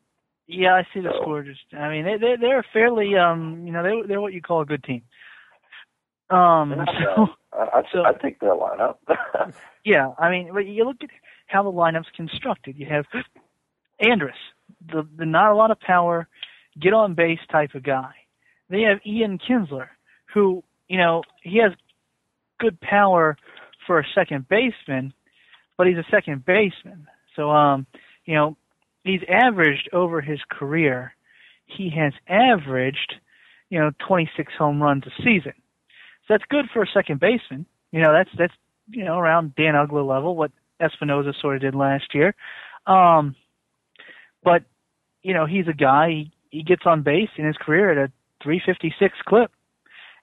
Yeah, 0.49 0.75
I 0.75 0.83
see 0.95 1.01
the 1.01 1.11
So- 1.13 1.21
score. 1.23 1.43
Just, 1.43 1.61
I 1.73 1.89
mean, 1.91 2.05
they 2.05 2.17
they 2.17 2.37
they're 2.41 2.65
fairly 2.73 3.15
um, 3.17 3.63
you 3.67 3.73
know, 3.73 3.83
they 3.83 4.09
they're 4.09 4.21
what 4.21 4.33
you 4.33 4.41
call 4.43 4.63
a 4.63 4.67
good 4.67 4.83
team. 4.83 5.03
Um, 6.31 6.75
so. 6.87 7.29
I, 7.53 7.79
I, 7.79 7.83
so- 7.93 8.05
I 8.05 8.13
think 8.15 8.41
their 8.41 8.55
lineup. 8.55 8.97
yeah, 9.85 10.13
I 10.19 10.31
mean, 10.31 10.51
but 10.53 10.67
you 10.67 10.85
look 10.85 10.97
at 11.03 11.11
how 11.47 11.63
the 11.63 11.71
lineup's 11.73 12.09
constructed. 12.17 12.77
You 12.79 12.87
have 12.87 13.05
Andrus, 14.01 14.37
the 14.91 15.07
the 15.17 15.27
not 15.27 15.53
a 15.53 15.55
lot 15.55 15.71
of 15.71 15.79
power, 15.81 16.29
get 16.81 16.93
on 16.93 17.15
base 17.15 17.41
type 17.51 17.75
of 17.75 17.83
guy. 17.83 18.13
They 18.71 18.83
have 18.83 18.99
Ian 19.07 19.39
Kinsler, 19.39 19.89
who 20.33 20.63
you 20.89 20.99
know 20.99 21.23
he 21.43 21.59
has 21.59 21.73
good 22.59 22.81
power 22.81 23.37
for 23.87 23.99
a 23.99 24.05
second 24.15 24.49
baseman, 24.49 25.13
but 25.77 25.87
he's 25.87 25.97
a 25.97 26.05
second 26.11 26.45
baseman. 26.45 27.07
So 27.37 27.51
um, 27.51 27.87
you 28.27 28.35
know, 28.35 28.57
he's 29.09 29.23
averaged 29.29 29.89
over 29.93 30.21
his 30.21 30.41
career. 30.51 31.15
He 31.67 31.91
has 31.97 32.13
averaged, 32.29 33.15
you 33.71 33.79
know, 33.79 33.91
26 34.07 34.53
home 34.59 34.83
runs 34.83 35.05
a 35.07 35.11
season. 35.23 35.55
So 36.27 36.35
that's 36.35 36.45
good 36.51 36.67
for 36.73 36.83
a 36.83 36.87
second 36.87 37.21
baseman. 37.21 37.67
You 37.91 38.03
know, 38.03 38.13
that's 38.13 38.31
that's 38.37 38.53
you 38.91 39.05
know 39.05 39.19
around 39.19 39.55
Dan 39.55 39.75
Uggla 39.75 40.07
level, 40.07 40.37
what 40.37 40.53
Espinosa 40.81 41.33
sort 41.41 41.57
of 41.57 41.63
did 41.63 41.75
last 41.75 42.15
year. 42.15 42.35
Um, 42.87 43.35
but 44.45 44.63
you 45.23 45.33
know, 45.33 45.47
he's 45.47 45.69
a 45.69 45.73
guy. 45.73 46.09
He, 46.11 46.33
he 46.51 46.63
gets 46.63 46.83
on 46.85 47.03
base 47.03 47.31
in 47.37 47.47
his 47.47 47.57
career 47.57 47.91
at 47.91 47.99
a 47.99 48.13
356 48.43 49.15
clip, 49.27 49.51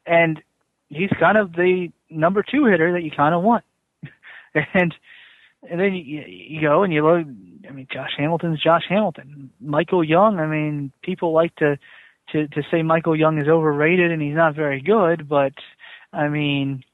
and 0.05 0.41
he's 0.89 1.09
kind 1.19 1.37
of 1.37 1.53
the 1.53 1.89
number 2.09 2.43
two 2.43 2.65
hitter 2.65 2.93
that 2.93 3.03
you 3.03 3.11
kind 3.11 3.33
of 3.33 3.41
want. 3.41 3.63
and 4.73 4.93
and 5.69 5.79
then 5.79 5.93
you, 5.95 6.23
you 6.27 6.61
go 6.61 6.83
and 6.83 6.93
you 6.93 7.03
look. 7.03 7.25
I 7.75 7.77
mean, 7.77 7.87
Josh 7.91 8.11
Hamilton's 8.17 8.61
Josh 8.63 8.83
Hamilton. 8.87 9.51
Michael 9.59 10.01
Young. 10.01 10.39
I 10.39 10.47
mean, 10.47 10.93
people 11.03 11.33
like 11.33 11.53
to 11.57 11.77
to 12.31 12.47
to 12.47 12.61
say 12.71 12.83
Michael 12.83 13.17
Young 13.17 13.37
is 13.37 13.49
overrated 13.49 14.11
and 14.11 14.21
he's 14.21 14.35
not 14.35 14.55
very 14.55 14.81
good, 14.81 15.27
but 15.27 15.51
I 16.13 16.29
mean, 16.29 16.85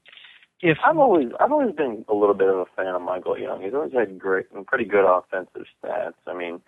if 0.60 0.78
I've 0.84 0.98
always 0.98 1.28
I've 1.38 1.52
always 1.52 1.72
been 1.76 2.04
a 2.08 2.14
little 2.14 2.34
bit 2.34 2.48
of 2.48 2.56
a 2.56 2.64
fan 2.76 2.96
of 2.96 3.02
Michael 3.02 3.38
Young. 3.38 3.62
He's 3.62 3.74
always 3.74 3.92
had 3.92 4.18
great 4.18 4.46
and 4.52 4.66
pretty 4.66 4.84
good 4.84 5.08
offensive 5.08 5.66
stats. 5.78 6.14
I 6.26 6.34
mean, 6.34 6.60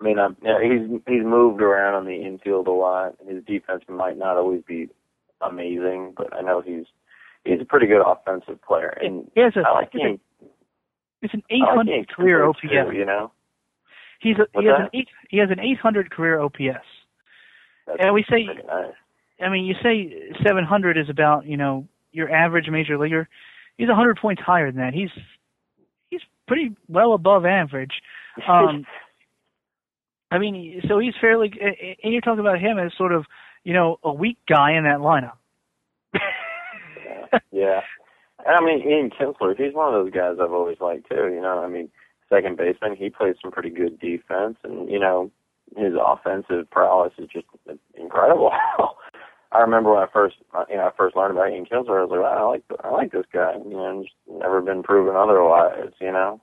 I 0.00 0.04
mean, 0.04 0.18
I'm, 0.18 0.38
yeah, 0.42 0.58
he's 0.62 0.88
he's 1.06 1.22
moved 1.22 1.60
around 1.60 1.96
on 1.96 2.06
the 2.06 2.16
infield 2.16 2.66
a 2.66 2.72
lot. 2.72 3.16
His 3.28 3.44
defense 3.44 3.82
might 3.90 4.16
not 4.16 4.38
always 4.38 4.62
be 4.66 4.88
amazing, 5.42 6.14
but 6.16 6.34
I 6.34 6.40
know 6.40 6.62
he's 6.62 6.86
he's 7.44 7.60
a 7.60 7.66
pretty 7.66 7.88
good 7.88 8.02
offensive 8.02 8.62
player. 8.62 8.98
And 9.02 9.30
he 9.34 9.42
has 9.42 9.52
a 9.54 9.68
I 9.68 9.72
like 9.72 9.92
a, 9.94 10.18
it's 11.20 11.34
an 11.34 11.42
I 11.50 11.74
like 11.76 11.88
800 11.88 12.08
career 12.16 12.46
OPS. 12.46 12.60
too, 12.62 12.96
you 12.96 13.04
know, 13.04 13.32
He's 14.20 14.36
a, 14.36 14.46
he 14.58 14.66
has 14.66 14.76
that? 14.76 14.80
an 14.82 14.88
eight 14.94 15.08
he 15.28 15.38
has 15.38 15.50
an 15.50 15.60
800 15.60 16.10
career 16.10 16.40
OPS. 16.40 16.84
That's 17.86 17.98
And 17.98 18.14
we 18.14 18.24
say 18.30 18.44
nice. 18.44 18.92
I 19.40 19.48
mean, 19.48 19.64
you 19.64 19.74
say 19.82 20.30
700 20.46 20.98
is 20.98 21.08
about 21.08 21.46
you 21.46 21.56
know 21.56 21.86
your 22.12 22.30
average 22.30 22.68
major 22.70 22.98
leaguer. 22.98 23.28
He's 23.76 23.88
100 23.88 24.18
points 24.18 24.42
higher 24.42 24.70
than 24.70 24.80
that. 24.80 24.94
He's 24.94 25.10
he's 26.10 26.20
pretty 26.46 26.76
well 26.88 27.14
above 27.14 27.44
average. 27.44 27.92
Um, 28.48 28.86
I 30.30 30.38
mean, 30.38 30.80
so 30.88 31.00
he's 31.00 31.14
fairly. 31.20 31.52
And 32.02 32.12
you're 32.12 32.22
talking 32.22 32.40
about 32.40 32.60
him 32.60 32.78
as 32.78 32.92
sort 32.96 33.12
of 33.12 33.26
you 33.64 33.74
know 33.74 33.98
a 34.04 34.12
weak 34.12 34.38
guy 34.48 34.74
in 34.74 34.84
that 34.84 35.00
lineup. 35.00 35.36
yeah. 36.14 37.38
yeah. 37.52 37.80
And 38.46 38.56
I 38.56 38.60
mean, 38.60 38.88
Ian 38.88 39.10
Kinsler, 39.10 39.56
he's 39.58 39.74
one 39.74 39.92
of 39.92 40.04
those 40.04 40.12
guys 40.12 40.36
I've 40.40 40.52
always 40.52 40.78
liked 40.80 41.08
too. 41.10 41.28
You 41.34 41.40
know, 41.40 41.58
I 41.58 41.68
mean, 41.68 41.90
second 42.30 42.56
baseman, 42.56 42.96
he 42.96 43.10
plays 43.10 43.36
some 43.42 43.50
pretty 43.50 43.70
good 43.70 43.98
defense, 43.98 44.56
and 44.64 44.88
you 44.90 44.98
know, 44.98 45.30
his 45.76 45.94
offensive 45.94 46.70
prowess 46.70 47.12
is 47.18 47.28
just 47.32 47.46
incredible. 47.94 48.52
I 49.52 49.58
remember 49.58 49.92
when 49.92 50.02
I 50.02 50.06
first, 50.12 50.36
you 50.68 50.76
know, 50.76 50.86
I 50.86 50.90
first 50.96 51.16
learned 51.16 51.32
about 51.36 51.50
Ian 51.50 51.66
Kinsler, 51.66 51.98
I 51.98 52.04
was 52.04 52.10
like, 52.10 52.20
wow, 52.20 52.38
I 52.38 52.50
like, 52.50 52.62
I 52.84 52.90
like 52.90 53.12
this 53.12 53.26
guy. 53.32 53.54
You 53.64 53.70
know, 53.70 53.90
and 53.90 54.04
just 54.04 54.14
never 54.28 54.60
been 54.60 54.82
proven 54.82 55.16
otherwise. 55.16 55.92
You 56.00 56.12
know, 56.12 56.40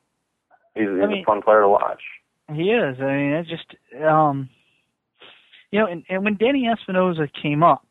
he's, 0.75 0.83
he's 0.83 1.03
I 1.03 1.07
mean- 1.07 1.23
a 1.23 1.25
fun 1.25 1.41
player 1.41 1.61
to 1.61 1.69
watch. 1.69 2.01
He 2.53 2.71
is. 2.71 2.95
I 3.01 3.05
mean, 3.05 3.33
it's 3.33 3.49
just 3.49 3.75
um, 4.05 4.49
you 5.71 5.79
know, 5.79 5.85
and, 5.85 6.03
and 6.09 6.23
when 6.23 6.37
Danny 6.37 6.67
Espinosa 6.67 7.27
came 7.41 7.61
up, 7.61 7.85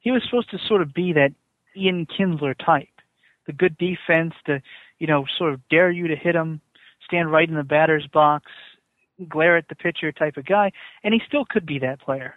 he 0.00 0.12
was 0.12 0.22
supposed 0.24 0.50
to 0.50 0.58
sort 0.68 0.80
of 0.80 0.94
be 0.94 1.12
that 1.12 1.32
Ian 1.76 2.06
Kinsler 2.06 2.54
type, 2.56 2.88
the 3.46 3.52
good 3.52 3.76
defense, 3.78 4.34
the 4.46 4.62
you 5.00 5.06
know, 5.06 5.24
sort 5.36 5.52
of 5.52 5.60
dare 5.70 5.90
you 5.90 6.06
to 6.08 6.14
hit 6.14 6.36
him, 6.36 6.60
stand 7.10 7.30
right 7.30 7.48
in 7.48 7.56
the 7.56 7.64
batter's 7.64 8.06
box, 8.12 8.46
glare 9.28 9.56
at 9.56 9.68
the 9.68 9.74
pitcher 9.74 10.12
type 10.12 10.36
of 10.36 10.46
guy, 10.46 10.70
and 11.02 11.12
he 11.12 11.20
still 11.26 11.44
could 11.44 11.66
be 11.66 11.78
that 11.80 12.00
player. 12.00 12.34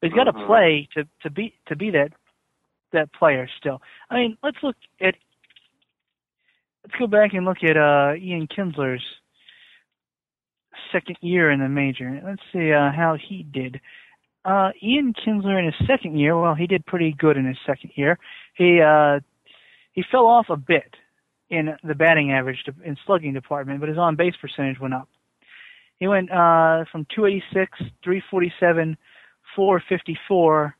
But 0.00 0.10
he's 0.10 0.16
got 0.16 0.24
to 0.24 0.32
Mhm. 0.32 0.46
play 0.46 0.88
to 0.94 1.06
to 1.22 1.30
be 1.30 1.54
to 1.66 1.76
be 1.76 1.90
that 1.90 2.12
that 2.92 3.12
player 3.12 3.48
still. 3.58 3.80
I 4.10 4.16
mean, 4.16 4.36
let's 4.42 4.62
look 4.62 4.76
at 5.00 5.14
let's 6.82 6.98
go 6.98 7.06
back 7.06 7.34
and 7.34 7.44
look 7.44 7.62
at 7.62 7.76
uh 7.76 8.14
Ian 8.16 8.48
Kinsler's 8.48 9.04
second 10.90 11.16
year 11.20 11.50
in 11.50 11.60
the 11.60 11.68
major. 11.68 12.20
Let's 12.24 12.42
see 12.52 12.72
uh, 12.72 12.90
how 12.90 13.16
he 13.16 13.44
did. 13.44 13.80
Uh, 14.44 14.70
Ian 14.82 15.14
Kinsler 15.14 15.58
in 15.58 15.66
his 15.66 15.86
second 15.86 16.18
year, 16.18 16.38
well, 16.38 16.54
he 16.54 16.66
did 16.66 16.84
pretty 16.84 17.12
good 17.12 17.36
in 17.36 17.46
his 17.46 17.58
second 17.64 17.92
year. 17.94 18.18
He 18.54 18.80
uh, 18.80 19.20
he 19.92 20.02
fell 20.10 20.26
off 20.26 20.46
a 20.50 20.56
bit 20.56 20.96
in 21.52 21.76
the 21.84 21.94
batting 21.94 22.32
average 22.32 22.64
to, 22.64 22.74
in 22.82 22.96
slugging 23.04 23.34
department, 23.34 23.78
but 23.78 23.90
his 23.90 23.98
on 23.98 24.16
base 24.16 24.34
percentage 24.40 24.80
went 24.80 24.94
up. 24.94 25.06
He 25.98 26.08
went 26.08 26.30
uh, 26.32 26.84
from 26.90 27.06
286, 27.14 27.78
347, 28.02 28.96
454 29.54 30.76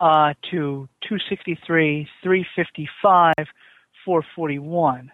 uh, 0.00 0.34
to 0.50 0.88
263, 1.08 2.08
355, 2.22 3.34
441. 4.04 5.12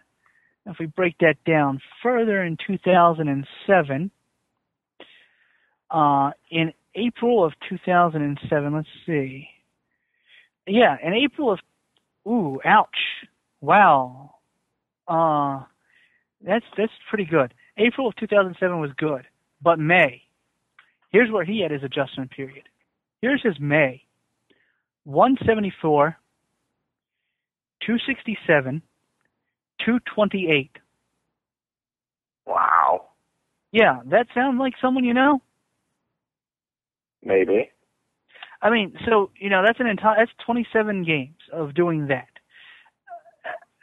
Now, 0.64 0.72
if 0.72 0.78
we 0.78 0.86
break 0.86 1.18
that 1.18 1.36
down 1.44 1.80
further 2.02 2.42
in 2.42 2.56
2007, 2.66 4.10
uh, 5.90 6.30
in 6.50 6.72
April 6.94 7.44
of 7.44 7.52
2007, 7.68 8.74
let's 8.74 8.88
see. 9.04 9.48
Yeah, 10.66 10.96
in 11.04 11.12
April 11.12 11.52
of, 11.52 11.58
ooh, 12.26 12.58
ouch, 12.64 12.88
wow, 13.60 14.34
uh, 15.08 15.62
that's 16.44 16.64
that's 16.76 16.92
pretty 17.08 17.24
good. 17.24 17.54
April 17.76 18.08
of 18.08 18.16
2007 18.16 18.80
was 18.80 18.90
good, 18.96 19.26
but 19.62 19.78
May, 19.78 20.22
here's 21.10 21.30
where 21.30 21.44
he 21.44 21.60
had 21.60 21.70
his 21.70 21.82
adjustment 21.82 22.30
period. 22.30 22.64
Here's 23.20 23.42
his 23.42 23.58
May, 23.58 24.02
174, 25.04 26.16
267, 27.86 28.82
228. 29.84 30.70
Wow. 32.46 33.06
Yeah, 33.72 34.00
that 34.06 34.26
sounds 34.34 34.58
like 34.60 34.74
someone 34.80 35.04
you 35.04 35.14
know. 35.14 35.40
Maybe. 37.24 37.70
I 38.62 38.70
mean, 38.70 38.94
so 39.06 39.30
you 39.38 39.50
know 39.50 39.62
that's 39.64 39.80
an 39.80 39.86
entire 39.86 40.16
that's 40.18 40.30
27 40.46 41.04
games 41.04 41.36
of 41.52 41.74
doing 41.74 42.06
that. 42.08 42.28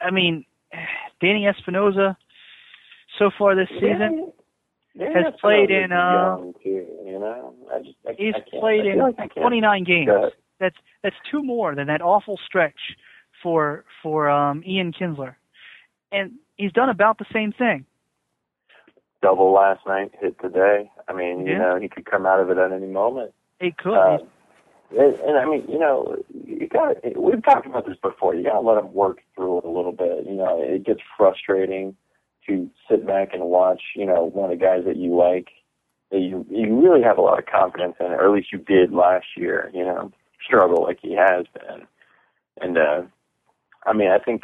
I 0.01 0.11
mean, 0.11 0.45
Danny 1.21 1.47
Espinosa 1.47 2.17
so 3.19 3.29
far 3.37 3.55
this 3.55 3.69
season 3.69 4.31
Yeah, 4.95 5.07
has 5.13 5.33
played 5.39 5.69
what 5.69 5.91
I 5.91 6.35
was 6.35 6.41
in, 6.49 6.53
uh, 6.53 6.63
too, 6.63 6.87
you 7.05 7.19
know, 7.19 7.53
I 7.73 7.79
just, 7.79 7.95
I, 8.07 8.13
he's 8.17 8.33
I 8.35 8.59
played 8.59 8.85
in 8.85 8.99
like 8.99 9.33
29 9.35 9.83
games. 9.83 10.09
That's 10.59 10.75
that's 11.03 11.15
two 11.29 11.43
more 11.43 11.75
than 11.75 11.87
that 11.87 12.01
awful 12.01 12.37
stretch 12.45 12.79
for 13.41 13.85
for 14.03 14.29
um, 14.29 14.63
Ian 14.67 14.91
Kinsler, 14.93 15.35
and 16.11 16.33
he's 16.57 16.71
done 16.73 16.89
about 16.89 17.17
the 17.17 17.25
same 17.33 17.51
thing. 17.53 17.85
double 19.23 19.51
last 19.53 19.81
night, 19.87 20.11
hit 20.19 20.35
today. 20.41 20.89
I 21.07 21.13
mean, 21.13 21.45
you 21.45 21.53
Yeah. 21.53 21.59
know, 21.59 21.75
he 21.79 21.87
could 21.87 22.05
come 22.05 22.25
out 22.25 22.39
of 22.39 22.49
it 22.49 22.57
at 22.57 22.71
any 22.71 22.87
moment. 22.87 23.33
He 23.59 23.71
could. 23.71 23.93
Uh, 23.93 24.17
and, 24.97 25.15
and 25.19 25.37
I 25.37 25.45
mean, 25.45 25.65
you 25.69 25.79
know, 25.79 26.17
you 26.45 26.67
got 26.67 26.97
we've 27.15 27.43
talked 27.43 27.65
about 27.65 27.85
this 27.85 27.97
before. 28.01 28.35
You 28.35 28.43
got 28.43 28.53
to 28.53 28.61
let 28.61 28.83
him 28.83 28.93
work 28.93 29.19
through 29.35 29.59
it 29.59 29.65
a 29.65 29.69
little 29.69 29.91
bit. 29.91 30.25
You 30.25 30.35
know, 30.35 30.61
it 30.61 30.85
gets 30.85 31.01
frustrating 31.17 31.95
to 32.47 32.69
sit 32.89 33.05
back 33.05 33.33
and 33.33 33.43
watch. 33.43 33.81
You 33.95 34.05
know, 34.05 34.25
one 34.33 34.51
of 34.51 34.59
the 34.59 34.63
guys 34.63 34.83
that 34.85 34.97
you 34.97 35.15
like, 35.15 35.49
that 36.11 36.19
you 36.19 36.45
you 36.49 36.79
really 36.81 37.03
have 37.03 37.17
a 37.17 37.21
lot 37.21 37.39
of 37.39 37.45
confidence 37.45 37.95
in, 37.99 38.07
or 38.07 38.25
at 38.25 38.33
least 38.33 38.51
you 38.51 38.59
did 38.59 38.91
last 38.91 39.27
year. 39.37 39.71
You 39.73 39.85
know, 39.85 40.11
struggle 40.45 40.83
like 40.83 40.99
he 41.01 41.15
has 41.15 41.45
been. 41.53 41.87
And 42.59 42.77
uh, 42.77 43.03
I 43.85 43.93
mean, 43.93 44.09
I 44.09 44.19
think 44.19 44.43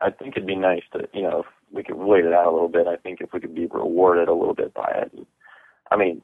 I 0.00 0.10
think 0.10 0.36
it'd 0.36 0.46
be 0.46 0.56
nice 0.56 0.82
to 0.92 1.08
you 1.12 1.22
know 1.22 1.40
if 1.40 1.46
we 1.72 1.82
could 1.82 1.96
wait 1.96 2.24
it 2.24 2.32
out 2.32 2.46
a 2.46 2.52
little 2.52 2.68
bit. 2.68 2.86
I 2.86 2.96
think 2.96 3.20
if 3.20 3.32
we 3.32 3.40
could 3.40 3.54
be 3.54 3.66
rewarded 3.66 4.28
a 4.28 4.34
little 4.34 4.54
bit 4.54 4.74
by 4.74 4.90
it. 5.02 5.26
I 5.90 5.96
mean, 5.96 6.22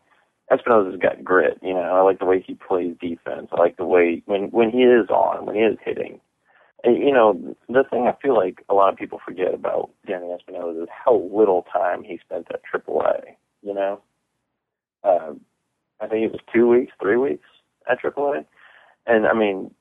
Espinosa's 0.51 1.01
got 1.01 1.23
grit. 1.23 1.59
You 1.63 1.75
know, 1.75 1.81
I 1.81 2.01
like 2.03 2.19
the 2.19 2.27
way 2.27 2.45
he 2.45 2.55
plays 2.55 2.97
defense. 3.01 3.49
I 3.53 3.61
like 3.61 3.77
the 3.77 3.85
way 3.85 4.23
when 4.27 4.51
when 4.51 4.71
he 4.71 4.83
is 4.83 5.09
on, 5.09 5.47
when 5.47 5.55
he 5.55 5.63
is 5.63 5.79
hitting. 5.85 6.21
you 6.85 7.13
know, 7.13 7.57
the 7.69 7.85
thing 7.89 8.09
I 8.09 8.21
feel 8.21 8.37
like 8.37 8.65
a 8.69 8.75
lot 8.75 8.93
of 8.93 8.99
people 8.99 9.21
forget 9.25 9.55
about 9.55 9.91
Danny 10.07 10.33
Espinosa 10.33 10.83
is 10.83 10.89
how 10.91 11.29
little 11.33 11.67
time 11.73 12.03
he 12.03 12.19
spent 12.19 12.49
at 12.51 12.63
AAA. 12.73 13.37
You 13.63 13.75
know, 13.75 14.01
uh, 15.05 15.35
I 16.01 16.07
think 16.09 16.25
it 16.25 16.33
was 16.33 16.41
two 16.53 16.69
weeks, 16.69 16.93
three 17.01 17.17
weeks 17.17 17.47
at 17.89 18.03
AAA, 18.03 18.45
and 19.07 19.27
I 19.27 19.35
mean, 19.35 19.73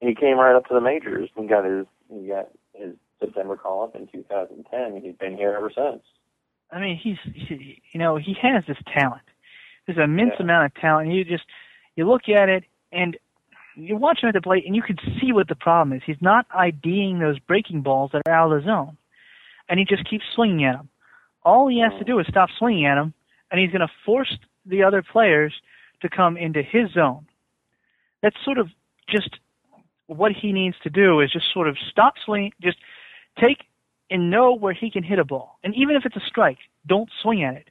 he 0.00 0.14
came 0.14 0.36
right 0.38 0.56
up 0.56 0.66
to 0.66 0.74
the 0.74 0.80
majors 0.80 1.30
and 1.36 1.48
got 1.48 1.64
his 1.64 1.86
he 2.12 2.28
got 2.28 2.48
his 2.74 2.94
September 3.18 3.56
call 3.56 3.84
up 3.84 3.96
in 3.96 4.08
2010. 4.08 5.00
He's 5.02 5.14
been 5.14 5.36
here 5.36 5.54
ever 5.56 5.70
since. 5.74 6.02
I 6.70 6.80
mean, 6.80 6.98
he's 7.02 7.18
he, 7.34 7.80
you 7.92 8.00
know 8.00 8.16
he 8.16 8.34
has 8.42 8.64
this 8.66 8.78
talent. 8.92 9.22
There's 9.86 9.98
an 9.98 10.04
immense 10.04 10.34
Yeah. 10.38 10.44
amount 10.44 10.66
of 10.66 10.74
talent. 10.74 11.12
You 11.12 11.24
just 11.24 11.44
you 11.96 12.06
look 12.06 12.28
at 12.28 12.48
it 12.48 12.64
and 12.90 13.16
you 13.74 13.96
watch 13.96 14.22
him 14.22 14.28
at 14.28 14.34
the 14.34 14.42
plate, 14.42 14.66
and 14.66 14.76
you 14.76 14.82
can 14.82 14.98
see 15.20 15.32
what 15.32 15.48
the 15.48 15.54
problem 15.54 15.96
is. 15.96 16.02
He's 16.04 16.20
not 16.20 16.46
IDing 16.50 17.18
those 17.18 17.38
breaking 17.38 17.82
balls 17.82 18.10
that 18.12 18.22
are 18.26 18.32
out 18.32 18.52
of 18.52 18.62
the 18.62 18.66
zone, 18.66 18.96
and 19.68 19.78
he 19.78 19.84
just 19.84 20.04
keeps 20.08 20.24
swinging 20.34 20.64
at 20.64 20.76
them. 20.76 20.88
All 21.44 21.68
he 21.68 21.80
has 21.80 21.92
to 21.92 21.98
hmm. 21.98 22.04
do 22.04 22.18
is 22.18 22.26
stop 22.28 22.50
swinging 22.58 22.86
at 22.86 22.96
them, 22.96 23.14
and 23.50 23.60
he's 23.60 23.70
going 23.70 23.80
to 23.80 23.92
force 24.04 24.36
the 24.66 24.82
other 24.82 25.02
players 25.02 25.52
to 26.00 26.08
come 26.08 26.36
into 26.36 26.62
his 26.62 26.90
zone. 26.92 27.26
That's 28.22 28.36
sort 28.44 28.58
of 28.58 28.68
just 29.08 29.38
what 30.06 30.32
he 30.32 30.52
needs 30.52 30.76
to 30.82 30.90
do 30.90 31.20
is 31.20 31.32
just 31.32 31.52
sort 31.52 31.68
of 31.68 31.76
stop 31.90 32.14
swinging, 32.24 32.52
just 32.60 32.78
take 33.40 33.64
and 34.10 34.30
know 34.30 34.52
where 34.52 34.74
he 34.74 34.90
can 34.90 35.02
hit 35.02 35.18
a 35.18 35.24
ball. 35.24 35.58
And 35.64 35.74
even 35.74 35.96
if 35.96 36.04
it's 36.04 36.16
a 36.16 36.26
strike, 36.26 36.58
don't 36.86 37.08
swing 37.22 37.42
at 37.42 37.54
it. 37.54 37.68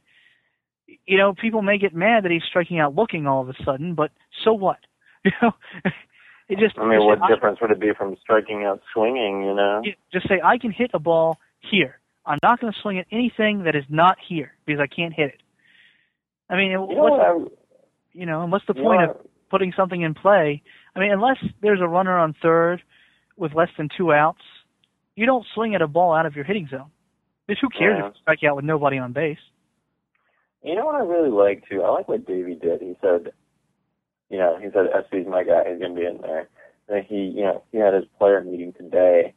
You 1.05 1.17
know, 1.17 1.33
people 1.33 1.61
may 1.61 1.77
get 1.77 1.93
mad 1.93 2.23
that 2.23 2.31
he's 2.31 2.43
striking 2.47 2.79
out 2.79 2.95
looking 2.95 3.27
all 3.27 3.41
of 3.41 3.49
a 3.49 3.53
sudden, 3.63 3.95
but 3.95 4.11
so 4.43 4.53
what? 4.53 4.77
You 5.23 5.31
know, 5.39 5.51
it 6.49 6.57
just 6.57 6.77
I 6.79 6.83
mean, 6.83 6.97
just 6.97 7.05
what 7.05 7.19
say, 7.19 7.33
difference 7.35 7.59
would 7.61 7.69
it 7.69 7.79
be 7.79 7.91
from 7.95 8.17
striking 8.21 8.63
out 8.65 8.81
swinging? 8.91 9.43
You 9.43 9.53
know. 9.53 9.83
Just 10.11 10.27
say 10.27 10.41
I 10.43 10.57
can 10.57 10.71
hit 10.71 10.89
a 10.95 10.99
ball 10.99 11.37
here. 11.59 11.99
I'm 12.25 12.39
not 12.41 12.59
going 12.59 12.73
to 12.73 12.79
swing 12.81 12.97
at 12.97 13.05
anything 13.11 13.63
that 13.65 13.75
is 13.75 13.83
not 13.87 14.17
here 14.27 14.53
because 14.65 14.79
I 14.81 14.87
can't 14.87 15.13
hit 15.13 15.27
it. 15.29 15.41
I 16.49 16.55
mean, 16.57 16.71
You 16.71 16.77
know 16.77 16.81
what's 16.85 17.11
what? 17.11 17.17
the, 17.19 17.45
I, 17.45 17.55
you 18.13 18.25
know, 18.25 18.41
and 18.41 18.51
what's 18.51 18.65
the 18.67 18.73
you 18.75 18.81
know 18.81 18.89
point 18.89 19.03
of 19.11 19.17
putting 19.51 19.73
something 19.77 20.01
in 20.01 20.13
play? 20.15 20.63
I 20.95 20.99
mean, 20.99 21.11
unless 21.11 21.37
there's 21.61 21.81
a 21.81 21.87
runner 21.87 22.17
on 22.17 22.35
third 22.41 22.81
with 23.37 23.53
less 23.53 23.69
than 23.77 23.87
two 23.95 24.11
outs, 24.11 24.41
you 25.15 25.25
don't 25.27 25.45
swing 25.53 25.75
at 25.75 25.81
a 25.83 25.87
ball 25.87 26.13
out 26.13 26.25
of 26.25 26.35
your 26.35 26.45
hitting 26.45 26.67
zone. 26.69 26.89
Because 27.47 27.61
who 27.61 27.69
cares 27.69 27.97
Yeah. 27.99 28.07
if 28.07 28.15
you 28.15 28.21
strike 28.21 28.43
out 28.43 28.55
with 28.55 28.65
nobody 28.65 28.97
on 28.97 29.13
base? 29.13 29.37
You 30.63 30.75
know 30.75 30.85
what 30.85 30.95
I 30.95 30.99
really 30.99 31.31
like 31.31 31.63
too? 31.67 31.81
I 31.81 31.89
like 31.89 32.07
what 32.07 32.25
Davey 32.25 32.55
did. 32.55 32.81
He 32.81 32.95
said, 33.01 33.31
you 34.29 34.37
know, 34.37 34.57
he 34.59 34.67
said 34.71 34.87
SB's 34.93 35.27
my 35.27 35.43
guy. 35.43 35.69
He's 35.69 35.81
gonna 35.81 35.95
be 35.95 36.05
in 36.05 36.19
there. 36.21 36.49
And 36.87 37.05
he, 37.05 37.33
you 37.35 37.43
know, 37.43 37.63
he 37.71 37.77
had 37.77 37.93
his 37.93 38.05
player 38.17 38.43
meeting 38.43 38.73
today, 38.73 39.33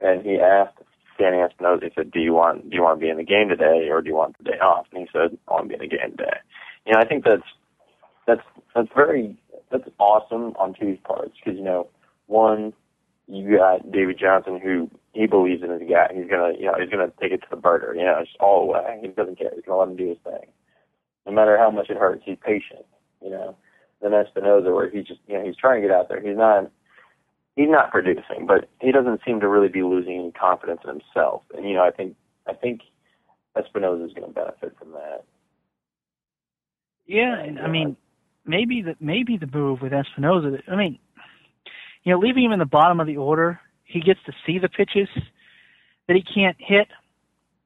and 0.00 0.24
he 0.24 0.38
asked 0.38 0.78
Danny 1.18 1.38
Espinosa. 1.38 1.86
He 1.86 1.92
said, 1.94 2.10
"Do 2.10 2.20
you 2.20 2.32
want 2.32 2.70
do 2.70 2.76
you 2.76 2.82
want 2.82 2.98
to 2.98 3.04
be 3.04 3.10
in 3.10 3.18
the 3.18 3.24
game 3.24 3.48
today, 3.48 3.88
or 3.90 4.00
do 4.00 4.08
you 4.08 4.16
want 4.16 4.38
the 4.38 4.44
day 4.44 4.58
off?" 4.58 4.86
And 4.92 5.02
he 5.02 5.08
said, 5.12 5.36
"I 5.48 5.52
want 5.52 5.64
to 5.64 5.68
be 5.68 5.74
in 5.74 5.90
the 5.90 5.96
game 5.96 6.10
today." 6.12 6.38
You 6.86 6.92
know, 6.92 7.00
I 7.00 7.06
think 7.06 7.24
that's 7.24 7.42
that's 8.26 8.42
that's 8.74 8.88
very 8.94 9.36
that's 9.70 9.88
awesome 9.98 10.54
on 10.58 10.74
two 10.74 10.96
parts 11.04 11.34
because 11.36 11.58
you 11.58 11.64
know, 11.64 11.88
one, 12.26 12.72
you 13.26 13.58
got 13.58 13.90
David 13.92 14.18
Johnson 14.18 14.60
who 14.62 14.90
he 15.12 15.26
believes 15.26 15.62
in 15.62 15.70
his 15.70 15.82
guy. 15.88 16.08
He's 16.14 16.30
gonna, 16.30 16.52
you 16.58 16.66
know, 16.66 16.74
he's 16.80 16.90
gonna 16.90 17.12
take 17.20 17.32
it 17.32 17.42
to 17.42 17.50
the 17.50 17.56
burger. 17.56 17.94
You 17.94 18.04
know, 18.04 18.18
just 18.20 18.36
all 18.40 18.66
the 18.66 18.72
way. 18.72 18.98
He 19.02 19.08
doesn't 19.08 19.38
care. 19.38 19.50
He's 19.54 19.64
gonna 19.64 19.78
let 19.78 19.88
him 19.88 19.96
do 19.96 20.08
his 20.08 20.18
thing, 20.24 20.48
no 21.26 21.32
matter 21.32 21.58
how 21.58 21.70
much 21.70 21.90
it 21.90 21.96
hurts. 21.96 22.22
He's 22.24 22.38
patient. 22.44 22.86
You 23.22 23.30
know, 23.30 23.56
then 24.00 24.14
Espinosa, 24.14 24.70
where 24.70 24.90
he 24.90 25.00
just, 25.00 25.20
you 25.26 25.38
know, 25.38 25.44
he's 25.44 25.56
trying 25.56 25.82
to 25.82 25.88
get 25.88 25.94
out 25.94 26.08
there. 26.08 26.20
He's 26.20 26.36
not, 26.36 26.70
he's 27.56 27.68
not 27.68 27.90
producing, 27.90 28.46
but 28.46 28.68
he 28.80 28.92
doesn't 28.92 29.20
seem 29.26 29.40
to 29.40 29.48
really 29.48 29.68
be 29.68 29.82
losing 29.82 30.14
any 30.14 30.32
confidence 30.32 30.80
in 30.84 30.90
himself. 30.90 31.42
And 31.54 31.68
you 31.68 31.74
know, 31.74 31.84
I 31.84 31.90
think, 31.90 32.16
I 32.46 32.54
think 32.54 32.80
Espinosa 33.56 34.04
is 34.04 34.12
going 34.12 34.28
to 34.28 34.32
benefit 34.32 34.76
from 34.78 34.92
that. 34.92 35.24
Yeah, 37.06 37.38
and 37.40 37.58
I 37.58 37.68
mean, 37.68 37.96
maybe 38.46 38.82
the 38.82 38.94
maybe 39.00 39.36
the 39.36 39.48
move 39.52 39.80
with 39.82 39.92
Espinosa. 39.92 40.58
I 40.70 40.76
mean, 40.76 40.98
you 42.04 42.12
know, 42.12 42.18
leaving 42.18 42.44
him 42.44 42.52
in 42.52 42.58
the 42.58 42.64
bottom 42.64 43.00
of 43.00 43.06
the 43.06 43.16
order, 43.16 43.60
he 43.84 44.00
gets 44.00 44.20
to 44.26 44.32
see 44.46 44.58
the 44.58 44.68
pitches 44.68 45.08
that 46.06 46.16
he 46.16 46.22
can't 46.22 46.56
hit. 46.58 46.86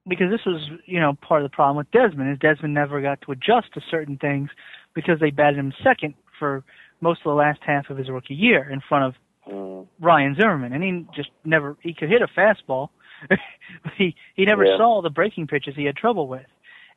Because 0.06 0.30
this 0.30 0.44
was, 0.44 0.60
you 0.84 1.00
know, 1.00 1.14
part 1.22 1.42
of 1.42 1.50
the 1.50 1.54
problem 1.54 1.76
with 1.78 1.90
Desmond 1.90 2.30
is 2.30 2.38
Desmond 2.38 2.74
never 2.74 3.00
got 3.00 3.20
to 3.22 3.32
adjust 3.32 3.72
to 3.74 3.80
certain 3.90 4.18
things 4.18 4.50
because 4.94 5.18
they 5.18 5.30
batted 5.30 5.58
him 5.58 5.72
second 5.82 6.14
for 6.38 6.62
most 7.00 7.20
of 7.20 7.30
the 7.30 7.34
last 7.34 7.60
half 7.64 7.88
of 7.90 7.96
his 7.96 8.10
rookie 8.10 8.34
year 8.34 8.68
in 8.70 8.80
front 8.88 9.04
of 9.04 9.14
Mm, 9.46 9.86
Ryan 10.00 10.34
Zimmerman, 10.40 10.72
and 10.72 10.82
he 10.82 11.04
just 11.14 11.28
never 11.44 11.76
he 11.82 11.92
could 11.92 12.08
hit 12.08 12.22
a 12.22 12.26
fastball, 12.28 12.88
but 13.28 13.38
he 13.98 14.14
he 14.34 14.46
never 14.46 14.64
Yeah. 14.64 14.78
saw 14.78 15.02
the 15.02 15.10
breaking 15.10 15.48
pitches 15.48 15.74
he 15.76 15.84
had 15.84 15.96
trouble 15.96 16.28
with. 16.28 16.46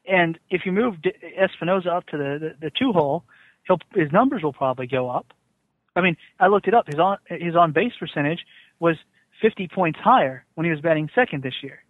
And 0.10 0.40
if 0.50 0.62
you 0.66 0.72
move 0.72 1.02
D- 1.02 1.12
Espinosa 1.38 1.90
up 1.92 2.06
to 2.08 2.18
the, 2.18 2.38
the 2.40 2.68
the 2.68 2.72
two 2.72 2.94
hole, 2.94 3.26
he'll 3.68 3.80
his 3.94 4.14
numbers 4.14 4.44
will 4.44 4.54
probably 4.54 4.88
go 4.88 5.10
up. 5.10 5.34
I 5.98 6.00
mean, 6.02 6.16
I 6.40 6.48
looked 6.48 6.70
it 6.70 6.74
up. 6.74 6.88
His 6.88 7.00
on 7.00 7.18
his 7.28 7.58
on 7.58 7.74
base 7.74 7.92
percentage 8.00 8.40
was 8.80 8.96
50 9.42 9.68
points 9.68 10.00
higher 10.02 10.46
when 10.56 10.64
he 10.64 10.72
was 10.72 10.80
batting 10.80 11.10
second 11.14 11.44
this 11.44 11.62
year. 11.62 11.84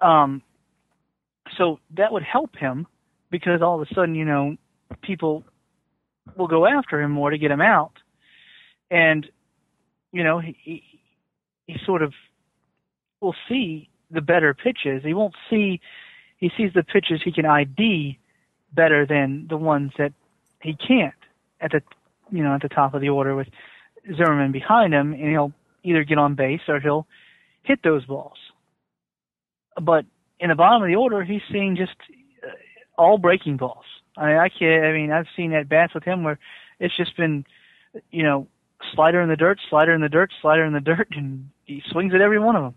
Um, 0.00 0.42
so 1.56 1.78
that 1.96 2.12
would 2.12 2.22
help 2.22 2.56
him 2.56 2.86
because 3.30 3.62
all 3.62 3.80
of 3.80 3.88
a 3.88 3.94
sudden, 3.94 4.14
you 4.14 4.24
know, 4.24 4.56
people 5.02 5.44
will 6.36 6.48
go 6.48 6.66
after 6.66 7.00
him 7.00 7.10
more 7.10 7.30
to 7.30 7.38
get 7.38 7.50
him 7.50 7.60
out, 7.60 7.92
and 8.90 9.26
you 10.12 10.24
know, 10.24 10.38
he, 10.40 10.56
he 10.62 10.82
he 11.66 11.76
sort 11.84 12.02
of 12.02 12.12
will 13.20 13.34
see 13.48 13.88
the 14.10 14.20
better 14.20 14.54
pitches. 14.54 15.02
He 15.04 15.14
won't 15.14 15.34
see 15.48 15.80
he 16.38 16.50
sees 16.56 16.72
the 16.74 16.82
pitches 16.82 17.20
he 17.24 17.32
can 17.32 17.46
ID 17.46 18.18
better 18.72 19.06
than 19.06 19.46
the 19.48 19.56
ones 19.56 19.92
that 19.98 20.12
he 20.62 20.74
can't 20.74 21.14
at 21.60 21.72
the 21.72 21.82
you 22.30 22.42
know 22.42 22.54
at 22.54 22.62
the 22.62 22.68
top 22.68 22.94
of 22.94 23.00
the 23.00 23.08
order 23.08 23.34
with 23.36 23.48
Zimmerman 24.16 24.52
behind 24.52 24.94
him, 24.94 25.12
and 25.12 25.30
he'll 25.30 25.52
either 25.82 26.04
get 26.04 26.18
on 26.18 26.34
base 26.34 26.60
or 26.68 26.80
he'll 26.80 27.06
hit 27.62 27.80
those 27.82 28.04
balls. 28.04 28.38
But 29.80 30.04
in 30.38 30.48
the 30.48 30.54
bottom 30.54 30.82
of 30.82 30.88
the 30.88 30.96
order, 30.96 31.22
he's 31.24 31.42
seeing 31.50 31.76
just 31.76 31.96
uh, 32.42 32.50
all 32.96 33.18
breaking 33.18 33.56
balls. 33.56 33.84
I 34.16 34.26
mean, 34.26 34.36
I 34.36 34.48
can't. 34.48 34.84
I 34.84 34.92
mean, 34.92 35.12
I've 35.12 35.26
seen 35.36 35.52
at 35.52 35.68
bats 35.68 35.94
with 35.94 36.04
him 36.04 36.24
where 36.24 36.38
it's 36.78 36.96
just 36.96 37.16
been, 37.16 37.44
you 38.10 38.22
know, 38.22 38.48
slider 38.94 39.20
in 39.20 39.28
the 39.28 39.36
dirt, 39.36 39.58
slider 39.68 39.94
in 39.94 40.00
the 40.00 40.08
dirt, 40.08 40.32
slider 40.40 40.64
in 40.64 40.72
the 40.72 40.80
dirt, 40.80 41.08
and 41.16 41.50
he 41.64 41.82
swings 41.90 42.14
at 42.14 42.20
every 42.20 42.38
one 42.38 42.56
of 42.56 42.62
them. 42.62 42.74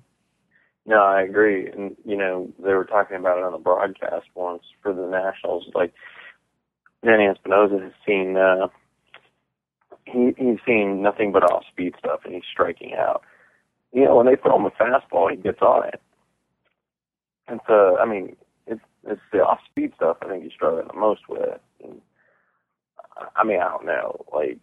No, 0.85 1.01
I 1.01 1.21
agree. 1.21 1.69
And, 1.69 1.95
you 2.03 2.17
know, 2.17 2.51
they 2.59 2.73
were 2.73 2.83
talking 2.83 3.15
about 3.15 3.37
it 3.37 3.43
on 3.43 3.53
the 3.53 3.57
broadcast 3.57 4.25
once 4.35 4.63
for 4.81 4.93
the 4.93 5.07
Nationals. 5.07 5.69
Like, 5.73 5.93
Danny 7.05 7.25
Espinosa 7.25 7.79
has 7.81 7.93
seen, 8.05 8.35
uh, 8.35 8.67
he, 10.05 10.33
he's 10.37 10.59
seen 10.65 11.01
nothing 11.01 11.31
but 11.31 11.43
off 11.43 11.63
speed 11.71 11.93
stuff 11.97 12.21
and 12.25 12.33
he's 12.33 12.43
striking 12.51 12.93
out. 12.95 13.23
You 13.93 14.05
know, 14.05 14.15
when 14.15 14.25
they 14.25 14.35
throw 14.35 14.57
him 14.57 14.65
a 14.65 14.71
fastball, 14.71 15.31
he 15.31 15.37
gets 15.37 15.61
on 15.61 15.87
it. 15.87 16.01
And 17.47 17.59
so, 17.67 17.97
I 17.97 18.05
mean, 18.05 18.35
it's, 18.67 18.81
it's 19.05 19.21
the 19.31 19.39
off 19.39 19.59
speed 19.69 19.93
stuff 19.95 20.17
I 20.21 20.27
think 20.27 20.43
he's 20.43 20.53
struggling 20.53 20.87
the 20.87 20.99
most 20.99 21.21
with. 21.27 21.59
And, 21.83 22.01
I 23.35 23.43
mean, 23.43 23.59
I 23.59 23.69
don't 23.69 23.85
know. 23.85 24.25
Like, 24.33 24.57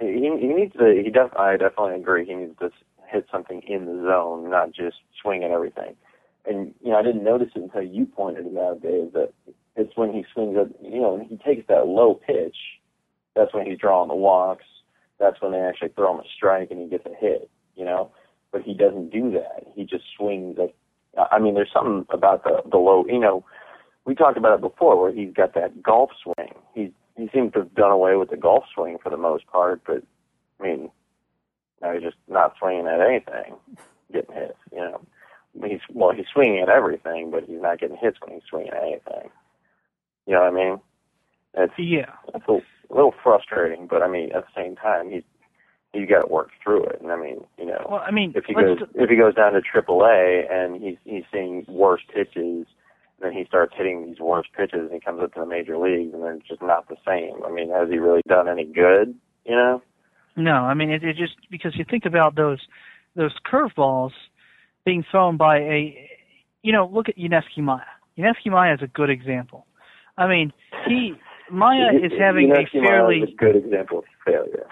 he, 0.00 0.06
he 0.06 0.48
needs 0.48 0.72
to, 0.74 1.02
he 1.04 1.10
def, 1.10 1.36
I 1.36 1.56
definitely 1.56 1.96
agree. 1.96 2.26
He 2.26 2.34
needs 2.34 2.58
to 2.58 2.70
hit 3.08 3.26
something 3.30 3.62
in 3.66 3.86
the 3.86 4.02
zone, 4.06 4.50
not 4.50 4.72
just 4.72 4.96
swing 5.20 5.44
at 5.44 5.50
everything. 5.50 5.96
And 6.46 6.74
you 6.82 6.90
know, 6.90 6.98
I 6.98 7.02
didn't 7.02 7.24
notice 7.24 7.48
it 7.54 7.62
until 7.62 7.82
you 7.82 8.06
pointed 8.06 8.46
it 8.46 8.56
out, 8.56 8.80
Dave. 8.80 9.12
That 9.12 9.32
it's 9.74 9.96
when 9.96 10.12
he 10.12 10.24
swings 10.32 10.56
at, 10.56 10.68
you 10.84 11.00
know, 11.00 11.14
when 11.14 11.26
he 11.26 11.36
takes 11.36 11.66
that 11.68 11.86
low 11.86 12.14
pitch. 12.14 12.56
That's 13.34 13.52
when 13.52 13.66
he's 13.66 13.78
drawing 13.78 14.08
the 14.08 14.14
walks. 14.14 14.64
That's 15.18 15.40
when 15.42 15.52
they 15.52 15.60
actually 15.60 15.90
throw 15.90 16.14
him 16.14 16.20
a 16.20 16.28
strike 16.34 16.70
and 16.70 16.80
he 16.80 16.88
gets 16.88 17.04
a 17.04 17.14
hit. 17.20 17.50
You 17.74 17.84
know, 17.84 18.10
but 18.52 18.62
he 18.62 18.74
doesn't 18.74 19.10
do 19.10 19.30
that. 19.32 19.66
He 19.74 19.84
just 19.84 20.04
swings 20.16 20.56
at. 20.58 20.74
I 21.30 21.38
mean, 21.38 21.54
there's 21.54 21.72
something 21.72 22.06
about 22.10 22.44
the 22.44 22.62
the 22.70 22.78
low. 22.78 23.04
You 23.06 23.18
know, 23.20 23.44
we 24.04 24.14
talked 24.14 24.36
about 24.36 24.54
it 24.54 24.60
before, 24.60 25.00
where 25.00 25.12
he's 25.12 25.32
got 25.32 25.54
that 25.54 25.82
golf 25.82 26.10
swing. 26.22 26.54
He 26.74 26.92
he 27.16 27.28
seems 27.32 27.52
to 27.52 27.60
have 27.60 27.74
done 27.74 27.90
away 27.90 28.16
with 28.16 28.30
the 28.30 28.36
golf 28.36 28.64
swing 28.74 28.98
for 29.02 29.10
the 29.10 29.16
most 29.16 29.46
part, 29.46 29.80
but 29.86 30.02
I 30.60 30.62
mean, 30.62 30.90
now 31.80 31.92
he's 31.92 32.02
just 32.02 32.16
not 32.28 32.54
swinging 32.58 32.86
at 32.86 33.00
anything, 33.00 33.54
getting 34.12 34.34
hits. 34.34 34.58
You 34.72 34.78
know, 34.78 35.00
he's 35.64 35.80
well, 35.92 36.12
he's 36.12 36.26
swinging 36.32 36.60
at 36.60 36.68
everything, 36.68 37.30
but 37.30 37.44
he's 37.44 37.60
not 37.60 37.80
getting 37.80 37.96
hits 37.96 38.18
when 38.20 38.34
he's 38.34 38.48
swinging 38.48 38.72
at 38.72 38.82
anything. 38.82 39.30
You 40.26 40.34
know 40.34 40.40
what 40.40 40.52
I 40.52 40.64
mean? 40.64 40.80
It's 41.54 41.72
Yeah. 41.78 42.12
it's 42.34 42.44
a, 42.48 42.52
a 42.52 42.94
little 42.94 43.14
frustrating, 43.22 43.86
but 43.86 44.02
I 44.02 44.08
mean, 44.08 44.30
at 44.32 44.44
the 44.44 44.52
same 44.60 44.76
time, 44.76 45.10
he's 45.10 45.22
he's 45.92 46.08
got 46.08 46.22
to 46.22 46.32
work 46.32 46.50
through 46.62 46.84
it. 46.84 47.00
And 47.00 47.10
I 47.10 47.16
mean, 47.16 47.44
you 47.58 47.66
know, 47.66 47.86
Well, 47.90 48.02
I 48.06 48.10
mean, 48.10 48.32
if 48.34 48.44
he 48.46 48.54
goes 48.54 48.78
if 48.94 49.10
he 49.10 49.16
goes 49.16 49.34
down 49.34 49.52
to 49.52 49.60
AAA 49.60 50.52
and 50.52 50.82
he's 50.82 50.96
he's 51.04 51.24
seeing 51.32 51.64
worse 51.68 52.02
pitches, 52.14 52.66
then 53.20 53.32
he 53.32 53.44
starts 53.46 53.74
hitting 53.76 54.06
these 54.06 54.20
worse 54.20 54.46
pitches 54.56 54.80
and 54.80 54.92
he 54.92 55.00
comes 55.00 55.22
up 55.22 55.34
to 55.34 55.40
the 55.40 55.46
major 55.46 55.78
leagues 55.78 56.12
and 56.14 56.22
then 56.22 56.36
it's 56.38 56.48
just 56.48 56.62
not 56.62 56.88
the 56.88 56.96
same. 57.06 57.42
I 57.44 57.50
mean, 57.50 57.70
has 57.70 57.88
he 57.88 57.98
really 57.98 58.22
done 58.28 58.48
any 58.48 58.64
good? 58.64 59.14
You 59.44 59.54
know? 59.54 59.82
No, 60.36 60.52
I 60.52 60.74
mean 60.74 60.90
it, 60.90 61.02
it 61.02 61.16
just 61.16 61.34
because 61.50 61.76
you 61.76 61.84
think 61.88 62.04
about 62.04 62.36
those 62.36 62.60
those 63.14 63.32
curveballs 63.50 64.12
being 64.84 65.04
thrown 65.10 65.36
by 65.36 65.58
a, 65.58 66.08
you 66.62 66.72
know, 66.72 66.88
look 66.92 67.08
at 67.08 67.18
Yuniesky 67.18 67.58
Maya. 67.58 67.82
Yuniesky 68.16 68.50
Maya 68.50 68.74
is 68.74 68.80
a 68.82 68.86
good 68.86 69.10
example. 69.10 69.66
I 70.16 70.28
mean, 70.28 70.52
he 70.86 71.14
Maya 71.50 71.92
is 71.94 72.12
having 72.18 72.52
a 72.52 72.66
fairly 72.66 73.22
a 73.22 73.26
good 73.36 73.56
example 73.56 73.98
of 73.98 74.04
failure. 74.24 74.66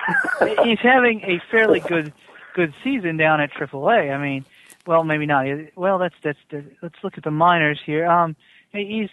he's 0.65 0.81
having 0.81 1.21
a 1.23 1.41
fairly 1.51 1.81
good 1.81 2.13
good 2.55 2.75
season 2.83 3.17
down 3.17 3.41
at 3.41 3.53
AAA. 3.53 4.13
I 4.13 4.19
mean, 4.19 4.45
well, 4.87 5.05
maybe 5.05 5.27
not. 5.27 5.47
Well, 5.77 5.99
that's 5.99 6.15
that's. 6.23 6.39
Let's 6.83 6.97
look 7.03 7.17
at 7.17 7.25
the 7.25 7.31
minors 7.31 7.81
here. 7.85 8.07
Um, 8.07 8.37
he's 8.73 9.11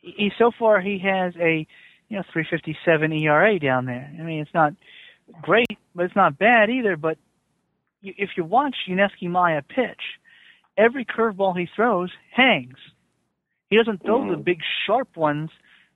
he 0.00 0.30
so 0.38 0.50
far 0.56 0.80
he 0.80 0.98
has 0.98 1.34
a 1.36 1.66
you 2.08 2.16
know 2.16 2.24
357 2.32 3.12
ERA 3.12 3.58
down 3.58 3.86
there. 3.86 4.10
I 4.18 4.22
mean, 4.22 4.40
it's 4.40 4.54
not 4.54 4.74
great, 5.40 5.78
but 5.94 6.04
it's 6.04 6.16
not 6.16 6.38
bad 6.38 6.70
either. 6.70 6.96
But 6.96 7.18
if 8.02 8.30
you 8.36 8.44
watch 8.44 8.76
Yuniesky 8.88 9.28
Maya 9.28 9.62
pitch, 9.62 10.00
every 10.76 11.04
curveball 11.04 11.58
he 11.58 11.68
throws 11.74 12.10
hangs. 12.30 12.78
He 13.70 13.76
doesn't 13.76 14.02
throw 14.02 14.20
mm-hmm. 14.20 14.32
the 14.32 14.36
big 14.36 14.60
sharp 14.86 15.16
ones 15.16 15.50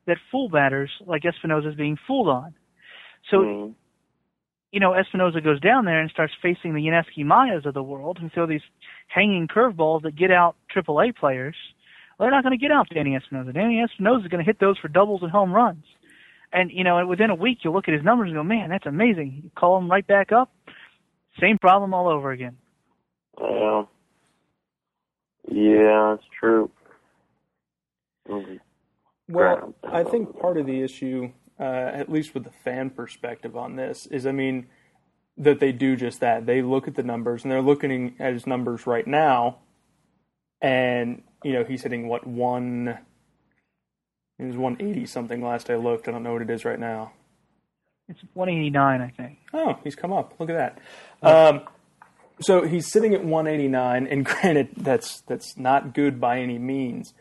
that 0.07 0.19
fool 0.31 0.49
batters 0.49 0.91
like 1.07 1.24
Espinosa 1.24 1.70
is 1.70 1.74
being 1.74 1.99
fooled 2.07 2.28
on. 2.28 2.55
So, 3.31 3.39
mm-hmm. 3.39 3.73
you 4.73 4.81
know, 4.81 4.95
Espinosa 4.95 5.41
goes 5.41 5.61
down 5.61 5.85
there 5.85 6.01
and 6.01 6.11
starts 6.11 6.33
facing 6.41 6.74
the 6.74 6.81
Yuniesky 6.81 7.24
Mayas 7.24 7.66
of 7.66 7.74
the 7.74 7.83
world 7.83 8.19
who 8.20 8.28
throw 8.28 8.47
these 8.47 8.62
hanging 9.09 9.49
curveballs 9.49 10.03
that 10.03 10.16
get 10.16 10.31
out 10.31 10.57
AAA 10.74 11.16
players. 11.16 11.57
Well, 12.19 12.27
they're 12.27 12.35
not 12.35 12.45
going 12.45 12.59
to 12.59 12.62
get 12.62 12.70
out 12.70 12.89
Danny 12.93 13.16
Espinosa. 13.16 13.53
Danny 13.53 13.83
Espinosa 13.83 14.24
is 14.24 14.31
going 14.31 14.45
to 14.45 14.47
hit 14.47 14.61
those 14.61 14.78
for 14.78 14.89
doubles 14.89 15.23
and 15.23 15.31
home 15.31 15.53
runs. 15.53 15.85
And, 16.53 16.70
you 16.73 16.85
know, 16.85 17.05
within 17.07 17.31
a 17.31 17.35
week, 17.35 17.59
you'll 17.62 17.74
look 17.74 17.89
at 17.89 17.95
his 17.95 18.05
numbers 18.05 18.28
and 18.28 18.37
go, 18.37 18.45
man, 18.45 18.70
that's 18.70 18.87
amazing. 18.87 19.43
You 19.45 19.51
call 19.59 19.77
him 19.78 19.91
right 19.91 20.07
back 20.07 20.33
up. 20.33 20.51
Same 21.41 21.59
problem 21.59 21.93
all 21.93 22.09
over 22.09 22.31
again. 22.31 22.57
Yeah. 23.39 23.83
Yeah, 25.49 26.16
that's 26.16 26.28
true. 26.41 26.70
Well, 29.28 29.74
I 29.82 30.05
think 30.05 30.39
part 30.39 30.57
of 30.57 30.66
the 30.66 30.82
issue, 30.82 31.32
uh, 31.59 31.62
at 31.62 32.11
least 32.11 32.35
with 32.35 32.44
the 32.44 32.51
fan 32.51 32.90
perspective 32.90 33.57
on 33.57 33.77
this, 33.77 34.07
is 34.07 34.27
I 34.27 34.32
mean, 34.32 34.66
that 35.36 35.61
they 35.61 35.73
do 35.73 35.97
just 35.97 36.20
that. 36.20 36.47
They 36.47 36.62
look 36.62 36.89
at 36.89 36.94
the 36.94 37.03
numbers 37.03 37.43
and 37.43 37.51
they're 37.51 37.62
looking 37.62 38.15
at 38.19 38.32
his 38.32 38.47
numbers 38.47 38.86
right 38.86 39.07
now, 39.07 39.59
and 40.62 41.23
you 41.43 41.53
know 41.53 41.65
he's 41.65 41.82
hitting 41.82 42.09
what 42.09 42.27
one. 42.27 42.98
It 44.39 44.44
was 44.44 44.57
180 44.57 45.07
something 45.07 45.43
last 45.43 45.70
I 45.70 45.77
looked. 45.77 46.09
I 46.09 46.11
don't 46.12 46.23
know 46.23 46.35
what 46.35 46.43
it 46.43 46.51
is 46.51 46.65
right 46.65 46.78
now. 46.78 47.12
It's 48.09 48.20
189, 48.35 49.01
I 49.01 49.09
think. 49.09 49.39
Oh, 49.53 49.78
he's 49.82 49.97
come 49.97 50.12
up. 50.12 50.35
Look 50.39 50.51
at 50.51 50.57
that. 50.57 50.78
Um, 51.23 51.62
so 52.40 52.62
he's 52.62 52.93
sitting 52.93 53.15
at 53.15 53.24
189, 53.24 54.07
and 54.07 54.24
granted, 54.24 54.69
that's 54.77 55.23
that's 55.23 55.57
not 55.57 55.94
good 55.94 56.20
by 56.20 56.39
any 56.39 56.59
means. 56.59 57.15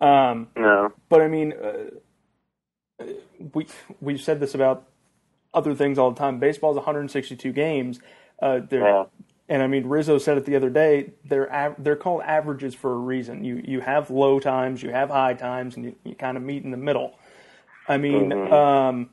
Um, 0.00 0.48
no. 0.56 0.92
But 1.08 1.22
I 1.22 1.28
mean, 1.28 1.52
uh, 1.52 3.04
we 3.52 3.66
we've 4.00 4.20
said 4.20 4.40
this 4.40 4.54
about 4.54 4.86
other 5.52 5.74
things 5.74 5.98
all 5.98 6.10
the 6.10 6.18
time. 6.18 6.38
Baseball's 6.38 6.76
162 6.76 7.52
games. 7.52 8.00
Uh, 8.40 8.60
yeah. 8.70 9.04
And 9.48 9.62
I 9.62 9.66
mean, 9.66 9.86
Rizzo 9.86 10.18
said 10.18 10.38
it 10.38 10.44
the 10.44 10.54
other 10.54 10.70
day. 10.70 11.12
They're 11.24 11.52
av- 11.52 11.74
they're 11.78 11.96
called 11.96 12.22
averages 12.22 12.74
for 12.74 12.92
a 12.92 12.96
reason. 12.96 13.44
You 13.44 13.60
you 13.64 13.80
have 13.80 14.08
low 14.08 14.38
times, 14.38 14.82
you 14.82 14.90
have 14.90 15.10
high 15.10 15.34
times, 15.34 15.74
and 15.74 15.84
you, 15.86 15.96
you 16.04 16.14
kind 16.14 16.36
of 16.36 16.42
meet 16.42 16.62
in 16.62 16.70
the 16.70 16.76
middle. 16.76 17.18
I 17.88 17.98
mean, 17.98 18.30
mm-hmm. 18.30 18.52
um, 18.52 19.10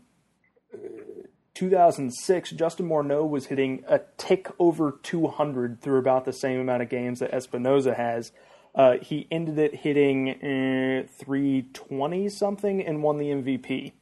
2006, 1.55 2.51
Justin 2.51 2.87
Morneau 2.87 3.27
was 3.27 3.47
hitting 3.47 3.83
a 3.87 4.01
tick 4.17 4.47
over 4.59 4.99
200 5.01 5.81
through 5.81 5.97
about 5.97 6.25
the 6.25 6.33
same 6.33 6.59
amount 6.59 6.83
of 6.83 6.89
games 6.89 7.17
that 7.17 7.33
Espinosa 7.33 7.95
has. 7.95 8.31
Uh, 8.75 8.97
he 9.01 9.27
ended 9.31 9.57
it 9.57 9.73
hitting 9.75 10.29
uh, 10.29 11.07
320 11.17 12.29
something 12.29 12.85
and 12.85 13.01
won 13.01 13.17
the 13.17 13.29
MVP. 13.29 13.93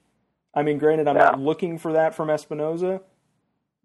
I 0.53 0.63
mean, 0.63 0.77
granted, 0.77 1.07
I'm 1.07 1.15
yeah. 1.15 1.23
not 1.23 1.39
looking 1.39 1.77
for 1.77 1.93
that 1.93 2.15
from 2.15 2.29
Espinosa, 2.29 3.01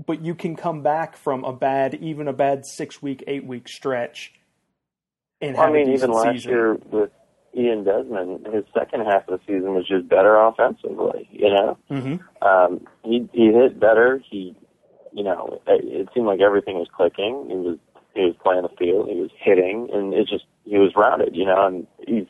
but 0.05 0.23
you 0.23 0.35
can 0.35 0.57
come 0.57 0.83
back 0.83 1.17
from 1.17 1.45
a 1.45 1.53
bad, 1.53 1.95
even 1.95 2.29
a 2.29 2.33
bad 2.33 2.65
six 2.65 3.03
week, 3.03 3.25
eight 3.27 3.45
week 3.45 3.69
stretch. 3.69 4.33
And 5.41 5.57
well, 5.57 5.67
I 5.67 5.73
mean, 5.73 5.93
even 5.93 6.11
last 6.11 6.37
season. 6.37 6.51
year 6.51 6.75
with 6.75 7.11
Ian 7.57 7.85
Desmond, 7.85 8.47
his 8.53 8.65
second 8.73 9.01
half 9.01 9.29
of 9.29 9.39
the 9.39 9.47
season 9.47 9.75
was 9.75 9.87
just 9.89 10.09
better 10.09 10.37
offensively. 10.37 11.29
You 11.33 11.51
know, 11.51 11.79
mm-hmm. 11.91 12.47
um, 12.47 12.87
he 13.05 13.29
he 13.33 13.47
hit 13.47 13.81
better. 13.81 14.23
He, 14.31 14.55
you 15.13 15.25
know, 15.25 15.61
it, 15.67 15.85
it 15.85 16.09
seemed 16.15 16.27
like 16.27 16.41
everything 16.41 16.77
was 16.77 16.89
clicking. 16.95 17.47
He 17.49 17.57
was 17.57 17.79
he 18.15 18.23
was 18.23 18.35
playing 18.43 18.63
the 18.63 18.77
field, 18.77 19.09
he 19.09 19.21
was 19.21 19.31
hitting, 19.39 19.89
and 19.93 20.15
it 20.15 20.29
just 20.29 20.45
he 20.65 20.79
was 20.79 20.93
rounded, 20.97 21.35
you 21.35 21.45
know, 21.45 21.67
and 21.67 21.87
he's 22.07 22.27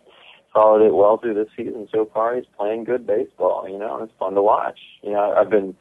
followed 0.52 0.84
it 0.84 0.94
well 0.94 1.18
through 1.18 1.34
this 1.34 1.48
season 1.56 1.88
so 1.92 2.10
far. 2.12 2.36
He's 2.36 2.44
playing 2.56 2.84
good 2.84 3.06
baseball, 3.06 3.68
you 3.68 3.78
know, 3.78 3.96
and 3.96 4.08
it's 4.08 4.18
fun 4.18 4.34
to 4.34 4.42
watch. 4.42 4.78
You 5.02 5.12
know, 5.12 5.32
I've 5.36 5.50
been 5.50 5.74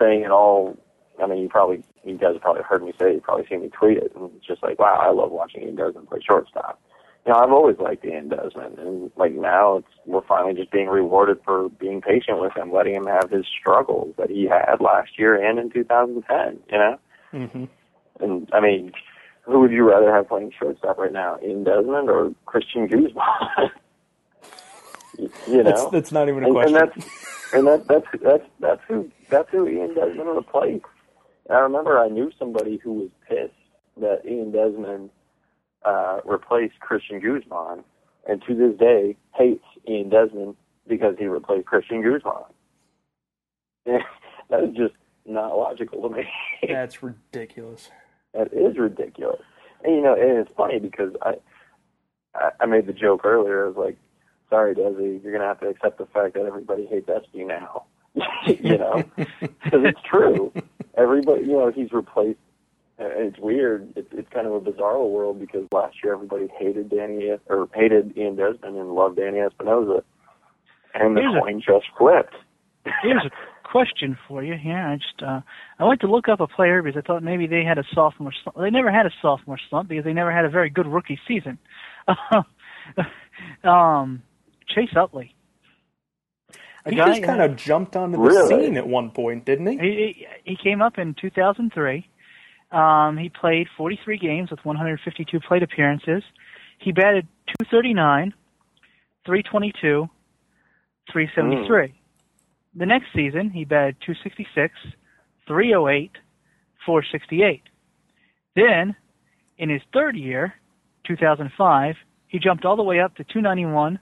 saying 0.00 0.22
it 0.22 0.30
all. 0.30 0.76
I 1.22 1.26
mean, 1.26 1.38
you 1.38 1.48
probably 1.48 1.84
you 2.04 2.18
guys 2.18 2.34
have 2.34 2.42
probably 2.42 2.62
heard 2.62 2.82
me 2.82 2.92
say 2.98 3.10
it. 3.10 3.14
You 3.14 3.20
probably 3.20 3.46
seen 3.48 3.60
me 3.60 3.68
tweet 3.68 3.98
it, 3.98 4.12
and 4.14 4.30
it's 4.36 4.46
just 4.46 4.62
like, 4.62 4.78
wow, 4.78 4.98
I 5.00 5.10
love 5.10 5.30
watching 5.30 5.62
Ian 5.62 5.76
Desmond 5.76 6.08
play 6.08 6.20
shortstop. 6.26 6.80
You 7.26 7.32
know, 7.32 7.38
I've 7.38 7.52
always 7.52 7.78
liked 7.78 8.04
Ian 8.04 8.28
Desmond, 8.28 8.78
and 8.78 9.10
like 9.16 9.32
now, 9.32 9.78
it's 9.78 9.88
we're 10.04 10.26
finally 10.26 10.54
just 10.54 10.70
being 10.70 10.88
rewarded 10.88 11.38
for 11.44 11.68
being 11.70 12.02
patient 12.02 12.40
with 12.40 12.54
him, 12.56 12.72
letting 12.72 12.94
him 12.94 13.06
have 13.06 13.30
his 13.30 13.46
struggles 13.46 14.14
that 14.18 14.30
he 14.30 14.44
had 14.44 14.80
last 14.80 15.18
year 15.18 15.34
and 15.34 15.58
in 15.58 15.70
2010. 15.70 16.58
You 16.70 16.78
know, 16.78 16.98
mm-hmm. 17.32 17.64
and 18.22 18.50
I 18.52 18.60
mean, 18.60 18.92
who 19.44 19.60
would 19.60 19.70
you 19.70 19.88
rather 19.88 20.12
have 20.12 20.28
playing 20.28 20.52
shortstop 20.58 20.98
right 20.98 21.12
now, 21.12 21.38
Ian 21.42 21.64
Desmond 21.64 22.08
or 22.08 22.32
Cristian 22.46 22.90
Guzman? 22.90 23.70
you 25.48 25.62
know, 25.62 25.64
that's, 25.64 25.86
that's, 25.90 26.12
not 26.12 26.28
even 26.28 26.44
a 26.44 26.46
and, 26.46 26.54
question. 26.54 26.76
And 26.76 26.90
that's 26.90 27.06
and 27.52 27.66
that, 27.66 27.86
that's 27.86 28.06
that's 28.22 28.44
that's 28.60 28.80
who 28.88 29.10
that's 29.28 29.50
who 29.50 29.68
Ian 29.68 29.94
Desmond 29.94 30.28
replaced. 30.34 30.86
And 31.48 31.58
I 31.58 31.60
remember 31.60 31.98
I 31.98 32.08
knew 32.08 32.30
somebody 32.38 32.80
who 32.82 32.92
was 32.94 33.10
pissed 33.28 33.52
that 33.98 34.22
Ian 34.26 34.50
Desmond 34.50 35.10
uh, 35.84 36.20
replaced 36.24 36.74
Cristian 36.80 37.22
Guzman, 37.22 37.84
and 38.28 38.42
to 38.46 38.54
this 38.54 38.78
day 38.78 39.16
hates 39.34 39.64
Ian 39.88 40.08
Desmond 40.08 40.56
because 40.88 41.16
he 41.18 41.26
replaced 41.26 41.66
Cristian 41.66 42.02
Guzman. 42.02 42.44
that 44.50 44.64
is 44.64 44.74
just 44.74 44.94
not 45.26 45.56
logical 45.56 46.08
to 46.08 46.16
me. 46.16 46.28
That's 46.66 47.02
ridiculous. 47.02 47.90
That 48.34 48.52
is 48.52 48.76
ridiculous. 48.76 49.40
And 49.82 49.96
you 49.96 50.02
know, 50.02 50.14
and 50.14 50.38
it's 50.38 50.50
funny 50.56 50.78
because 50.78 51.12
I 51.22 51.34
I 52.60 52.66
made 52.66 52.86
the 52.86 52.92
joke 52.92 53.24
earlier. 53.24 53.64
I 53.64 53.68
was 53.68 53.76
like, 53.76 53.96
"Sorry, 54.50 54.74
Desi, 54.74 55.22
you're 55.22 55.32
gonna 55.32 55.46
have 55.46 55.60
to 55.60 55.68
accept 55.68 55.98
the 55.98 56.06
fact 56.06 56.34
that 56.34 56.44
everybody 56.44 56.86
hates 56.86 57.08
Espy 57.08 57.44
now." 57.44 57.84
you 58.46 58.78
know, 58.78 59.02
because 59.16 59.84
it's 59.84 60.00
true. 60.08 60.52
Everybody, 60.96 61.42
you 61.42 61.52
know, 61.52 61.70
he's 61.70 61.92
replaced. 61.92 62.38
It's 62.98 63.38
weird. 63.38 63.92
It's 63.96 64.08
it's 64.12 64.28
kind 64.30 64.46
of 64.46 64.52
a 64.52 64.60
bizarre 64.60 65.04
world 65.04 65.40
because 65.40 65.66
last 65.72 65.96
year 66.02 66.14
everybody 66.14 66.48
hated 66.58 66.90
Danny 66.90 67.30
or 67.46 67.68
hated 67.74 68.16
Ian 68.16 68.36
Desmond 68.36 68.76
and 68.76 68.94
loved 68.94 69.16
Danny 69.16 69.40
Espinosa, 69.40 70.04
and 70.94 71.16
the 71.16 71.20
here's 71.20 71.42
coin 71.42 71.56
a, 71.56 71.60
just 71.60 71.86
flipped. 71.98 72.34
Here's 73.02 73.24
a 73.24 73.30
question 73.74 74.16
for 74.28 74.44
you 74.44 74.54
here. 74.54 74.78
I 74.78 74.94
just 74.94 75.20
uh, 75.20 75.40
I 75.80 75.84
went 75.84 76.00
to 76.02 76.06
look 76.06 76.28
up 76.28 76.38
a 76.38 76.46
player 76.46 76.80
because 76.80 76.96
I 76.96 77.04
thought 77.04 77.24
maybe 77.24 77.48
they 77.48 77.64
had 77.64 77.76
a 77.76 77.82
sophomore 77.92 78.32
slump. 78.40 78.56
They 78.56 78.70
never 78.70 78.92
had 78.92 79.04
a 79.04 79.10
sophomore 79.20 79.58
slump 79.68 79.88
because 79.88 80.04
they 80.04 80.12
never 80.12 80.32
had 80.32 80.44
a 80.44 80.48
very 80.48 80.70
good 80.70 80.86
rookie 80.86 81.18
season. 81.26 81.58
um, 83.64 84.22
Chase 84.68 84.94
Utley. 84.96 85.34
A 86.86 86.90
he 86.90 86.96
guy, 86.96 87.08
just 87.08 87.24
kind 87.24 87.40
uh, 87.40 87.46
of 87.46 87.56
jumped 87.56 87.96
onto 87.96 88.16
the 88.16 88.22
really? 88.22 88.66
scene 88.66 88.76
at 88.76 88.86
one 88.86 89.10
point, 89.10 89.44
didn't 89.44 89.66
he? 89.66 89.78
He, 89.78 90.26
he 90.44 90.56
came 90.62 90.80
up 90.80 90.96
in 90.98 91.16
2003. 91.20 92.08
Um, 92.70 93.18
he 93.18 93.28
played 93.28 93.66
43 93.76 94.18
games 94.18 94.50
with 94.52 94.64
152 94.64 95.40
plate 95.40 95.64
appearances. 95.64 96.22
He 96.78 96.92
batted 96.92 97.26
239, 97.58 98.34
322, 99.26 100.08
373. 101.10 101.88
Mm. 101.88 102.03
The 102.76 102.86
next 102.86 103.06
season, 103.14 103.50
he 103.50 103.64
batted 103.64 103.96
266, 104.04 104.74
308, 105.46 106.10
468. 106.84 107.62
Then, 108.56 108.96
in 109.58 109.68
his 109.70 109.82
third 109.92 110.16
year, 110.16 110.54
2005, 111.06 111.94
he 112.26 112.38
jumped 112.38 112.64
all 112.64 112.76
the 112.76 112.82
way 112.82 113.00
up 113.00 113.14
to 113.16 113.24
291, 113.24 113.98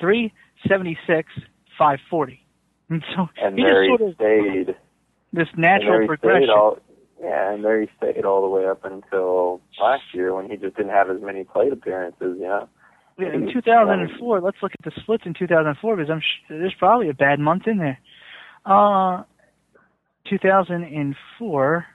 376, 0.00 1.28
540. 1.78 2.46
And 2.88 3.04
so 3.14 3.28
and 3.42 3.58
he 3.58 3.64
just 3.64 3.74
sort 3.88 4.00
of 4.02 4.14
stayed. 4.14 4.76
This 5.32 5.48
natural 5.56 6.06
progression. 6.06 6.50
All, 6.50 6.78
yeah, 7.20 7.52
and 7.52 7.64
there 7.64 7.80
he 7.80 7.88
stayed 7.96 8.24
all 8.24 8.40
the 8.42 8.48
way 8.48 8.66
up 8.66 8.84
until 8.84 9.60
last 9.80 10.04
year 10.12 10.34
when 10.34 10.48
he 10.48 10.56
just 10.56 10.76
didn't 10.76 10.92
have 10.92 11.10
as 11.10 11.20
many 11.20 11.44
plate 11.44 11.72
appearances. 11.72 12.36
You 12.38 12.46
know. 12.46 12.68
In 13.18 13.50
2004, 13.50 14.40
let's 14.42 14.58
look 14.62 14.72
at 14.72 14.84
the 14.84 15.00
splits 15.00 15.24
in 15.24 15.32
2004 15.32 15.96
because 15.96 16.10
I'm 16.10 16.20
sh- 16.20 16.44
there's 16.50 16.74
probably 16.78 17.08
a 17.08 17.14
bad 17.14 17.40
month 17.40 17.66
in 17.66 17.78
there. 17.78 17.98
Uh, 18.64 19.22
2004, 20.28 21.86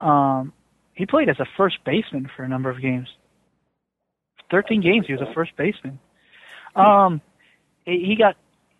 um, 0.00 0.52
he 0.94 1.04
played 1.04 1.28
as 1.28 1.38
a 1.38 1.46
first 1.56 1.84
baseman 1.84 2.30
for 2.34 2.44
a 2.44 2.48
number 2.48 2.70
of 2.70 2.80
games. 2.80 3.08
Thirteen 4.50 4.80
games, 4.80 5.06
he 5.06 5.12
was 5.12 5.22
a 5.22 5.32
first 5.34 5.52
baseman. 5.56 5.98
Um, 6.74 7.20
he 7.84 8.16
got 8.18 8.36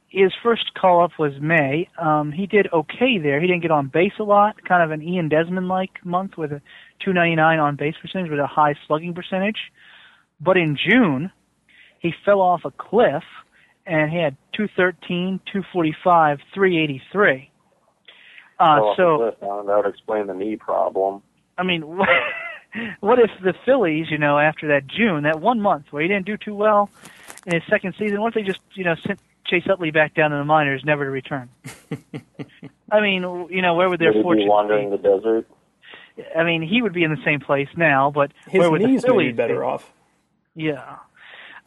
his 0.08 0.32
first 0.42 0.74
call 0.74 1.04
up 1.04 1.12
was 1.18 1.32
May. 1.40 1.88
Um, 1.96 2.32
he 2.32 2.46
did 2.46 2.66
okay 2.72 3.18
there. 3.18 3.40
He 3.40 3.46
didn't 3.46 3.62
get 3.62 3.70
on 3.70 3.86
base 3.86 4.12
a 4.18 4.24
lot, 4.24 4.64
kind 4.64 4.82
of 4.82 4.90
an 4.90 5.06
Ian 5.06 5.28
Desmond 5.28 5.68
like 5.68 6.04
month 6.04 6.36
with 6.36 6.50
a 6.50 6.60
299 7.04 7.58
on 7.58 7.76
base 7.76 7.94
percentage 8.00 8.30
with 8.30 8.40
a 8.40 8.46
high 8.46 8.74
slugging 8.86 9.14
percentage. 9.14 9.58
But 10.40 10.56
in 10.56 10.76
June, 10.76 11.30
he 11.98 12.12
fell 12.24 12.40
off 12.40 12.62
a 12.64 12.70
cliff 12.70 13.24
and 13.86 14.10
he 14.10 14.18
had 14.18 14.36
213, 14.54 15.40
245, 15.52 16.38
383. 16.54 17.50
Uh, 18.58 18.78
well, 18.80 18.94
so 18.96 19.34
that 19.40 19.76
would 19.76 19.86
explain 19.86 20.26
the 20.26 20.34
knee 20.34 20.56
problem. 20.56 21.22
I 21.56 21.62
mean, 21.62 21.86
what, 21.86 22.08
what 23.00 23.18
if 23.18 23.30
the 23.42 23.54
Phillies, 23.64 24.06
you 24.10 24.18
know, 24.18 24.38
after 24.38 24.68
that 24.68 24.86
June, 24.86 25.24
that 25.24 25.40
one 25.40 25.60
month 25.60 25.86
where 25.90 26.02
he 26.02 26.08
didn't 26.08 26.26
do 26.26 26.36
too 26.36 26.54
well 26.54 26.90
in 27.46 27.54
his 27.54 27.62
second 27.68 27.94
season, 27.98 28.20
what 28.20 28.28
if 28.28 28.34
they 28.34 28.42
just, 28.42 28.60
you 28.74 28.84
know, 28.84 28.94
sent 29.06 29.18
Chase 29.46 29.64
Utley 29.68 29.90
back 29.90 30.14
down 30.14 30.30
to 30.30 30.36
the 30.36 30.44
minors, 30.44 30.82
never 30.84 31.04
to 31.04 31.10
return? 31.10 31.48
I 32.92 33.00
mean, 33.00 33.22
you 33.50 33.62
know, 33.62 33.74
where 33.74 33.88
would 33.88 34.00
their 34.00 34.08
Would 34.08 34.16
he 34.16 34.22
fortune 34.22 34.44
be 34.44 34.48
wandering 34.48 34.90
be? 34.90 34.96
the 34.96 35.02
desert? 35.02 35.46
I 36.36 36.44
mean, 36.44 36.62
he 36.62 36.82
would 36.82 36.92
be 36.92 37.02
in 37.02 37.10
the 37.10 37.22
same 37.24 37.40
place 37.40 37.68
now, 37.76 38.10
but 38.10 38.32
His 38.46 38.58
where 38.60 38.70
would 38.70 38.82
knees 38.82 39.02
the 39.02 39.08
may 39.08 39.12
Phillies 39.12 39.32
be 39.32 39.36
better 39.36 39.64
off. 39.64 39.90
Yeah. 40.54 40.96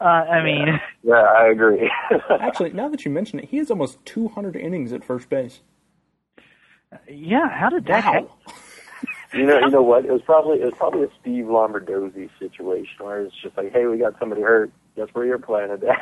Uh, 0.00 0.04
I 0.04 0.42
mean, 0.44 0.80
Yeah, 1.02 1.14
I 1.38 1.46
agree. 1.48 1.90
Actually, 2.40 2.70
now 2.72 2.88
that 2.88 3.04
you 3.04 3.10
mention 3.10 3.38
it, 3.38 3.46
he 3.46 3.58
has 3.58 3.70
almost 3.70 4.04
200 4.06 4.56
innings 4.56 4.92
at 4.92 5.04
first 5.04 5.28
base. 5.28 5.60
yeah. 7.08 7.48
How 7.48 7.70
did 7.70 7.86
that 7.86 8.04
happen? 8.04 8.28
You 9.32 9.46
know, 9.46 9.58
you 9.58 9.68
know 9.70 9.82
what? 9.82 10.04
It 10.04 10.12
was 10.12 10.22
probably 10.22 10.60
it 10.60 10.64
was 10.64 10.74
probably 10.76 11.02
a 11.02 11.08
Steve 11.20 11.46
Lombardozzi 11.46 12.30
situation 12.38 12.94
where 13.04 13.22
it's 13.22 13.34
just 13.42 13.56
like, 13.56 13.72
hey, 13.72 13.84
we 13.86 13.98
got 13.98 14.16
somebody 14.20 14.42
hurt. 14.42 14.70
Guess 14.94 15.08
where 15.12 15.26
you're 15.26 15.40
playing 15.40 15.70
today? 15.70 15.92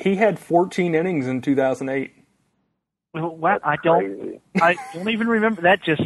He 0.00 0.16
had 0.16 0.38
14 0.38 0.94
innings 0.94 1.26
in 1.26 1.42
2008. 1.42 2.14
Well, 3.12 3.36
What? 3.36 3.60
I 3.62 3.76
don't. 3.84 4.00
Crazy. 4.18 4.40
I 4.62 4.76
don't 4.94 5.10
even 5.10 5.28
remember. 5.28 5.60
That 5.60 5.82
just. 5.82 6.00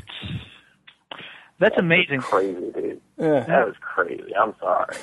That's 1.61 1.79
amazing. 1.79 2.19
Crazy, 2.19 2.73
dude. 2.75 3.01
Yeah. 3.17 3.45
That 3.45 3.65
was 3.67 3.77
crazy. 3.81 4.35
I'm 4.35 4.53
sorry. 4.59 4.97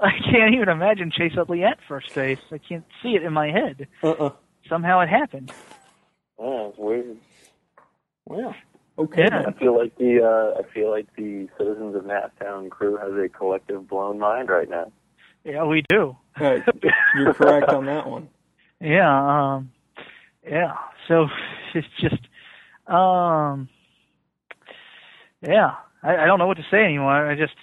I 0.02 0.12
can't 0.30 0.54
even 0.54 0.68
imagine 0.68 1.10
Chase 1.10 1.36
Utley 1.36 1.62
at 1.62 1.78
first 1.86 2.14
base. 2.14 2.38
I 2.50 2.58
can't 2.58 2.84
see 3.02 3.10
it 3.16 3.22
in 3.22 3.32
my 3.34 3.50
head. 3.50 3.86
Uh-uh. 4.02 4.30
Somehow 4.68 5.00
it 5.00 5.08
happened. 5.08 5.52
Yeah, 6.38 6.68
it's 6.68 6.78
weird. 6.78 7.18
Well, 8.24 8.54
okay. 8.98 9.24
Yeah. 9.30 9.44
I 9.46 9.52
feel 9.52 9.76
like 9.76 9.96
the 9.98 10.22
uh, 10.22 10.58
I 10.60 10.72
feel 10.72 10.90
like 10.90 11.06
the 11.16 11.48
citizens 11.58 11.94
of 11.96 12.06
Natstown 12.06 12.70
crew 12.70 12.96
has 12.96 13.12
a 13.12 13.28
collective 13.28 13.88
blown 13.88 14.18
mind 14.18 14.48
right 14.48 14.68
now. 14.68 14.90
Yeah, 15.44 15.64
we 15.64 15.82
do. 15.88 16.16
Uh, 16.40 16.58
you're 17.14 17.34
correct 17.34 17.68
on 17.68 17.86
that 17.86 18.06
one. 18.06 18.28
Yeah. 18.82 19.56
Um. 19.56 19.72
Yeah. 20.42 20.72
So 21.06 21.26
it's 21.74 21.86
just. 22.00 22.22
Um. 22.86 23.68
Yeah. 25.46 25.74
I, 26.02 26.16
I 26.16 26.26
don't 26.26 26.38
know 26.38 26.46
what 26.46 26.56
to 26.56 26.66
say 26.70 26.84
anymore. 26.84 27.30
I 27.30 27.34
just 27.34 27.54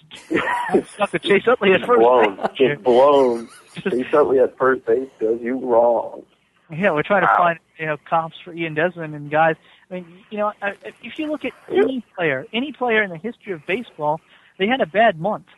I'm 0.69 0.85
stuck 0.93 1.14
with 1.14 1.23
Chase 1.23 1.43
Utley 1.47 1.73
at 1.73 1.81
first. 1.85 1.99
blown, 1.99 2.35
base 2.38 2.47
just 2.55 2.84
blown. 2.84 3.49
He 3.84 4.03
certainly 4.09 4.39
at 4.39 4.57
first 4.57 4.85
base 4.85 5.07
does 5.19 5.39
you 5.39 5.59
wrong. 5.59 6.23
Yeah, 6.76 6.91
we're 6.91 7.03
trying 7.03 7.22
to 7.22 7.34
find 7.38 7.59
you 7.77 7.85
know 7.85 7.97
comps 8.09 8.35
for 8.43 8.51
Ian 8.53 8.73
Desmond 8.73 9.14
and 9.15 9.30
guys. 9.30 9.55
I 9.89 9.95
mean, 9.95 10.05
you 10.31 10.38
know, 10.39 10.51
if 11.03 11.18
you 11.19 11.27
look 11.27 11.45
at 11.45 11.53
any 11.72 12.03
player, 12.15 12.45
any 12.53 12.72
player 12.73 13.03
in 13.03 13.09
the 13.11 13.18
history 13.18 13.53
of 13.53 13.65
baseball, 13.68 14.19
they 14.59 14.68
had 14.68 14.81
a 14.81 14.85
bad 14.88 15.19
month. 15.19 15.45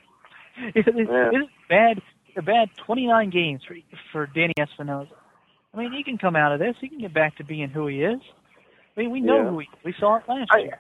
It, 0.76 0.86
it, 0.88 1.08
Yeah. 1.10 1.30
it 1.32 1.36
is 1.44 1.48
bad, 1.70 2.02
a 2.36 2.42
bad 2.42 2.70
29 2.86 3.30
games 3.30 3.62
for 3.66 3.78
for 4.12 4.26
Danny 4.28 4.54
Espinosa. 4.60 5.10
I 5.74 5.78
mean, 5.78 5.94
he 5.94 6.04
can 6.04 6.18
come 6.18 6.36
out 6.36 6.52
of 6.52 6.60
this. 6.60 6.76
He 6.82 6.90
can 6.90 7.00
get 7.00 7.14
back 7.14 7.38
to 7.38 7.46
being 7.46 7.70
who 7.70 7.88
he 7.88 8.04
is. 8.04 8.20
I 8.98 9.00
mean, 9.00 9.12
we 9.12 9.22
know 9.22 9.38
Yeah. 9.38 9.50
who 9.50 9.60
he. 9.60 9.70
We 9.86 9.94
saw 9.98 10.18
it 10.18 10.24
last 10.28 10.50
I- 10.54 10.58
year. 10.60 10.80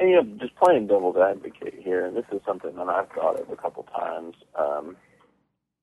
And, 0.00 0.10
you 0.10 0.16
know, 0.16 0.24
just 0.40 0.56
playing 0.56 0.88
devil's 0.88 1.18
advocate 1.18 1.74
here, 1.78 2.06
and 2.06 2.16
this 2.16 2.26
is 2.32 2.40
something 2.46 2.74
that 2.76 2.88
I've 2.88 3.10
thought 3.10 3.40
of 3.40 3.50
a 3.50 3.56
couple 3.56 3.84
times 3.84 4.36
um, 4.58 4.96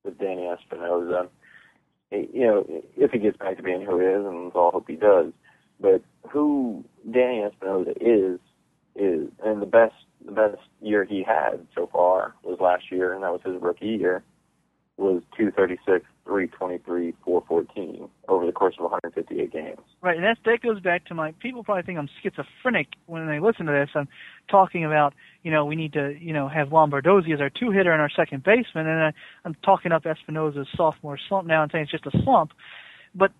with 0.04 0.18
Danny 0.18 0.48
Espinosa. 0.48 1.28
He- 2.10 2.28
You 2.34 2.46
know, 2.48 2.66
if 2.96 3.12
he 3.12 3.20
gets 3.20 3.38
back 3.38 3.58
to 3.58 3.64
being 3.64 3.82
who 3.82 4.00
he 4.00 4.06
is, 4.06 4.26
and 4.26 4.46
let's 4.46 4.56
all 4.56 4.72
hope 4.72 4.88
he 4.88 4.96
does. 4.96 5.32
But 5.80 6.02
who 6.30 6.84
Danny 7.10 7.42
Espinosa 7.44 7.92
is 8.00 8.40
is, 8.96 9.30
and 9.44 9.62
the 9.62 9.66
best 9.66 9.94
the 10.24 10.32
best 10.32 10.58
year 10.82 11.04
he 11.04 11.22
had 11.22 11.66
so 11.76 11.88
far 11.92 12.34
was 12.42 12.58
last 12.60 12.92
year, 12.92 13.14
and 13.14 13.22
that 13.22 13.32
was 13.32 13.42
his 13.44 13.62
rookie 13.62 13.86
year. 13.86 14.24
Was 14.98 15.22
236, 15.36 16.04
323, 16.28 17.14
414 17.24 18.08
over 18.28 18.44
the 18.44 18.52
course 18.52 18.74
of 18.78 18.82
158 18.82 19.50
games. 19.50 19.78
Right, 20.02 20.16
and 20.16 20.24
that 20.24 20.36
that 20.44 20.60
goes 20.62 20.78
back 20.80 21.06
to 21.06 21.14
my 21.14 21.32
people 21.40 21.64
probably 21.64 21.84
think 21.84 21.98
I'm 21.98 22.08
schizophrenic 22.22 22.88
when 23.06 23.26
they 23.26 23.40
listen 23.40 23.64
to 23.64 23.72
this. 23.72 23.88
I'm 23.94 24.08
talking 24.50 24.84
about 24.84 25.14
you 25.42 25.50
know 25.50 25.64
we 25.64 25.74
need 25.74 25.94
to 25.94 26.14
you 26.20 26.34
know 26.34 26.46
have 26.46 26.68
Lombardozzi 26.68 27.32
as 27.32 27.40
our 27.40 27.48
two 27.50 27.70
hitter 27.70 27.92
and 27.92 28.02
our 28.02 28.10
second 28.14 28.44
baseman, 28.44 28.86
and 28.86 29.02
I, 29.04 29.12
I'm 29.46 29.56
talking 29.64 29.90
up 29.90 30.04
Espinosa's 30.04 30.68
sophomore 30.76 31.18
slump 31.28 31.48
now 31.48 31.62
and 31.62 31.72
saying 31.72 31.84
it's 31.84 31.92
just 31.92 32.06
a 32.06 32.22
slump, 32.22 32.50
but 33.14 33.32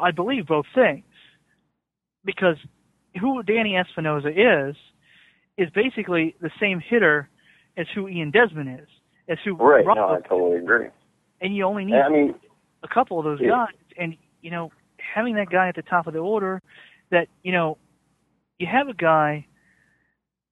I 0.00 0.10
believe 0.10 0.46
both 0.46 0.66
things 0.74 1.04
because 2.24 2.56
who 3.20 3.42
Danny 3.42 3.76
Espinosa 3.76 4.28
is 4.28 4.74
is 5.58 5.68
basically 5.74 6.34
the 6.40 6.50
same 6.58 6.80
hitter 6.80 7.28
as 7.76 7.86
who 7.94 8.08
Ian 8.08 8.30
Desmond 8.30 8.80
is, 8.80 8.88
as 9.28 9.36
who 9.44 9.54
Right? 9.54 9.84
Rob- 9.84 9.96
No, 9.96 10.08
I 10.08 10.20
totally 10.26 10.56
agree. 10.56 10.86
And 11.40 11.56
you 11.56 11.64
only 11.64 11.84
need 11.84 11.94
I 11.94 12.08
mean, 12.08 12.34
a 12.82 12.88
couple 12.88 13.18
of 13.18 13.24
those 13.24 13.40
Yeah. 13.40 13.66
guys, 13.66 13.74
and 13.96 14.16
you 14.42 14.50
know, 14.50 14.70
having 14.98 15.34
that 15.36 15.48
guy 15.50 15.68
at 15.68 15.74
the 15.74 15.82
top 15.82 16.06
of 16.06 16.12
the 16.12 16.18
order, 16.20 16.60
that 17.10 17.28
you 17.42 17.52
know, 17.52 17.78
you 18.58 18.66
have 18.66 18.88
a 18.88 18.94
guy. 18.94 19.46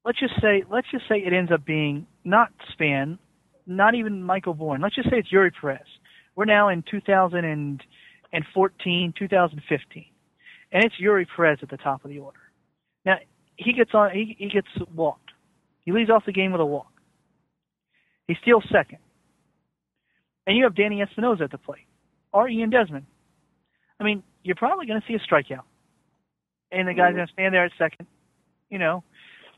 Let's 0.04 0.18
just 0.20 0.40
say, 0.40 0.64
let's 0.70 0.88
just 0.90 1.06
say 1.08 1.18
it 1.18 1.32
ends 1.32 1.50
up 1.52 1.64
being 1.64 2.06
not 2.24 2.50
Span, 2.72 3.18
not 3.66 3.94
even 3.94 4.22
Michael 4.22 4.54
Bourn. 4.54 4.80
Let's 4.80 4.94
just 4.94 5.10
say 5.10 5.18
it's 5.18 5.30
Eury 5.30 5.50
Perez. 5.60 5.80
We're 6.34 6.46
now 6.46 6.68
in 6.68 6.82
2014, 6.90 9.12
2015, 9.18 10.04
and 10.72 10.84
it's 10.84 10.94
Eury 11.02 11.26
Perez 11.34 11.58
at 11.62 11.68
the 11.68 11.76
top 11.76 12.04
of 12.04 12.10
the 12.10 12.18
order. 12.20 12.38
Now 13.04 13.16
he 13.56 13.72
gets 13.72 13.90
on, 13.92 14.12
he, 14.12 14.36
he 14.38 14.48
gets 14.48 14.68
walked. 14.94 15.30
He 15.84 15.92
leads 15.92 16.10
off 16.10 16.24
the 16.26 16.32
game 16.32 16.52
with 16.52 16.60
a 16.60 16.66
walk. 16.66 16.92
He 18.28 18.36
steals 18.42 18.64
second, 18.70 18.98
and 20.48 20.56
you 20.56 20.64
have 20.64 20.74
Danny 20.74 21.00
Espinosa 21.02 21.44
at 21.44 21.50
the 21.52 21.58
plate 21.58 21.86
or 22.32 22.48
Ian 22.48 22.70
Desmond. 22.70 23.04
I 24.00 24.04
mean, 24.04 24.22
you're 24.42 24.56
probably 24.56 24.86
going 24.86 25.00
to 25.00 25.06
see 25.06 25.14
a 25.14 25.18
strikeout, 25.20 25.62
and 26.72 26.88
the 26.88 26.94
guy's 26.94 27.12
Mhm. 27.12 27.16
going 27.16 27.26
to 27.26 27.32
stand 27.32 27.54
there 27.54 27.64
at 27.64 27.72
second, 27.78 28.06
you 28.70 28.78
know. 28.78 29.04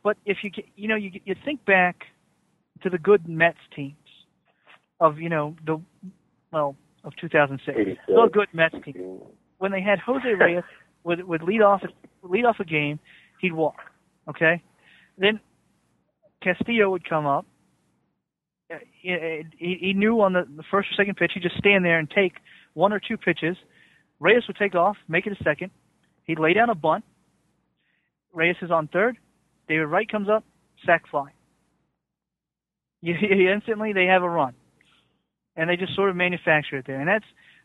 But 0.03 0.17
if 0.27 0.43
you 0.43 0.51
get, 0.51 0.67
you 0.77 0.89
know, 0.89 0.97
you 0.97 1.13
you 1.25 1.35
think 1.45 1.65
back 1.65 2.07
to 2.83 2.91
the 2.91 2.99
good 2.99 3.29
Mets 3.29 3.59
teams 3.75 3.95
of 4.99 5.19
you 5.21 5.29
know 5.29 5.55
the 5.65 5.81
well 6.53 6.77
of 7.05 7.15
2006, 7.17 7.79
86. 7.79 8.07
the 8.07 8.29
good 8.33 8.49
Mets 8.53 8.75
team 8.85 9.21
when 9.59 9.71
they 9.73 9.81
had 9.83 9.99
Jose 10.01 10.29
Reyes 10.35 10.65
would 11.05 11.23
would 11.25 11.43
lead 11.43 11.63
off 11.63 11.83
lead 12.23 12.45
off 12.47 12.59
a 12.61 12.65
game, 12.65 12.99
he'd 13.41 13.53
walk. 13.53 13.77
Okay, 14.29 14.63
then 15.19 15.39
Castillo 16.43 16.91
would 16.91 17.05
come 17.05 17.27
up. 17.27 17.47
He, 19.03 19.79
he 19.81 19.93
knew 19.95 20.21
on 20.21 20.33
the, 20.33 20.47
the 20.57 20.63
first 20.71 20.89
or 20.91 20.95
second 20.95 21.17
pitch, 21.17 21.33
he'd 21.35 21.43
just 21.43 21.57
stand 21.59 21.85
there 21.85 21.99
and 21.99 22.09
take 22.11 22.35
one 22.75 22.93
or 22.93 23.01
two 23.01 23.17
pitches. 23.17 23.57
Reyes 24.21 24.43
would 24.47 24.57
take 24.57 24.75
off, 24.75 24.97
make 25.09 25.27
it 25.27 25.33
a 25.39 25.43
second. 25.43 25.71
He'd 26.25 26.39
lay 26.39 26.53
down 26.53 26.71
a 26.71 26.75
bunt. 26.75 27.05
Reyes 28.33 28.57
is 28.63 28.71
on 28.71 28.89
third. 28.89 29.17
David 29.69 29.87
Wright 29.87 30.09
comes 30.11 30.29
up, 30.29 30.45
sack 30.87 31.09
fly. 31.11 31.31
You, 33.03 33.15
you 33.21 33.51
instantly 33.51 33.93
they 33.93 34.05
have 34.07 34.23
a 34.23 34.29
run, 34.29 34.55
and 35.57 35.69
they 35.69 35.77
just 35.77 35.95
sort 35.95 36.11
of 36.11 36.17
manufacture 36.17 36.77
it 36.77 36.87
there. 36.87 37.01
And 37.01 37.09
that's 37.09 37.25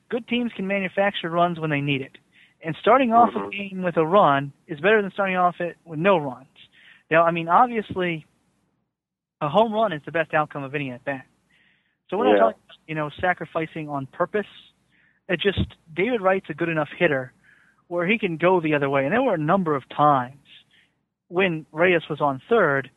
good 0.09 0.27
teams 0.27 0.51
can 0.55 0.67
manufacture 0.67 1.29
runs 1.29 1.59
when 1.59 1.69
they 1.69 1.81
need 1.81 2.01
it. 2.01 2.17
And 2.63 2.75
starting 2.81 3.11
off 3.11 3.29
a 3.35 3.39
Mhm. 3.39 3.51
game 3.51 3.81
with 3.83 3.97
a 3.97 4.05
run 4.05 4.51
is 4.67 4.79
better 4.79 5.01
than 5.01 5.11
starting 5.11 5.35
off 5.35 5.59
it 5.59 5.77
with 5.85 5.99
no 5.99 6.17
runs. 6.17 6.47
Now, 7.11 7.23
I 7.23 7.31
mean, 7.31 7.47
obviously, 7.47 8.25
a 9.45 9.49
home 9.49 9.71
run 9.73 9.93
is 9.93 10.01
the 10.05 10.11
best 10.11 10.33
outcome 10.33 10.63
of 10.63 10.75
any 10.75 10.91
at 10.91 11.03
bat. 11.05 11.25
So 12.09 12.17
not 12.17 12.31
Yeah. 12.31 12.37
talking, 12.39 12.59
about, 12.65 12.77
you 12.87 12.95
know, 12.95 13.09
sacrificing 13.19 13.89
on 13.89 14.05
purpose. 14.07 14.47
It 15.29 15.39
just 15.39 15.59
David 15.93 16.21
Wright's 16.21 16.49
a 16.49 16.53
good 16.53 16.69
enough 16.69 16.89
hitter 16.97 17.33
where 17.87 18.05
he 18.07 18.17
can 18.17 18.37
go 18.37 18.59
the 18.59 18.73
other 18.75 18.89
way. 18.89 19.05
And 19.05 19.13
there 19.13 19.21
were 19.21 19.33
a 19.35 19.39
number 19.39 19.75
of 19.75 19.87
times 19.89 20.37
when 21.29 21.65
Reyes 21.71 22.07
was 22.09 22.21
on 22.21 22.41
third, 22.49 22.89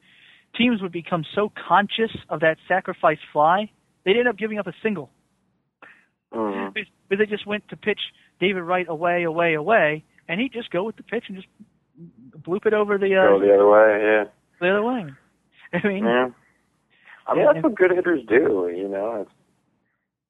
teams 0.55 0.83
would 0.83 0.93
become 0.93 1.25
so 1.35 1.51
conscious 1.51 2.15
of 2.29 2.41
that 2.41 2.59
sacrifice 2.67 3.19
fly, 3.33 3.71
they'd 4.05 4.17
end 4.19 4.29
up 4.29 4.37
giving 4.37 4.59
up 4.59 4.67
a 4.67 4.73
single 4.83 5.11
Mhm. 6.33 6.75
because 6.75 7.19
they 7.19 7.27
just 7.27 7.47
went 7.47 7.67
to 7.69 7.77
pitch 7.77 8.01
David 8.41 8.63
Wright 8.63 8.87
away, 8.89 9.23
away, 9.25 9.55
away, 9.55 10.05
and 10.29 10.41
he'd 10.41 10.53
just 10.53 10.71
go 10.71 10.85
with 10.85 10.97
the 10.97 11.03
pitch 11.03 11.25
and 11.29 11.37
just 11.37 11.49
bloop 12.43 12.67
it 12.67 12.75
over 12.75 12.99
the 12.99 13.17
uh, 13.17 13.27
Go 13.29 13.39
the 13.41 13.55
other 13.55 13.69
way, 13.69 14.03
yeah. 14.03 14.25
the 14.61 14.69
other 14.71 14.83
way. 14.83 15.13
I 15.73 15.87
mean, 15.89 16.05
Yeah. 16.05 16.31
I 17.29 17.35
mean, 17.35 17.45
Yeah, 17.45 17.53
that's 17.53 17.63
what 17.63 17.75
good 17.75 17.91
hitters 17.91 18.25
do. 18.27 18.73
You 18.75 18.89
know, 18.89 19.23
it's 19.23 19.31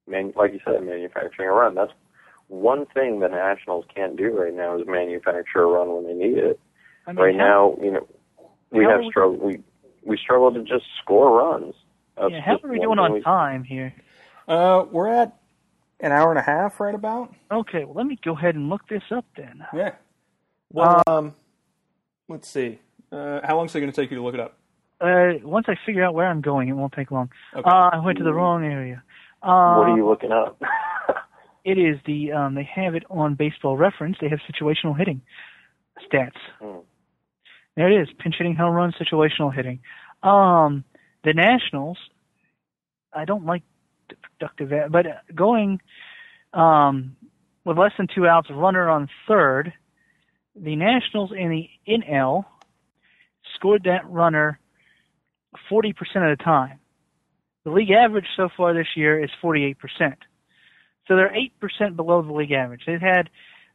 man, 0.07 0.33
like 0.35 0.53
you 0.53 0.59
said, 0.65 0.83
manufacturing 0.83 1.49
a 1.49 1.53
run. 1.53 1.75
That's 1.75 1.91
one 2.47 2.85
thing 2.87 3.19
the 3.19 3.27
Nationals 3.27 3.85
can't 3.93 4.17
do 4.17 4.37
right 4.37 4.53
now 4.53 4.77
is 4.77 4.85
manufacture 4.85 5.63
a 5.63 5.67
run 5.67 5.87
when 5.93 6.07
they 6.07 6.13
need 6.13 6.37
it. 6.37 6.59
I 7.07 7.13
mean, 7.13 7.25
right 7.25 7.35
how, 7.35 7.75
now, 7.77 7.83
you 7.83 7.91
know, 7.91 8.07
we 8.71 8.83
have 8.83 8.99
are 8.99 8.99
we- 8.99 9.09
struggle. 9.09 9.37
We 9.37 9.63
we 10.03 10.17
struggle 10.17 10.51
to 10.53 10.63
just 10.63 10.85
score 11.01 11.37
runs. 11.37 11.75
That's 12.17 12.31
yeah, 12.31 12.41
how 12.41 12.59
are 12.63 12.69
we 12.69 12.79
doing 12.79 12.99
on 12.99 13.13
we, 13.13 13.21
time 13.21 13.63
here? 13.63 13.93
Uh, 14.47 14.85
we're 14.91 15.09
at 15.09 15.37
an 15.99 16.11
hour 16.11 16.29
and 16.31 16.39
a 16.39 16.41
half, 16.41 16.79
right 16.79 16.95
about. 16.95 17.33
Okay, 17.51 17.83
well, 17.83 17.95
let 17.95 18.05
me 18.05 18.17
go 18.23 18.33
ahead 18.33 18.55
and 18.55 18.69
look 18.69 18.87
this 18.87 19.03
up 19.11 19.25
then. 19.37 19.63
Yeah. 19.73 19.91
Well, 20.71 21.01
um, 21.07 21.33
let's 22.27 22.47
see. 22.47 22.79
Uh, 23.11 23.41
how 23.43 23.57
long 23.57 23.65
is 23.65 23.75
it 23.75 23.79
going 23.79 23.91
to 23.91 24.01
take 24.01 24.11
you 24.11 24.17
to 24.17 24.23
look 24.23 24.33
it 24.33 24.39
up? 24.39 24.58
Uh, 25.01 25.39
once 25.43 25.65
I 25.69 25.75
figure 25.85 26.03
out 26.03 26.13
where 26.13 26.27
I'm 26.27 26.41
going, 26.41 26.67
it 26.67 26.73
won't 26.73 26.93
take 26.93 27.11
long. 27.11 27.29
Okay. 27.55 27.63
Uh, 27.69 27.89
I 27.93 27.99
went 28.03 28.17
to 28.17 28.23
the 28.23 28.33
wrong 28.33 28.65
area. 28.65 29.01
Uh, 29.41 29.75
What 29.75 29.89
are 29.89 29.95
you 29.97 30.07
looking 30.07 30.31
up? 30.31 30.61
It 31.65 31.77
is 31.77 31.97
the 32.05 32.31
um, 32.31 32.55
they 32.55 32.67
have 32.73 32.95
it 32.95 33.03
on 33.09 33.35
Baseball 33.35 33.75
Reference. 33.75 34.15
They 34.21 34.29
have 34.29 34.39
situational 34.49 34.97
hitting 34.97 35.21
stats. 36.11 36.31
Hmm. 36.59 36.79
There 37.75 37.91
it 37.91 38.01
is: 38.01 38.07
pinch 38.17 38.35
hitting, 38.37 38.55
home 38.55 38.73
run, 38.73 38.93
situational 38.99 39.53
hitting. 39.53 39.79
Um, 40.23 40.83
the 41.23 41.33
Nationals. 41.33 41.97
I 43.13 43.25
don't 43.25 43.45
like 43.45 43.63
the 44.09 44.15
productive, 44.39 44.91
but 44.91 45.05
going 45.35 45.81
um, 46.53 47.17
with 47.65 47.77
less 47.77 47.91
than 47.97 48.07
two 48.13 48.25
outs, 48.25 48.49
runner 48.49 48.89
on 48.89 49.09
third. 49.27 49.73
The 50.55 50.75
Nationals 50.75 51.31
in 51.37 51.49
the 51.49 51.69
NL 51.87 52.45
scored 53.55 53.83
that 53.83 54.09
runner 54.09 54.59
40% 55.71 55.89
of 56.31 56.37
the 56.37 56.43
time. 56.43 56.79
The 57.65 57.71
league 57.71 57.91
average 57.91 58.25
so 58.35 58.49
far 58.55 58.73
this 58.73 58.87
year 58.95 59.21
is 59.23 59.29
48%. 59.43 59.75
So 61.07 61.15
they're 61.15 61.35
8% 61.61 61.95
below 61.95 62.21
the 62.21 62.31
league 62.31 62.51
average. 62.51 62.83
They've 62.85 63.01
had 63.01 63.29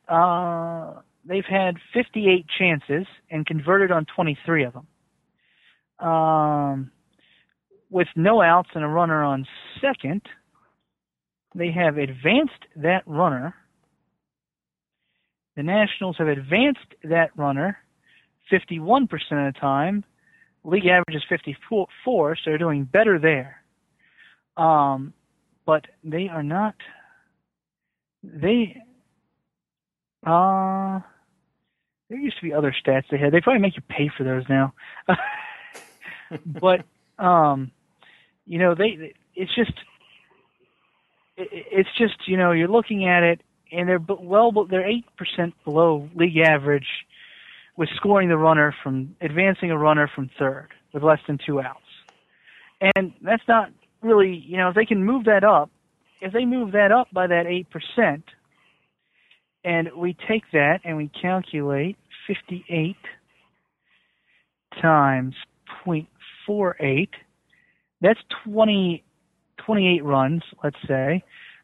uh, 0.09 1.01
they've 1.25 1.45
had 1.49 1.77
58 1.93 2.47
chances 2.59 3.07
and 3.31 3.47
converted 3.47 3.91
on 3.91 4.07
23 4.15 4.65
of 4.65 4.75
them. 4.75 6.07
Um, 6.07 6.91
with 7.91 8.09
no 8.17 8.43
outs 8.43 8.71
and 8.75 8.85
a 8.85 8.89
runner 8.89 9.23
on 9.23 9.47
second, 9.81 10.23
they 11.55 11.71
have 11.71 11.97
advanced 11.97 12.53
that 12.77 13.03
runner. 13.07 13.55
The 15.57 15.63
Nationals 15.63 16.17
have 16.19 16.29
advanced 16.29 16.81
that 17.05 17.31
runner 17.37 17.79
51% 18.53 19.03
of 19.03 19.09
the 19.55 19.55
time. 19.61 20.05
League 20.65 20.87
average 20.87 21.15
is 21.17 21.23
54, 21.29 22.37
so 22.37 22.41
they're 22.47 22.59
doing 22.59 22.85
better 22.85 23.19
there. 23.19 23.63
Um, 24.57 25.13
but 25.67 25.85
they 26.03 26.29
are 26.29 26.43
not. 26.43 26.75
They. 28.23 28.81
Uh, 30.27 31.01
there 32.09 32.19
used 32.19 32.37
to 32.39 32.43
be 32.45 32.53
other 32.53 32.75
stats 32.85 33.05
they 33.11 33.19
had. 33.19 33.33
They 33.33 33.41
probably 33.41 33.61
make 33.61 33.77
you 33.77 33.83
pay 33.89 34.11
for 34.17 34.25
those 34.25 34.45
now. 34.49 34.73
but 36.47 36.85
um, 37.23 37.71
you 38.47 38.59
know, 38.59 38.75
they. 38.75 39.15
It's 39.35 39.55
just. 39.55 39.73
it- 41.37 41.67
It's 41.73 41.89
just 41.99 42.27
you 42.29 42.37
know 42.37 42.53
you're 42.53 42.69
looking 42.69 43.07
at 43.07 43.23
it 43.23 43.41
and 43.73 43.89
they're 43.89 44.01
well 44.09 44.53
they're 44.71 44.87
eight 44.87 45.05
percent 45.17 45.55
below 45.65 46.09
league 46.15 46.39
average 46.39 46.87
with 47.77 47.89
scoring 47.97 48.29
the 48.29 48.37
runner 48.37 48.75
from 48.83 49.17
advancing 49.21 49.71
a 49.71 49.79
runner 49.79 50.11
from 50.15 50.31
third 50.39 50.69
with 50.93 51.03
less 51.03 51.19
than 51.27 51.39
two 51.45 51.61
outs. 51.61 51.81
And 52.97 53.13
that's 53.23 53.43
not 53.49 53.71
really, 54.03 54.45
you 54.47 54.57
know, 54.57 54.69
if 54.69 54.75
they 54.75 54.85
can 54.85 55.05
move 55.05 55.25
that 55.25 55.45
up, 55.45 55.71
if 56.21 56.33
they 56.33 56.45
move 56.45 56.73
that 56.73 56.93
up 56.93 57.09
by 57.13 57.27
that 57.27 57.47
8%, 57.47 58.23
and 59.65 59.89
we 59.97 60.17
take 60.29 60.43
that 60.53 60.81
and 60.85 60.97
we 60.97 61.11
calculate 61.21 61.97
58 62.27 62.97
times 64.81 65.35
0.48, 65.87 67.09
that's 68.01 68.21
20, 68.45 69.03
28 69.65 70.05
runs, 70.05 70.43
let's 70.63 70.77
say. 70.87 71.23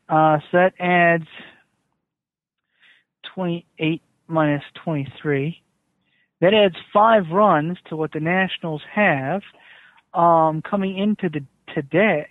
Uh, 0.09 0.39
so 0.51 0.59
that 0.59 0.73
adds 0.81 1.27
28 3.35 4.03
minus 4.27 4.62
23. 4.82 5.62
That 6.41 6.55
adds 6.55 6.77
five 6.93 7.25
runs 7.31 7.79
to 7.89 7.97
what 7.97 8.12
the 8.12 8.21
Nationals 8.21 8.83
have 8.95 9.43
um, 10.15 10.62
coming 10.62 10.99
into 10.99 11.29
the 11.29 11.45
today. 11.75 12.27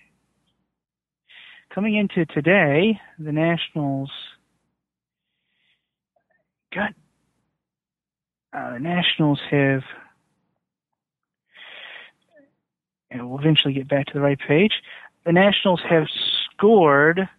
Coming 1.74 1.96
into 1.96 2.26
today, 2.26 3.00
the 3.20 3.32
Nationals 3.32 4.12
got 6.74 6.94
uh, 8.52 8.74
the 8.74 8.80
Nationals 8.80 9.40
have, 9.52 9.84
and 13.12 13.30
we'll 13.30 13.40
eventually 13.40 13.76
get 13.76 13.88
back 13.88 14.08
to 14.08 14.14
the 14.16 14.22
right 14.22 14.40
page. 14.40 14.74
The 15.26 15.32
Nationals 15.32 15.82
have 15.88 16.08
scored. 16.56 17.30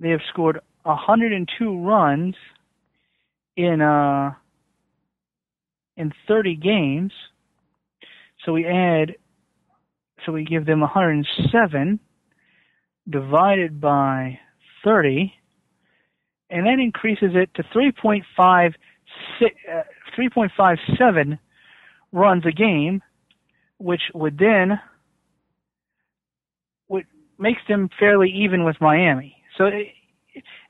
They 0.00 0.10
have 0.10 0.20
scored 0.28 0.58
102 0.82 1.78
runs 1.78 2.34
in 3.56 3.80
uh 3.80 4.32
in 5.96 6.12
30 6.28 6.56
games. 6.56 7.12
So 8.44 8.52
we 8.52 8.66
add, 8.66 9.16
so 10.24 10.32
we 10.32 10.44
give 10.44 10.66
them 10.66 10.80
107 10.80 12.00
divided 13.08 13.80
by 13.80 14.38
30, 14.84 15.32
and 16.48 16.66
that 16.66 16.78
increases 16.78 17.30
it 17.34 17.50
to 17.54 17.62
3.5, 17.74 18.74
uh, 19.42 19.82
3.57 20.16 21.38
runs 22.12 22.44
a 22.46 22.52
game, 22.52 23.02
which 23.78 24.02
would 24.14 24.38
then 24.38 24.80
would 26.88 27.06
makes 27.38 27.62
them 27.68 27.88
fairly 27.98 28.30
even 28.30 28.64
with 28.64 28.76
Miami. 28.80 29.36
So 29.56 29.70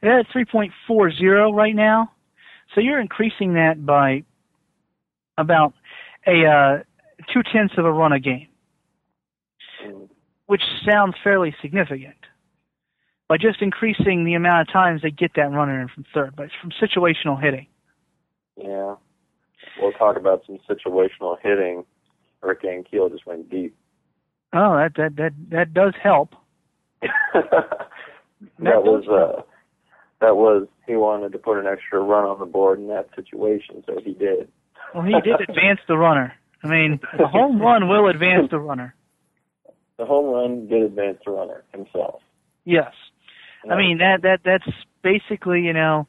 they're 0.03 0.21
at 0.21 0.27
3.40 0.35 1.53
right 1.53 1.75
now. 1.75 2.13
So 2.75 2.81
you're 2.81 3.01
increasing 3.01 3.55
that 3.55 3.85
by 3.85 4.25
about 5.41 5.75
a 6.27 6.45
uh, 6.45 6.83
two 7.33 7.43
tenths 7.53 7.75
of 7.77 7.85
a 7.85 7.93
run 7.93 8.13
a 8.13 8.21
game, 8.21 8.49
which 10.47 10.63
sounds 10.89 11.15
fairly 11.23 11.55
significant. 11.63 12.15
By 13.29 13.37
just 13.37 13.63
increasing 13.63 14.25
the 14.25 14.35
amount 14.35 14.69
of 14.69 14.73
times 14.73 15.03
they 15.03 15.11
get 15.11 15.33
that 15.37 15.53
runner 15.53 15.81
in 15.81 15.89
from 15.89 16.05
third, 16.13 16.35
but 16.37 16.47
it's 16.47 16.55
from 16.61 16.73
situational 16.73 17.41
hitting. 17.41 17.69
Yeah. 18.57 18.97
We'll 19.81 19.93
talk 19.93 20.17
about 20.17 20.43
some 20.47 20.59
situational 20.69 21.37
hitting. 21.41 21.85
Rick 22.43 22.63
Ankiel 22.63 23.11
just 23.11 23.27
went 23.27 23.51
deep. 23.51 23.77
Oh, 24.53 24.77
that 24.77 24.95
that 24.97 25.17
that 25.17 25.33
that 25.51 25.75
does 25.75 25.95
help. 26.03 26.35
that 27.03 27.93
was 28.59 29.05
uh 29.09 29.43
that 30.21 30.37
was 30.37 30.67
he 30.87 30.97
wanted 30.97 31.33
to 31.33 31.39
put 31.39 31.59
an 31.59 31.67
extra 31.67 32.01
run 32.01 32.25
on 32.25 32.39
the 32.39 32.47
board 32.47 32.79
in 32.79 32.89
that 32.89 33.09
situation, 33.15 33.85
so 33.87 34.01
he 34.05 34.13
did. 34.13 34.49
Well, 34.95 35.05
he 35.05 35.13
did 35.23 35.41
advance 35.41 35.81
the 35.89 35.97
runner. 35.97 36.35
I 36.63 36.69
mean, 36.69 37.01
the 37.17 37.27
home 37.27 37.61
run 37.61 37.89
will 37.89 38.09
advance 38.09 38.49
the 38.51 38.59
runner. 38.59 38.95
The 39.99 40.07
home 40.07 40.27
run 40.27 40.67
did 40.69 40.83
advance 40.83 41.19
the 41.25 41.33
runner 41.33 41.65
himself. 41.73 42.21
Yes. 42.65 42.93
I 43.71 43.77
mean 43.77 43.99
that 43.99 44.23
that 44.23 44.41
that's 44.45 44.77
basically 45.03 45.61
you 45.63 45.73
know, 45.73 46.07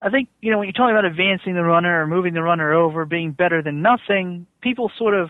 I 0.00 0.10
think 0.10 0.28
you 0.40 0.50
know 0.50 0.58
when 0.58 0.66
you're 0.66 0.72
talking 0.72 0.94
about 0.94 1.04
advancing 1.04 1.54
the 1.54 1.62
runner 1.62 2.02
or 2.02 2.06
moving 2.06 2.34
the 2.34 2.42
runner 2.42 2.72
over, 2.72 3.04
being 3.04 3.32
better 3.32 3.62
than 3.62 3.82
nothing, 3.82 4.46
people 4.62 4.90
sort 4.98 5.14
of 5.14 5.28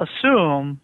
assume 0.00 0.80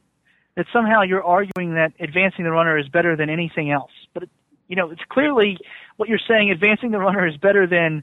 that 0.56 0.66
somehow 0.72 1.02
you're 1.02 1.24
arguing 1.24 1.74
that 1.74 1.92
advancing 2.00 2.44
the 2.44 2.50
runner 2.50 2.76
is 2.78 2.88
better 2.88 3.16
than 3.16 3.30
anything 3.30 3.70
else. 3.70 3.92
But 4.12 4.24
it, 4.24 4.30
you 4.68 4.76
know, 4.76 4.90
it's 4.90 5.02
clearly 5.08 5.56
what 5.96 6.08
you're 6.08 6.20
saying. 6.28 6.50
Advancing 6.50 6.90
the 6.90 6.98
runner 6.98 7.26
is 7.26 7.36
better 7.36 7.66
than 7.66 8.02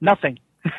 nothing. 0.00 0.38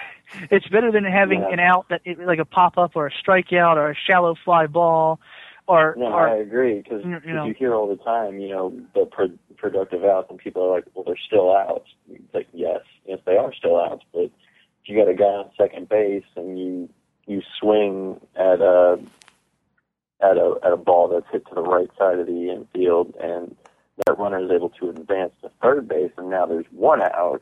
it's 0.51 0.67
better 0.67 0.91
than 0.91 1.03
having 1.03 1.41
Yeah. 1.41 1.49
an 1.53 1.59
out 1.59 1.87
that 1.89 2.01
like 2.19 2.39
a 2.39 2.45
pop 2.45 2.77
up 2.77 2.95
or 2.95 3.07
a 3.07 3.11
strikeout 3.11 3.75
or 3.77 3.91
a 3.91 3.95
shallow 3.95 4.35
fly 4.43 4.67
ball 4.67 5.19
or 5.67 5.95
No, 5.97 6.07
or 6.07 6.27
I 6.27 6.35
agree 6.37 6.81
because 6.81 7.03
you 7.05 7.33
know- 7.33 7.45
you 7.45 7.53
hear 7.53 7.73
all 7.73 7.87
the 7.87 7.95
time, 8.03 8.39
you 8.39 8.49
know, 8.49 8.73
the 8.93 9.05
pro- 9.05 9.37
productive 9.57 10.03
outs, 10.03 10.29
and 10.29 10.37
people 10.37 10.61
are 10.63 10.71
like, 10.71 10.83
"Well, 10.93 11.05
they're 11.05 11.15
still 11.15 11.55
outs." 11.55 11.89
It's 12.11 12.33
like, 12.33 12.47
yes, 12.51 12.81
yes, 13.05 13.19
they 13.25 13.37
are 13.37 13.53
still 13.53 13.79
outs, 13.79 14.03
but 14.13 14.23
if 14.23 14.31
you 14.89 14.97
got 14.97 15.07
a 15.07 15.13
guy 15.13 15.23
on 15.25 15.49
second 15.57 15.87
base 15.89 16.25
and 16.35 16.59
you 16.59 16.89
you 17.25 17.41
swing 17.57 18.19
at 18.35 18.59
a 18.59 18.99
at 20.19 20.37
a 20.37 20.59
at 20.63 20.73
a 20.73 20.77
ball 20.77 21.07
that's 21.07 21.25
hit 21.31 21.45
to 21.47 21.55
the 21.55 21.61
right 21.63 21.89
side 21.97 22.19
of 22.19 22.27
the 22.27 22.49
infield, 22.49 23.15
and 23.15 23.55
that 24.05 24.17
runner 24.19 24.39
is 24.39 24.51
able 24.51 24.69
to 24.69 24.89
advance 24.89 25.33
to 25.41 25.49
third 25.61 25.87
base, 25.87 26.11
and 26.17 26.29
now 26.29 26.45
there's 26.45 26.65
one 26.71 27.01
out. 27.01 27.41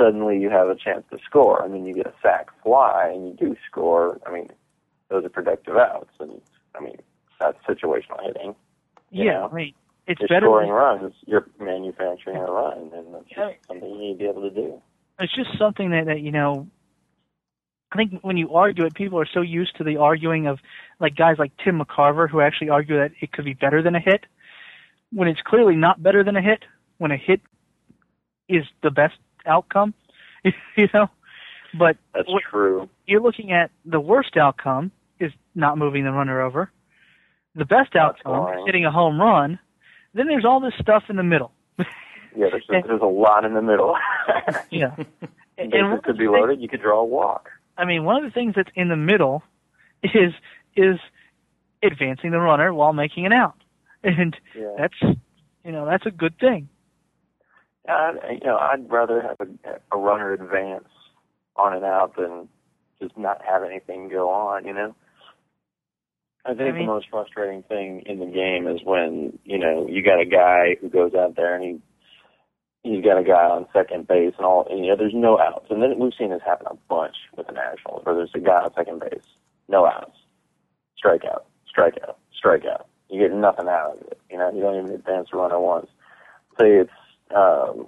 Suddenly, 0.00 0.38
you 0.38 0.48
have 0.48 0.68
a 0.68 0.74
chance 0.74 1.04
to 1.10 1.18
score, 1.26 1.62
and 1.62 1.74
then 1.74 1.84
you 1.84 1.92
get 1.94 2.06
a 2.06 2.14
sac 2.22 2.46
fly, 2.62 3.10
and 3.14 3.28
you 3.28 3.34
do 3.34 3.54
score. 3.70 4.18
I 4.26 4.32
mean, 4.32 4.48
those 5.10 5.24
are 5.26 5.28
productive 5.28 5.76
outs, 5.76 6.08
and 6.18 6.40
I 6.74 6.80
mean, 6.80 6.96
that's 7.38 7.58
situational 7.68 8.24
hitting. 8.24 8.54
you 9.10 9.24
Yeah, 9.24 9.32
know? 9.40 9.48
I 9.52 9.54
mean, 9.54 9.74
it's 10.06 10.20
You're 10.20 10.28
better. 10.28 10.46
scoring 10.46 10.68
Than, 10.68 10.76
runs. 10.76 11.14
You're 11.26 11.46
manufacturing 11.60 12.36
a 12.38 12.50
run, 12.50 12.90
and 12.94 13.12
that's 13.14 13.24
Yeah. 13.36 13.50
something 13.68 13.90
you 13.90 13.98
need 13.98 14.12
to 14.14 14.18
be 14.18 14.26
able 14.26 14.42
to 14.42 14.50
do. 14.50 14.80
it's 15.18 15.34
just 15.34 15.58
something 15.58 15.90
that, 15.90 16.06
that 16.06 16.20
you 16.20 16.30
know. 16.32 16.66
I 17.92 17.96
think 17.96 18.20
when 18.22 18.36
you 18.36 18.54
argue 18.54 18.84
it, 18.86 18.94
people 18.94 19.18
are 19.20 19.26
so 19.26 19.40
used 19.42 19.76
to 19.76 19.84
the 19.84 19.96
arguing 19.98 20.46
of 20.46 20.60
like 21.00 21.14
guys 21.16 21.36
like 21.38 21.50
Tim 21.62 21.78
McCarver 21.80 22.30
who 22.30 22.40
actually 22.40 22.70
argue 22.70 22.96
that 22.98 23.10
it 23.20 23.32
could 23.32 23.44
be 23.44 23.52
better 23.52 23.82
than 23.82 23.94
a 23.96 24.00
hit, 24.00 24.24
when 25.12 25.26
it's 25.28 25.40
clearly 25.42 25.74
not 25.76 26.02
better 26.02 26.22
than 26.24 26.36
a 26.36 26.42
hit. 26.42 26.64
When 26.98 27.10
a 27.10 27.16
hit 27.16 27.40
is 28.48 28.64
the 28.82 28.90
best 28.90 29.14
outcome, 29.46 29.94
you 30.76 30.88
know. 30.94 31.08
But 31.78 31.96
That's 32.14 32.28
true. 32.50 32.88
you're 33.06 33.20
looking 33.22 33.52
at 33.52 33.70
the 33.84 34.00
worst 34.00 34.36
outcome 34.36 34.90
is 35.20 35.32
not 35.54 35.78
moving 35.78 36.04
the 36.04 36.12
runner 36.12 36.40
over. 36.40 36.70
The 37.54 37.64
best 37.64 37.94
outcome 37.96 38.48
is 38.54 38.62
hitting 38.66 38.84
a 38.84 38.90
home 38.90 39.20
run. 39.20 39.58
Then 40.14 40.26
there's 40.26 40.44
all 40.44 40.60
this 40.60 40.74
stuff 40.80 41.04
in 41.08 41.16
the 41.16 41.22
middle. 41.22 41.52
Yeah, 42.36 42.46
there's 42.52 42.62
a, 42.68 42.86
there's 42.86 43.02
a 43.02 43.06
lot 43.06 43.44
in 43.44 43.54
the 43.54 43.62
middle. 43.62 43.96
Yeah. 44.70 44.94
and, 45.58 45.72
one 45.72 46.00
could 46.00 46.16
be 46.16 46.26
things- 46.26 46.32
loaded. 46.38 46.60
You 46.60 46.68
could 46.68 46.80
draw 46.80 47.00
a 47.00 47.04
walk. 47.04 47.48
I 47.76 47.84
mean, 47.84 48.04
one 48.04 48.16
of 48.16 48.22
the 48.22 48.30
things 48.32 48.54
that's 48.54 48.70
in 48.76 48.88
the 48.88 48.94
middle 48.96 49.42
is 50.04 50.32
is 50.76 51.00
advancing 51.82 52.30
the 52.30 52.38
runner 52.38 52.72
while 52.72 52.92
making 52.92 53.26
an 53.26 53.32
out, 53.32 53.56
and 54.04 54.36
Yeah. 54.56 54.68
that's 54.78 54.94
you 55.64 55.72
know 55.72 55.86
that's 55.86 56.06
a 56.06 56.12
good 56.12 56.38
thing. 56.38 56.68
I, 57.92 58.32
you 58.32 58.46
know, 58.46 58.56
I'd 58.56 58.90
rather 58.90 59.22
have 59.22 59.36
a, 59.40 59.96
a 59.96 59.98
runner 59.98 60.32
advance 60.32 60.88
on 61.56 61.74
and 61.74 61.84
out 61.84 62.16
than 62.16 62.48
just 63.00 63.16
not 63.16 63.40
have 63.44 63.62
anything 63.62 64.08
go 64.08 64.28
on. 64.30 64.66
You 64.66 64.74
know. 64.74 64.94
I 66.44 66.50
think 66.54 66.60
I 66.60 66.72
mean- 66.72 66.86
the 66.86 66.92
most 66.92 67.06
frustrating 67.10 67.62
thing 67.64 68.02
in 68.06 68.18
the 68.18 68.26
game 68.26 68.66
is 68.66 68.80
when 68.84 69.38
you 69.44 69.58
know 69.58 69.86
you 69.88 70.02
got 70.02 70.20
a 70.20 70.26
guy 70.26 70.76
who 70.80 70.88
goes 70.88 71.12
out 71.14 71.36
there 71.36 71.54
and 71.54 71.64
he 71.64 71.80
he's 72.82 73.04
got 73.04 73.18
a 73.18 73.24
guy 73.24 73.44
on 73.44 73.66
second 73.72 74.08
base 74.08 74.34
and 74.38 74.46
all, 74.46 74.66
and, 74.70 74.84
you 74.84 74.90
know, 74.90 74.96
there's 74.96 75.14
no 75.14 75.38
outs. 75.38 75.66
And 75.70 75.82
then 75.82 75.98
we've 75.98 76.12
seen 76.18 76.30
this 76.30 76.40
happen 76.44 76.66
a 76.70 76.74
bunch 76.88 77.16
with 77.36 77.46
the 77.46 77.52
Nationals, 77.52 78.04
where 78.04 78.14
there's 78.14 78.30
a 78.34 78.40
guy 78.40 78.62
on 78.62 78.72
second 78.74 79.00
base, 79.00 79.24
no 79.68 79.86
outs, 79.86 80.16
strikeout, 81.02 81.44
strikeout, 81.68 82.14
strikeout. 82.42 82.84
You 83.10 83.20
get 83.20 83.36
nothing 83.36 83.68
out 83.68 83.98
of 84.00 84.06
it. 84.08 84.20
You 84.30 84.38
know, 84.38 84.50
you 84.52 84.60
don't 84.62 84.82
even 84.82 84.94
advance 84.94 85.28
the 85.30 85.38
runner 85.38 85.60
once. 85.60 85.88
Say 86.58 86.76
it's 86.76 86.90
um, 87.34 87.86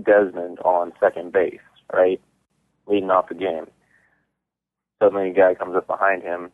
Desmond 0.00 0.58
on 0.60 0.92
second 1.00 1.32
base, 1.32 1.60
right, 1.92 2.20
leading 2.86 3.10
off 3.10 3.28
the 3.28 3.34
game. 3.34 3.66
Suddenly, 5.02 5.30
a 5.30 5.34
guy 5.34 5.54
comes 5.54 5.76
up 5.76 5.86
behind 5.86 6.22
him, 6.22 6.50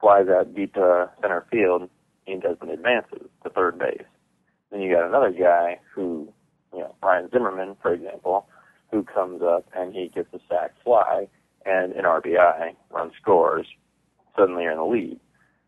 flies 0.00 0.26
out 0.28 0.54
deep 0.54 0.74
to 0.74 1.10
center 1.20 1.46
field, 1.50 1.88
and 2.26 2.42
Desmond 2.42 2.72
advances 2.72 3.28
to 3.42 3.50
third 3.50 3.78
base. 3.78 4.02
Then 4.70 4.80
you 4.80 4.94
got 4.94 5.06
another 5.06 5.30
guy 5.32 5.80
who 5.94 6.32
you 6.72 6.80
know, 6.80 6.94
Ryan 7.02 7.28
Zimmerman, 7.30 7.76
for 7.82 7.92
example, 7.92 8.46
who 8.90 9.02
comes 9.02 9.42
up 9.42 9.66
and 9.74 9.94
he 9.94 10.08
gets 10.14 10.28
a 10.32 10.38
sac 10.48 10.72
fly 10.84 11.28
and 11.66 11.92
an 11.92 12.04
RBI, 12.04 12.74
run 12.90 13.10
scores, 13.20 13.66
suddenly 14.36 14.64
you're 14.64 14.72
in 14.72 14.78
the 14.78 14.84
lead. 14.84 15.20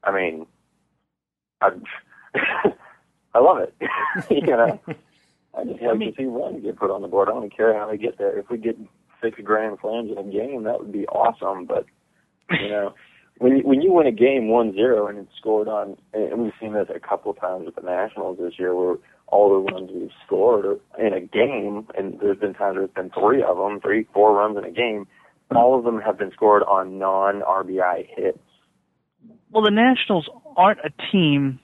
I 0.05 0.13
mean, 0.13 0.47
I, 1.61 1.71
I 3.35 3.39
love 3.39 3.59
it. 3.59 3.75
you 4.31 4.47
know, 4.47 4.81
I 5.55 5.65
just 5.65 5.83
I 5.83 5.95
mean- 5.95 6.15
to 6.15 6.17
see 6.17 6.25
runs 6.25 6.63
get 6.63 6.77
put 6.77 6.91
on 6.91 7.03
the 7.03 7.09
board. 7.09 7.29
I 7.29 7.33
don't 7.33 7.55
care 7.55 7.79
how 7.79 7.91
they 7.91 7.97
get 7.97 8.19
there. 8.19 8.39
If 8.39 8.51
we 8.51 8.59
get 8.59 8.79
six 9.23 9.39
grand 9.43 9.79
slams 9.81 10.11
in 10.11 10.19
a 10.19 10.25
game, 10.25 10.65
that 10.65 10.81
would 10.81 10.93
be 10.93 11.07
awesome. 11.07 11.67
But 11.67 11.87
you 12.51 12.69
know, 12.69 12.95
when 13.39 13.59
you, 13.59 13.63
when 13.63 13.83
you 13.83 13.93
win 13.93 14.07
a 14.07 14.13
game 14.13 14.49
one 14.49 14.73
zero 14.73 15.07
and 15.07 15.19
it's 15.19 15.37
scored 15.39 15.69
on, 15.69 15.97
and 16.13 16.43
we've 16.43 16.53
seen 16.61 16.75
this 16.75 16.89
a 16.95 17.01
couple 17.01 17.33
times 17.35 17.67
with 17.67 17.77
the 17.77 17.83
Nationals 17.83 18.39
this 18.41 18.59
year, 18.59 18.75
where 18.75 18.97
all 19.29 19.49
the 19.49 19.73
runs 19.73 19.91
we've 19.93 20.11
scored 20.27 20.81
in 20.99 21.13
a 21.13 21.21
game, 21.21 21.87
and 21.97 22.19
there's 22.21 22.39
been 22.39 22.55
times 22.55 22.77
there's 22.77 22.91
been 22.91 23.11
three 23.11 23.43
of 23.43 23.57
them, 23.57 23.81
three, 23.81 24.07
four 24.13 24.35
runs 24.37 24.57
in 24.59 24.65
a 24.65 24.71
game. 24.71 25.07
All 25.55 25.79
of 25.79 25.85
them 25.85 26.01
have 26.01 26.19
been 26.19 26.33
scored 26.33 26.63
on 26.63 26.99
non 26.99 27.43
RBI 27.43 28.07
hits. 28.17 28.39
Well, 29.51 29.63
the 29.63 29.71
Nationals 29.71 30.27
aren't 30.57 30.81
a 30.81 30.91
team 31.11 31.61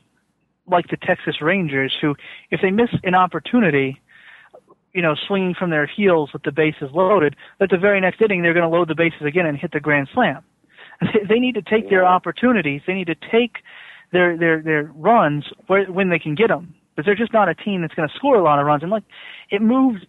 like 0.71 0.89
the 0.89 0.97
Texas 0.97 1.37
Rangers, 1.41 1.97
who, 2.01 2.15
if 2.51 2.61
they 2.63 2.71
miss 2.71 2.91
an 3.05 3.15
opportunity, 3.15 4.01
you 4.93 5.03
know, 5.03 5.15
swinging 5.27 5.55
from 5.59 5.71
their 5.71 5.87
heels 5.87 6.31
with 6.33 6.43
the 6.43 6.53
bases 6.53 6.91
loaded, 6.93 7.37
that 7.61 7.71
the 7.71 7.79
very 7.79 8.01
next 8.01 8.21
inning 8.21 8.43
they're 8.43 8.55
going 8.55 8.69
to 8.69 8.77
load 8.77 8.89
the 8.89 8.95
bases 8.95 9.23
again 9.27 9.47
and 9.47 9.59
hit 9.59 9.73
the 9.73 9.81
grand 9.81 10.09
slam. 10.13 10.43
They- 11.29 11.39
need 11.39 11.55
to 11.55 11.63
take 11.63 11.89
their 11.89 12.05
opportunities. 12.05 12.83
They 12.87 12.95
need 12.95 13.07
to 13.07 13.15
take 13.31 13.59
their 14.13 14.37
their 14.37 14.61
their 14.63 14.85
runs 14.95 15.45
where, 15.67 15.85
when 15.87 16.09
they 16.11 16.19
can 16.19 16.35
get 16.35 16.49
them. 16.49 16.75
But 16.97 17.05
they're 17.05 17.15
just 17.15 17.33
not 17.33 17.49
a 17.49 17.55
team 17.55 17.83
that's 17.83 17.95
going 17.95 18.09
to 18.09 18.15
score 18.17 18.37
a 18.37 18.43
lot 18.43 18.59
of 18.59 18.67
runs. 18.67 18.83
And 18.83 18.91
like, 18.91 19.05
it 19.51 19.63
moved. 19.63 20.07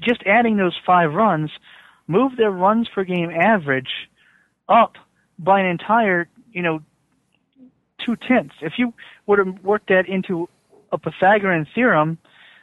Just 0.00 0.22
adding 0.26 0.56
those 0.56 0.76
five 0.86 1.12
runs 1.12 1.50
moved 2.06 2.36
their 2.38 2.50
runs 2.50 2.88
per 2.94 3.02
game 3.04 3.30
average 3.30 3.90
up 4.68 4.94
by 5.38 5.60
an 5.60 5.66
entire, 5.66 6.28
you 6.52 6.62
know, 6.62 6.80
two 8.04 8.16
tenths. 8.16 8.54
If 8.60 8.74
you 8.78 8.92
were 9.26 9.36
to 9.42 9.50
work 9.62 9.82
that 9.88 10.08
into 10.08 10.48
a 10.92 10.98
Pythagorean 10.98 11.66
theorem, 11.74 12.18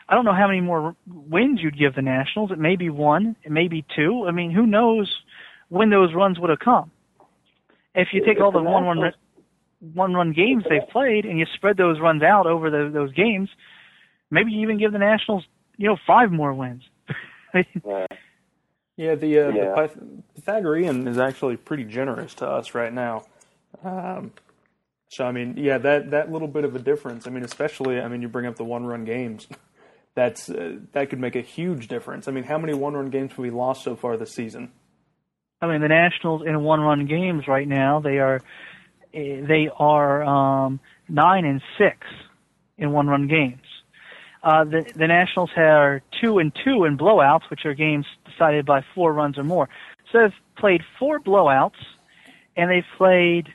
I 0.10 0.16
don't 0.16 0.26
know 0.26 0.34
how 0.34 0.48
many 0.48 0.62
more 0.62 0.96
wins 1.08 1.62
you'd 1.62 1.78
give 1.78 1.96
the 1.96 2.02
Nationals. 2.02 2.52
It 2.52 2.60
may 2.60 2.76
be 2.76 2.90
one, 2.90 3.36
it 3.44 3.52
may 3.52 3.68
be 3.68 3.86
two. 3.96 4.26
I 4.28 4.32
mean, 4.32 4.52
who 4.52 4.66
knows 4.66 5.22
when 5.70 5.90
those 5.90 6.14
runs 6.14 6.40
would 6.40 6.50
have 6.50 6.60
come? 6.60 6.92
If 7.96 8.10
you 8.14 8.24
take 8.26 8.38
If 8.38 8.44
all 8.44 8.52
the 8.52 8.60
the 8.60 8.64
one 8.70 8.84
run 8.84 8.98
Nationals- 8.98 9.24
one 9.94 10.14
run 10.16 10.34
games 10.34 10.64
they've 10.68 10.88
played 10.92 11.26
and 11.26 11.38
you 11.38 11.46
spread 11.54 11.78
those 11.78 12.00
runs 12.00 12.24
out 12.24 12.48
over 12.48 12.70
the, 12.72 12.90
those 12.92 13.14
games, 13.14 13.50
maybe 14.32 14.52
you 14.52 14.62
even 14.62 14.80
give 14.80 14.92
the 14.92 14.98
Nationals, 14.98 15.44
you 15.78 15.88
know, 15.88 15.98
five 16.08 16.32
more 16.32 16.54
wins. 16.54 16.84
Yeah. 17.86 18.06
Yeah, 18.98 19.14
the, 19.16 19.40
uh, 19.40 19.48
Yeah. 19.50 19.52
the 19.52 19.74
Pyth- 19.76 20.24
Pythagorean 20.36 21.08
is 21.08 21.20
actually 21.20 21.56
pretty 21.58 21.84
generous 21.84 22.34
to 22.36 22.48
us 22.48 22.74
right 22.74 22.92
now. 22.92 23.26
Um, 23.84 24.32
so 25.10 25.26
I 25.26 25.32
mean, 25.32 25.56
yeah, 25.58 25.78
that 25.78 26.12
that 26.12 26.32
little 26.32 26.48
bit 26.48 26.64
of 26.64 26.76
a 26.76 26.80
difference. 26.80 27.28
I 27.28 27.30
mean, 27.30 27.44
especially 27.44 28.00
I 28.00 28.08
mean, 28.08 28.22
you 28.22 28.28
bring 28.28 28.46
up 28.46 28.56
the 28.56 28.64
one-run 28.64 29.06
games. 29.06 29.48
That's 30.16 30.50
uh, 30.50 30.78
that 30.94 31.10
could 31.10 31.20
make 31.20 31.36
a 31.36 31.42
huge 31.42 31.88
difference. 31.88 32.28
I 32.28 32.32
mean, 32.32 32.44
how 32.44 32.58
many 32.58 32.74
one-run 32.74 33.12
games 33.12 33.32
have 33.32 33.40
we 33.40 33.52
lost 33.52 33.84
so 33.84 33.96
far 33.96 34.18
this 34.18 34.32
season? 34.32 34.72
I 35.62 35.68
mean, 35.68 35.82
the 35.82 35.88
Nationals 35.88 36.42
in 36.46 36.60
one-run 36.64 37.06
games 37.06 37.48
right 37.48 37.68
now 37.68 38.00
they 38.00 38.18
are 38.18 38.42
eh, 39.14 39.42
they 39.48 39.70
are 39.78 40.24
um, 40.24 40.80
nine 41.08 41.46
and 41.46 41.62
six 41.78 42.08
in 42.78 42.92
one-run 42.92 43.28
games. 43.28 43.62
Uh, 44.44 44.64
the 44.64 44.92
the 44.96 45.08
Nationals 45.08 45.52
are 45.56 46.02
two 46.20 46.40
and 46.40 46.52
two 46.64 46.84
in 46.86 46.98
blowouts, 46.98 47.50
which 47.50 47.66
are 47.66 47.74
games 47.74 48.06
decided 48.30 48.66
by 48.66 48.84
four 48.96 49.14
runs 49.14 49.38
or 49.38 49.44
more. 49.44 49.70
So 50.12 50.22
they've 50.22 50.34
played 50.58 50.82
four 50.98 51.20
blowouts, 51.20 51.78
and 52.56 52.72
they've 52.72 52.84
played 52.98 53.54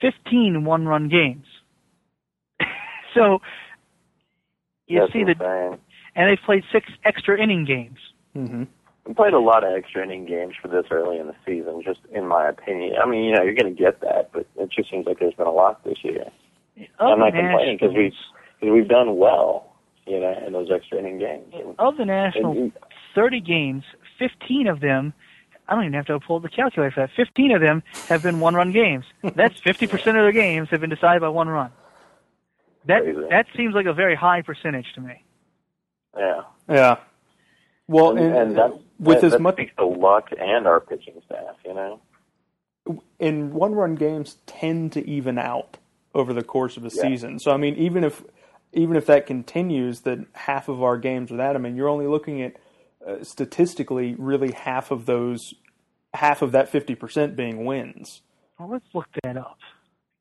15 0.00 0.64
one-run 0.64 1.08
games. 1.08 1.46
so 3.14 3.40
you 4.86 5.00
That's 5.00 5.12
see 5.12 5.24
the 5.24 5.32
insane. 5.32 5.78
and 6.14 6.30
they've 6.30 6.44
played 6.44 6.64
six 6.72 6.86
extra 7.04 7.40
inning 7.40 7.64
games. 7.64 7.98
Mm-hmm. 8.36 8.64
We 9.06 9.14
played 9.14 9.34
a 9.34 9.38
lot 9.38 9.64
of 9.64 9.72
extra 9.72 10.02
inning 10.02 10.26
games 10.26 10.54
for 10.60 10.68
this 10.68 10.86
early 10.90 11.18
in 11.18 11.28
the 11.28 11.34
season, 11.46 11.82
just 11.84 12.00
in 12.12 12.26
my 12.26 12.48
opinion. 12.48 12.96
I 13.02 13.08
mean, 13.08 13.24
you 13.24 13.34
know, 13.34 13.42
you're 13.42 13.54
going 13.54 13.74
to 13.74 13.82
get 13.82 14.00
that, 14.00 14.30
but 14.32 14.46
it 14.56 14.70
just 14.70 14.90
seems 14.90 15.06
like 15.06 15.20
there's 15.20 15.34
been 15.34 15.46
a 15.46 15.52
lot 15.52 15.84
this 15.84 15.98
year. 16.02 16.24
Of 16.98 17.12
I'm 17.12 17.18
not 17.20 17.32
the 17.32 17.38
complaining 17.38 17.78
because 17.80 17.94
we've, 17.96 18.12
cause 18.60 18.70
we've 18.72 18.88
done 18.88 19.16
well, 19.16 19.72
you 20.06 20.20
know, 20.20 20.34
in 20.44 20.52
those 20.52 20.68
extra 20.74 20.98
inning 20.98 21.18
games. 21.18 21.54
Of 21.78 21.96
the 21.96 22.04
national 22.04 22.52
and 22.52 22.72
30 23.14 23.40
games, 23.40 23.84
15 24.18 24.66
of 24.66 24.80
them, 24.80 25.14
I 25.68 25.74
don't 25.74 25.84
even 25.84 25.94
have 25.94 26.06
to 26.06 26.20
pull 26.20 26.40
the 26.40 26.48
calculator 26.48 26.92
for 26.92 27.00
that. 27.00 27.10
15 27.16 27.52
of 27.52 27.60
them 27.60 27.82
have 28.08 28.22
been 28.22 28.40
one-run 28.40 28.72
games. 28.72 29.04
That's 29.22 29.60
50% 29.60 29.92
of 29.92 30.02
their 30.14 30.32
games 30.32 30.68
have 30.70 30.80
been 30.80 30.90
decided 30.90 31.20
by 31.20 31.28
one 31.28 31.48
run. 31.48 31.70
That 32.86 33.02
Crazy. 33.02 33.20
that 33.30 33.46
seems 33.56 33.74
like 33.74 33.86
a 33.86 33.92
very 33.92 34.14
high 34.14 34.42
percentage 34.42 34.86
to 34.94 35.00
me. 35.00 35.24
yeah. 36.16 36.42
Yeah. 36.68 36.96
Well, 37.88 38.10
And, 38.10 38.18
and, 38.20 38.36
and 38.36 38.56
that, 38.58 38.78
with 38.98 39.20
that, 39.20 39.26
as 39.26 39.32
that 39.32 39.40
much 39.40 39.54
speaks 39.56 39.72
to 39.78 39.86
luck 39.86 40.28
and 40.38 40.66
our 40.66 40.80
pitching 40.80 41.20
staff, 41.26 41.56
you 41.64 41.74
know? 41.74 42.00
and 43.18 43.52
one-run 43.52 43.96
games 43.96 44.36
tend 44.46 44.92
to 44.92 45.04
even 45.08 45.38
out 45.38 45.78
over 46.14 46.32
the 46.32 46.42
course 46.44 46.76
of 46.76 46.84
a 46.84 46.90
Yeah. 46.92 47.02
season. 47.02 47.38
So 47.40 47.50
I 47.50 47.56
mean, 47.56 47.74
even 47.76 48.04
if 48.04 48.22
even 48.72 48.96
if 48.96 49.06
that 49.06 49.26
continues, 49.26 50.00
that 50.02 50.18
half 50.34 50.68
of 50.68 50.82
our 50.82 50.96
games 50.98 51.30
without 51.30 51.54
them, 51.54 51.64
and 51.64 51.76
you're 51.76 51.88
only 51.88 52.06
looking 52.06 52.42
at 52.42 52.54
uh, 53.06 53.22
statistically 53.22 54.14
really 54.18 54.52
half 54.52 54.90
of 54.90 55.06
those, 55.06 55.54
half 56.14 56.42
of 56.42 56.52
that 56.52 56.68
fifty 56.68 56.94
percent 56.94 57.36
being 57.36 57.64
wins. 57.64 58.22
Well, 58.58 58.70
let's 58.70 58.86
look 58.94 59.08
that 59.22 59.36
up. 59.36 59.58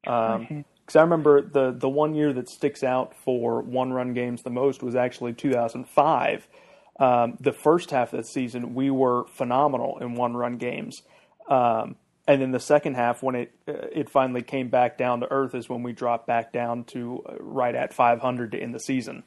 Because 0.04 0.96
I 0.96 1.02
remember 1.02 1.42
the 1.42 1.72
the 1.72 1.90
one 1.90 2.14
year 2.14 2.32
that 2.34 2.50
sticks 2.50 2.84
out 2.84 3.16
for 3.16 3.62
one 3.62 3.92
run 3.92 4.14
games 4.14 4.44
the 4.44 4.52
most 4.52 4.84
was 4.84 4.96
actually 4.96 5.34
2005. 5.34 6.48
Um, 6.98 7.38
the 7.40 7.52
first 7.52 7.92
half 7.92 8.14
of 8.14 8.18
that 8.18 8.28
season, 8.28 8.74
we 8.74 8.90
were 8.90 9.26
phenomenal 9.28 9.98
in 10.00 10.16
one 10.16 10.38
run 10.38 10.58
games. 10.58 11.02
Um, 11.50 11.96
and 12.28 12.42
then 12.42 12.52
the 12.52 12.60
second 12.60 12.96
half, 12.96 13.22
when 13.22 13.36
it 13.36 13.52
uh, 13.68 13.88
it 13.92 14.10
finally 14.10 14.42
came 14.42 14.70
back 14.70 14.98
down 14.98 15.20
to 15.20 15.32
earth, 15.32 15.56
is 15.56 15.70
when 15.70 15.84
we 15.84 15.94
dropped 15.94 16.28
back 16.28 16.52
down 16.52 16.84
to 16.86 17.24
uh, 17.28 17.36
right 17.40 17.76
at 17.76 17.94
500 17.94 18.52
to 18.52 18.60
end 18.60 18.74
the 18.74 18.80
season. 18.80 19.24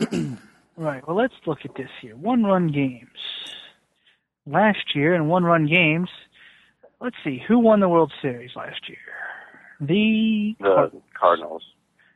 Right. 0.76 1.06
Well, 1.06 1.16
let's 1.16 1.34
look 1.46 1.60
at 1.64 1.74
this 1.74 1.88
here. 2.02 2.16
One 2.16 2.44
run 2.44 2.68
games. 2.68 3.08
Last 4.46 4.94
year 4.94 5.14
in 5.14 5.26
one 5.26 5.44
run 5.44 5.66
games, 5.66 6.08
let's 7.00 7.16
see, 7.24 7.42
who 7.48 7.58
won 7.58 7.80
the 7.80 7.88
World 7.88 8.12
Series 8.22 8.50
last 8.54 8.88
year? 8.88 8.98
The, 9.80 10.54
The 10.60 10.92
Cardinals. 11.18 11.62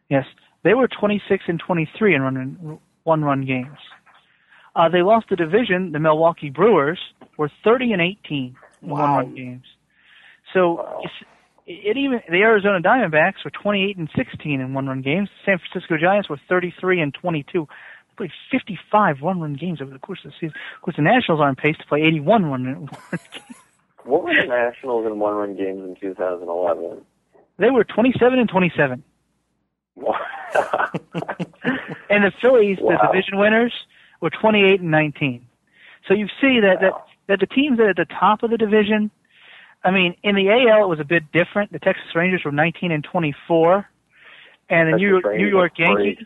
yes, 0.08 0.26
they 0.62 0.74
were 0.74 0.86
26 0.88 1.44
and 1.48 1.58
23 1.58 2.14
in 2.14 2.78
one 3.04 3.24
run 3.24 3.44
games. 3.44 3.78
Uh, 4.76 4.88
they 4.88 5.02
lost 5.02 5.26
the 5.28 5.36
division. 5.36 5.90
The 5.92 5.98
Milwaukee 5.98 6.50
Brewers 6.50 7.00
were 7.36 7.50
30 7.64 7.92
and 7.94 8.02
18 8.02 8.56
in 8.82 8.88
one 8.88 9.00
Wow. 9.00 9.16
run 9.16 9.34
games. 9.34 9.64
So 10.54 10.74
Wow. 10.74 11.02
it 11.66 11.96
even 11.96 12.22
the 12.28 12.42
Arizona 12.42 12.80
Diamondbacks 12.80 13.44
were 13.44 13.50
28 13.50 13.96
and 13.96 14.08
16 14.14 14.60
in 14.60 14.72
one 14.72 14.86
run 14.86 15.02
games. 15.02 15.28
San 15.44 15.58
Francisco 15.58 15.96
Giants 15.96 16.28
were 16.28 16.38
33 16.48 17.00
and 17.00 17.12
22. 17.12 17.66
Played 18.20 18.32
55 18.52 19.22
one 19.22 19.40
run 19.40 19.55
games 19.55 19.80
over 19.80 19.90
the 19.90 19.98
course 19.98 20.18
of 20.26 20.32
the 20.32 20.36
season. 20.38 20.55
Of 20.76 20.82
course, 20.82 20.97
the 20.97 21.02
Nationals 21.02 21.40
are 21.40 21.48
on 21.48 21.56
pace 21.56 21.78
to 21.78 21.86
play 21.86 22.02
81 22.02 22.51
one 22.51 22.64
run 22.64 22.74
games. 22.84 23.22
What 24.05 24.24
were 24.24 24.34
the 24.34 24.47
Nationals 24.47 25.06
in 25.06 25.18
one-run 25.18 25.56
games 25.56 25.80
in 25.82 25.97
2011? 25.98 27.01
They 27.59 27.70
were 27.70 27.82
27 27.84 28.38
and 28.38 28.47
27. 28.48 29.02
Wow. 29.97 30.14
And 32.10 32.24
the 32.24 32.32
Phillies, 32.42 32.76
Wow. 32.80 32.98
the 33.01 33.06
division 33.12 33.38
winners, 33.38 33.72
were 34.20 34.28
28 34.30 34.80
and 34.80 34.90
19. 34.90 35.47
So 36.06 36.12
you 36.12 36.26
see 36.40 36.60
that, 36.60 36.80
that, 36.80 36.92
Wow. 36.92 37.05
that 37.28 37.40
the 37.40 37.47
teams 37.47 37.78
that 37.78 37.84
are 37.84 37.90
at 37.90 37.97
the 37.97 38.05
top 38.05 38.42
of 38.42 38.51
the 38.51 38.59
division, 38.59 39.10
I 39.84 39.90
mean, 39.92 40.14
in 40.22 40.34
the 40.34 40.51
AL 40.51 40.84
it 40.84 40.88
was 40.88 41.01
a 41.01 41.05
bit 41.05 41.30
different. 41.32 41.72
The 41.72 41.78
Texas 41.78 42.14
Rangers 42.14 42.44
were 42.44 42.52
19 42.52 42.90
and 42.92 43.02
24. 43.05 43.88
And 44.68 44.92
the 44.92 44.97
New 44.98 45.22
New 45.36 45.48
York 45.48 45.72
are 45.80 45.94
great. 45.94 46.18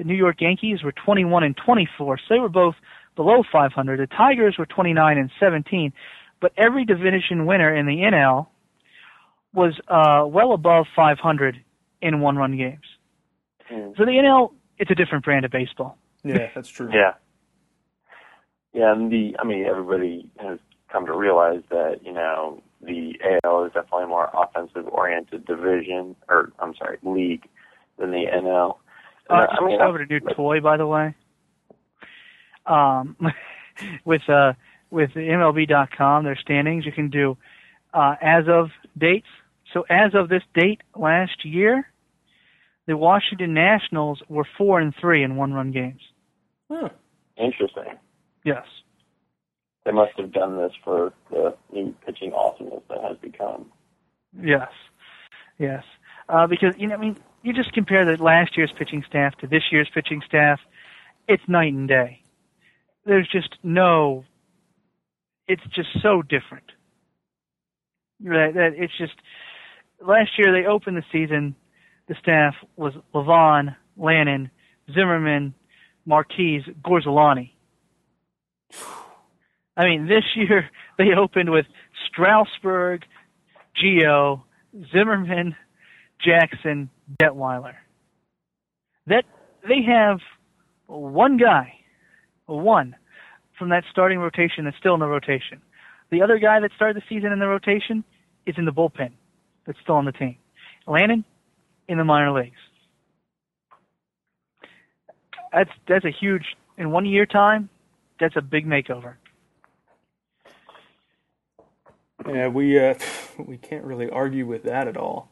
Yankees, 0.00 0.06
the 0.06 0.12
New 0.12 0.18
York 0.18 0.40
Yankees 0.40 0.82
were 0.82 0.92
21 0.92 1.44
and 1.44 1.56
24. 1.56 2.18
So 2.18 2.34
they 2.34 2.38
were 2.38 2.48
both 2.48 2.74
below 3.16 3.42
500. 3.50 4.00
The 4.00 4.06
Tigers 4.06 4.56
were 4.58 4.66
29 4.66 5.18
and 5.18 5.30
17. 5.38 5.92
But 6.40 6.52
every 6.56 6.84
division 6.84 7.46
winner 7.46 7.74
in 7.74 7.86
the 7.86 7.96
NL 7.96 8.46
was 9.52 9.78
uh, 9.88 10.26
well 10.26 10.52
above 10.52 10.86
500 10.94 11.62
in 12.00 12.20
one-run 12.20 12.56
games. 12.56 12.84
Hmm. 13.68 13.90
So 13.96 14.04
the 14.04 14.12
NL, 14.12 14.52
it's 14.78 14.90
a 14.90 14.94
different 14.94 15.24
brand 15.24 15.44
of 15.44 15.50
baseball. 15.50 15.98
Yeah, 16.24 16.48
that's 16.54 16.68
true. 16.68 16.90
Yeah. 16.92 17.14
Yeah, 18.72 18.92
and 18.92 19.10
the 19.10 19.36
I 19.40 19.44
mean 19.44 19.64
everybody 19.64 20.30
has 20.38 20.60
come 20.92 21.04
to 21.06 21.12
realize 21.12 21.62
that, 21.70 22.00
you 22.04 22.12
know, 22.12 22.62
the 22.80 23.14
AL 23.44 23.64
is 23.64 23.72
definitely 23.72 24.04
a 24.04 24.06
more 24.06 24.30
offensive 24.32 24.86
oriented 24.86 25.44
division 25.44 26.14
or 26.28 26.52
I'm 26.60 26.74
sorry, 26.76 26.98
league 27.02 27.48
than 27.98 28.12
the 28.12 28.26
NL. 28.32 28.76
Uh, 29.30 29.34
And, 29.34 29.48
just 29.50 29.62
I 29.62 29.64
mean, 29.64 29.78
discovered 29.78 30.10
a 30.10 30.12
new 30.12 30.20
toy, 30.34 30.60
by 30.60 30.76
the 30.76 30.86
way. 30.86 31.14
Um, 32.66 33.16
with 34.04 34.28
uh, 34.28 34.54
with 34.90 35.10
MLB.com, 35.10 36.24
their 36.24 36.36
standings, 36.36 36.84
you 36.84 36.92
can 36.92 37.10
do 37.10 37.36
uh, 37.94 38.16
as 38.20 38.44
of 38.48 38.70
dates. 38.98 39.28
So 39.72 39.84
as 39.88 40.14
of 40.14 40.28
this 40.28 40.42
date 40.54 40.80
last 40.96 41.44
year, 41.44 41.86
the 42.86 42.96
Washington 42.96 43.54
Nationals 43.54 44.20
were 44.28 44.44
four 44.58 44.80
and 44.80 44.92
three 45.00 45.22
in 45.22 45.36
one-run 45.36 45.70
games. 45.70 46.00
Huh. 46.70 46.88
interesting. 47.36 47.98
Yes. 48.44 48.64
They 49.84 49.92
must 49.92 50.12
have 50.18 50.32
done 50.32 50.56
this 50.56 50.72
for 50.84 51.12
the 51.30 51.54
new 51.72 51.94
pitching 52.04 52.32
awesomeness 52.32 52.82
that 52.88 53.02
has 53.02 53.16
become. 53.18 53.66
Yes, 54.40 54.68
yes. 55.58 55.82
Uh, 56.28 56.46
because 56.46 56.74
you 56.76 56.86
know, 56.86 56.94
I 56.94 56.98
mean, 56.98 57.16
you 57.42 57.52
just 57.52 57.72
compare 57.72 58.04
the 58.04 58.22
last 58.22 58.56
year's 58.56 58.72
pitching 58.76 59.04
staff 59.08 59.36
to 59.38 59.46
this 59.46 59.62
year's 59.70 59.88
pitching 59.94 60.22
staff. 60.26 60.60
It's 61.28 61.42
night 61.48 61.72
and 61.72 61.88
day. 61.88 62.22
There's 63.04 63.28
just 63.30 63.56
no. 63.62 64.24
It's 65.48 65.62
just 65.74 65.88
so 66.02 66.22
different. 66.22 66.70
That, 68.20 68.52
that 68.54 68.70
it's 68.76 68.96
just 68.98 69.14
last 70.06 70.30
year 70.38 70.52
they 70.52 70.66
opened 70.66 70.96
the 70.96 71.04
season. 71.10 71.56
The 72.08 72.14
staff 72.20 72.54
was 72.76 72.92
Livan, 73.14 73.76
Lannan, 73.98 74.50
Zimmermann, 74.92 75.54
Marquis, 76.04 76.64
Gorzelanny. 76.84 77.52
I 79.76 79.84
mean, 79.84 80.06
this 80.06 80.24
year 80.36 80.68
they 80.98 81.14
opened 81.16 81.50
with 81.50 81.66
Strasburg, 82.08 83.04
Gio, 83.82 84.42
Zimmermann, 84.92 85.56
Jackson, 86.22 86.90
Detwiler. 87.18 87.74
That 89.06 89.24
they 89.66 89.82
have 89.82 90.20
one 90.86 91.36
guy, 91.36 91.74
one 92.46 92.94
from 93.58 93.70
that 93.70 93.84
starting 93.90 94.18
rotation 94.18 94.64
that's 94.64 94.76
still 94.78 94.94
in 94.94 95.00
the 95.00 95.06
rotation. 95.06 95.60
The 96.10 96.22
other 96.22 96.38
guy 96.38 96.60
that 96.60 96.72
started 96.74 96.96
the 96.96 97.02
season 97.08 97.32
in 97.32 97.38
the 97.38 97.46
rotation 97.46 98.04
is 98.46 98.56
in 98.58 98.64
the 98.64 98.72
bullpen. 98.72 99.12
That's 99.66 99.78
still 99.82 99.96
on 99.96 100.04
the 100.04 100.12
team. 100.12 100.36
Lannan 100.86 101.24
in 101.88 101.98
the 101.98 102.04
minor 102.04 102.32
leagues. 102.32 102.56
That's 105.52 105.70
that's 105.88 106.04
a 106.04 106.10
huge 106.10 106.44
in 106.78 106.90
one 106.90 107.04
year 107.04 107.26
time. 107.26 107.68
That's 108.18 108.36
a 108.36 108.42
big 108.42 108.66
makeover. 108.66 109.14
Yeah, 112.26 112.48
we 112.48 112.78
uh, 112.78 112.94
we 113.38 113.56
can't 113.56 113.84
really 113.84 114.08
argue 114.08 114.46
with 114.46 114.64
that 114.64 114.88
at 114.88 114.96
all. 114.96 115.30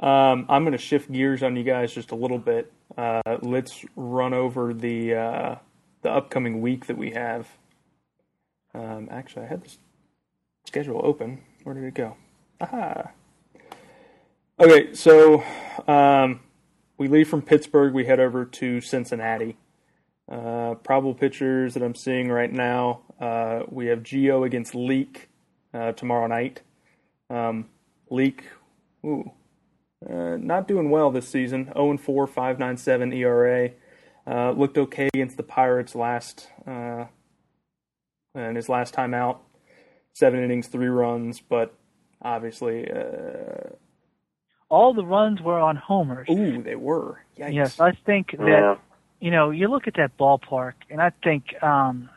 Um, 0.00 0.46
I'm 0.48 0.62
going 0.62 0.72
to 0.72 0.78
shift 0.78 1.10
gears 1.10 1.42
on 1.42 1.56
you 1.56 1.64
guys 1.64 1.92
just 1.92 2.12
a 2.12 2.14
little 2.14 2.38
bit. 2.38 2.72
Uh, 2.96 3.38
let's 3.42 3.84
run 3.96 4.32
over 4.32 4.72
the 4.72 5.14
uh, 5.14 5.54
the 6.02 6.10
upcoming 6.10 6.60
week 6.60 6.86
that 6.86 6.96
we 6.96 7.10
have. 7.10 7.48
Um, 8.74 9.08
actually, 9.10 9.46
I 9.46 9.48
had 9.48 9.64
this 9.64 9.78
schedule 10.66 11.00
open. 11.02 11.42
Where 11.64 11.74
did 11.74 11.84
it 11.84 11.94
go? 11.94 12.16
Aha. 12.60 13.10
Okay, 14.60 14.92
so 14.94 15.44
um, 15.86 16.40
we 16.96 17.08
leave 17.08 17.28
from 17.28 17.42
Pittsburgh. 17.42 17.94
We 17.94 18.06
head 18.06 18.20
over 18.20 18.44
to 18.44 18.80
Cincinnati. 18.80 19.56
Uh, 20.30 20.74
probable 20.74 21.14
pitchers 21.14 21.74
that 21.74 21.82
I'm 21.82 21.94
seeing 21.94 22.28
right 22.28 22.52
now. 22.52 23.00
Uh, 23.20 23.60
we 23.68 23.86
have 23.86 24.00
Gio 24.00 24.44
against 24.44 24.74
Leake 24.74 25.28
uh, 25.72 25.92
tomorrow 25.92 26.26
night. 26.26 26.60
Um, 27.30 27.66
Leake, 28.10 28.44
ooh, 29.04 29.30
uh, 30.08 30.36
not 30.38 30.68
doing 30.68 30.90
well 30.90 31.10
this 31.10 31.28
season. 31.28 31.70
0 31.74 31.96
4, 31.98 32.26
5.97 32.28 33.14
ERA. 33.16 33.70
Uh, 34.26 34.50
looked 34.52 34.76
okay 34.76 35.08
against 35.14 35.36
the 35.38 35.42
Pirates 35.42 35.94
last, 35.94 36.48
uh, 36.66 37.06
and 38.34 38.56
his 38.56 38.68
last 38.68 38.92
time 38.92 39.14
out. 39.14 39.42
Seven 40.12 40.42
innings, 40.42 40.66
three 40.68 40.88
runs, 40.88 41.40
but 41.40 41.74
obviously, 42.20 42.90
uh, 42.90 43.70
All 44.68 44.92
the 44.92 45.04
runs 45.04 45.40
were 45.40 45.58
on 45.58 45.76
homers. 45.76 46.28
ooh, 46.30 46.62
they 46.62 46.74
were. 46.76 47.22
Yikes. 47.38 47.54
Yes, 47.54 47.80
I 47.80 47.92
think 48.04 48.32
that 48.32 48.46
Yeah. 48.46 48.74
you 49.20 49.30
know 49.30 49.50
you 49.50 49.68
look 49.68 49.86
at 49.86 49.94
that 49.94 50.18
ballpark, 50.18 50.74
and 50.90 51.00
I 51.00 51.10
think 51.24 51.44
um, 51.62 52.10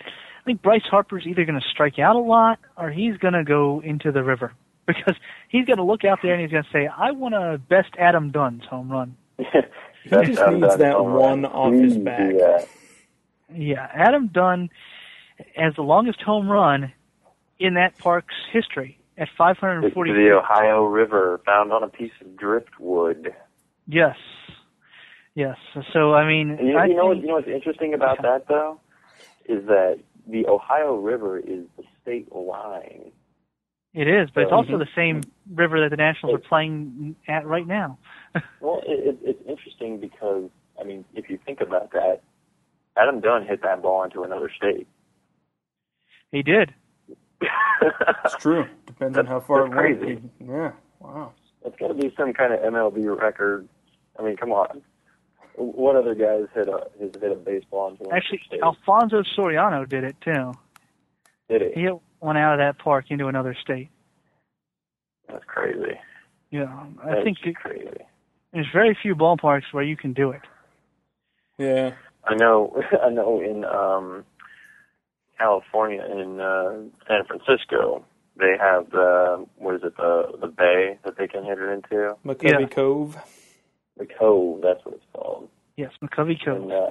I 0.00 0.42
think 0.46 0.62
Bryce 0.62 0.84
Harper's 0.90 1.26
either 1.26 1.44
going 1.44 1.60
to 1.60 1.68
strike 1.68 1.98
out 1.98 2.16
a 2.16 2.20
lot 2.20 2.58
or 2.78 2.90
he's 2.90 3.18
going 3.18 3.34
to 3.34 3.44
go 3.44 3.80
into 3.84 4.12
the 4.12 4.22
river 4.24 4.52
because 4.96 5.16
he's 5.48 5.66
going 5.66 5.78
to 5.78 5.84
look 5.84 6.04
out 6.04 6.20
there 6.22 6.34
and 6.34 6.42
he's 6.42 6.50
going 6.50 6.64
to 6.64 6.70
say, 6.70 6.86
"I 6.86 7.10
want 7.12 7.34
a 7.34 7.58
best 7.58 7.90
Adam 7.98 8.30
Dunn's 8.30 8.64
home 8.64 8.90
run." 8.90 9.16
He 10.02 10.08
just 10.08 10.28
needs 10.50 10.76
that 10.78 11.04
one 11.04 11.44
off 11.44 11.74
his 11.74 11.98
mm, 11.98 12.04
back. 12.04 12.32
Yeah. 12.34 12.64
Yeah, 13.52 13.88
Adam 13.92 14.28
Dunn 14.28 14.70
has 15.56 15.74
the 15.74 15.82
longest 15.82 16.22
home 16.22 16.48
run 16.48 16.92
in 17.58 17.74
that 17.74 17.98
park's 17.98 18.34
history 18.52 18.98
at 19.18 19.28
540. 19.36 20.12
the 20.12 20.30
Ohio 20.30 20.84
River 20.84 21.40
found 21.44 21.72
on 21.72 21.82
a 21.82 21.88
piece 21.88 22.12
of 22.20 22.36
driftwood. 22.36 23.34
Yes, 23.86 24.16
yes. 25.34 25.56
So 25.92 26.14
I 26.14 26.26
mean, 26.26 26.58
you, 26.62 26.78
I 26.78 26.86
you 26.86 26.94
know 26.94 27.10
think- 27.10 27.22
You 27.22 27.28
know 27.28 27.34
what's 27.34 27.48
interesting 27.48 27.92
about 27.92 28.22
that 28.22 28.46
though, 28.48 28.80
is 29.46 29.66
that 29.66 29.98
the 30.26 30.46
Ohio 30.46 30.94
River 30.94 31.38
is 31.38 31.64
the 31.76 31.84
state 32.00 32.32
line. 32.32 33.12
It 33.92 34.06
is, 34.06 34.30
but 34.32 34.42
it's 34.42 34.50
So- 34.50 34.56
also 34.56 34.70
mm-hmm. 34.70 34.78
the 34.78 34.88
same 34.94 35.20
river 35.52 35.80
that 35.80 35.90
the 35.90 35.96
Nationals 35.96 36.36
are 36.36 36.38
playing 36.38 37.16
at 37.28 37.46
right 37.46 37.66
now. 37.66 37.98
Well, 38.60 38.80
it, 38.86 39.08
it, 39.08 39.18
it's 39.24 39.48
interesting 39.48 39.98
because 39.98 40.50
I 40.80 40.84
mean, 40.84 41.04
if 41.14 41.28
you 41.28 41.38
think 41.44 41.60
about 41.60 41.90
that, 41.92 42.20
Adam 42.96 43.20
Dunn 43.20 43.44
hit 43.44 43.62
that 43.62 43.82
ball 43.82 44.04
into 44.04 44.22
another 44.22 44.50
state. 44.56 44.86
he 46.30 46.42
did. 46.42 46.74
It's 48.24 48.36
true. 48.36 48.66
Depends 48.86 49.16
on 49.18 49.26
how 49.26 49.40
far 49.40 49.62
That's 49.68 49.72
it 49.72 49.76
went. 49.76 49.98
crazy. 50.00 50.22
Yeah. 50.46 50.72
Wow. 51.00 51.32
It's 51.64 51.76
got 51.78 51.88
to 51.88 51.94
be 51.94 52.12
some 52.16 52.32
kind 52.34 52.52
of 52.52 52.60
MLB 52.60 53.18
record. 53.18 53.66
I 54.18 54.22
mean, 54.22 54.36
come 54.36 54.52
on. 54.52 54.82
What 55.56 55.96
other 55.96 56.14
guys 56.14 56.44
hit 56.54 56.68
a 56.68 56.86
has 57.00 57.10
hit 57.20 57.32
a 57.32 57.34
baseball 57.34 57.88
into 57.88 58.04
another 58.04 58.20
state? 58.20 58.34
Actually, 58.34 58.42
state? 58.46 58.60
Alfonso 58.62 59.22
Soriano 59.36 59.88
did 59.88 60.04
it 60.04 60.16
too. 60.20 60.52
Did 61.48 61.62
it? 61.62 61.72
He 61.74 61.82
hit 61.82 61.94
one 62.20 62.36
out 62.36 62.54
of 62.54 62.58
that 62.58 62.78
park 62.82 63.06
into 63.08 63.26
another 63.26 63.56
state. 63.60 63.90
That's 65.28 65.44
crazy. 65.46 65.98
Yeah, 66.50 66.64
I 67.02 67.10
That's 67.10 67.24
think 67.24 67.38
it, 67.44 67.54
crazy. 67.56 67.88
there's 68.52 68.66
very 68.72 68.96
few 69.00 69.14
ballparks 69.14 69.72
where 69.72 69.84
you 69.84 69.96
can 69.96 70.12
do 70.12 70.30
it. 70.30 70.40
Yeah. 71.58 71.92
I 72.24 72.34
know. 72.34 72.80
I 73.02 73.08
know. 73.10 73.40
In 73.40 73.64
um, 73.64 74.24
California, 75.38 76.02
in 76.04 76.40
uh, 76.40 76.72
San 77.06 77.24
Francisco, 77.26 78.04
they 78.36 78.56
have 78.58 78.90
the 78.90 79.46
what 79.56 79.76
is 79.76 79.82
it? 79.84 79.96
The 79.96 80.32
the 80.40 80.48
bay 80.48 80.98
that 81.04 81.16
they 81.16 81.28
can 81.28 81.44
hit 81.44 81.58
it 81.58 81.68
into. 81.70 82.16
McCovey 82.26 82.60
Yeah. 82.62 82.66
Cove. 82.66 83.16
The 83.96 84.06
cove. 84.06 84.62
That's 84.62 84.84
what 84.84 84.94
it's 84.96 85.04
called. 85.14 85.48
Yes, 85.76 85.92
McCovey 86.02 86.44
Cove. 86.44 86.62
And 86.62 86.72
uh, 86.72 86.90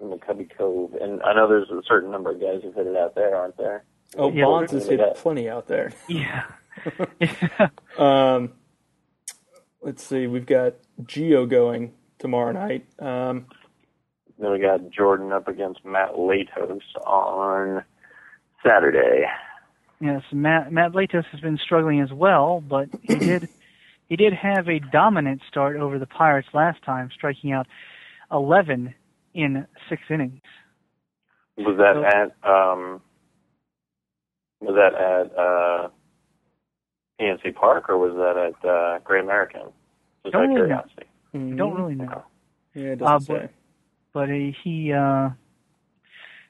in 0.00 0.10
the 0.10 0.18
Cubby 0.18 0.48
Cove. 0.56 0.94
And 1.00 1.22
I 1.22 1.34
know 1.34 1.48
there's 1.48 1.70
a 1.70 1.82
certain 1.86 2.10
number 2.10 2.30
of 2.30 2.40
guys 2.40 2.60
who've 2.62 2.74
hit 2.74 2.86
it 2.86 2.96
out 2.96 3.14
there, 3.14 3.34
aren't 3.36 3.56
there? 3.56 3.84
Oh, 4.16 4.30
Yeah. 4.30 4.44
Bonds 4.44 4.72
has 4.72 4.86
hit 4.88 5.00
Yeah. 5.00 5.12
plenty 5.16 5.48
out 5.48 5.66
there. 5.66 5.92
Yeah. 6.08 6.44
Um, 7.98 8.52
let's 9.80 10.02
see. 10.02 10.26
We've 10.26 10.46
got 10.46 10.74
Gio 11.02 11.48
going 11.48 11.92
tomorrow 12.18 12.52
night. 12.52 12.86
Um, 12.98 13.46
Then 14.38 14.50
we 14.50 14.58
got 14.58 14.90
Jordan 14.90 15.32
up 15.32 15.46
against 15.46 15.84
Matt 15.84 16.14
Latos 16.14 16.80
on 17.06 17.84
Saturday. 18.66 19.26
yes, 20.00 20.22
Matt 20.32 20.72
Matt 20.72 20.92
Latos 20.92 21.24
has 21.30 21.40
been 21.40 21.58
struggling 21.58 22.00
as 22.00 22.12
well, 22.12 22.60
but 22.60 22.88
he 23.02 23.14
did 23.14 23.48
he 24.08 24.16
did 24.16 24.32
have 24.32 24.68
a 24.68 24.80
dominant 24.80 25.42
start 25.48 25.76
over 25.76 25.98
the 26.00 26.06
Pirates 26.06 26.48
last 26.52 26.82
time, 26.82 27.10
striking 27.14 27.52
out 27.52 27.66
11 28.32 28.94
in 29.34 29.66
six 29.88 30.02
innings. 30.10 30.42
Was 31.56 31.76
that 31.78 31.94
So- 31.94 32.04
at 32.04 32.50
um 32.50 33.00
was 34.64 34.74
that 34.76 34.94
at 34.94 35.38
uh 35.38 35.88
PNC 37.20 37.54
Park 37.54 37.88
or 37.88 37.98
was 37.98 38.14
that 38.16 38.36
at 38.36 38.68
uh 38.68 38.98
Great 39.04 39.22
American? 39.24 39.62
Just 40.24 40.32
Don't 40.32 40.44
out 40.44 40.50
of 40.50 40.54
really 40.56 40.68
know. 40.68 40.82
curiosity. 40.82 41.06
I 41.34 41.56
don't 41.56 41.74
really 41.74 41.94
know. 41.94 42.22
Yeah, 42.74 42.82
it 42.92 43.02
Uh, 43.02 43.12
doesn't 43.12 43.34
but- 43.34 43.42
say. 43.42 43.50
but 44.12 44.28
he, 44.28 44.56
he 44.64 44.92
uh, 44.92 45.30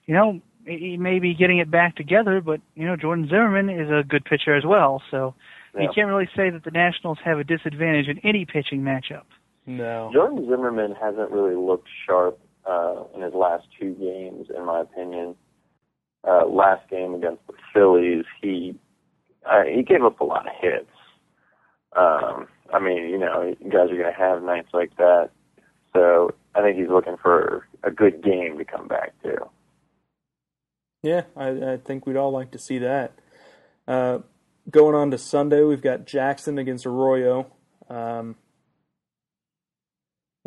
you 0.07 0.15
know, 0.15 0.41
he 0.66 0.97
may 0.97 1.19
be 1.19 1.35
getting 1.35 1.59
it 1.59 1.70
back 1.70 1.97
together. 1.97 2.41
But 2.41 2.61
you 2.74 2.86
know, 2.86 2.97
Jordan 2.97 3.27
Zimmermann 3.28 3.69
is 3.70 3.91
a 3.91 4.03
good 4.07 4.24
pitcher 4.24 4.55
as 4.55 4.65
well, 4.65 5.03
so 5.11 5.35
you 5.78 5.89
can't 5.95 6.09
really 6.09 6.28
say 6.36 6.51
that 6.51 6.62
the 6.62 6.70
Nationals 6.70 7.19
have 7.24 7.39
a 7.39 7.45
disadvantage 7.45 8.07
in 8.09 8.19
any 8.20 8.45
pitching 8.47 8.82
matchup. 8.82 9.24
No. 9.66 10.11
Jordan 10.12 10.47
Zimmermann 10.49 10.95
hasn't 10.95 11.31
really 11.32 11.57
looked 11.57 11.89
sharp 12.07 12.39
uh, 12.65 13.03
in 13.15 13.23
his 13.23 13.35
last 13.35 13.66
two 13.81 13.95
games, 13.95 14.47
in 14.57 14.65
my 14.65 14.81
opinion. 14.82 15.35
Uh, 16.26 16.46
last 16.46 16.88
game 16.88 17.14
against 17.14 17.46
the 17.46 17.52
Phillies, 17.72 18.24
he 18.40 18.74
uh, 19.44 19.64
he 19.64 19.82
gave 19.82 20.02
up 20.02 20.20
a 20.20 20.24
lot 20.24 20.46
of 20.46 20.52
hits. 20.59 20.90
Um, 21.94 22.48
I 22.72 22.80
mean, 22.80 23.09
you 23.09 23.18
know, 23.18 23.55
you 23.60 23.70
guys 23.70 23.90
are 23.90 23.96
going 23.96 24.12
to 24.12 24.18
have 24.18 24.42
nights 24.42 24.70
like 24.72 24.96
that, 24.96 25.30
so 25.92 26.34
I 26.55 26.62
think 26.62 26.78
he's 26.78 26.88
looking 26.88 27.16
for 27.20 27.66
a 27.82 27.90
good 27.90 28.22
game 28.22 28.56
to 28.59 28.64
come 28.64 28.88
back 28.88 29.12
to. 29.22 29.48
Yeah, 31.02 31.24
I, 31.36 31.48
I 31.48 31.76
think 31.76 32.06
we'd 32.06 32.16
all 32.16 32.32
like 32.32 32.51
to 32.52 32.59
see 32.59 32.78
that. 32.78 33.12
Uh, 33.86 34.20
going 34.70 34.94
on 34.94 35.10
to 35.10 35.18
Sunday, 35.18 35.62
we've 35.62 35.82
got 35.82 36.06
Jackson 36.06 36.59
against 36.59 36.86
Arroyo. 36.86 37.52
Um, 37.90 38.36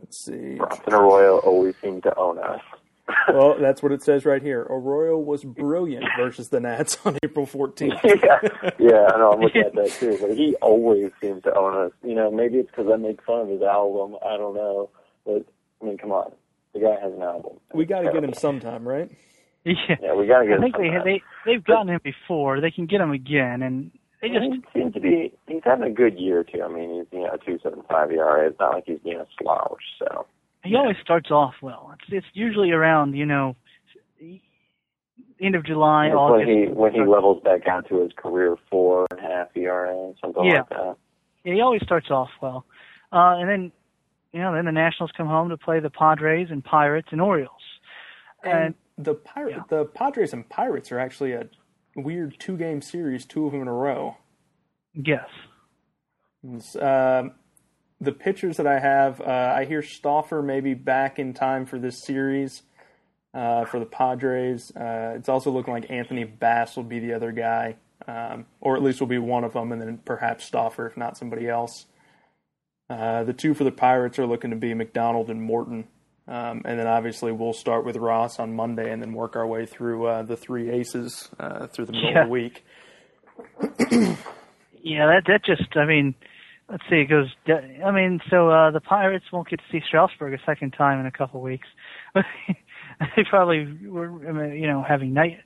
let's 0.01 0.25
see. 0.25 0.55
Bronson 0.55 0.93
Arroyo 0.93 1.37
always 1.37 1.75
seemed 1.81 2.03
to 2.03 2.17
own 2.17 2.39
us. 2.39 2.61
Well, 3.29 3.57
that's 3.59 3.81
what 3.83 3.91
it 3.91 4.03
says 4.03 4.25
right 4.25 4.41
here. 4.41 4.61
Arroyo 4.69 5.17
was 5.17 5.43
brilliant 5.43 6.05
versus 6.17 6.49
the 6.49 6.59
Nats 6.59 6.97
on 7.05 7.17
April 7.23 7.45
14th. 7.45 7.99
yeah, 8.03 8.69
yeah, 8.79 9.07
I 9.13 9.17
know. 9.17 9.31
I'm 9.33 9.39
looking 9.41 9.61
at 9.61 9.73
that 9.75 9.91
too. 9.91 10.17
But 10.19 10.31
he 10.35 10.55
always 10.61 11.11
seems 11.21 11.43
to 11.43 11.55
own 11.55 11.85
us. 11.87 11.91
You 12.03 12.15
know, 12.15 12.29
maybe 12.31 12.57
it's 12.57 12.69
because 12.69 12.87
I 12.91 12.97
make 12.97 13.23
fun 13.23 13.41
of 13.41 13.49
his 13.49 13.61
album. 13.61 14.15
I 14.25 14.37
don't 14.37 14.55
know, 14.55 14.89
but 15.25 15.45
I 15.81 15.85
mean, 15.85 15.97
come 15.97 16.11
on, 16.11 16.31
the 16.73 16.79
guy 16.81 16.95
has 17.01 17.13
an 17.13 17.21
album. 17.21 17.57
We 17.73 17.85
got 17.85 18.01
to 18.01 18.11
get 18.11 18.23
him 18.23 18.33
sometime, 18.33 18.87
right? 18.87 19.09
Yeah, 19.63 19.73
Yeah, 20.01 20.13
we 20.15 20.27
got 20.27 20.39
to 20.41 20.45
get 20.47 20.53
I 20.53 20.55
him. 20.57 20.61
think 20.61 20.77
they 20.77 20.87
sometime. 20.87 21.03
they 21.05 21.21
they've 21.45 21.63
gotten 21.63 21.89
him 21.89 22.01
before. 22.03 22.61
They 22.61 22.71
can 22.71 22.85
get 22.85 23.01
him 23.01 23.11
again, 23.11 23.61
and 23.63 23.91
they 24.21 24.29
just 24.29 24.43
he 24.73 24.79
seems 24.79 24.93
to 24.93 24.99
be. 24.99 25.33
He's 25.47 25.61
having 25.65 25.89
a 25.91 25.93
good 25.93 26.17
year 26.17 26.43
too. 26.43 26.61
I 26.63 26.67
mean, 26.69 26.89
he's 26.95 27.05
you 27.11 27.25
know 27.25 27.37
two 27.45 27.59
seven 27.61 27.83
five 27.89 28.11
ERA. 28.11 28.47
It's 28.47 28.59
not 28.59 28.73
like 28.73 28.83
he's 28.85 28.99
being 28.99 29.19
a 29.19 29.27
slouch. 29.41 29.83
So 29.99 30.25
he 30.67 30.75
always 30.75 30.97
starts 31.01 31.31
off 31.31 31.53
well. 31.61 31.93
It's 31.99 32.11
it's 32.11 32.27
usually 32.33 32.71
around 32.71 33.13
you 33.15 33.25
know 33.25 33.55
end 35.39 35.55
of 35.55 35.65
July, 35.65 36.07
It's 36.07 36.15
August. 36.15 36.47
when 36.47 36.57
he 36.57 36.67
when 36.67 36.93
he 36.93 37.01
levels 37.01 37.41
back 37.43 37.67
out 37.67 37.87
to 37.89 38.01
his 38.01 38.11
career 38.17 38.55
four 38.69 39.05
and 39.11 39.19
a 39.19 39.23
half 39.23 39.47
ERA, 39.55 40.13
something 40.21 40.43
Yeah. 40.45 40.59
like 40.59 40.69
that. 40.69 40.97
Yeah, 41.43 41.53
he 41.53 41.61
always 41.61 41.81
starts 41.83 42.09
off 42.09 42.29
well, 42.41 42.65
uh, 43.11 43.35
and 43.39 43.49
then 43.49 43.71
you 44.33 44.39
know 44.41 44.53
then 44.53 44.65
the 44.65 44.71
Nationals 44.71 45.11
come 45.15 45.27
home 45.27 45.49
to 45.49 45.57
play 45.57 45.79
the 45.79 45.89
Padres 45.89 46.47
and 46.51 46.63
Pirates 46.63 47.09
and 47.11 47.21
Orioles. 47.21 47.51
And 48.43 48.75
the 48.97 49.13
Pir- 49.15 49.49
yeah. 49.49 49.63
the 49.69 49.85
Padres 49.85 50.33
and 50.33 50.47
Pirates 50.49 50.91
are 50.91 50.99
actually 50.99 51.33
a 51.33 51.47
weird 51.95 52.35
two 52.39 52.57
game 52.57 52.81
series, 52.81 53.25
two 53.25 53.45
of 53.45 53.51
them 53.51 53.61
in 53.61 53.67
a 53.67 53.73
row. 53.73 54.17
Yes. 54.93 55.27
Um, 56.79 57.33
the 57.99 58.11
pitchers 58.11 58.57
that 58.57 58.67
I 58.67 58.79
have, 58.79 59.19
uh, 59.21 59.53
I 59.57 59.65
hear 59.65 59.81
Stauffer 59.81 60.41
may 60.41 60.59
be 60.59 60.73
back 60.73 61.19
in 61.19 61.33
time 61.33 61.65
for 61.65 61.79
this 61.79 62.03
series 62.03 62.61
uh, 63.33 63.65
for 63.65 63.79
the 63.79 63.85
Padres. 63.85 64.71
Uh, 64.75 65.13
it's 65.15 65.29
also 65.29 65.51
looking 65.51 65.73
like 65.73 65.89
Anthony 65.89 66.23
Bass 66.23 66.75
will 66.75 66.83
be 66.83 66.99
the 66.99 67.13
other 67.13 67.31
guy, 67.31 67.75
um, 68.07 68.45
or 68.61 68.75
at 68.75 68.83
least 68.83 68.99
will 68.99 69.07
be 69.07 69.17
one 69.17 69.43
of 69.43 69.53
them, 69.53 69.71
and 69.71 69.81
then 69.81 69.97
perhaps 70.05 70.45
Stauffer, 70.45 70.85
if 70.87 70.95
not 70.97 71.17
somebody 71.17 71.47
else. 71.49 71.85
Uh, 72.89 73.23
the 73.23 73.33
two 73.33 73.53
for 73.53 73.63
the 73.63 73.71
Pirates 73.71 74.17
are 74.19 74.25
looking 74.27 74.51
to 74.51 74.55
be 74.55 74.73
McDonald 74.73 75.29
and 75.29 75.41
Morton. 75.41 75.85
Um, 76.29 76.61
and 76.65 76.77
then 76.77 76.87
obviously 76.87 77.31
we'll 77.31 77.53
start 77.53 77.85
with 77.85 77.95
Ross 77.95 78.37
on 78.37 78.53
Monday 78.53 78.91
and 78.91 79.01
then 79.01 79.13
work 79.13 79.35
our 79.37 79.47
way 79.47 79.65
through 79.65 80.07
uh, 80.07 80.23
the 80.23 80.35
three 80.35 80.69
aces 80.69 81.29
uh, 81.39 81.67
through 81.67 81.85
the 81.85 81.93
middle 81.93 82.11
Yeah. 82.11 82.21
of 82.21 82.27
the 82.27 82.31
week. 82.31 82.65
Yeah, 84.83 85.07
that 85.07 85.23
that 85.27 85.43
just 85.43 85.75
I 85.75 85.85
mean, 85.85 86.15
let's 86.69 86.83
see, 86.89 86.97
it 86.97 87.05
goes. 87.05 87.27
I 87.85 87.91
mean, 87.91 88.19
so 88.29 88.49
uh, 88.49 88.71
the 88.71 88.81
Pirates 88.81 89.25
won't 89.31 89.49
get 89.49 89.59
to 89.59 89.65
see 89.71 89.81
Strasburg 89.85 90.33
a 90.33 90.43
second 90.45 90.71
time 90.71 90.99
in 90.99 91.05
a 91.05 91.11
couple 91.11 91.41
weeks. 91.41 91.67
they 92.15 93.23
probably 93.29 93.65
were, 93.87 94.07
I 94.27 94.31
mean, 94.31 94.61
you 94.61 94.67
know, 94.67 94.83
having 94.87 95.13
night. 95.13 95.39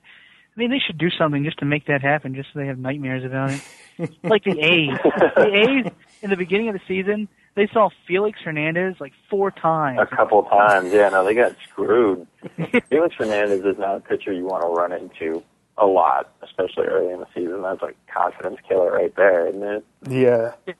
I 0.56 0.60
mean, 0.60 0.70
they 0.70 0.80
should 0.86 0.98
do 0.98 1.10
something 1.10 1.44
just 1.44 1.60
to 1.60 1.66
make 1.66 1.86
that 1.88 2.02
happen, 2.02 2.36
just 2.36 2.50
so 2.54 2.60
they 2.60 2.68
have 2.68 2.78
nightmares 2.78 3.24
about 3.24 3.52
it. 3.52 4.12
like 4.24 4.44
the 4.44 4.60
A's. 4.60 4.98
The 5.36 5.54
A's 5.54 5.92
in 6.22 6.30
the 6.30 6.36
beginning 6.36 6.68
of 6.68 6.74
the 6.74 6.82
season, 6.88 7.30
they 7.56 7.68
saw 7.72 7.90
Felix 8.08 8.40
Hernandez 8.44 8.96
like 9.00 9.14
four 9.30 9.52
times. 9.52 10.00
A 10.02 10.16
couple 10.16 10.44
times, 10.44 10.92
yeah. 10.92 11.10
No, 11.10 11.24
they 11.24 11.36
got 11.36 11.56
screwed. 11.70 12.28
Felix 12.90 13.16
Hernandez 13.18 13.64
is 13.64 13.78
not 13.78 13.98
a 13.98 14.00
pitcher 14.02 14.34
you 14.34 14.46
want 14.46 14.64
to 14.64 14.68
run 14.68 14.92
into 14.92 15.44
a 15.78 15.86
lot, 15.86 16.34
especially 16.44 16.86
early 16.86 17.14
in 17.14 17.20
the 17.20 17.28
season. 17.34 17.62
That's 17.62 17.82
like 17.82 17.98
confidence 18.14 18.58
killer 18.68 18.92
right 18.92 19.16
there, 19.16 19.48
isn't 19.48 19.64
it? 19.64 19.86
Yeah. 20.10 20.74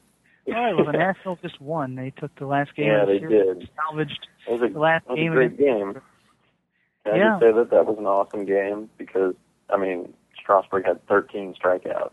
All 0.48 0.54
right, 0.54 0.76
well, 0.76 0.86
the 0.86 0.92
Nationals 0.94 1.40
just 1.42 1.62
won. 1.62 1.96
They 1.96 2.10
took 2.12 2.34
the 2.36 2.46
last 2.48 2.76
game. 2.76 2.88
Yeah, 2.88 3.06
they 3.06 3.20
series, 3.20 3.58
did. 3.60 3.70
Salvaged 3.76 4.28
It 4.48 4.52
was 4.54 4.70
a, 4.70 4.74
the 4.74 4.80
last 4.80 5.08
was 5.08 5.16
game 5.18 5.32
a 5.32 5.36
great 5.36 5.58
game. 5.58 6.02
Can 7.06 7.14
I 7.14 7.18
just 7.18 7.42
say 7.42 7.52
that 7.52 7.70
that 7.72 7.86
was 7.86 7.98
an 8.00 8.06
awesome 8.06 8.46
game 8.46 8.90
because 8.98 9.36
I 9.70 9.78
mean 9.78 10.14
Strasburg 10.40 10.86
had 10.86 11.06
13 11.08 11.56
strikeouts. 11.64 12.12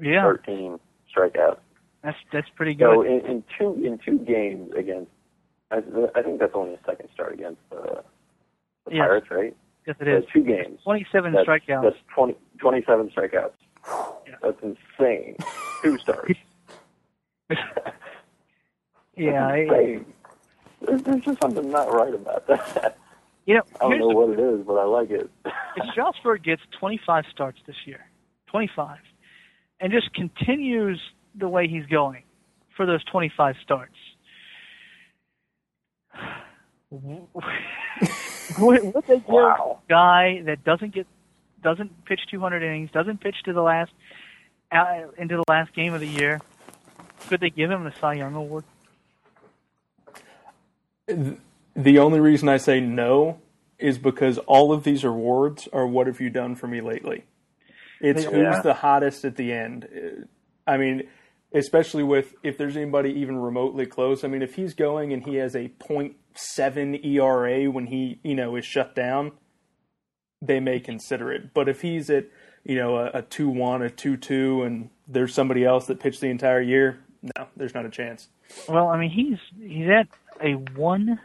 Yeah, 0.00 0.22
13 0.22 0.78
strikeouts. 1.14 1.58
that's 2.02 2.16
that's 2.32 2.48
pretty 2.56 2.74
good. 2.74 2.94
So 2.94 3.02
in, 3.02 3.20
in 3.26 3.44
two 3.58 3.74
in 3.84 3.98
two 3.98 4.18
games 4.24 4.72
against, 4.76 5.10
I, 5.70 5.82
I 6.14 6.22
think 6.22 6.40
that's 6.40 6.54
only 6.54 6.74
a 6.74 6.78
second 6.86 7.08
start 7.12 7.34
against 7.34 7.60
the, 7.70 8.02
the 8.86 8.94
Yes. 8.94 9.06
Pirates, 9.06 9.30
right? 9.30 9.56
yes, 9.86 9.96
it 10.00 10.24
So 10.24 10.26
two 10.32 10.44
games. 10.44 10.80
27 10.84 11.32
That's, 11.32 11.46
strikeouts. 11.48 11.82
That's 11.82 11.96
20, 12.14 12.34
27 12.58 13.10
strikeouts. 13.10 13.52
Yeah. 14.26 14.34
That's 14.42 14.60
insane. 14.62 15.36
Two 15.82 15.98
starts. 15.98 16.32
yeah, 19.16 19.46
I. 19.46 20.00
There's, 20.82 21.02
there's 21.02 21.24
just 21.24 21.40
something 21.42 21.70
not 21.70 21.92
right 21.92 22.14
about 22.14 22.46
that. 22.46 22.96
you 23.46 23.54
know, 23.54 23.62
I 23.80 23.88
don't 23.90 23.98
know 23.98 24.08
the, 24.08 24.14
what 24.16 24.30
it 24.30 24.40
is, 24.40 24.66
but 24.66 24.74
I 24.74 24.84
like 24.84 25.10
it. 25.10 25.30
if 25.44 25.84
Strasburg 25.92 26.42
gets 26.42 26.62
25 26.78 27.24
starts 27.30 27.58
this 27.66 27.76
year, 27.84 28.06
25, 28.50 28.98
and 29.80 29.92
just 29.92 30.12
continues 30.14 31.00
the 31.34 31.48
way 31.48 31.68
he's 31.68 31.86
going 31.86 32.22
for 32.76 32.86
those 32.86 33.04
25 33.04 33.56
starts, 33.62 33.94
would, 36.90 37.28
would 38.58 39.04
they 39.06 39.16
give 39.18 39.28
Wow. 39.28 39.80
a 39.86 39.88
guy 39.88 40.42
that 40.46 40.64
doesn't 40.64 40.94
get 40.94 41.06
doesn't 41.62 42.04
pitch 42.06 42.20
200 42.30 42.62
innings, 42.62 42.90
doesn't 42.90 43.20
pitch 43.20 43.36
to 43.44 43.52
the 43.52 43.60
last 43.60 43.92
uh, 44.72 45.02
into 45.18 45.36
the 45.36 45.44
last 45.48 45.74
game 45.74 45.92
of 45.94 46.00
the 46.00 46.06
year? 46.08 46.40
Could 47.28 47.40
they 47.40 47.50
give 47.50 47.70
him 47.70 47.84
the 47.84 47.92
Cy 48.00 48.14
Young 48.14 48.34
award? 48.34 48.64
The 51.06 51.98
only 51.98 52.20
reason 52.20 52.48
I 52.48 52.56
say 52.56 52.80
no 52.80 53.40
is 53.78 53.98
because 53.98 54.38
all 54.38 54.72
of 54.72 54.84
these 54.84 55.04
awards 55.04 55.68
are 55.72 55.86
what 55.86 56.06
have 56.06 56.20
you 56.20 56.30
done 56.30 56.54
for 56.54 56.66
me 56.66 56.80
lately? 56.80 57.24
It's 58.00 58.24
Yeah. 58.24 58.30
who's 58.52 58.62
the 58.62 58.74
hottest 58.74 59.24
at 59.24 59.36
the 59.36 59.52
end. 59.52 60.28
I 60.66 60.76
mean, 60.76 61.08
especially 61.52 62.02
with 62.02 62.34
if 62.42 62.56
there's 62.58 62.76
anybody 62.76 63.10
even 63.10 63.38
remotely 63.38 63.86
close. 63.86 64.24
I 64.24 64.28
mean, 64.28 64.42
if 64.42 64.54
he's 64.54 64.74
going 64.74 65.12
and 65.12 65.24
he 65.24 65.36
has 65.36 65.54
a 65.54 65.68
.7 66.34 67.04
ERA 67.04 67.70
when 67.70 67.86
he 67.86 68.20
you 68.22 68.34
know 68.34 68.56
is 68.56 68.64
shut 68.64 68.94
down, 68.94 69.32
they 70.40 70.60
may 70.60 70.80
consider 70.80 71.32
it. 71.32 71.52
But 71.52 71.68
if 71.68 71.82
he's 71.82 72.08
at 72.10 72.26
you 72.64 72.76
know 72.76 72.96
a, 72.96 73.10
a 73.14 73.22
two 73.22 73.48
one, 73.48 73.82
a 73.82 73.90
two 73.90 74.16
two, 74.16 74.62
and 74.62 74.90
there's 75.08 75.34
somebody 75.34 75.64
else 75.64 75.86
that 75.86 76.00
pitched 76.00 76.20
the 76.20 76.28
entire 76.28 76.60
year, 76.62 77.00
no, 77.22 77.46
there's 77.56 77.74
not 77.74 77.86
a 77.86 77.90
chance. 77.90 78.28
Well, 78.68 78.88
I 78.88 78.98
mean, 78.98 79.10
he's 79.10 79.38
he's 79.60 79.88
at 79.88 80.08
a 80.42 80.54
one. 80.78 81.20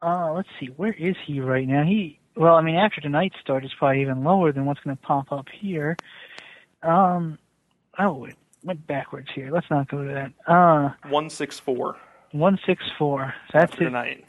Uh, 0.00 0.32
let's 0.32 0.48
see, 0.60 0.66
where 0.66 0.92
is 0.92 1.16
he 1.26 1.40
right 1.40 1.66
now? 1.66 1.82
He 1.82 2.18
well, 2.36 2.54
I 2.54 2.62
mean, 2.62 2.76
after 2.76 3.00
tonight's 3.00 3.34
start, 3.40 3.64
it's 3.64 3.74
probably 3.74 4.00
even 4.02 4.22
lower 4.22 4.52
than 4.52 4.64
what's 4.64 4.80
going 4.80 4.96
to 4.96 5.02
pop 5.02 5.32
up 5.32 5.46
here. 5.48 5.96
Um, 6.84 7.36
oh, 7.98 8.26
it 8.26 8.36
went 8.62 8.86
backwards 8.86 9.28
here. 9.34 9.50
Let's 9.50 9.68
not 9.70 9.88
go 9.88 10.04
to 10.04 10.14
that. 10.14 10.32
Uh, 10.46 10.90
one 11.08 11.30
six 11.30 11.58
four. 11.58 11.96
One 12.30 12.58
six 12.64 12.84
four. 12.96 13.34
That's 13.52 13.74
it. 13.74 13.84
Tonight. 13.84 14.24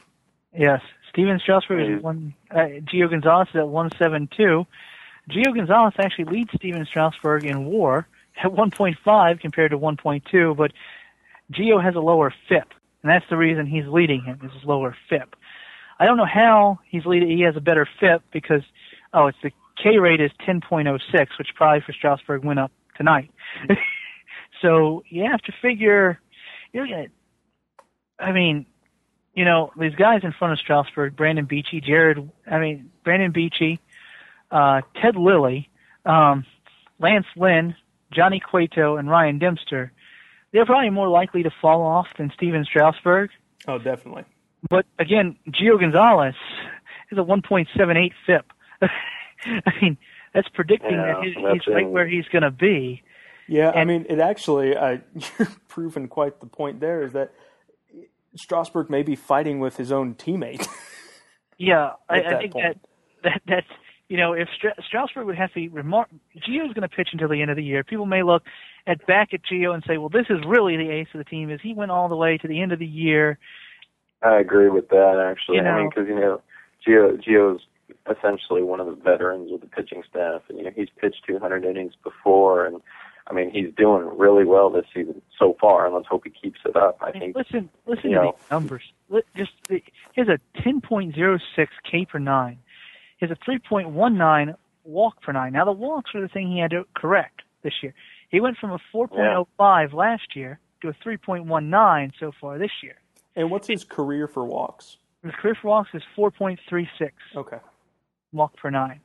Yes, 0.58 0.82
Stephen 1.10 1.40
Strasburg 1.40 1.98
is 1.98 2.04
one. 2.04 2.34
Uh, 2.50 2.82
Gio 2.92 3.10
Gonzalez 3.10 3.50
is 3.50 3.58
at 3.58 3.68
one 3.68 3.92
seven 4.00 4.28
two. 4.36 4.66
Gio 5.30 5.56
Gonzalez 5.56 5.94
actually 6.00 6.26
leads 6.26 6.50
Stephen 6.56 6.86
Strasburg 6.86 7.46
in 7.46 7.66
WAR 7.66 8.08
at 8.44 8.52
1.5 8.52 9.40
compared 9.40 9.72
to 9.72 9.78
1.2, 9.78 10.56
but 10.56 10.72
Gio 11.52 11.84
has 11.84 11.96
a 11.96 12.00
lower 12.00 12.34
FIP, 12.48 12.74
and 13.04 13.10
that's 13.10 13.26
the 13.30 13.38
reason 13.38 13.66
he's 13.66 13.88
leading 13.88 14.24
him 14.24 14.40
is 14.44 14.52
his 14.54 14.64
lower 14.64 14.96
FIP. 15.10 15.36
I 16.00 16.06
don't 16.06 16.18
know 16.18 16.26
how 16.26 16.80
he's 16.88 17.06
leading. 17.06 17.30
He 17.30 17.42
has 17.44 17.58
a 17.58 17.62
better 17.62 17.88
FIP 18.00 18.22
because 18.32 18.62
oh, 19.14 19.28
it's 19.28 19.38
the 19.44 19.52
K 19.82 19.98
rate 19.98 20.22
is 20.22 20.32
10.06, 20.48 21.00
which 21.38 21.50
probably 21.56 21.82
for 21.82 21.94
Strasburg 21.94 22.44
went 22.44 22.60
up 22.60 22.72
tonight. 22.96 23.32
so 24.62 25.04
you 25.10 25.26
have 25.30 25.42
to 25.42 25.54
figure. 25.62 26.20
You're 26.72 26.88
gonna. 26.88 27.08
I 28.18 28.32
mean, 28.32 28.66
you 29.34 29.46
know, 29.46 29.72
these 29.80 29.96
guys 29.96 30.22
in 30.24 30.34
front 30.34 30.54
of 30.54 30.60
Strasburg, 30.60 31.16
Brandon 31.16 31.46
Beachy, 31.46 31.82
Jared. 31.82 32.30
I 32.50 32.60
mean, 32.60 32.92
Brandon 33.04 33.32
Beachy, 33.32 33.80
uh, 34.52 34.82
Ted 35.02 35.16
Lilly, 35.16 35.70
um, 36.06 36.46
Lance 37.00 37.28
Lynn, 37.36 37.76
Johnny 38.14 38.40
Cueto, 38.40 38.98
and 38.98 39.10
Ryan 39.10 39.40
Dempster. 39.40 39.92
They're 40.52 40.66
probably 40.66 40.90
more 40.90 41.10
likely 41.10 41.44
to 41.44 41.52
fall 41.62 41.82
off 41.82 42.08
than 42.18 42.32
Stephen 42.36 42.66
Strasburg. 42.66 43.30
Oh, 43.68 43.78
definitely. 43.78 44.24
But 44.70 44.86
again, 44.98 45.38
Gio 45.50 45.80
Gonzalez 45.80 46.36
is 47.12 47.18
a 47.18 47.22
1.78 47.22 48.12
FIP. 48.26 48.52
I 48.82 49.72
mean, 49.82 49.98
that's 50.34 50.50
predicting 50.50 50.92
Yeah, 50.92 51.14
that 51.14 51.24
he's, 51.24 51.36
he's 51.36 51.74
right 51.74 51.88
where 51.88 52.08
he's 52.08 52.26
going 52.32 52.44
to 52.44 52.52
be. 52.52 53.04
Yeah, 53.48 53.72
I 53.72 53.84
mean, 53.86 54.06
it 54.10 54.20
actually, 54.20 54.76
uh, 54.76 54.98
you're 55.40 55.48
proving 55.68 56.08
quite 56.08 56.40
the 56.40 56.46
point 56.46 56.80
there 56.80 57.04
is 57.04 57.14
that 57.14 57.32
Strasburg 58.36 58.90
may 58.90 59.02
be 59.02 59.16
fighting 59.16 59.60
with 59.60 59.78
his 59.78 59.92
own 59.92 60.16
teammate. 60.16 60.68
Yeah, 61.62 61.92
I, 62.08 62.22
I 62.22 62.38
think 62.40 62.54
point. 62.54 62.82
that 63.24 63.32
that 63.32 63.42
that's 63.46 63.68
you 64.10 64.18
know 64.18 64.34
if 64.34 64.50
Stra- 64.58 64.76
Strasburg 64.86 65.26
would 65.28 65.38
have 65.38 65.54
to 65.54 65.68
remark, 65.70 66.10
remar- 66.10 66.44
Gio's 66.44 66.74
going 66.74 66.88
to 66.88 66.94
pitch 66.96 67.10
until 67.14 67.30
the 67.30 67.42
end 67.42 67.50
of 67.52 67.58
the 67.58 67.64
year. 67.64 67.84
People 67.84 68.06
may 68.06 68.24
look 68.24 68.44
at 68.88 69.06
back 69.08 69.34
at 69.34 69.42
Gio 69.50 69.74
and 69.74 69.84
say, 69.88 69.98
well, 69.98 70.10
this 70.10 70.26
is 70.30 70.40
really 70.46 70.76
the 70.76 70.90
ace 70.90 71.08
of 71.14 71.20
the 71.20 71.24
team. 71.24 71.50
Is 71.50 71.60
he 71.64 71.74
went 71.74 71.92
all 71.92 72.10
the 72.10 72.16
way 72.16 72.38
to 72.38 72.48
the 72.48 72.62
end 72.62 72.72
of 72.74 72.80
the 72.80 72.86
year? 72.86 73.38
I 74.22 74.40
agree 74.40 74.70
with 74.70 74.90
that 74.90 75.24
actually. 75.32 75.58
You 75.58 75.64
I 75.64 75.76
mean, 75.76 75.84
know- 75.86 75.90
because 75.90 76.08
you 76.10 76.16
know, 76.16 76.42
Gio 76.86 77.24
Gio's 77.24 77.62
essentially 78.10 78.64
one 78.64 78.80
of 78.80 78.88
the 78.88 78.96
veterans 78.96 79.52
of 79.52 79.62
the 79.62 79.68
pitching 79.68 80.04
staff, 80.10 80.42
and 80.50 80.58
you 80.58 80.64
know 80.66 80.72
he's 80.76 80.90
pitched 81.00 81.24
200 81.28 81.64
innings 81.66 81.94
before, 82.04 82.66
and 82.66 82.82
I 83.28 83.34
mean 83.34 83.52
he's 83.52 83.72
doing 83.78 84.10
really 84.18 84.46
well 84.46 84.70
this 84.70 84.86
season 84.94 85.22
so 85.38 85.56
far, 85.62 85.86
and 85.86 85.94
let's 85.96 86.08
hope 86.08 86.24
he 86.24 86.32
keeps 86.32 86.60
it 86.66 86.76
up. 86.76 86.98
I 87.02 87.10
I 87.10 87.12
mean, 87.14 87.22
think. 87.22 87.36
listen, 87.36 87.70
listen 87.86 88.10
to 88.12 88.16
know. 88.16 88.36
these 88.40 88.50
numbers. 88.52 88.84
Just 89.36 89.52
the, 89.68 89.82
he 90.14 90.22
has 90.22 90.28
a 90.28 90.40
10.06 90.62 91.40
K 91.90 92.06
per 92.06 92.20
nine. 92.20 92.58
He 93.20 93.28
has 93.28 93.36
a 93.38 93.50
3.19 93.50 94.56
walk 94.86 95.22
per 95.22 95.32
nine. 95.32 95.54
Now 95.54 95.66
the 95.66 95.72
walks 95.72 96.12
are 96.16 96.22
the 96.22 96.28
thing 96.28 96.52
he 96.52 96.60
had 96.60 96.72
to 96.72 96.86
correct 96.96 97.42
this 97.64 97.74
year. 97.84 97.94
He 98.30 98.40
went 98.40 98.58
from 98.58 98.72
a 98.72 98.80
4.05 98.94 99.94
last 99.94 100.36
year 100.36 100.60
to 100.82 100.90
a 100.90 100.94
3.19 101.06 102.12
so 102.20 102.32
far 102.40 102.58
this 102.58 102.72
year. 102.82 102.96
and 103.36 103.52
what's 103.52 103.68
his 103.68 103.84
career 103.84 104.28
for 104.28 104.46
walks? 104.46 104.98
His 105.24 105.34
career 105.36 105.56
for 105.62 105.68
walks 105.68 105.90
is 105.94 106.02
4.36 106.18 106.88
Okay. 107.36 107.58
walk 108.32 108.56
per 108.58 108.70
nine. 108.70 109.02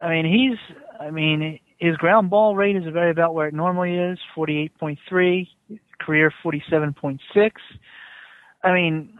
I 0.00 0.10
mean, 0.10 0.26
he's. 0.26 0.58
I 1.00 1.10
mean, 1.10 1.58
his 1.78 1.96
ground 1.96 2.28
ball 2.28 2.54
rate 2.54 2.76
is 2.76 2.84
very 2.92 3.10
about 3.10 3.34
where 3.34 3.48
it 3.48 3.54
normally 3.54 3.96
is, 3.96 4.18
48.3. 4.36 5.48
Career 5.98 6.30
47.6. 6.44 7.18
I 8.62 8.72
mean, 8.74 9.18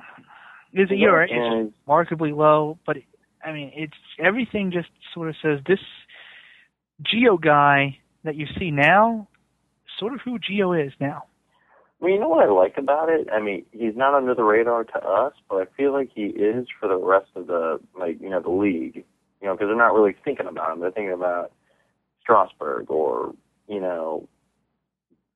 his 0.72 0.90
Yeah, 0.90 1.08
ERA 1.08 1.24
is 1.24 1.30
and- 1.32 1.72
remarkably 1.86 2.32
low, 2.32 2.78
but 2.84 2.98
I 3.46 3.52
mean, 3.52 3.70
it's 3.74 3.94
everything 4.18 4.72
just 4.72 4.88
sort 5.14 5.28
of 5.28 5.36
says 5.40 5.60
this 5.66 5.78
Gio 7.02 7.40
guy 7.40 7.98
that 8.24 8.34
you 8.34 8.46
see 8.58 8.72
now, 8.72 9.28
sort 10.00 10.14
of 10.14 10.20
who 10.24 10.38
Gio 10.38 10.84
is 10.84 10.92
now. 11.00 11.22
Well, 12.00 12.10
you 12.10 12.18
know 12.18 12.28
what 12.28 12.44
I 12.44 12.50
like 12.50 12.76
about 12.76 13.08
it? 13.08 13.28
I 13.32 13.40
mean, 13.40 13.64
he's 13.70 13.96
not 13.96 14.14
under 14.14 14.34
the 14.34 14.42
radar 14.42 14.84
to 14.84 14.98
us, 14.98 15.32
but 15.48 15.56
I 15.56 15.64
feel 15.76 15.92
like 15.92 16.10
he 16.12 16.24
is 16.24 16.66
for 16.78 16.88
the 16.88 16.98
rest 16.98 17.28
of 17.36 17.46
the 17.46 17.78
like 17.98 18.20
you 18.20 18.28
know 18.28 18.40
the 18.40 18.50
league. 18.50 19.04
You 19.40 19.48
know, 19.48 19.54
because 19.54 19.68
they're 19.68 19.76
not 19.76 19.94
really 19.94 20.16
thinking 20.24 20.46
about 20.46 20.72
him. 20.72 20.80
They're 20.80 20.90
thinking 20.90 21.12
about 21.12 21.52
Strasburg 22.20 22.90
or 22.90 23.32
you 23.68 23.80
know 23.80 24.28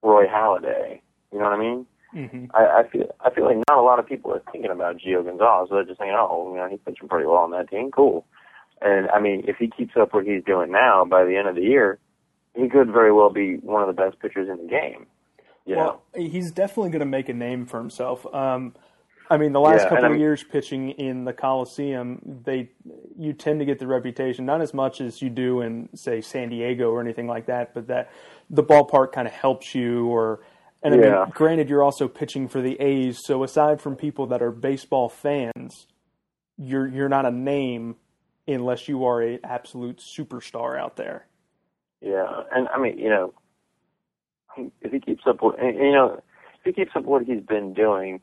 Roy 0.02 0.26
Halladay. 0.26 1.00
You 1.32 1.38
know 1.38 1.44
what 1.44 1.52
I 1.52 1.58
mean? 1.58 1.86
Hmm 2.12 2.46
I, 2.54 2.80
I 2.80 2.88
feel 2.90 3.06
I 3.24 3.30
feel 3.30 3.44
like 3.44 3.56
not 3.68 3.78
a 3.78 3.82
lot 3.82 3.98
of 3.98 4.06
people 4.06 4.32
are 4.32 4.42
thinking 4.52 4.70
about 4.70 4.96
Gio 4.98 5.24
Gonzalez. 5.24 5.68
They're 5.70 5.84
just 5.84 5.98
saying, 5.98 6.12
oh, 6.16 6.50
you 6.52 6.58
know, 6.58 6.68
he's 6.68 6.80
pitching 6.84 7.08
pretty 7.08 7.26
well 7.26 7.36
on 7.38 7.50
that 7.52 7.70
team. 7.70 7.90
Cool. 7.90 8.26
And 8.80 9.08
I 9.10 9.20
mean, 9.20 9.44
if 9.46 9.56
he 9.58 9.68
keeps 9.68 9.92
up 9.96 10.14
what 10.14 10.24
he's 10.26 10.42
doing 10.44 10.72
now, 10.72 11.04
by 11.04 11.24
the 11.24 11.36
end 11.36 11.48
of 11.48 11.54
the 11.54 11.62
year, 11.62 11.98
he 12.54 12.68
could 12.68 12.90
very 12.90 13.12
well 13.12 13.30
be 13.30 13.56
one 13.56 13.82
of 13.82 13.94
the 13.94 14.02
best 14.02 14.18
pitchers 14.20 14.48
in 14.48 14.56
the 14.66 14.68
game. 14.70 15.06
You 15.66 15.76
know? 15.76 16.00
He's 16.16 16.50
definitely 16.50 16.90
going 16.90 17.00
to 17.00 17.06
make 17.06 17.28
a 17.28 17.34
name 17.34 17.66
for 17.66 17.78
himself. 17.78 18.26
Um, 18.34 18.74
I 19.28 19.36
mean, 19.36 19.52
the 19.52 19.60
last 19.60 19.82
Yeah, 19.82 19.88
couple 19.90 20.04
I 20.04 20.06
of 20.08 20.12
mean- 20.12 20.20
years 20.20 20.42
pitching 20.42 20.90
in 20.92 21.24
the 21.24 21.32
Coliseum, 21.32 22.40
they 22.44 22.70
you 23.16 23.32
tend 23.34 23.60
to 23.60 23.64
get 23.66 23.78
the 23.78 23.86
reputation 23.86 24.46
not 24.46 24.60
as 24.62 24.74
much 24.74 25.00
as 25.00 25.22
you 25.22 25.30
do 25.30 25.60
in 25.60 25.88
say 25.94 26.20
San 26.22 26.48
Diego 26.48 26.90
or 26.90 27.00
anything 27.00 27.28
like 27.28 27.46
that, 27.46 27.72
but 27.74 27.86
that 27.86 28.10
the 28.48 28.64
ballpark 28.64 29.12
kind 29.12 29.28
of 29.28 29.34
helps 29.34 29.74
you. 29.74 30.06
Or 30.06 30.40
and 30.82 30.94
I 30.94 30.98
Yeah. 30.98 31.24
mean, 31.24 31.30
granted, 31.34 31.68
you're 31.68 31.82
also 31.82 32.08
pitching 32.08 32.48
for 32.48 32.60
the 32.60 32.80
A's, 32.80 33.20
so 33.24 33.42
aside 33.44 33.80
from 33.80 33.96
people 33.96 34.26
that 34.28 34.42
are 34.42 34.50
baseball 34.50 35.08
fans, 35.08 35.86
you're 36.56 36.86
you're 36.86 37.08
not 37.08 37.26
a 37.26 37.30
name 37.30 37.96
unless 38.46 38.88
you 38.88 39.04
are 39.04 39.22
a 39.22 39.38
absolute 39.44 39.98
superstar 40.16 40.78
out 40.78 40.96
there. 40.96 41.26
Yeah, 42.00 42.44
and 42.54 42.68
I 42.68 42.78
mean, 42.78 42.98
you 42.98 43.08
know, 43.10 43.34
if 44.80 44.90
he 44.92 45.00
keeps 45.00 45.22
up, 45.26 45.42
with, 45.42 45.56
you 45.60 45.92
know, 45.92 46.22
if 46.58 46.64
he 46.64 46.72
keeps 46.72 46.92
up 46.96 47.04
what 47.04 47.24
he's 47.24 47.42
been 47.42 47.74
doing, 47.74 48.20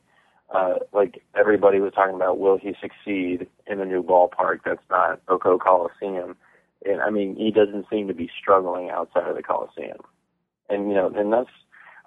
uh, 0.50 0.74
like 0.92 1.22
everybody 1.34 1.80
was 1.80 1.92
talking 1.94 2.14
about, 2.16 2.38
will 2.38 2.58
he 2.58 2.74
succeed 2.80 3.46
in 3.66 3.80
a 3.80 3.84
new 3.84 4.02
ballpark 4.02 4.60
that's 4.64 4.82
not 4.90 5.20
O.co 5.28 5.58
Coliseum? 5.58 6.36
And 6.84 7.00
I 7.00 7.10
mean, 7.10 7.36
he 7.36 7.50
doesn't 7.50 7.86
seem 7.90 8.08
to 8.08 8.14
be 8.14 8.30
struggling 8.40 8.90
outside 8.90 9.28
of 9.28 9.36
the 9.36 9.42
Coliseum, 9.42 9.98
and 10.68 10.88
you 10.88 10.94
know, 10.94 11.10
and 11.14 11.32
that's. 11.32 11.50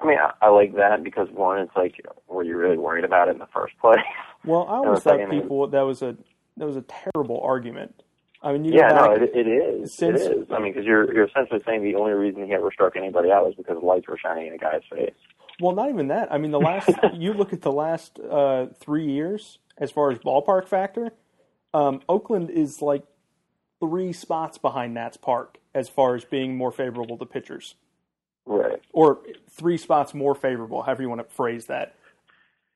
I 0.01 0.05
mean, 0.05 0.17
I, 0.17 0.45
I 0.45 0.49
like 0.49 0.75
that 0.75 1.03
because 1.03 1.27
one, 1.31 1.59
it's 1.59 1.75
like, 1.75 1.95
were 2.27 2.43
you 2.43 2.57
really 2.57 2.77
worried 2.77 3.05
about 3.05 3.27
it 3.27 3.31
in 3.31 3.39
the 3.39 3.47
first 3.53 3.77
place? 3.79 3.99
Well, 4.43 4.65
I 4.67 4.77
always 4.77 5.03
thought 5.03 5.29
people 5.29 5.67
that 5.67 5.81
was 5.81 6.01
a 6.01 6.17
that 6.57 6.65
was 6.65 6.75
a 6.75 6.83
terrible 7.13 7.41
argument. 7.43 8.01
I 8.41 8.53
mean, 8.53 8.65
you 8.65 8.73
Yeah, 8.73 8.87
no, 8.87 9.11
it, 9.11 9.21
it 9.35 9.47
is. 9.47 9.93
Since- 9.93 10.21
it 10.21 10.31
is. 10.31 10.47
I 10.51 10.57
mean, 10.57 10.73
because 10.73 10.83
you're 10.83 11.13
you're 11.13 11.27
essentially 11.27 11.61
saying 11.63 11.83
the 11.83 11.93
only 11.93 12.13
reason 12.13 12.43
he 12.47 12.53
ever 12.53 12.71
struck 12.71 12.95
anybody 12.95 13.29
out 13.29 13.45
was 13.45 13.53
because 13.55 13.77
lights 13.83 14.07
were 14.07 14.17
shining 14.17 14.47
in 14.47 14.53
a 14.53 14.57
guy's 14.57 14.81
face. 14.91 15.13
Well, 15.59 15.75
not 15.75 15.89
even 15.89 16.07
that. 16.07 16.33
I 16.33 16.39
mean, 16.39 16.49
the 16.49 16.59
last 16.59 16.89
you 17.13 17.33
look 17.33 17.53
at 17.53 17.61
the 17.61 17.71
last 17.71 18.19
uh, 18.19 18.65
three 18.79 19.11
years 19.11 19.59
as 19.77 19.91
far 19.91 20.11
as 20.11 20.17
ballpark 20.17 20.67
factor. 20.67 21.11
Um, 21.73 22.01
Oakland 22.09 22.49
is 22.49 22.81
like 22.81 23.03
three 23.79 24.11
spots 24.11 24.57
behind 24.57 24.93
Nats 24.93 25.17
Park 25.17 25.59
as 25.73 25.89
far 25.89 26.15
as 26.15 26.25
being 26.25 26.57
more 26.57 26.71
favorable 26.71 27.17
to 27.17 27.25
pitchers, 27.25 27.75
Right. 28.51 28.81
or 28.91 29.19
three 29.49 29.77
spots 29.77 30.13
more 30.13 30.35
favorable, 30.35 30.81
however 30.81 31.03
you 31.03 31.09
want 31.09 31.27
to 31.27 31.35
phrase 31.35 31.67
that, 31.67 31.95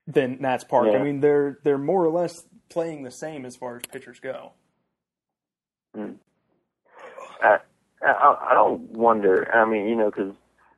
than 0.07 0.37
Nats 0.39 0.63
Park. 0.63 0.87
Yeah. 0.91 0.99
I 0.99 1.03
mean, 1.03 1.19
they're 1.19 1.59
they're 1.63 1.77
more 1.77 2.05
or 2.05 2.11
less 2.11 2.45
playing 2.69 3.03
the 3.03 3.11
same 3.11 3.45
as 3.45 3.55
far 3.55 3.77
as 3.77 3.81
pitchers 3.91 4.19
go. 4.19 4.53
Hmm. 5.93 6.13
I, 7.41 7.57
I, 8.01 8.37
I 8.51 8.53
don't 8.53 8.91
wonder. 8.91 9.53
I 9.53 9.65
mean, 9.65 9.87
you 9.87 9.95
know, 9.95 10.09
because 10.11 10.33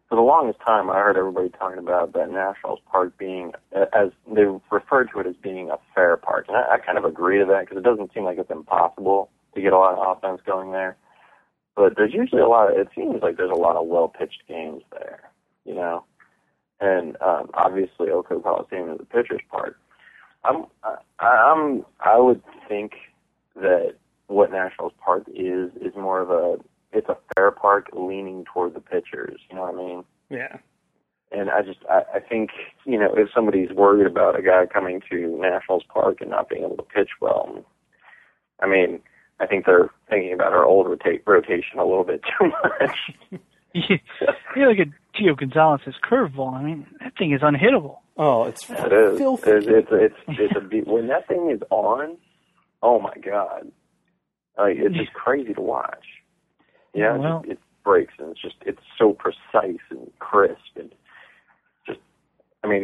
for 0.10 0.16
the 0.16 0.22
longest 0.22 0.60
time, 0.66 0.90
I 0.90 0.96
heard 0.96 1.18
everybody 1.18 1.50
talking 1.50 1.80
about 1.80 2.14
that 2.14 2.32
Nationals 2.32 2.80
Park 2.90 3.18
being, 3.18 3.52
as 3.74 4.10
they 4.34 4.46
referred 4.72 5.10
to 5.14 5.20
it 5.20 5.28
as 5.28 5.36
being 5.36 5.70
a 5.70 5.78
fair 5.94 6.18
park, 6.18 6.46
and 6.48 6.58
I, 6.58 6.76
I 6.76 6.78
kind 6.80 6.98
of 6.98 7.06
agree 7.06 7.40
to 7.40 7.46
that 7.46 7.62
because 7.62 7.78
it 7.78 7.84
doesn't 7.84 8.14
seem 8.14 8.24
like 8.24 8.38
it's 8.38 8.52
impossible 8.52 9.30
to 9.54 9.62
get 9.62 9.74
a 9.74 9.78
lot 9.78 9.98
of 9.98 10.18
offense 10.18 10.42
going 10.46 10.72
there. 10.72 10.98
But 11.78 11.96
there's 11.96 12.14
usually 12.14 12.42
a 12.42 12.48
lot 12.48 12.72
of. 12.72 12.78
It 12.78 12.90
seems 12.96 13.22
like 13.22 13.38
there's 13.38 13.52
a 13.52 13.54
lot 13.54 13.76
of 13.76 13.86
well 13.86 14.08
pitched 14.08 14.42
games 14.48 14.82
there. 14.92 15.30
You 15.64 15.76
know, 15.76 16.04
and 16.82 17.16
um, 17.22 17.52
obviously 17.54 18.10
Oakland 18.10 18.44
Coliseum 18.44 18.92
is 18.92 18.98
the 18.98 19.06
pitcher's 19.06 19.42
park. 19.52 19.80
I'm 20.44 20.66
I, 20.84 20.98
I'm 21.20 21.86
I 22.00 22.18
would 22.18 22.42
think 22.68 22.94
that 23.56 23.94
what 24.26 24.52
Nationals 24.52 24.94
Park 25.04 25.26
is 25.28 25.70
is 25.80 25.96
more 25.96 26.20
of 26.20 26.32
a 26.32 26.56
it's 26.92 27.10
a 27.10 27.18
fair 27.36 27.52
park 27.52 27.90
leaning 27.94 28.44
toward 28.52 28.74
the 28.74 28.82
pitchers. 28.82 29.40
You 29.48 29.58
know 29.58 29.62
what 29.62 29.76
I 29.76 29.78
mean? 29.78 30.04
Yeah. 30.32 30.58
And 31.32 31.52
I 31.52 31.62
just 31.62 31.80
I, 31.88 32.02
I 32.16 32.20
think 32.22 32.52
you 32.86 32.98
know 32.98 33.14
if 33.16 33.30
somebody's 33.36 33.72
worried 33.72 34.08
about 34.08 34.40
a 34.40 34.42
guy 34.42 34.66
coming 34.66 35.00
to 35.12 35.38
Nationals 35.40 35.84
Park 35.94 36.22
and 36.22 36.32
not 36.32 36.50
being 36.50 36.64
able 36.64 36.78
to 36.78 36.84
pitch 36.84 37.12
well, 37.22 37.64
I 38.62 38.68
mean 38.68 39.02
I 39.40 39.46
think 39.46 39.66
they're 39.66 39.90
thinking 40.10 40.34
about 40.34 40.54
our 40.54 40.66
old 40.66 40.88
rota- 40.88 41.20
rotation 41.26 41.80
a 41.80 41.86
little 41.86 42.04
bit 42.04 42.22
too 42.40 42.48
much. 42.64 43.42
you 43.74 44.00
look 44.68 44.80
at 44.80 44.88
Gio 45.16 45.38
Gonzalez's 45.38 45.96
curveball. 46.04 46.54
I 46.56 46.64
mean, 46.64 46.88
that 47.00 47.16
thing 47.18 47.32
is 47.34 47.42
unhittable. 47.42 47.98
Oh, 48.18 48.46
it's 48.46 48.68
it 48.70 48.92
is. 48.92 49.18
filthy. 49.18 49.52
It's 49.52 49.68
it's 49.68 49.88
it's, 49.92 50.16
it's 50.28 50.54
a 50.56 50.62
be- 50.62 50.82
when 50.82 51.08
that 51.08 51.28
thing 51.28 51.52
is 51.52 51.62
on. 51.70 52.18
Oh 52.82 53.00
my 53.00 53.14
god, 53.24 53.72
like 54.58 54.78
it's 54.78 54.96
just 54.96 55.14
crazy 55.14 55.54
to 55.54 55.62
watch. 55.62 56.06
Yeah, 56.94 57.16
it 57.16 57.20
Well- 57.20 57.40
just, 57.42 57.52
it 57.54 57.60
breaks 57.84 58.14
and 58.20 58.32
it's 58.32 58.42
just 58.42 58.56
it's 58.66 58.82
so 58.98 59.14
precise 59.14 59.80
and 59.92 60.12
crisp 60.20 60.58
and 60.76 60.92
just 61.86 62.00
I 62.64 62.68
mean 62.68 62.84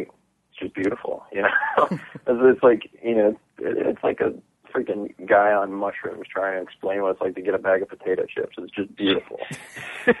it's 0.50 0.58
just 0.60 0.74
beautiful. 0.74 1.24
You 1.32 1.42
know, 1.42 1.48
it's, 1.90 2.00
it's 2.26 2.62
like 2.62 2.90
you 3.02 3.14
know 3.16 3.28
it, 3.58 3.86
it's 3.86 4.02
like 4.04 4.20
a 4.20 4.32
freaking 4.74 5.08
guy 5.26 5.52
on 5.52 5.72
mushrooms 5.72 6.26
trying 6.28 6.56
to 6.56 6.62
explain 6.62 7.02
what 7.02 7.12
it's 7.12 7.20
like 7.20 7.34
to 7.36 7.40
get 7.42 7.54
a 7.54 7.58
bag 7.58 7.82
of 7.82 7.88
potato 7.88 8.24
chips. 8.26 8.56
It's 8.58 8.72
just 8.72 8.94
beautiful. 8.96 9.38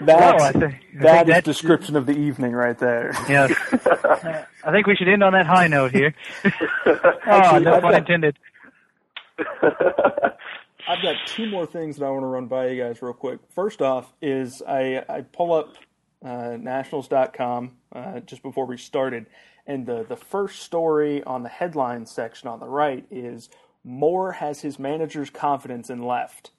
No, 0.00 0.16
I 0.16 0.52
think- 0.52 0.64
I 0.64 0.68
think 0.68 0.80
that 1.00 1.22
is 1.22 1.26
that's- 1.26 1.44
description 1.44 1.96
of 1.96 2.06
the 2.06 2.12
evening 2.16 2.52
right 2.52 2.78
there. 2.78 3.12
Yes. 3.28 3.52
I 4.64 4.70
think 4.70 4.86
we 4.86 4.94
should 4.96 5.08
end 5.08 5.22
on 5.24 5.32
that 5.32 5.46
high 5.46 5.66
note 5.68 5.92
here. 5.92 6.14
oh, 6.44 7.58
no 7.58 7.74
I've 7.74 7.82
pun 7.82 7.92
got- 7.92 7.94
intended. 7.94 8.38
I've 10.88 11.02
got 11.02 11.16
two 11.26 11.50
more 11.50 11.66
things 11.66 11.96
that 11.96 12.04
I 12.06 12.10
want 12.10 12.22
to 12.22 12.26
run 12.26 12.46
by 12.46 12.68
you 12.68 12.82
guys 12.82 13.02
real 13.02 13.12
quick. 13.12 13.40
First 13.54 13.82
off, 13.82 14.12
is 14.22 14.62
I, 14.66 15.02
I 15.08 15.22
pull 15.22 15.52
up 15.52 15.74
uh, 16.24 16.56
nationals.com 16.60 17.72
uh, 17.92 18.20
just 18.20 18.42
before 18.42 18.66
we 18.66 18.76
started, 18.78 19.26
and 19.66 19.86
the, 19.86 20.04
the 20.08 20.16
first 20.16 20.60
story 20.62 21.22
on 21.24 21.42
the 21.42 21.48
headline 21.48 22.06
section 22.06 22.48
on 22.48 22.60
the 22.60 22.68
right 22.68 23.06
is 23.10 23.48
Moore 23.84 24.32
has 24.32 24.60
his 24.62 24.78
manager's 24.78 25.30
confidence 25.30 25.90
in 25.90 26.02
left. 26.02 26.50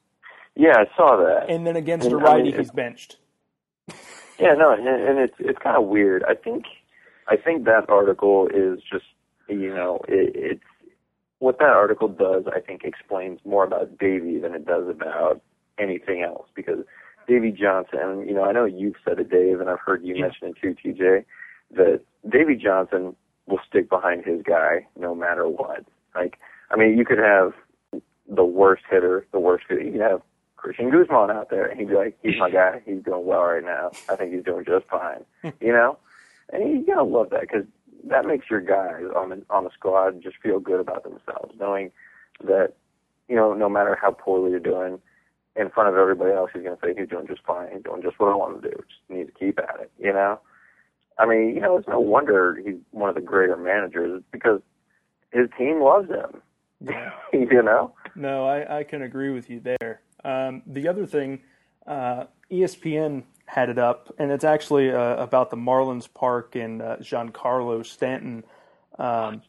yeah, 0.56 0.78
I 0.78 0.86
saw 0.98 1.18
that. 1.18 1.50
And 1.50 1.66
then 1.68 1.76
against 1.76 2.14
a 2.14 2.18
And, 2.18 2.24
I 2.26 2.32
mean, 2.32 2.46
he's 2.54 2.72
benched. 2.72 3.18
Yeah, 4.40 4.54
no, 4.58 4.72
and, 4.74 4.88
and 4.88 5.20
it's 5.20 5.36
it's 5.40 5.60
kind 5.60 5.78
of 5.78 5.86
weird. 5.86 6.24
I 6.28 6.36
think 6.36 6.66
I 7.28 7.38
think 7.38 7.66
that 7.66 7.90
article 7.90 8.48
is 8.54 8.80
just 8.92 9.06
you 9.48 9.74
know 9.74 10.02
it, 10.08 10.32
it's 10.36 10.64
what 11.40 11.60
that 11.60 11.70
article 11.70 12.08
does. 12.08 12.46
I 12.54 12.60
think 12.60 12.84
explains 12.84 13.40
more 13.46 13.64
about 13.64 13.98
Davey 13.98 14.40
than 14.40 14.54
it 14.56 14.66
does 14.66 14.88
about 14.90 15.42
anything 15.80 16.24
else 16.24 16.48
because 16.56 16.80
Davey 17.28 17.52
Johnson. 17.52 18.00
And, 18.02 18.28
you 18.28 18.34
know, 18.36 18.44
I 18.44 18.52
know 18.52 18.66
you've 18.66 18.96
said 19.06 19.20
it, 19.20 19.30
Dave, 19.30 19.60
and 19.60 19.70
I've 19.70 19.80
heard 19.86 20.04
you 20.04 20.16
Yeah. 20.16 20.22
mention 20.22 20.50
it 20.50 20.56
too, 20.62 20.76
TJ. 20.76 21.26
That 21.72 22.02
Davey 22.30 22.56
Johnson 22.56 23.16
will 23.48 23.60
stick 23.68 23.90
behind 23.90 24.26
his 24.26 24.42
guy 24.42 24.86
no 25.00 25.16
matter 25.16 25.48
what. 25.48 25.86
Like, 26.16 26.38
I 26.72 26.76
mean, 26.76 26.98
you 26.98 27.06
could 27.06 27.20
have 27.20 27.54
the 28.30 28.44
worst 28.44 28.84
hitter, 28.90 29.26
the 29.32 29.40
worst. 29.40 29.66
You 29.70 29.92
could 29.92 30.02
have 30.02 30.22
Cristian 30.58 30.92
Guzman 30.92 31.32
out 31.32 31.50
there, 31.50 31.66
and 31.66 31.80
he'd 31.80 31.90
be 31.90 31.96
like, 31.96 32.18
"He's 32.22 32.38
my 32.38 32.50
guy. 32.50 32.82
He's 32.86 33.04
doing 33.04 33.26
well 33.26 33.44
right 33.44 33.64
now. 33.64 33.92
I 34.10 34.16
think 34.16 34.34
he's 34.34 34.44
doing 34.44 34.66
just 34.66 34.88
fine." 34.88 35.24
you 35.62 35.72
know, 35.72 35.98
and 36.52 36.70
you 36.70 36.86
gotta 36.86 37.04
love 37.04 37.30
that 37.30 37.42
because 37.42 37.66
that 38.06 38.26
makes 38.26 38.50
your 38.50 38.62
guys 38.62 39.04
on 39.16 39.30
the 39.30 39.42
on 39.50 39.64
the 39.64 39.70
squad 39.72 40.22
just 40.22 40.38
feel 40.38 40.60
good 40.60 40.80
about 40.80 41.04
themselves, 41.04 41.54
knowing 41.60 41.92
that 42.44 42.74
you 43.28 43.36
know 43.36 43.54
no 43.54 43.70
matter 43.70 43.98
how 44.00 44.12
poorly 44.12 44.52
you're 44.52 44.60
doing, 44.60 45.00
in 45.56 45.70
front 45.70 45.90
of 45.90 45.96
everybody 45.96 46.34
else, 46.34 46.52
he's 46.54 46.64
gonna 46.64 46.78
say 46.84 46.94
he's 46.98 47.10
doing 47.10 47.28
just 47.28 47.44
fine. 47.46 47.70
He's 47.74 47.84
doing 47.84 48.02
just 48.02 48.20
what 48.20 48.32
I 48.32 48.36
want 48.36 48.62
to 48.62 48.70
do. 48.70 48.76
Just 48.76 49.10
need 49.10 49.28
to 49.28 49.34
keep 49.34 49.60
at 49.60 49.80
it. 49.80 49.92
You 50.00 50.14
know. 50.14 50.40
I 51.20 51.26
mean, 51.26 51.56
you 51.56 51.62
know, 51.62 51.78
it's 51.78 51.88
no 51.88 52.00
wonder 52.00 52.60
he's 52.64 52.76
one 52.92 53.10
of 53.10 53.16
the 53.16 53.22
greater 53.22 53.58
managers 53.58 54.22
because 54.32 54.62
his 55.32 55.50
team 55.58 55.82
loves 55.82 56.10
him. 56.10 56.42
Yeah. 56.80 57.12
you 57.34 57.62
know. 57.64 57.94
No, 58.16 58.46
I, 58.46 58.80
I 58.80 58.84
can 58.84 59.02
agree 59.02 59.32
with 59.32 59.50
you 59.50 59.62
there. 59.62 60.02
Um, 60.24 60.62
the 60.68 60.88
other 60.88 61.06
thing, 61.06 61.40
uh, 61.86 62.26
ESPN 62.52 63.24
had 63.46 63.70
it 63.70 63.78
up, 63.78 64.14
and 64.20 64.32
it's 64.32 64.44
actually 64.44 64.92
uh, 64.92 65.16
about 65.16 65.50
the 65.50 65.58
Marlins 65.58 66.08
Park 66.14 66.56
and 66.56 66.82
uh, 66.82 66.98
Giancarlo 66.98 67.86
Stanton. 67.86 68.44
Um, 69.00 69.42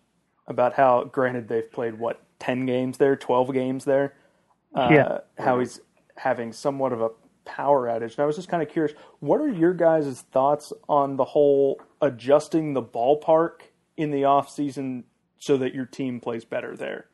about 0.47 0.73
how, 0.75 1.05
granted, 1.05 1.49
they've 1.49 1.71
played 1.71 1.99
what 1.99 2.23
ten 2.39 2.65
games 2.65 2.97
there, 2.99 3.17
twelve 3.17 3.53
games 3.53 3.85
there. 3.85 4.15
Uh, 4.75 4.89
Yeah. 4.91 5.19
How 5.39 5.59
he's 5.59 5.81
having 6.17 6.53
somewhat 6.53 6.93
of 6.93 7.01
a 7.03 7.11
power 7.49 7.87
outage. 7.89 8.13
And 8.13 8.21
I 8.21 8.27
was 8.27 8.37
just 8.37 8.49
kind 8.49 8.63
of 8.63 8.69
curious, 8.69 8.97
what 9.19 9.41
are 9.41 9.49
your 9.49 9.75
guys' 9.75 10.21
thoughts 10.31 10.73
on 10.89 11.17
the 11.17 11.25
whole 11.25 11.81
adjusting 12.01 12.75
the 12.75 12.83
ballpark 12.83 13.63
in 13.97 14.13
the 14.13 14.25
off 14.25 14.49
season 14.51 15.05
so 15.39 15.57
that 15.57 15.75
your 15.75 15.87
team 15.87 16.21
plays 16.21 16.45
better 16.45 16.77
there? 16.77 17.07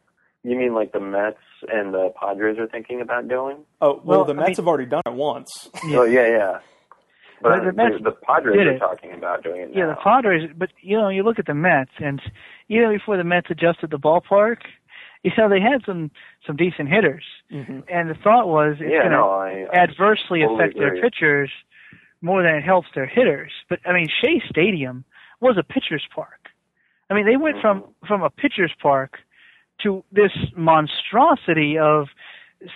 You 0.43 0.56
mean 0.56 0.74
like 0.74 0.93
the 0.93 1.01
Mets 1.01 1.39
and 1.73 1.94
the 1.94 2.12
Padres 2.20 2.59
are 2.59 2.66
thinking 2.66 3.01
about 3.01 3.28
doing? 3.28 3.59
Oh 3.81 3.94
well, 4.05 4.19
Well, 4.19 4.24
the 4.24 4.32
I 4.35 4.36
Mets 4.36 4.48
mean- 4.48 4.56
have 4.56 4.69
already 4.69 4.86
done 4.90 5.02
it 5.06 5.12
once. 5.15 5.70
Oh 5.86 6.05
yeah, 6.05 6.27
yeah. 6.27 6.59
But 7.40 7.59
But 7.59 7.65
the 7.65 7.73
Mets 7.73 7.94
the, 7.98 8.11
the 8.11 8.16
Padres 8.16 8.59
are 8.66 8.78
talking 8.78 9.12
about 9.12 9.43
doing 9.43 9.62
it 9.62 9.70
Yeah, 9.74 9.86
the 9.86 9.97
Padres, 9.97 10.51
but 10.56 10.70
you 10.81 10.97
know, 10.98 11.09
you 11.09 11.23
look 11.23 11.39
at 11.39 11.47
the 11.47 11.55
Mets, 11.55 11.90
and 11.98 12.20
even 12.69 12.90
before 12.90 13.16
the 13.16 13.24
Mets 13.24 13.47
adjusted 13.51 13.90
the 13.90 13.98
ballpark, 13.98 14.59
you 15.24 15.32
know, 15.36 15.48
they 15.48 15.60
had 15.60 15.82
some 15.84 16.10
some 16.46 16.56
decent 16.56 16.88
hitters, 16.88 17.24
Mm-hmm. 17.52 17.80
and 17.88 18.10
the 18.10 18.14
thought 18.14 18.46
was 18.48 18.76
it's 18.80 18.90
yeah, 18.90 18.98
going 19.01 19.10
to 19.10 19.16
no, 19.16 19.30
I, 19.30 19.66
I 19.72 19.76
adversely 19.82 20.40
totally 20.40 20.55
affect 20.55 20.78
their 20.78 21.01
pitchers 21.01 21.51
more 22.20 22.42
than 22.42 22.55
it 22.55 22.62
helps 22.62 22.88
their 22.94 23.06
hitters. 23.06 23.51
But 23.68 23.80
I 23.86 23.92
mean, 23.92 24.06
Shea 24.22 24.40
Stadium 24.48 25.05
was 25.40 25.56
a 25.59 25.62
pitcher's 25.62 26.06
park. 26.14 26.48
I 27.10 27.14
mean, 27.14 27.26
they 27.26 27.36
went 27.36 27.56
from 27.60 27.80
Mm-hmm. 27.80 28.06
from 28.06 28.22
a 28.22 28.30
pitcher's 28.30 28.72
park 28.80 29.18
to 29.82 30.05
this 30.12 30.30
monstrosity 30.56 31.78
of 31.78 32.06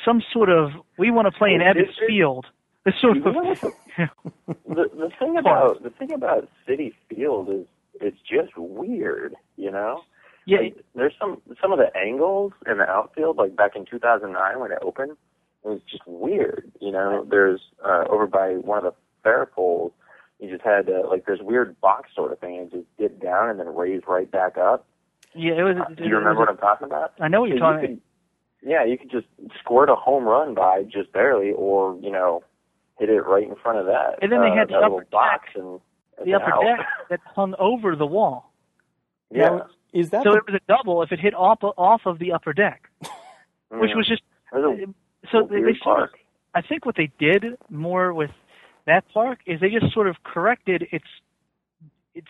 some 0.04 0.22
sort 0.32 0.50
of 0.50 0.70
we 0.98 1.10
want 1.10 1.26
to 1.26 1.38
play 1.38 1.52
in 1.54 1.60
It- 1.60 1.76
it- 1.76 1.76
Evans 1.78 1.96
it- 2.00 2.06
Field. 2.08 2.46
This 2.84 2.94
sort 3.02 3.18
of 3.18 3.24
know 3.24 3.32
what 3.32 3.60
the, 3.60 3.70
the 4.66 4.84
the 4.96 5.10
thing 5.18 5.36
about 5.36 5.82
the 5.82 5.90
thing 5.90 6.12
about 6.12 6.48
Citi 6.66 6.94
Field 7.10 7.50
is 7.50 7.66
it's 8.00 8.16
just 8.22 8.56
weird, 8.56 9.34
you 9.56 9.70
know. 9.70 10.04
Yeah, 10.48 10.58
Like, 10.60 10.76
there's 10.94 11.12
some 11.20 11.40
some 11.60 11.72
of 11.72 11.78
the 11.78 11.94
angles 11.96 12.52
in 12.66 12.78
the 12.78 12.88
outfield, 12.88 13.36
like 13.36 13.54
back 13.54 13.76
in 13.76 13.84
2009 13.84 14.58
when 14.60 14.72
it 14.72 14.78
opened, 14.82 15.12
it 15.64 15.68
was 15.68 15.80
just 15.90 16.02
weird. 16.06 16.70
You 16.80 16.90
know, 16.92 17.26
there's 17.28 17.60
uh, 17.84 18.04
over 18.08 18.26
by 18.26 18.52
one 18.54 18.78
of 18.78 18.84
the 18.84 18.94
fair 19.22 19.44
poles, 19.46 19.92
you 20.40 20.50
just 20.50 20.64
had 20.64 20.88
uh, 20.88 21.06
like 21.08 21.26
this 21.26 21.40
weird 21.42 21.78
box 21.80 22.10
sort 22.14 22.32
of 22.32 22.38
thing, 22.38 22.56
and 22.58 22.70
just 22.70 22.84
dip 22.98 23.20
down 23.22 23.50
and 23.50 23.58
then 23.60 23.74
raise 23.74 24.02
right 24.08 24.30
back 24.30 24.56
up. 24.56 24.86
yeah. 25.34 25.52
It 25.52 25.62
was. 25.64 25.76
Uh, 25.78 25.94
Do 25.94 26.04
you 26.04 26.16
remember 26.16 26.40
what 26.40 26.48
I'm 26.48 26.56
talking 26.56 26.86
about? 26.86 27.12
I 27.20 27.28
know 27.28 27.40
what 27.40 27.50
you're 27.50 27.58
Yeah, 27.58 27.66
you 27.70 27.74
talking. 27.74 27.88
could- 27.96 28.02
yeah, 28.60 28.84
you 28.84 28.98
could 28.98 29.10
just 29.10 29.26
squirt 29.60 29.88
a 29.88 29.94
home 29.94 30.24
run 30.24 30.54
by 30.54 30.82
just 30.82 31.12
barely, 31.12 31.52
or 31.52 31.96
you 32.02 32.10
know, 32.10 32.42
hit 32.98 33.08
it 33.08 33.20
right 33.20 33.46
in 33.46 33.54
front 33.54 33.78
of 33.78 33.86
that. 33.86 34.18
And 34.20 34.32
then 34.32 34.40
they 34.40 34.50
uh, 34.50 34.54
had 34.56 34.68
the 34.68 34.78
upper 34.78 35.04
box 35.12 35.46
deck. 35.54 35.62
and 35.62 35.80
the 36.24 36.34
upper 36.34 36.52
out. 36.52 36.62
deck 36.64 36.86
that 37.10 37.20
hung 37.36 37.54
over 37.60 37.94
the 37.94 38.06
wall. 38.06 38.52
yeah, 39.30 39.42
Now, 39.50 39.66
is 39.92 40.10
that 40.10 40.24
So 40.24 40.32
the, 40.32 40.36
it 40.38 40.46
was 40.46 40.54
a 40.54 40.72
double 40.72 41.02
if 41.02 41.12
it 41.12 41.20
hit 41.20 41.34
off 41.34 41.58
off 41.62 42.02
of 42.06 42.18
the 42.18 42.32
upper 42.32 42.52
deck, 42.52 42.88
which 43.70 43.90
Mm. 43.90 43.96
was 43.96 44.06
just 44.08 44.22
It 44.52 44.58
a 44.58 44.86
so 45.30 45.42
they, 45.46 45.56
weird 45.60 45.74
they 45.74 45.78
sort 45.82 46.02
of. 46.02 46.10
park. 46.10 46.18
I 46.54 46.62
think 46.62 46.86
what 46.86 46.96
they 46.96 47.10
did 47.18 47.44
more 47.70 48.12
with 48.14 48.30
that 48.86 49.04
park 49.12 49.40
is 49.46 49.60
they 49.60 49.68
just 49.70 49.92
sort 49.92 50.08
of 50.08 50.16
corrected 50.24 50.86
its 50.92 51.04
its 52.14 52.28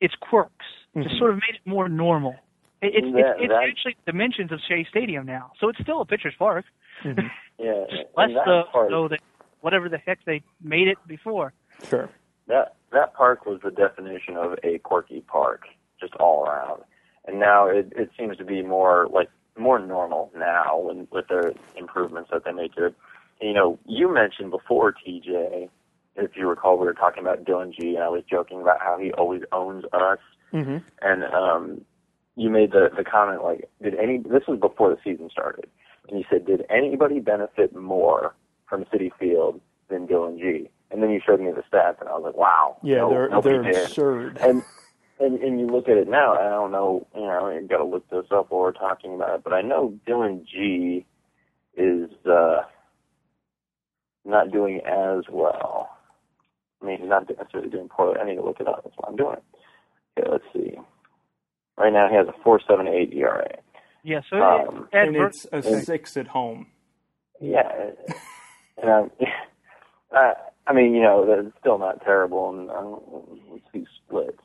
its 0.00 0.14
quirks, 0.20 0.64
just 0.96 1.08
Mhm. 1.14 1.18
sort 1.18 1.30
of 1.30 1.36
made 1.36 1.54
it 1.56 1.60
more 1.66 1.88
normal. 1.88 2.36
It, 2.82 2.94
it's 2.94 3.12
That- 3.12 3.18
it's, 3.18 3.40
it's 3.42 3.48
that- 3.50 3.62
actually 3.68 3.96
dimensions 4.06 4.52
of 4.52 4.60
Shea 4.66 4.84
Stadium 4.84 5.26
now, 5.26 5.52
so 5.60 5.68
it's 5.68 5.78
still 5.80 6.00
a 6.00 6.06
pitcher's 6.06 6.34
park, 6.38 6.64
Mhm. 7.02 7.30
Yeah, 7.58 7.84
just 7.90 8.04
less 8.16 8.30
that 8.32 8.44
the 8.46 8.62
part, 8.72 8.90
so 8.90 9.08
that 9.08 9.20
whatever 9.60 9.88
the 9.90 9.98
heck 9.98 10.24
they 10.24 10.42
made 10.62 10.88
it 10.88 10.98
before. 11.06 11.52
sure? 11.84 12.08
that 12.46 12.74
that 12.90 13.14
park 13.14 13.46
was 13.46 13.60
the 13.62 13.70
definition 13.70 14.36
of 14.36 14.58
a 14.64 14.78
quirky 14.78 15.20
park, 15.20 15.68
just 16.00 16.14
all 16.14 16.44
around. 16.44 16.82
And 17.26 17.38
now 17.38 17.66
it 17.66 17.92
it 17.96 18.10
seems 18.18 18.36
to 18.38 18.44
be 18.44 18.62
more 18.62 19.08
like 19.12 19.28
more 19.58 19.78
normal 19.78 20.32
now 20.36 20.78
when, 20.78 21.06
with 21.10 21.28
the 21.28 21.54
improvements 21.76 22.30
that 22.32 22.44
they 22.44 22.52
made 22.52 22.72
to 22.74 22.86
it. 22.86 22.94
And, 23.40 23.48
you 23.48 23.54
know, 23.54 23.78
you 23.86 24.12
mentioned 24.12 24.50
before 24.50 24.92
TJ, 24.92 25.68
if 26.16 26.30
you 26.34 26.48
recall, 26.48 26.78
we 26.78 26.86
were 26.86 26.94
talking 26.94 27.22
about 27.22 27.44
Dillon 27.44 27.72
Gee, 27.78 27.94
and 27.94 28.04
I 28.04 28.08
was 28.08 28.22
joking 28.28 28.60
about 28.60 28.80
how 28.80 28.98
he 28.98 29.12
always 29.12 29.42
owns 29.52 29.84
us. 29.92 30.18
Mm-hmm. 30.52 30.78
And 31.02 31.24
um, 31.24 31.80
you 32.36 32.50
made 32.50 32.72
the 32.72 32.90
the 32.96 33.04
comment 33.04 33.44
like, 33.44 33.68
did 33.82 33.94
any? 33.94 34.18
This 34.18 34.46
was 34.48 34.58
before 34.58 34.90
the 34.90 34.98
season 35.04 35.30
started, 35.30 35.66
and 36.08 36.18
you 36.18 36.24
said, 36.30 36.46
did 36.46 36.64
anybody 36.70 37.20
benefit 37.20 37.74
more 37.76 38.34
from 38.68 38.84
Citi 38.86 39.10
Field 39.18 39.60
than 39.88 40.06
Dillon 40.06 40.38
Gee? 40.38 40.70
and 40.90 41.02
then 41.02 41.10
you 41.10 41.20
showed 41.24 41.40
me 41.40 41.50
the 41.52 41.62
stats, 41.62 42.00
and 42.00 42.08
I 42.08 42.14
was 42.14 42.24
like, 42.24 42.36
wow. 42.36 42.76
Yeah, 42.82 42.98
no, 42.98 43.10
they're 43.10 43.40
they're 43.42 43.62
did. 43.62 43.84
absurd. 43.84 44.38
And 44.38 44.62
and 45.20 45.38
and 45.40 45.60
you 45.60 45.66
look 45.66 45.88
at 45.88 45.96
it 45.96 46.08
now. 46.08 46.34
I 46.34 46.48
don't 46.50 46.72
know. 46.72 47.06
You 47.14 47.22
know, 47.22 47.48
you 47.50 47.66
got 47.68 47.78
to 47.78 47.84
look 47.84 48.08
this 48.10 48.26
up 48.32 48.50
while 48.50 48.62
we're 48.62 48.72
talking 48.72 49.14
about 49.14 49.36
it. 49.36 49.44
But 49.44 49.52
I 49.52 49.62
know 49.62 49.94
Dillon 50.06 50.44
Gee 50.50 51.06
is 51.76 52.10
uh, 52.26 52.62
not 54.24 54.50
doing 54.50 54.80
as 54.86 55.24
well. 55.30 55.90
I 56.82 56.86
mean, 56.86 57.08
not 57.08 57.28
necessarily 57.28 57.70
doing 57.70 57.88
poorly. 57.88 58.18
I 58.20 58.24
need 58.24 58.36
to 58.36 58.42
look 58.44 58.60
it 58.60 58.66
up. 58.68 58.82
That's 58.84 58.96
why 58.96 59.08
I'm 59.08 59.16
doing 59.16 59.36
it. 59.36 60.20
Okay, 60.20 60.30
let's 60.30 60.44
see. 60.52 60.76
Right 61.76 61.92
now, 61.92 62.08
he 62.08 62.16
has 62.16 62.26
a 62.26 62.42
four 62.42 62.60
seven 62.66 62.88
eight 62.88 63.12
ERA. 63.14 63.58
Yeah, 64.02 64.20
so 64.30 64.36
Um, 64.42 64.88
at 64.92 65.08
and 65.08 65.16
it's 65.16 65.46
a 65.52 65.56
and- 65.56 65.84
six 65.84 66.16
at 66.16 66.28
home. 66.28 66.68
Yeah, 67.42 67.70
and 68.82 68.90
um, 68.90 69.10
uh, 70.14 70.32
I 70.66 70.72
mean, 70.74 70.94
you 70.94 71.02
know, 71.02 71.26
that's 71.26 71.56
still 71.58 71.78
not 71.78 72.02
terrible. 72.04 72.50
And 72.50 72.70
um, 72.70 73.40
let's 73.50 73.64
see 73.72 73.86
splits. 74.06 74.42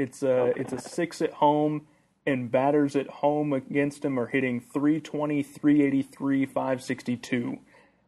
It's 0.00 0.22
a 0.22 0.52
it's 0.56 0.72
a 0.72 0.78
six 0.78 1.20
at 1.20 1.32
home, 1.32 1.86
and 2.26 2.50
batters 2.50 2.96
at 2.96 3.08
home 3.08 3.52
against 3.52 4.04
him 4.04 4.18
are 4.18 4.26
hitting 4.26 4.60
320, 4.60 5.42
383, 5.42 6.46
562, 6.46 7.58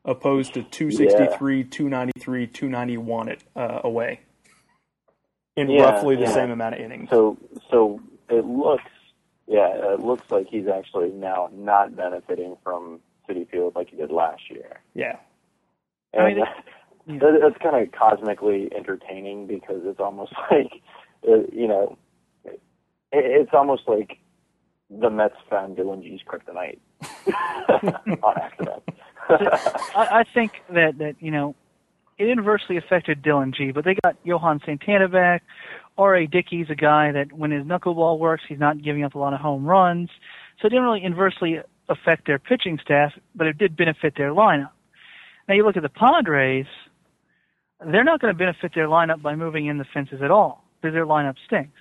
opposed 0.06 0.54
to 0.54 0.62
263, 0.62 1.64
293, 1.64 2.46
291 2.46 3.28
at 3.28 3.44
uh, 3.54 3.80
away. 3.84 4.20
In 5.56 5.68
Yeah, 5.68 5.82
roughly 5.82 6.16
the 6.16 6.22
yeah. 6.22 6.32
same 6.32 6.50
amount 6.50 6.76
of 6.76 6.80
innings. 6.80 7.10
So, 7.10 7.36
so 7.70 8.00
it 8.30 8.46
looks, 8.46 8.84
yeah, 9.46 9.92
it 9.92 10.00
looks 10.00 10.24
like 10.30 10.46
he's 10.48 10.66
actually 10.66 11.10
now 11.10 11.50
not 11.52 11.94
benefiting 11.94 12.56
from 12.64 13.00
Citi 13.28 13.46
Field 13.50 13.74
like 13.76 13.90
he 13.90 13.96
did 13.96 14.10
last 14.10 14.50
year. 14.50 14.80
yeah. 14.94 15.16
And 16.14 16.22
I 16.22 16.28
mean, 16.28 16.38
that, 16.38 16.64
that- 17.20 17.38
that's 17.42 17.62
kind 17.62 17.82
of 17.86 17.92
cosmically 17.92 18.70
entertaining 18.74 19.46
because 19.46 19.82
it's 19.84 20.00
almost 20.00 20.32
like, 20.50 20.72
uh, 21.26 21.46
you 21.52 21.68
know, 21.68 21.96
it, 22.44 22.60
it's 23.12 23.50
almost 23.52 23.82
like 23.86 24.18
the 24.90 25.10
Mets 25.10 25.36
found 25.48 25.76
Dillon 25.76 26.02
Gee's 26.02 26.20
kryptonite 26.26 26.78
on 28.22 28.36
accident. 28.36 28.82
I, 29.28 30.20
I 30.20 30.24
think 30.34 30.52
that 30.70 30.98
that 30.98 31.16
you 31.20 31.30
know 31.30 31.54
it 32.18 32.28
inversely 32.28 32.76
affected 32.76 33.22
Dillon 33.22 33.52
Gee, 33.56 33.72
but 33.72 33.84
they 33.84 33.96
got 34.02 34.16
Johan 34.24 34.60
Santana 34.64 35.08
back. 35.08 35.42
R.A. 35.98 36.26
Dickey's 36.26 36.66
a 36.70 36.74
guy 36.74 37.12
that 37.12 37.32
when 37.32 37.50
his 37.50 37.64
knuckleball 37.64 38.18
works, 38.18 38.42
he's 38.48 38.58
not 38.58 38.82
giving 38.82 39.04
up 39.04 39.14
a 39.14 39.18
lot 39.18 39.34
of 39.34 39.40
home 39.40 39.64
runs. 39.64 40.08
So 40.60 40.66
it 40.66 40.70
didn't 40.70 40.84
really 40.84 41.04
inversely 41.04 41.58
affect 41.88 42.26
their 42.26 42.38
pitching 42.38 42.78
staff, 42.82 43.12
but 43.34 43.46
it 43.46 43.58
did 43.58 43.76
benefit 43.76 44.14
their 44.16 44.30
lineup. 44.30 44.70
Now 45.48 45.54
you 45.54 45.64
look 45.66 45.76
at 45.76 45.82
the 45.82 45.90
Padres, 45.90 46.66
they're 47.80 48.04
not 48.04 48.20
going 48.20 48.32
to 48.32 48.38
benefit 48.38 48.72
their 48.74 48.86
lineup 48.86 49.20
by 49.20 49.34
moving 49.34 49.66
in 49.66 49.78
the 49.78 49.84
fences 49.92 50.22
at 50.22 50.30
all 50.30 50.64
because 50.82 50.94
their 50.94 51.06
lineup 51.06 51.36
stinks. 51.46 51.78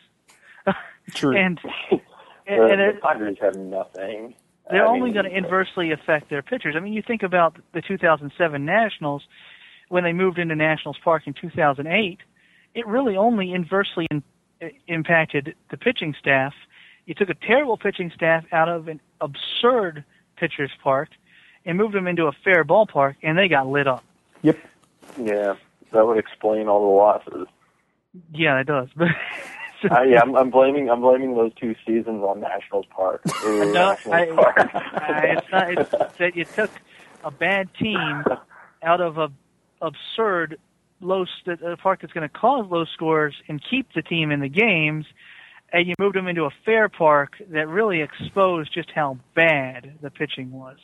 True. 1.14 1.36
and 1.36 1.60
the, 1.64 1.98
and, 2.48 2.72
and 2.72 2.80
the 2.80 2.90
it, 2.90 3.02
Padres 3.02 3.38
have 3.42 3.56
nothing. 3.56 4.36
they're 4.70 4.86
I 4.86 4.88
only 4.88 5.06
mean, 5.12 5.14
going 5.14 5.26
to 5.26 5.36
inversely 5.36 5.92
affect 5.92 6.30
their 6.30 6.44
pitchers. 6.44 6.76
I 6.78 6.80
mean, 6.80 6.94
you 6.94 7.02
think 7.02 7.24
about 7.24 7.58
the 7.74 7.82
2007 7.82 8.64
Nationals 8.66 9.24
when 9.90 10.04
they 10.04 10.14
moved 10.14 10.38
into 10.38 10.56
Nationals 10.56 10.98
Park 11.04 11.24
in 11.26 11.34
2008. 11.34 12.20
It 12.74 12.88
really 12.88 13.18
only 13.18 13.52
inversely 13.52 14.08
in, 14.12 14.24
impacted 14.88 15.56
the 15.70 15.78
pitching 15.78 16.16
staff. 16.20 16.54
You 17.06 17.16
took 17.16 17.30
a 17.30 17.34
terrible 17.34 17.78
pitching 17.78 18.12
staff 18.16 18.46
out 18.52 18.70
of 18.70 18.88
an 18.88 19.02
absurd 19.20 20.06
pitcher's 20.38 20.72
park 20.84 21.10
and 21.66 21.78
moved 21.78 21.94
them 21.94 22.08
into 22.08 22.28
a 22.28 22.32
fair 22.44 22.64
ballpark, 22.64 23.16
and 23.22 23.38
they 23.38 23.48
got 23.48 23.68
lit 23.68 23.88
up. 23.88 24.04
Yep. 24.44 24.58
Yeah, 25.20 25.56
that 25.92 26.08
would 26.08 26.18
explain 26.18 26.68
all 26.68 26.80
the 26.80 26.96
losses. 26.96 27.48
Yeah, 28.34 28.60
it 28.60 28.68
does. 28.68 28.90
But 28.96 29.08
uh, 29.92 30.02
yeah, 30.04 30.22
I'm, 30.22 30.36
I'm 30.36 30.50
blaming 30.50 30.90
I'm 30.90 31.02
blaming 31.02 31.36
those 31.36 31.54
two 31.56 31.76
seasons 31.86 32.24
on 32.24 32.40
Nationals 32.42 32.86
Park. 32.90 33.22
Ooh, 33.46 33.72
No, 33.72 33.92
Nationals 34.06 34.14
I- 34.14 34.26
Park. 34.36 34.58
I- 34.76 35.36
it's 35.38 35.48
not. 35.52 35.72
It's 35.72 36.18
that 36.18 36.36
you 36.36 36.46
took 36.46 36.72
a 37.24 37.32
bad 37.32 37.70
team 37.76 38.24
out 38.84 39.02
of 39.02 39.18
a 39.18 39.30
absurd 39.82 40.58
low 41.00 41.26
st- 41.42 41.62
a 41.64 41.78
park 41.78 42.02
that's 42.02 42.14
going 42.14 42.28
to 42.28 42.34
cause 42.34 42.68
low 42.70 42.86
scores 42.86 43.34
and 43.48 43.62
keep 43.70 43.88
the 43.96 44.02
team 44.04 44.32
in 44.32 44.40
the 44.40 44.50
games, 44.50 45.06
and 45.74 45.88
you 45.88 45.96
moved 45.98 46.16
them 46.16 46.28
into 46.28 46.44
a 46.44 46.52
fair 46.66 46.90
park 46.90 47.34
that 47.50 47.68
really 47.68 48.02
exposed 48.02 48.72
just 48.74 48.90
how 48.94 49.18
bad 49.36 49.98
the 50.02 50.12
pitching 50.12 50.52
was. 50.52 50.78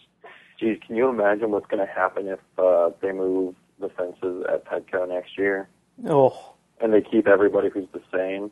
Geez, 0.60 0.80
can 0.88 0.96
you 0.96 1.08
imagine 1.08 1.52
what's 1.52 1.68
going 1.68 1.86
to 1.86 1.92
happen 1.94 2.28
if 2.28 2.40
uh, 2.58 2.90
they 3.00 3.12
move 3.12 3.54
the 3.80 3.90
fences 3.90 4.44
at 4.52 4.66
Petco 4.66 5.08
next 5.08 5.38
year 5.38 5.68
Oh, 6.08 6.56
and 6.82 6.94
they 6.94 7.02
keep 7.02 7.28
everybody 7.28 7.70
who's 7.70 7.88
the 7.94 8.02
same? 8.14 8.52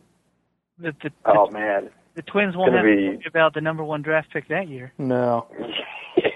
The 0.77 0.93
the, 1.03 1.11
Oh 1.25 1.47
the, 1.47 1.53
man, 1.53 1.89
the 2.15 2.21
Twins 2.23 2.55
won't 2.55 2.71
gonna 2.71 2.79
have 2.79 2.85
to 2.87 2.95
be- 2.95 3.07
worry 3.09 3.23
about 3.27 3.53
the 3.53 3.61
number 3.61 3.83
one 3.83 4.01
draft 4.01 4.31
pick 4.31 4.47
that 4.49 4.67
year. 4.67 4.91
no. 4.97 5.47
yeah. 6.17 6.29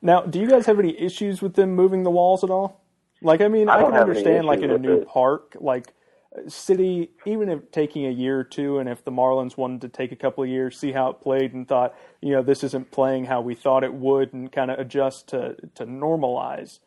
Now, 0.00 0.20
do 0.22 0.38
you 0.38 0.48
guys 0.48 0.66
have 0.66 0.78
any 0.78 0.98
issues 1.00 1.42
with 1.42 1.54
them 1.54 1.74
moving 1.74 2.04
the 2.04 2.10
walls 2.10 2.44
at 2.44 2.50
all? 2.50 2.80
Like, 3.20 3.40
I 3.40 3.48
mean, 3.48 3.68
I 3.68 3.78
I, 3.78 3.82
can 3.82 3.94
understand, 3.94 4.46
like, 4.46 4.60
in 4.60 4.70
a 4.70 4.78
new 4.78 4.98
it. 4.98 5.08
park, 5.08 5.56
like, 5.60 5.92
uh, 6.36 6.48
city, 6.48 7.10
even 7.26 7.48
if 7.48 7.68
taking 7.72 8.06
a 8.06 8.10
year 8.10 8.38
or 8.38 8.44
two, 8.44 8.78
and 8.78 8.88
if 8.88 9.02
the 9.04 9.10
Marlins 9.10 9.56
wanted 9.56 9.80
to 9.80 9.88
take 9.88 10.12
a 10.12 10.16
couple 10.16 10.44
of 10.44 10.48
years, 10.48 10.78
see 10.78 10.92
how 10.92 11.10
it 11.10 11.20
played, 11.20 11.52
and 11.52 11.66
thought, 11.66 11.96
you 12.22 12.30
know, 12.32 12.42
this 12.42 12.62
isn't 12.62 12.92
playing 12.92 13.24
how 13.24 13.40
we 13.40 13.56
thought 13.56 13.82
it 13.82 13.92
would, 13.92 14.32
and 14.32 14.52
kind 14.52 14.70
of 14.70 14.78
adjust 14.78 15.26
to, 15.30 15.56
to 15.74 15.84
normalize. 15.84 16.78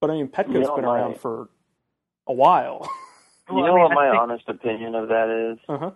But, 0.00 0.10
I 0.10 0.14
mean, 0.14 0.26
Petco's 0.26 0.54
You 0.54 0.60
know, 0.62 0.74
been 0.74 0.86
my- 0.86 0.96
around 0.98 1.18
for 1.20 1.50
a 2.26 2.32
while. 2.32 2.90
You 3.50 3.56
Well, 3.56 3.64
I 3.64 3.68
know 3.68 3.74
mean, 3.74 3.82
what 3.82 3.92
I 3.92 3.94
my 3.94 4.10
think- 4.10 4.22
honest 4.22 4.48
opinion 4.48 4.94
of 4.94 5.08
that 5.08 5.28
is? 5.52 5.58
uh-huh. 5.68 5.90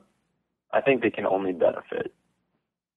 I 0.73 0.81
think 0.81 1.03
they 1.03 1.11
can 1.11 1.25
only 1.27 1.53
benefit, 1.53 2.13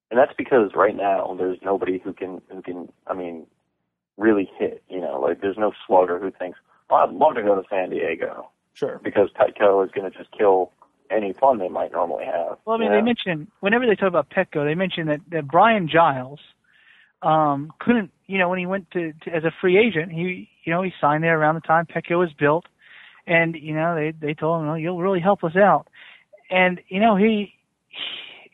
and 0.10 0.18
that's 0.20 0.34
because 0.38 0.72
right 0.74 0.96
now 0.96 1.36
there's 1.38 1.60
nobody 1.62 2.00
who 2.00 2.12
can 2.14 2.42
who 2.52 2.62
can. 2.64 2.90
I 3.06 3.14
mean, 3.14 3.46
really 4.18 4.50
hit. 4.58 4.82
You 4.90 5.00
know, 5.00 5.20
like 5.20 5.42
there's 5.42 5.58
no 5.58 5.74
slugger 5.86 6.18
who 6.18 6.32
thinks, 6.32 6.58
"Well, 6.90 7.02
I'd 7.04 7.12
love 7.14 7.36
to 7.36 7.44
go 7.44 7.54
to 7.62 7.68
San 7.70 7.92
Diego," 7.92 8.50
Sure. 8.74 9.00
because 9.04 9.30
Petco 9.32 9.86
is 9.86 9.92
going 9.92 10.12
to 10.12 10.18
just 10.18 10.32
kill 10.32 10.72
any 11.12 11.34
fun 11.34 11.60
they 11.60 11.70
might 11.70 11.92
normally 11.92 12.26
have. 12.26 12.58
Well, 12.66 12.76
I 12.76 12.80
mean, 12.80 12.88
you 12.88 12.96
they 12.96 12.98
know? 13.02 13.06
mention 13.06 13.52
whenever 13.60 13.86
they 13.86 13.96
talk 13.96 14.08
about 14.10 14.30
Petco, 14.32 14.66
they 14.66 14.74
mention 14.76 15.06
that 15.08 15.22
that 15.30 15.48
Brian 15.48 15.88
Giles 15.88 16.40
um, 17.22 17.72
couldn't, 17.80 18.12
you 18.28 18.38
know, 18.40 18.50
when 18.50 18.60
he 18.60 18.66
went 18.66 18.90
to, 18.92 19.14
to 19.24 19.32
as 19.36 19.44
a 19.44 19.52
free 19.62 19.78
agent, 19.78 20.12
he, 20.12 20.50
you 20.64 20.74
know, 20.74 20.82
he 20.82 20.94
signed 21.00 21.24
there 21.24 21.40
around 21.40 21.56
the 21.56 21.62
time 21.62 21.86
Petco 21.86 22.18
was 22.20 22.32
built, 22.34 22.66
and 23.28 23.56
you 23.56 23.76
know, 23.76 23.94
they 23.94 24.12
they 24.12 24.34
told 24.34 24.64
him, 24.64 24.70
"Oh, 24.70 24.76
you'll 24.76 25.02
really 25.02 25.20
help 25.20 25.44
us 25.44 25.56
out," 25.56 25.88
and 26.50 26.80
you 26.88 27.00
know, 27.00 27.16
he, 27.16 27.54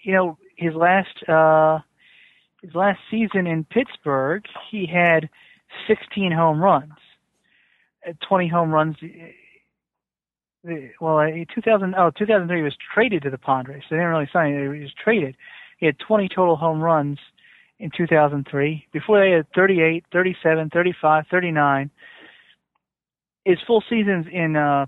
you 0.02 0.14
know, 0.14 0.38
his 0.58 0.74
last 0.74 1.30
uh, 1.30 1.80
his 2.62 2.76
last 2.76 3.00
season 3.10 3.48
in 3.48 3.64
Pittsburgh, 3.64 4.44
he 4.70 4.86
had 4.86 5.30
16 5.88 6.32
home 6.32 6.62
runs, 6.62 6.94
uh, 8.08 8.14
20 8.28 8.48
home 8.48 8.72
runs 8.72 8.98
well, 11.00 11.18
uh, 11.20 11.28
2000, 11.54 11.96
oh, 11.98 12.12
2003 12.18 12.58
he 12.58 12.64
was 12.64 12.76
traded 12.94 13.24
to 13.24 13.30
the 13.30 13.38
Padres. 13.38 13.84
They 13.90 13.98
didn't 13.98 14.12
really 14.12 14.30
sign 14.32 14.54
him. 14.54 14.74
He 14.74 14.82
was 14.82 14.94
traded. 14.94 15.36
He 15.78 15.86
had 15.86 16.00
20 16.00 16.30
total 16.30 16.56
home 16.56 16.82
runs 16.82 17.20
in 17.80 17.92
2003. 17.96 18.88
Before 18.94 19.20
they 19.20 19.32
had 19.32 19.46
38, 19.54 20.06
37, 20.12 20.70
35, 20.70 21.26
39. 21.30 21.92
His 23.46 23.58
full 23.68 23.84
seasons 23.90 24.26
in 24.32 24.56
uh, 24.56 24.86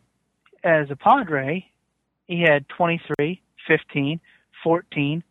as 0.63 0.89
a 0.89 0.95
Padre, 0.95 1.65
he 2.27 2.41
had 2.41 2.67
23, 2.69 3.41
15, 3.67 4.19
14, 4.63 5.23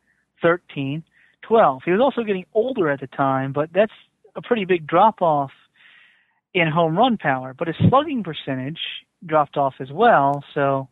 13, 0.43 1.05
12. 1.43 1.83
He 1.85 1.91
was 1.91 2.01
also 2.01 2.23
getting 2.23 2.47
older 2.55 2.91
at 2.91 3.01
the 3.01 3.07
time, 3.09 3.53
but 3.53 3.71
that's 3.73 3.93
a 4.37 4.43
pretty 4.43 4.65
big 4.65 4.87
drop 4.87 5.23
off 5.23 5.51
in 6.53 6.69
home 6.69 6.97
run 6.97 7.17
power. 7.17 7.55
But 7.55 7.69
his 7.69 7.77
slugging 7.89 8.23
percentage 8.23 8.79
dropped 9.27 9.57
off 9.57 9.75
as 9.81 9.91
well. 9.91 10.45
So, 10.55 10.89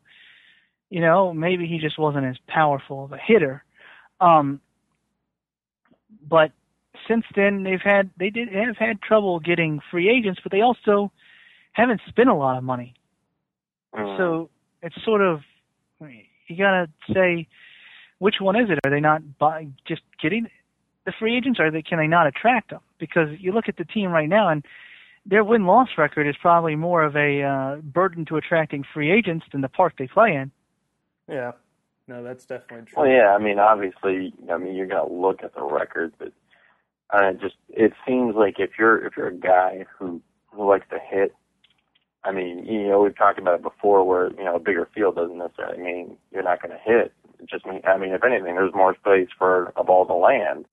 you 0.90 1.00
know, 1.00 1.32
maybe 1.32 1.66
he 1.66 1.78
just 1.78 1.98
wasn't 1.98 2.26
as 2.26 2.36
powerful 2.48 3.04
of 3.04 3.12
a 3.12 3.18
hitter. 3.18 3.64
Um, 4.20 4.60
but 6.28 6.52
since 7.08 7.24
then, 7.34 7.62
they've 7.62 7.80
had 7.82 8.10
they 8.16 8.30
did 8.30 8.48
have 8.48 8.76
had 8.76 9.02
trouble 9.02 9.40
getting 9.40 9.80
free 9.90 10.08
agents, 10.08 10.40
but 10.42 10.52
they 10.52 10.60
also 10.60 11.10
haven't 11.72 12.00
spent 12.08 12.28
a 12.28 12.34
lot 12.34 12.56
of 12.56 12.64
money. 12.64 12.94
Mm. 13.94 14.16
So 14.16 14.50
it's 14.82 14.96
sort 15.04 15.20
of 15.20 15.40
you 16.00 16.56
gotta 16.56 16.88
say 17.12 17.46
which 18.18 18.36
one 18.40 18.56
is 18.56 18.70
it? 18.70 18.78
Are 18.84 18.90
they 18.90 19.00
not 19.00 19.38
buy, 19.38 19.66
just 19.86 20.02
getting 20.20 20.48
the 21.04 21.12
free 21.18 21.36
agents, 21.36 21.58
or 21.58 21.66
are 21.66 21.70
they, 21.70 21.82
can 21.82 21.98
they 21.98 22.06
not 22.06 22.26
attract 22.26 22.70
them? 22.70 22.80
Because 22.98 23.28
you 23.38 23.52
look 23.52 23.68
at 23.68 23.76
the 23.76 23.84
team 23.84 24.10
right 24.10 24.28
now, 24.28 24.48
and 24.48 24.64
their 25.26 25.42
win 25.42 25.66
loss 25.66 25.88
record 25.98 26.28
is 26.28 26.36
probably 26.40 26.76
more 26.76 27.02
of 27.02 27.16
a 27.16 27.42
uh, 27.42 27.76
burden 27.76 28.24
to 28.26 28.36
attracting 28.36 28.84
free 28.94 29.10
agents 29.10 29.46
than 29.52 29.60
the 29.60 29.68
park 29.68 29.94
they 29.98 30.06
play 30.06 30.34
in. 30.34 30.50
Yeah. 31.28 31.52
No, 32.08 32.22
that's 32.22 32.44
definitely 32.44 32.86
true. 32.86 33.02
Well, 33.02 33.10
yeah, 33.10 33.34
I 33.34 33.38
mean, 33.38 33.58
obviously, 33.58 34.34
I 34.52 34.56
mean, 34.56 34.74
you're 34.74 34.86
gonna 34.86 35.12
look 35.12 35.42
at 35.42 35.54
the 35.54 35.62
record, 35.62 36.12
but 36.18 36.32
uh, 37.10 37.32
just 37.34 37.54
it 37.68 37.92
seems 38.06 38.34
like 38.34 38.56
if 38.58 38.70
you're 38.78 39.04
if 39.06 39.16
you're 39.16 39.28
a 39.28 39.34
guy 39.34 39.84
who 39.98 40.20
who 40.46 40.68
likes 40.68 40.86
to 40.90 40.98
hit, 40.98 41.34
I 42.24 42.30
mean, 42.32 42.64
you 42.66 42.86
know, 42.88 43.02
we've 43.02 43.16
talked 43.16 43.38
about 43.38 43.56
it 43.56 43.62
before, 43.62 44.06
where 44.06 44.30
you 44.32 44.44
know 44.44 44.56
a 44.56 44.60
bigger 44.60 44.88
field 44.94 45.16
doesn't 45.16 45.38
necessarily 45.38 45.82
mean 45.82 46.16
you're 46.30 46.42
not 46.44 46.62
going 46.62 46.70
to 46.72 46.78
hit. 46.82 47.12
It 47.40 47.48
just 47.50 47.66
mean, 47.66 47.80
I 47.84 47.96
mean, 47.98 48.12
if 48.12 48.22
anything, 48.24 48.54
there's 48.54 48.74
more 48.74 48.94
space 48.94 49.28
for 49.36 49.72
a 49.76 49.82
ball 49.82 50.06
to 50.06 50.14
land. 50.14 50.66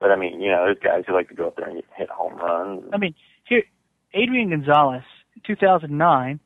But 0.00 0.10
I 0.10 0.16
mean, 0.16 0.40
you 0.40 0.50
know, 0.50 0.64
there's 0.64 0.78
guys 0.82 1.04
who 1.06 1.14
like 1.14 1.28
to 1.28 1.34
go 1.34 1.46
up 1.46 1.56
there 1.56 1.68
and 1.68 1.80
hit 1.96 2.10
home 2.10 2.36
runs. 2.36 2.82
I 2.92 2.98
mean, 2.98 3.14
here, 3.48 3.62
Adrian 4.12 4.50
Gonzalez, 4.50 5.04
2009, 5.46 6.40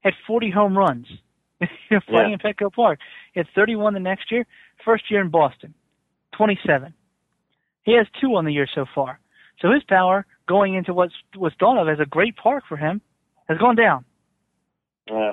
had 0.00 0.14
40 0.26 0.50
home 0.50 0.76
runs 0.76 1.06
playing 1.60 2.02
Yeah. 2.10 2.26
in 2.32 2.38
Petco 2.38 2.72
Park. 2.72 3.00
He 3.34 3.40
had 3.40 3.46
31 3.54 3.92
the 3.94 4.00
next 4.00 4.32
year. 4.32 4.46
First 4.84 5.10
year 5.10 5.20
in 5.20 5.28
Boston, 5.28 5.74
27. 6.36 6.94
He 7.82 7.96
has 7.96 8.06
two 8.20 8.34
on 8.36 8.44
the 8.46 8.52
year 8.52 8.68
so 8.74 8.86
far. 8.94 9.20
So 9.60 9.70
his 9.70 9.82
power 9.88 10.24
going 10.46 10.74
into 10.74 10.94
what's 10.94 11.14
was 11.36 11.52
thought 11.58 11.78
of 11.80 11.88
as 11.88 12.00
a 12.00 12.06
great 12.06 12.36
park 12.36 12.64
for 12.68 12.76
him 12.76 13.00
has 13.48 13.58
gone 13.58 13.76
down. 13.76 14.04
Yeah. 15.08 15.32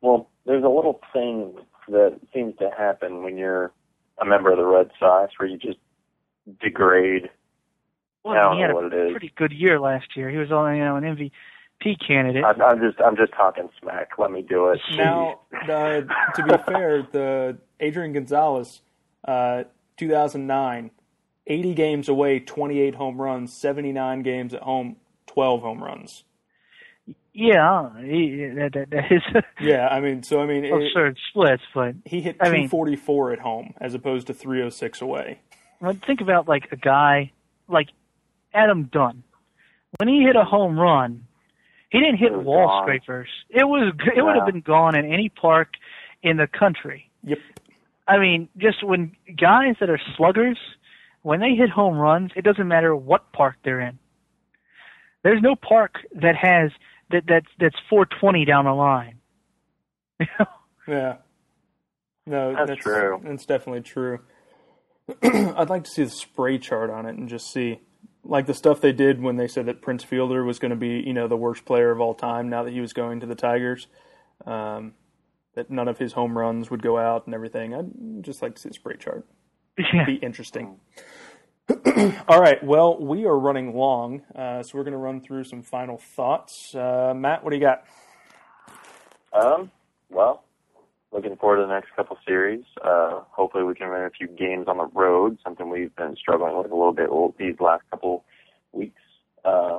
Well, 0.00 0.28
there's 0.46 0.64
a 0.64 0.68
little 0.68 1.00
thing 1.12 1.54
that 1.88 2.18
seems 2.32 2.56
to 2.58 2.70
happen 2.76 3.22
when 3.22 3.36
you're 3.36 3.72
a 4.20 4.24
member 4.24 4.50
of 4.50 4.58
the 4.58 4.64
Red 4.64 4.90
Sox, 4.98 5.32
where 5.38 5.48
you 5.48 5.58
just 5.58 5.78
degrade. 6.60 7.30
Well, 8.24 8.34
I 8.34 8.40
don't 8.40 8.56
he 8.56 8.62
had 8.62 8.70
know 8.70 8.80
a 8.80 8.86
it 8.86 8.94
is. 8.94 9.10
pretty 9.12 9.32
good 9.36 9.52
year 9.52 9.78
last 9.80 10.16
year. 10.16 10.30
He 10.30 10.36
was 10.36 10.50
on, 10.50 10.76
you 10.76 10.84
know, 10.84 10.96
an 10.96 11.04
MVP 11.04 12.06
candidate. 12.06 12.44
I'm, 12.44 12.60
I'm 12.60 12.80
just, 12.80 13.00
I'm 13.00 13.16
just 13.16 13.32
talking 13.32 13.68
smack. 13.80 14.10
Let 14.18 14.30
me 14.30 14.42
do 14.42 14.68
it. 14.70 14.80
Now, 14.96 15.40
uh, 15.68 16.00
to 16.34 16.42
be 16.46 16.54
fair, 16.66 17.02
the 17.10 17.58
Adrian 17.80 18.12
Gonzalez, 18.12 18.80
uh, 19.26 19.64
2009, 19.96 20.90
80 21.46 21.74
games 21.74 22.08
away, 22.08 22.40
28 22.40 22.94
home 22.94 23.20
runs, 23.20 23.52
79 23.52 24.22
games 24.22 24.54
at 24.54 24.62
home, 24.62 24.96
12 25.26 25.60
home 25.60 25.82
runs. 25.84 26.24
Yeah, 27.32 27.90
he, 28.00 28.46
that, 28.56 28.72
that, 28.74 28.90
that 28.90 29.12
is 29.12 29.22
Yeah, 29.60 29.88
I 29.88 30.00
mean, 30.00 30.22
so 30.22 30.40
I 30.40 30.46
mean, 30.46 30.64
it, 30.64 31.16
splits, 31.30 31.62
but 31.74 31.94
he 32.04 32.20
hit 32.20 32.36
I 32.40 32.44
mean- 32.50 32.68
244 32.68 33.32
at 33.32 33.38
home 33.40 33.74
as 33.80 33.94
opposed 33.94 34.26
to 34.28 34.34
306 34.34 35.00
away. 35.02 35.40
But 35.80 36.04
think 36.06 36.20
about 36.20 36.48
like 36.48 36.68
a 36.72 36.76
guy 36.76 37.32
like 37.68 37.88
Adam 38.54 38.84
Dunn. 38.84 39.22
When 39.98 40.08
he 40.08 40.22
hit 40.22 40.34
a 40.36 40.44
home 40.44 40.78
run, 40.78 41.26
he 41.90 42.00
didn't 42.00 42.16
hit 42.16 42.32
It 42.32 42.38
wall 42.42 42.66
gone. 42.68 42.84
scrapers. 42.84 43.28
It 43.50 43.64
was 43.64 43.92
it 44.16 44.22
would 44.22 44.36
have 44.36 44.46
been 44.46 44.60
gone 44.62 44.94
in 44.96 45.04
any 45.12 45.28
park 45.28 45.68
in 46.22 46.36
the 46.36 46.46
country. 46.46 47.10
Yep. 47.24 47.38
I 48.08 48.18
mean, 48.18 48.48
just 48.56 48.82
when 48.82 49.12
guys 49.36 49.76
that 49.80 49.90
are 49.90 50.00
sluggers, 50.16 50.58
when 51.22 51.40
they 51.40 51.54
hit 51.54 51.70
home 51.70 51.96
runs, 51.96 52.30
it 52.36 52.42
doesn't 52.42 52.66
matter 52.66 52.94
what 52.96 53.30
park 53.32 53.56
they're 53.64 53.80
in. 53.80 53.98
There's 55.22 55.40
no 55.42 55.54
park 55.56 55.98
that 56.20 56.36
has 56.36 56.70
that 57.14 57.24
that's 57.26 57.46
that's 57.58 57.76
420 57.88 58.44
down 58.44 58.64
the 58.66 58.72
line. 58.72 59.18
Yeah. 60.86 61.16
No, 62.26 62.54
That's 62.54 62.80
true. 62.80 63.20
That's 63.24 63.46
definitely 63.46 63.80
true. 63.80 64.20
I'd 65.22 65.70
like 65.70 65.84
to 65.84 65.90
see 65.90 66.04
the 66.04 66.10
spray 66.10 66.58
chart 66.58 66.90
on 66.90 67.06
it 67.06 67.16
and 67.16 67.26
just 67.26 67.50
see, 67.50 67.80
like 68.22 68.44
the 68.46 68.52
stuff 68.52 68.82
they 68.82 68.92
did 68.92 69.22
when 69.22 69.36
they 69.36 69.48
said 69.48 69.64
that 69.66 69.80
Prince 69.80 70.04
Fielder 70.04 70.44
was 70.44 70.58
going 70.58 70.70
to 70.70 70.76
be, 70.76 71.02
you 71.06 71.14
know, 71.14 71.26
the 71.26 71.38
worst 71.38 71.64
player 71.64 71.90
of 71.90 72.00
all 72.00 72.12
time 72.14 72.50
now 72.50 72.62
that 72.64 72.72
he 72.72 72.80
was 72.82 72.92
going 72.92 73.20
to 73.20 73.26
the 73.26 73.34
Tigers. 73.34 73.86
Um, 74.46 74.92
that 75.54 75.70
none 75.70 75.88
of 75.88 75.98
his 75.98 76.12
home 76.12 76.36
runs 76.36 76.70
would 76.70 76.82
go 76.82 76.98
out 76.98 77.26
and 77.26 77.34
everything. 77.34 77.74
I'd 77.74 78.22
just 78.22 78.42
like 78.42 78.56
to 78.56 78.60
see 78.60 78.68
the 78.68 78.74
spray 78.74 78.96
chart. 78.96 79.26
Yeah. 79.92 80.04
Be 80.04 80.14
interesting. 80.16 80.76
all 82.28 82.40
right. 82.40 82.62
Well, 82.62 82.98
we 82.98 83.24
are 83.24 83.38
running 83.38 83.74
long, 83.74 84.22
uh, 84.34 84.62
so 84.62 84.76
we're 84.76 84.84
going 84.84 84.92
to 84.92 84.98
run 84.98 85.22
through 85.22 85.44
some 85.44 85.62
final 85.62 85.96
thoughts. 85.96 86.74
Uh, 86.74 87.14
Matt, 87.16 87.42
what 87.42 87.50
do 87.50 87.56
you 87.56 87.62
got? 87.62 87.84
Um, 89.32 89.70
well, 90.10 90.44
looking 91.10 91.36
forward 91.36 91.56
to 91.56 91.62
the 91.62 91.72
next 91.72 91.88
couple 91.96 92.18
series. 92.26 92.64
Uh, 92.84 93.20
hopefully 93.30 93.64
we 93.64 93.74
can 93.74 93.88
win 93.88 94.02
a 94.02 94.10
few 94.10 94.28
games 94.28 94.68
on 94.68 94.76
the 94.76 94.86
road, 94.88 95.38
something 95.42 95.70
we've 95.70 95.94
been 95.96 96.16
struggling 96.16 96.56
with 96.58 96.70
a 96.70 96.74
little 96.74 96.92
bit 96.92 97.08
these 97.38 97.58
last 97.60 97.82
couple 97.90 98.24
weeks. 98.72 99.00
Uh, 99.42 99.78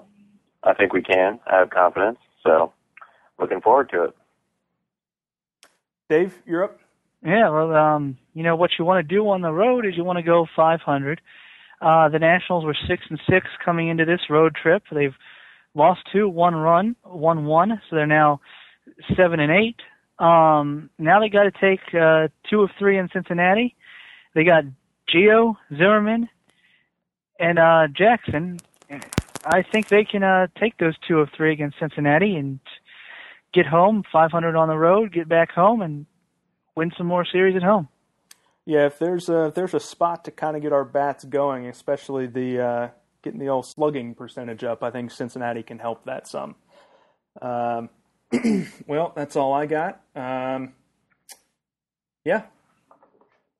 I 0.64 0.74
think 0.74 0.92
we 0.92 1.04
can. 1.04 1.40
I 1.46 1.58
have 1.60 1.70
confidence. 1.70 2.18
So, 2.44 2.74
looking 3.40 3.62
forward 3.62 3.90
to 3.92 4.06
it. 4.06 4.16
Dave, 6.10 6.34
you're 6.48 6.64
up. 6.64 6.80
Yeah, 7.24 7.50
well, 7.50 7.76
um, 7.76 8.18
you 8.34 8.44
know 8.44 8.56
what 8.56 8.72
you 8.78 8.86
want 8.86 9.08
to 9.08 9.16
do 9.16 9.28
on 9.30 9.42
the 9.42 9.52
road 9.52 9.86
is 9.86 9.96
you 9.96 10.04
want 10.04 10.18
to 10.18 10.24
go 10.24 10.48
500. 10.56 11.22
Uh, 11.82 12.10
the 12.10 12.20
Nationals 12.20 12.66
were 12.66 12.76
six 12.88 13.04
and 13.10 13.20
six 13.30 13.48
coming 13.64 13.90
into 13.90 14.06
this 14.06 14.22
road 14.30 14.56
trip. 14.56 14.84
They've 14.92 15.16
lost 15.74 16.02
two, 16.12 16.28
one 16.30 16.56
run, 16.56 16.96
one 17.04 17.46
one, 17.46 17.82
so 17.90 17.96
they're 17.96 18.08
now 18.08 18.40
seven 19.16 19.40
and 19.40 19.52
eight. 19.52 19.80
Um, 20.18 20.90
now 20.98 21.20
they 21.20 21.30
got 21.30 21.44
to 21.44 21.52
take 21.52 21.82
uh, 21.94 22.30
two 22.50 22.62
of 22.62 22.70
three 22.80 22.98
in 22.98 23.10
Cincinnati. 23.12 23.76
They 24.34 24.44
got 24.44 24.64
Gio 25.14 25.56
Zimmermann 25.70 26.30
and 27.40 27.60
uh, 27.60 27.88
Jackson. 27.94 28.60
I 29.46 29.62
think 29.62 29.90
they 29.90 30.06
can 30.06 30.24
uh, 30.24 30.48
take 30.60 30.78
those 30.78 30.96
two 31.08 31.20
of 31.20 31.30
three 31.36 31.52
against 31.52 31.80
Cincinnati 31.80 32.36
and 32.36 32.60
get 33.54 33.66
home 33.66 34.04
500 34.12 34.56
on 34.56 34.68
the 34.68 34.78
road, 34.78 35.14
get 35.14 35.30
back 35.30 35.52
home, 35.52 35.82
and 35.82 36.06
win 36.76 36.92
some 36.98 37.08
more 37.08 37.26
series 37.26 37.56
at 37.56 37.64
home. 37.64 37.88
Yeah, 38.66 38.88
if 38.88 38.98
there's 38.98 39.30
a 39.30 39.46
if 39.46 39.54
there's 39.54 39.74
a 39.76 39.80
spot 39.80 40.26
to 40.26 40.32
kind 40.32 40.56
of 40.56 40.64
get 40.64 40.74
our 40.74 40.86
bats 40.86 41.24
going, 41.24 41.68
especially 41.68 42.26
the 42.26 42.60
uh, 42.60 42.88
getting 43.22 43.40
the 43.40 43.50
old 43.50 43.68
slugging 43.68 44.16
percentage 44.16 44.64
up, 44.64 44.82
I 44.84 44.90
think 44.90 45.12
Cincinnati 45.12 45.62
can 45.62 45.78
help 45.78 46.06
that 46.06 46.28
some. 46.28 46.56
Um, 47.42 47.90
well, 48.88 49.14
that's 49.16 49.36
all 49.36 49.54
I 49.54 49.68
got. 49.68 50.02
Um, 50.16 50.74
yeah, 52.24 52.44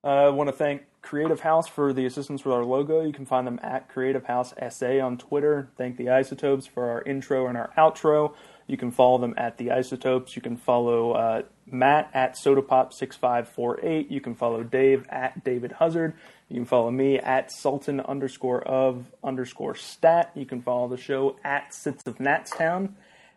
I 0.02 0.24
uh, 0.24 0.32
want 0.32 0.48
to 0.48 0.52
thank 0.52 0.82
Creative 1.02 1.38
House 1.38 1.68
for 1.68 1.92
the 1.92 2.04
assistance 2.04 2.44
with 2.44 2.52
our 2.52 2.64
logo. 2.64 3.02
You 3.02 3.12
can 3.12 3.26
find 3.26 3.46
them 3.46 3.60
at 3.62 3.88
Creative 3.88 4.24
House 4.24 4.54
SA 4.70 4.98
on 4.98 5.18
Twitter. 5.18 5.70
Thank 5.78 5.98
the 5.98 6.10
Isotopes 6.10 6.66
for 6.66 6.90
our 6.90 7.02
intro 7.02 7.46
and 7.46 7.56
our 7.56 7.70
outro. 7.78 8.34
You 8.66 8.76
can 8.76 8.90
follow 8.90 9.18
them 9.18 9.34
at 9.36 9.58
the 9.58 9.70
Isotopes. 9.70 10.34
You 10.34 10.42
can 10.42 10.56
follow 10.56 11.12
uh, 11.12 11.42
Matt 11.70 12.10
at 12.12 12.34
SodaPop6548. 12.34 14.10
You 14.10 14.20
can 14.20 14.34
follow 14.34 14.62
Dave 14.62 15.06
at 15.08 15.44
David 15.44 15.72
Huzzard. 15.72 16.14
You 16.48 16.56
can 16.56 16.64
follow 16.64 16.90
me 16.90 17.18
at 17.18 17.52
Sultan 17.52 18.00
underscore 18.00 18.62
of 18.62 19.06
underscore 19.22 19.74
stat. 19.74 20.32
You 20.34 20.46
can 20.46 20.62
follow 20.62 20.88
the 20.88 20.96
show 20.96 21.36
at 21.44 21.72
Sits 21.74 22.02
of 22.06 22.18
Natstown. 22.18 22.96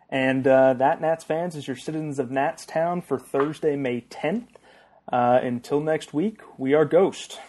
And 0.10 0.48
uh, 0.48 0.74
that 0.74 1.02
Nats 1.02 1.24
fans 1.24 1.56
is 1.56 1.68
your 1.68 1.76
Citizens 1.76 2.18
of 2.18 2.32
Natstown 2.32 3.02
for 3.02 3.20
Thursday, 3.20 3.76
May 3.76 4.02
10th. 4.02 4.48
Uh, 5.12 5.40
until 5.42 5.80
next 5.80 6.14
week, 6.14 6.42
we 6.58 6.74
are 6.74 6.86
Ghost. 6.86 7.40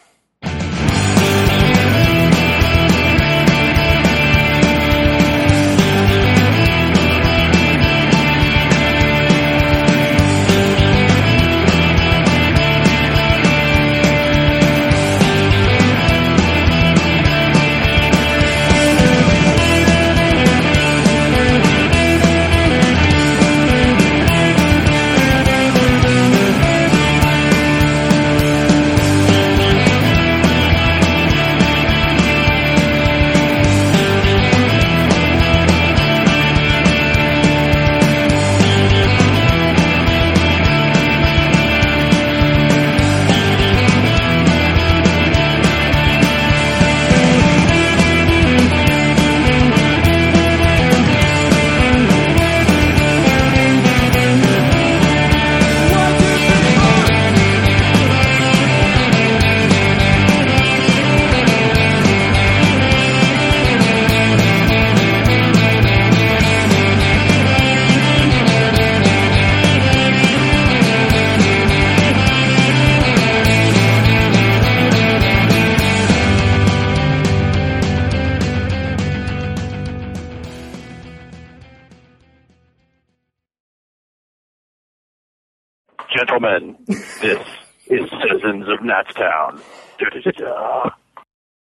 Citizens 88.91 89.17
of 89.17 89.17
Natstown. 89.17 89.61
Da-da-da-da. 89.99 91.00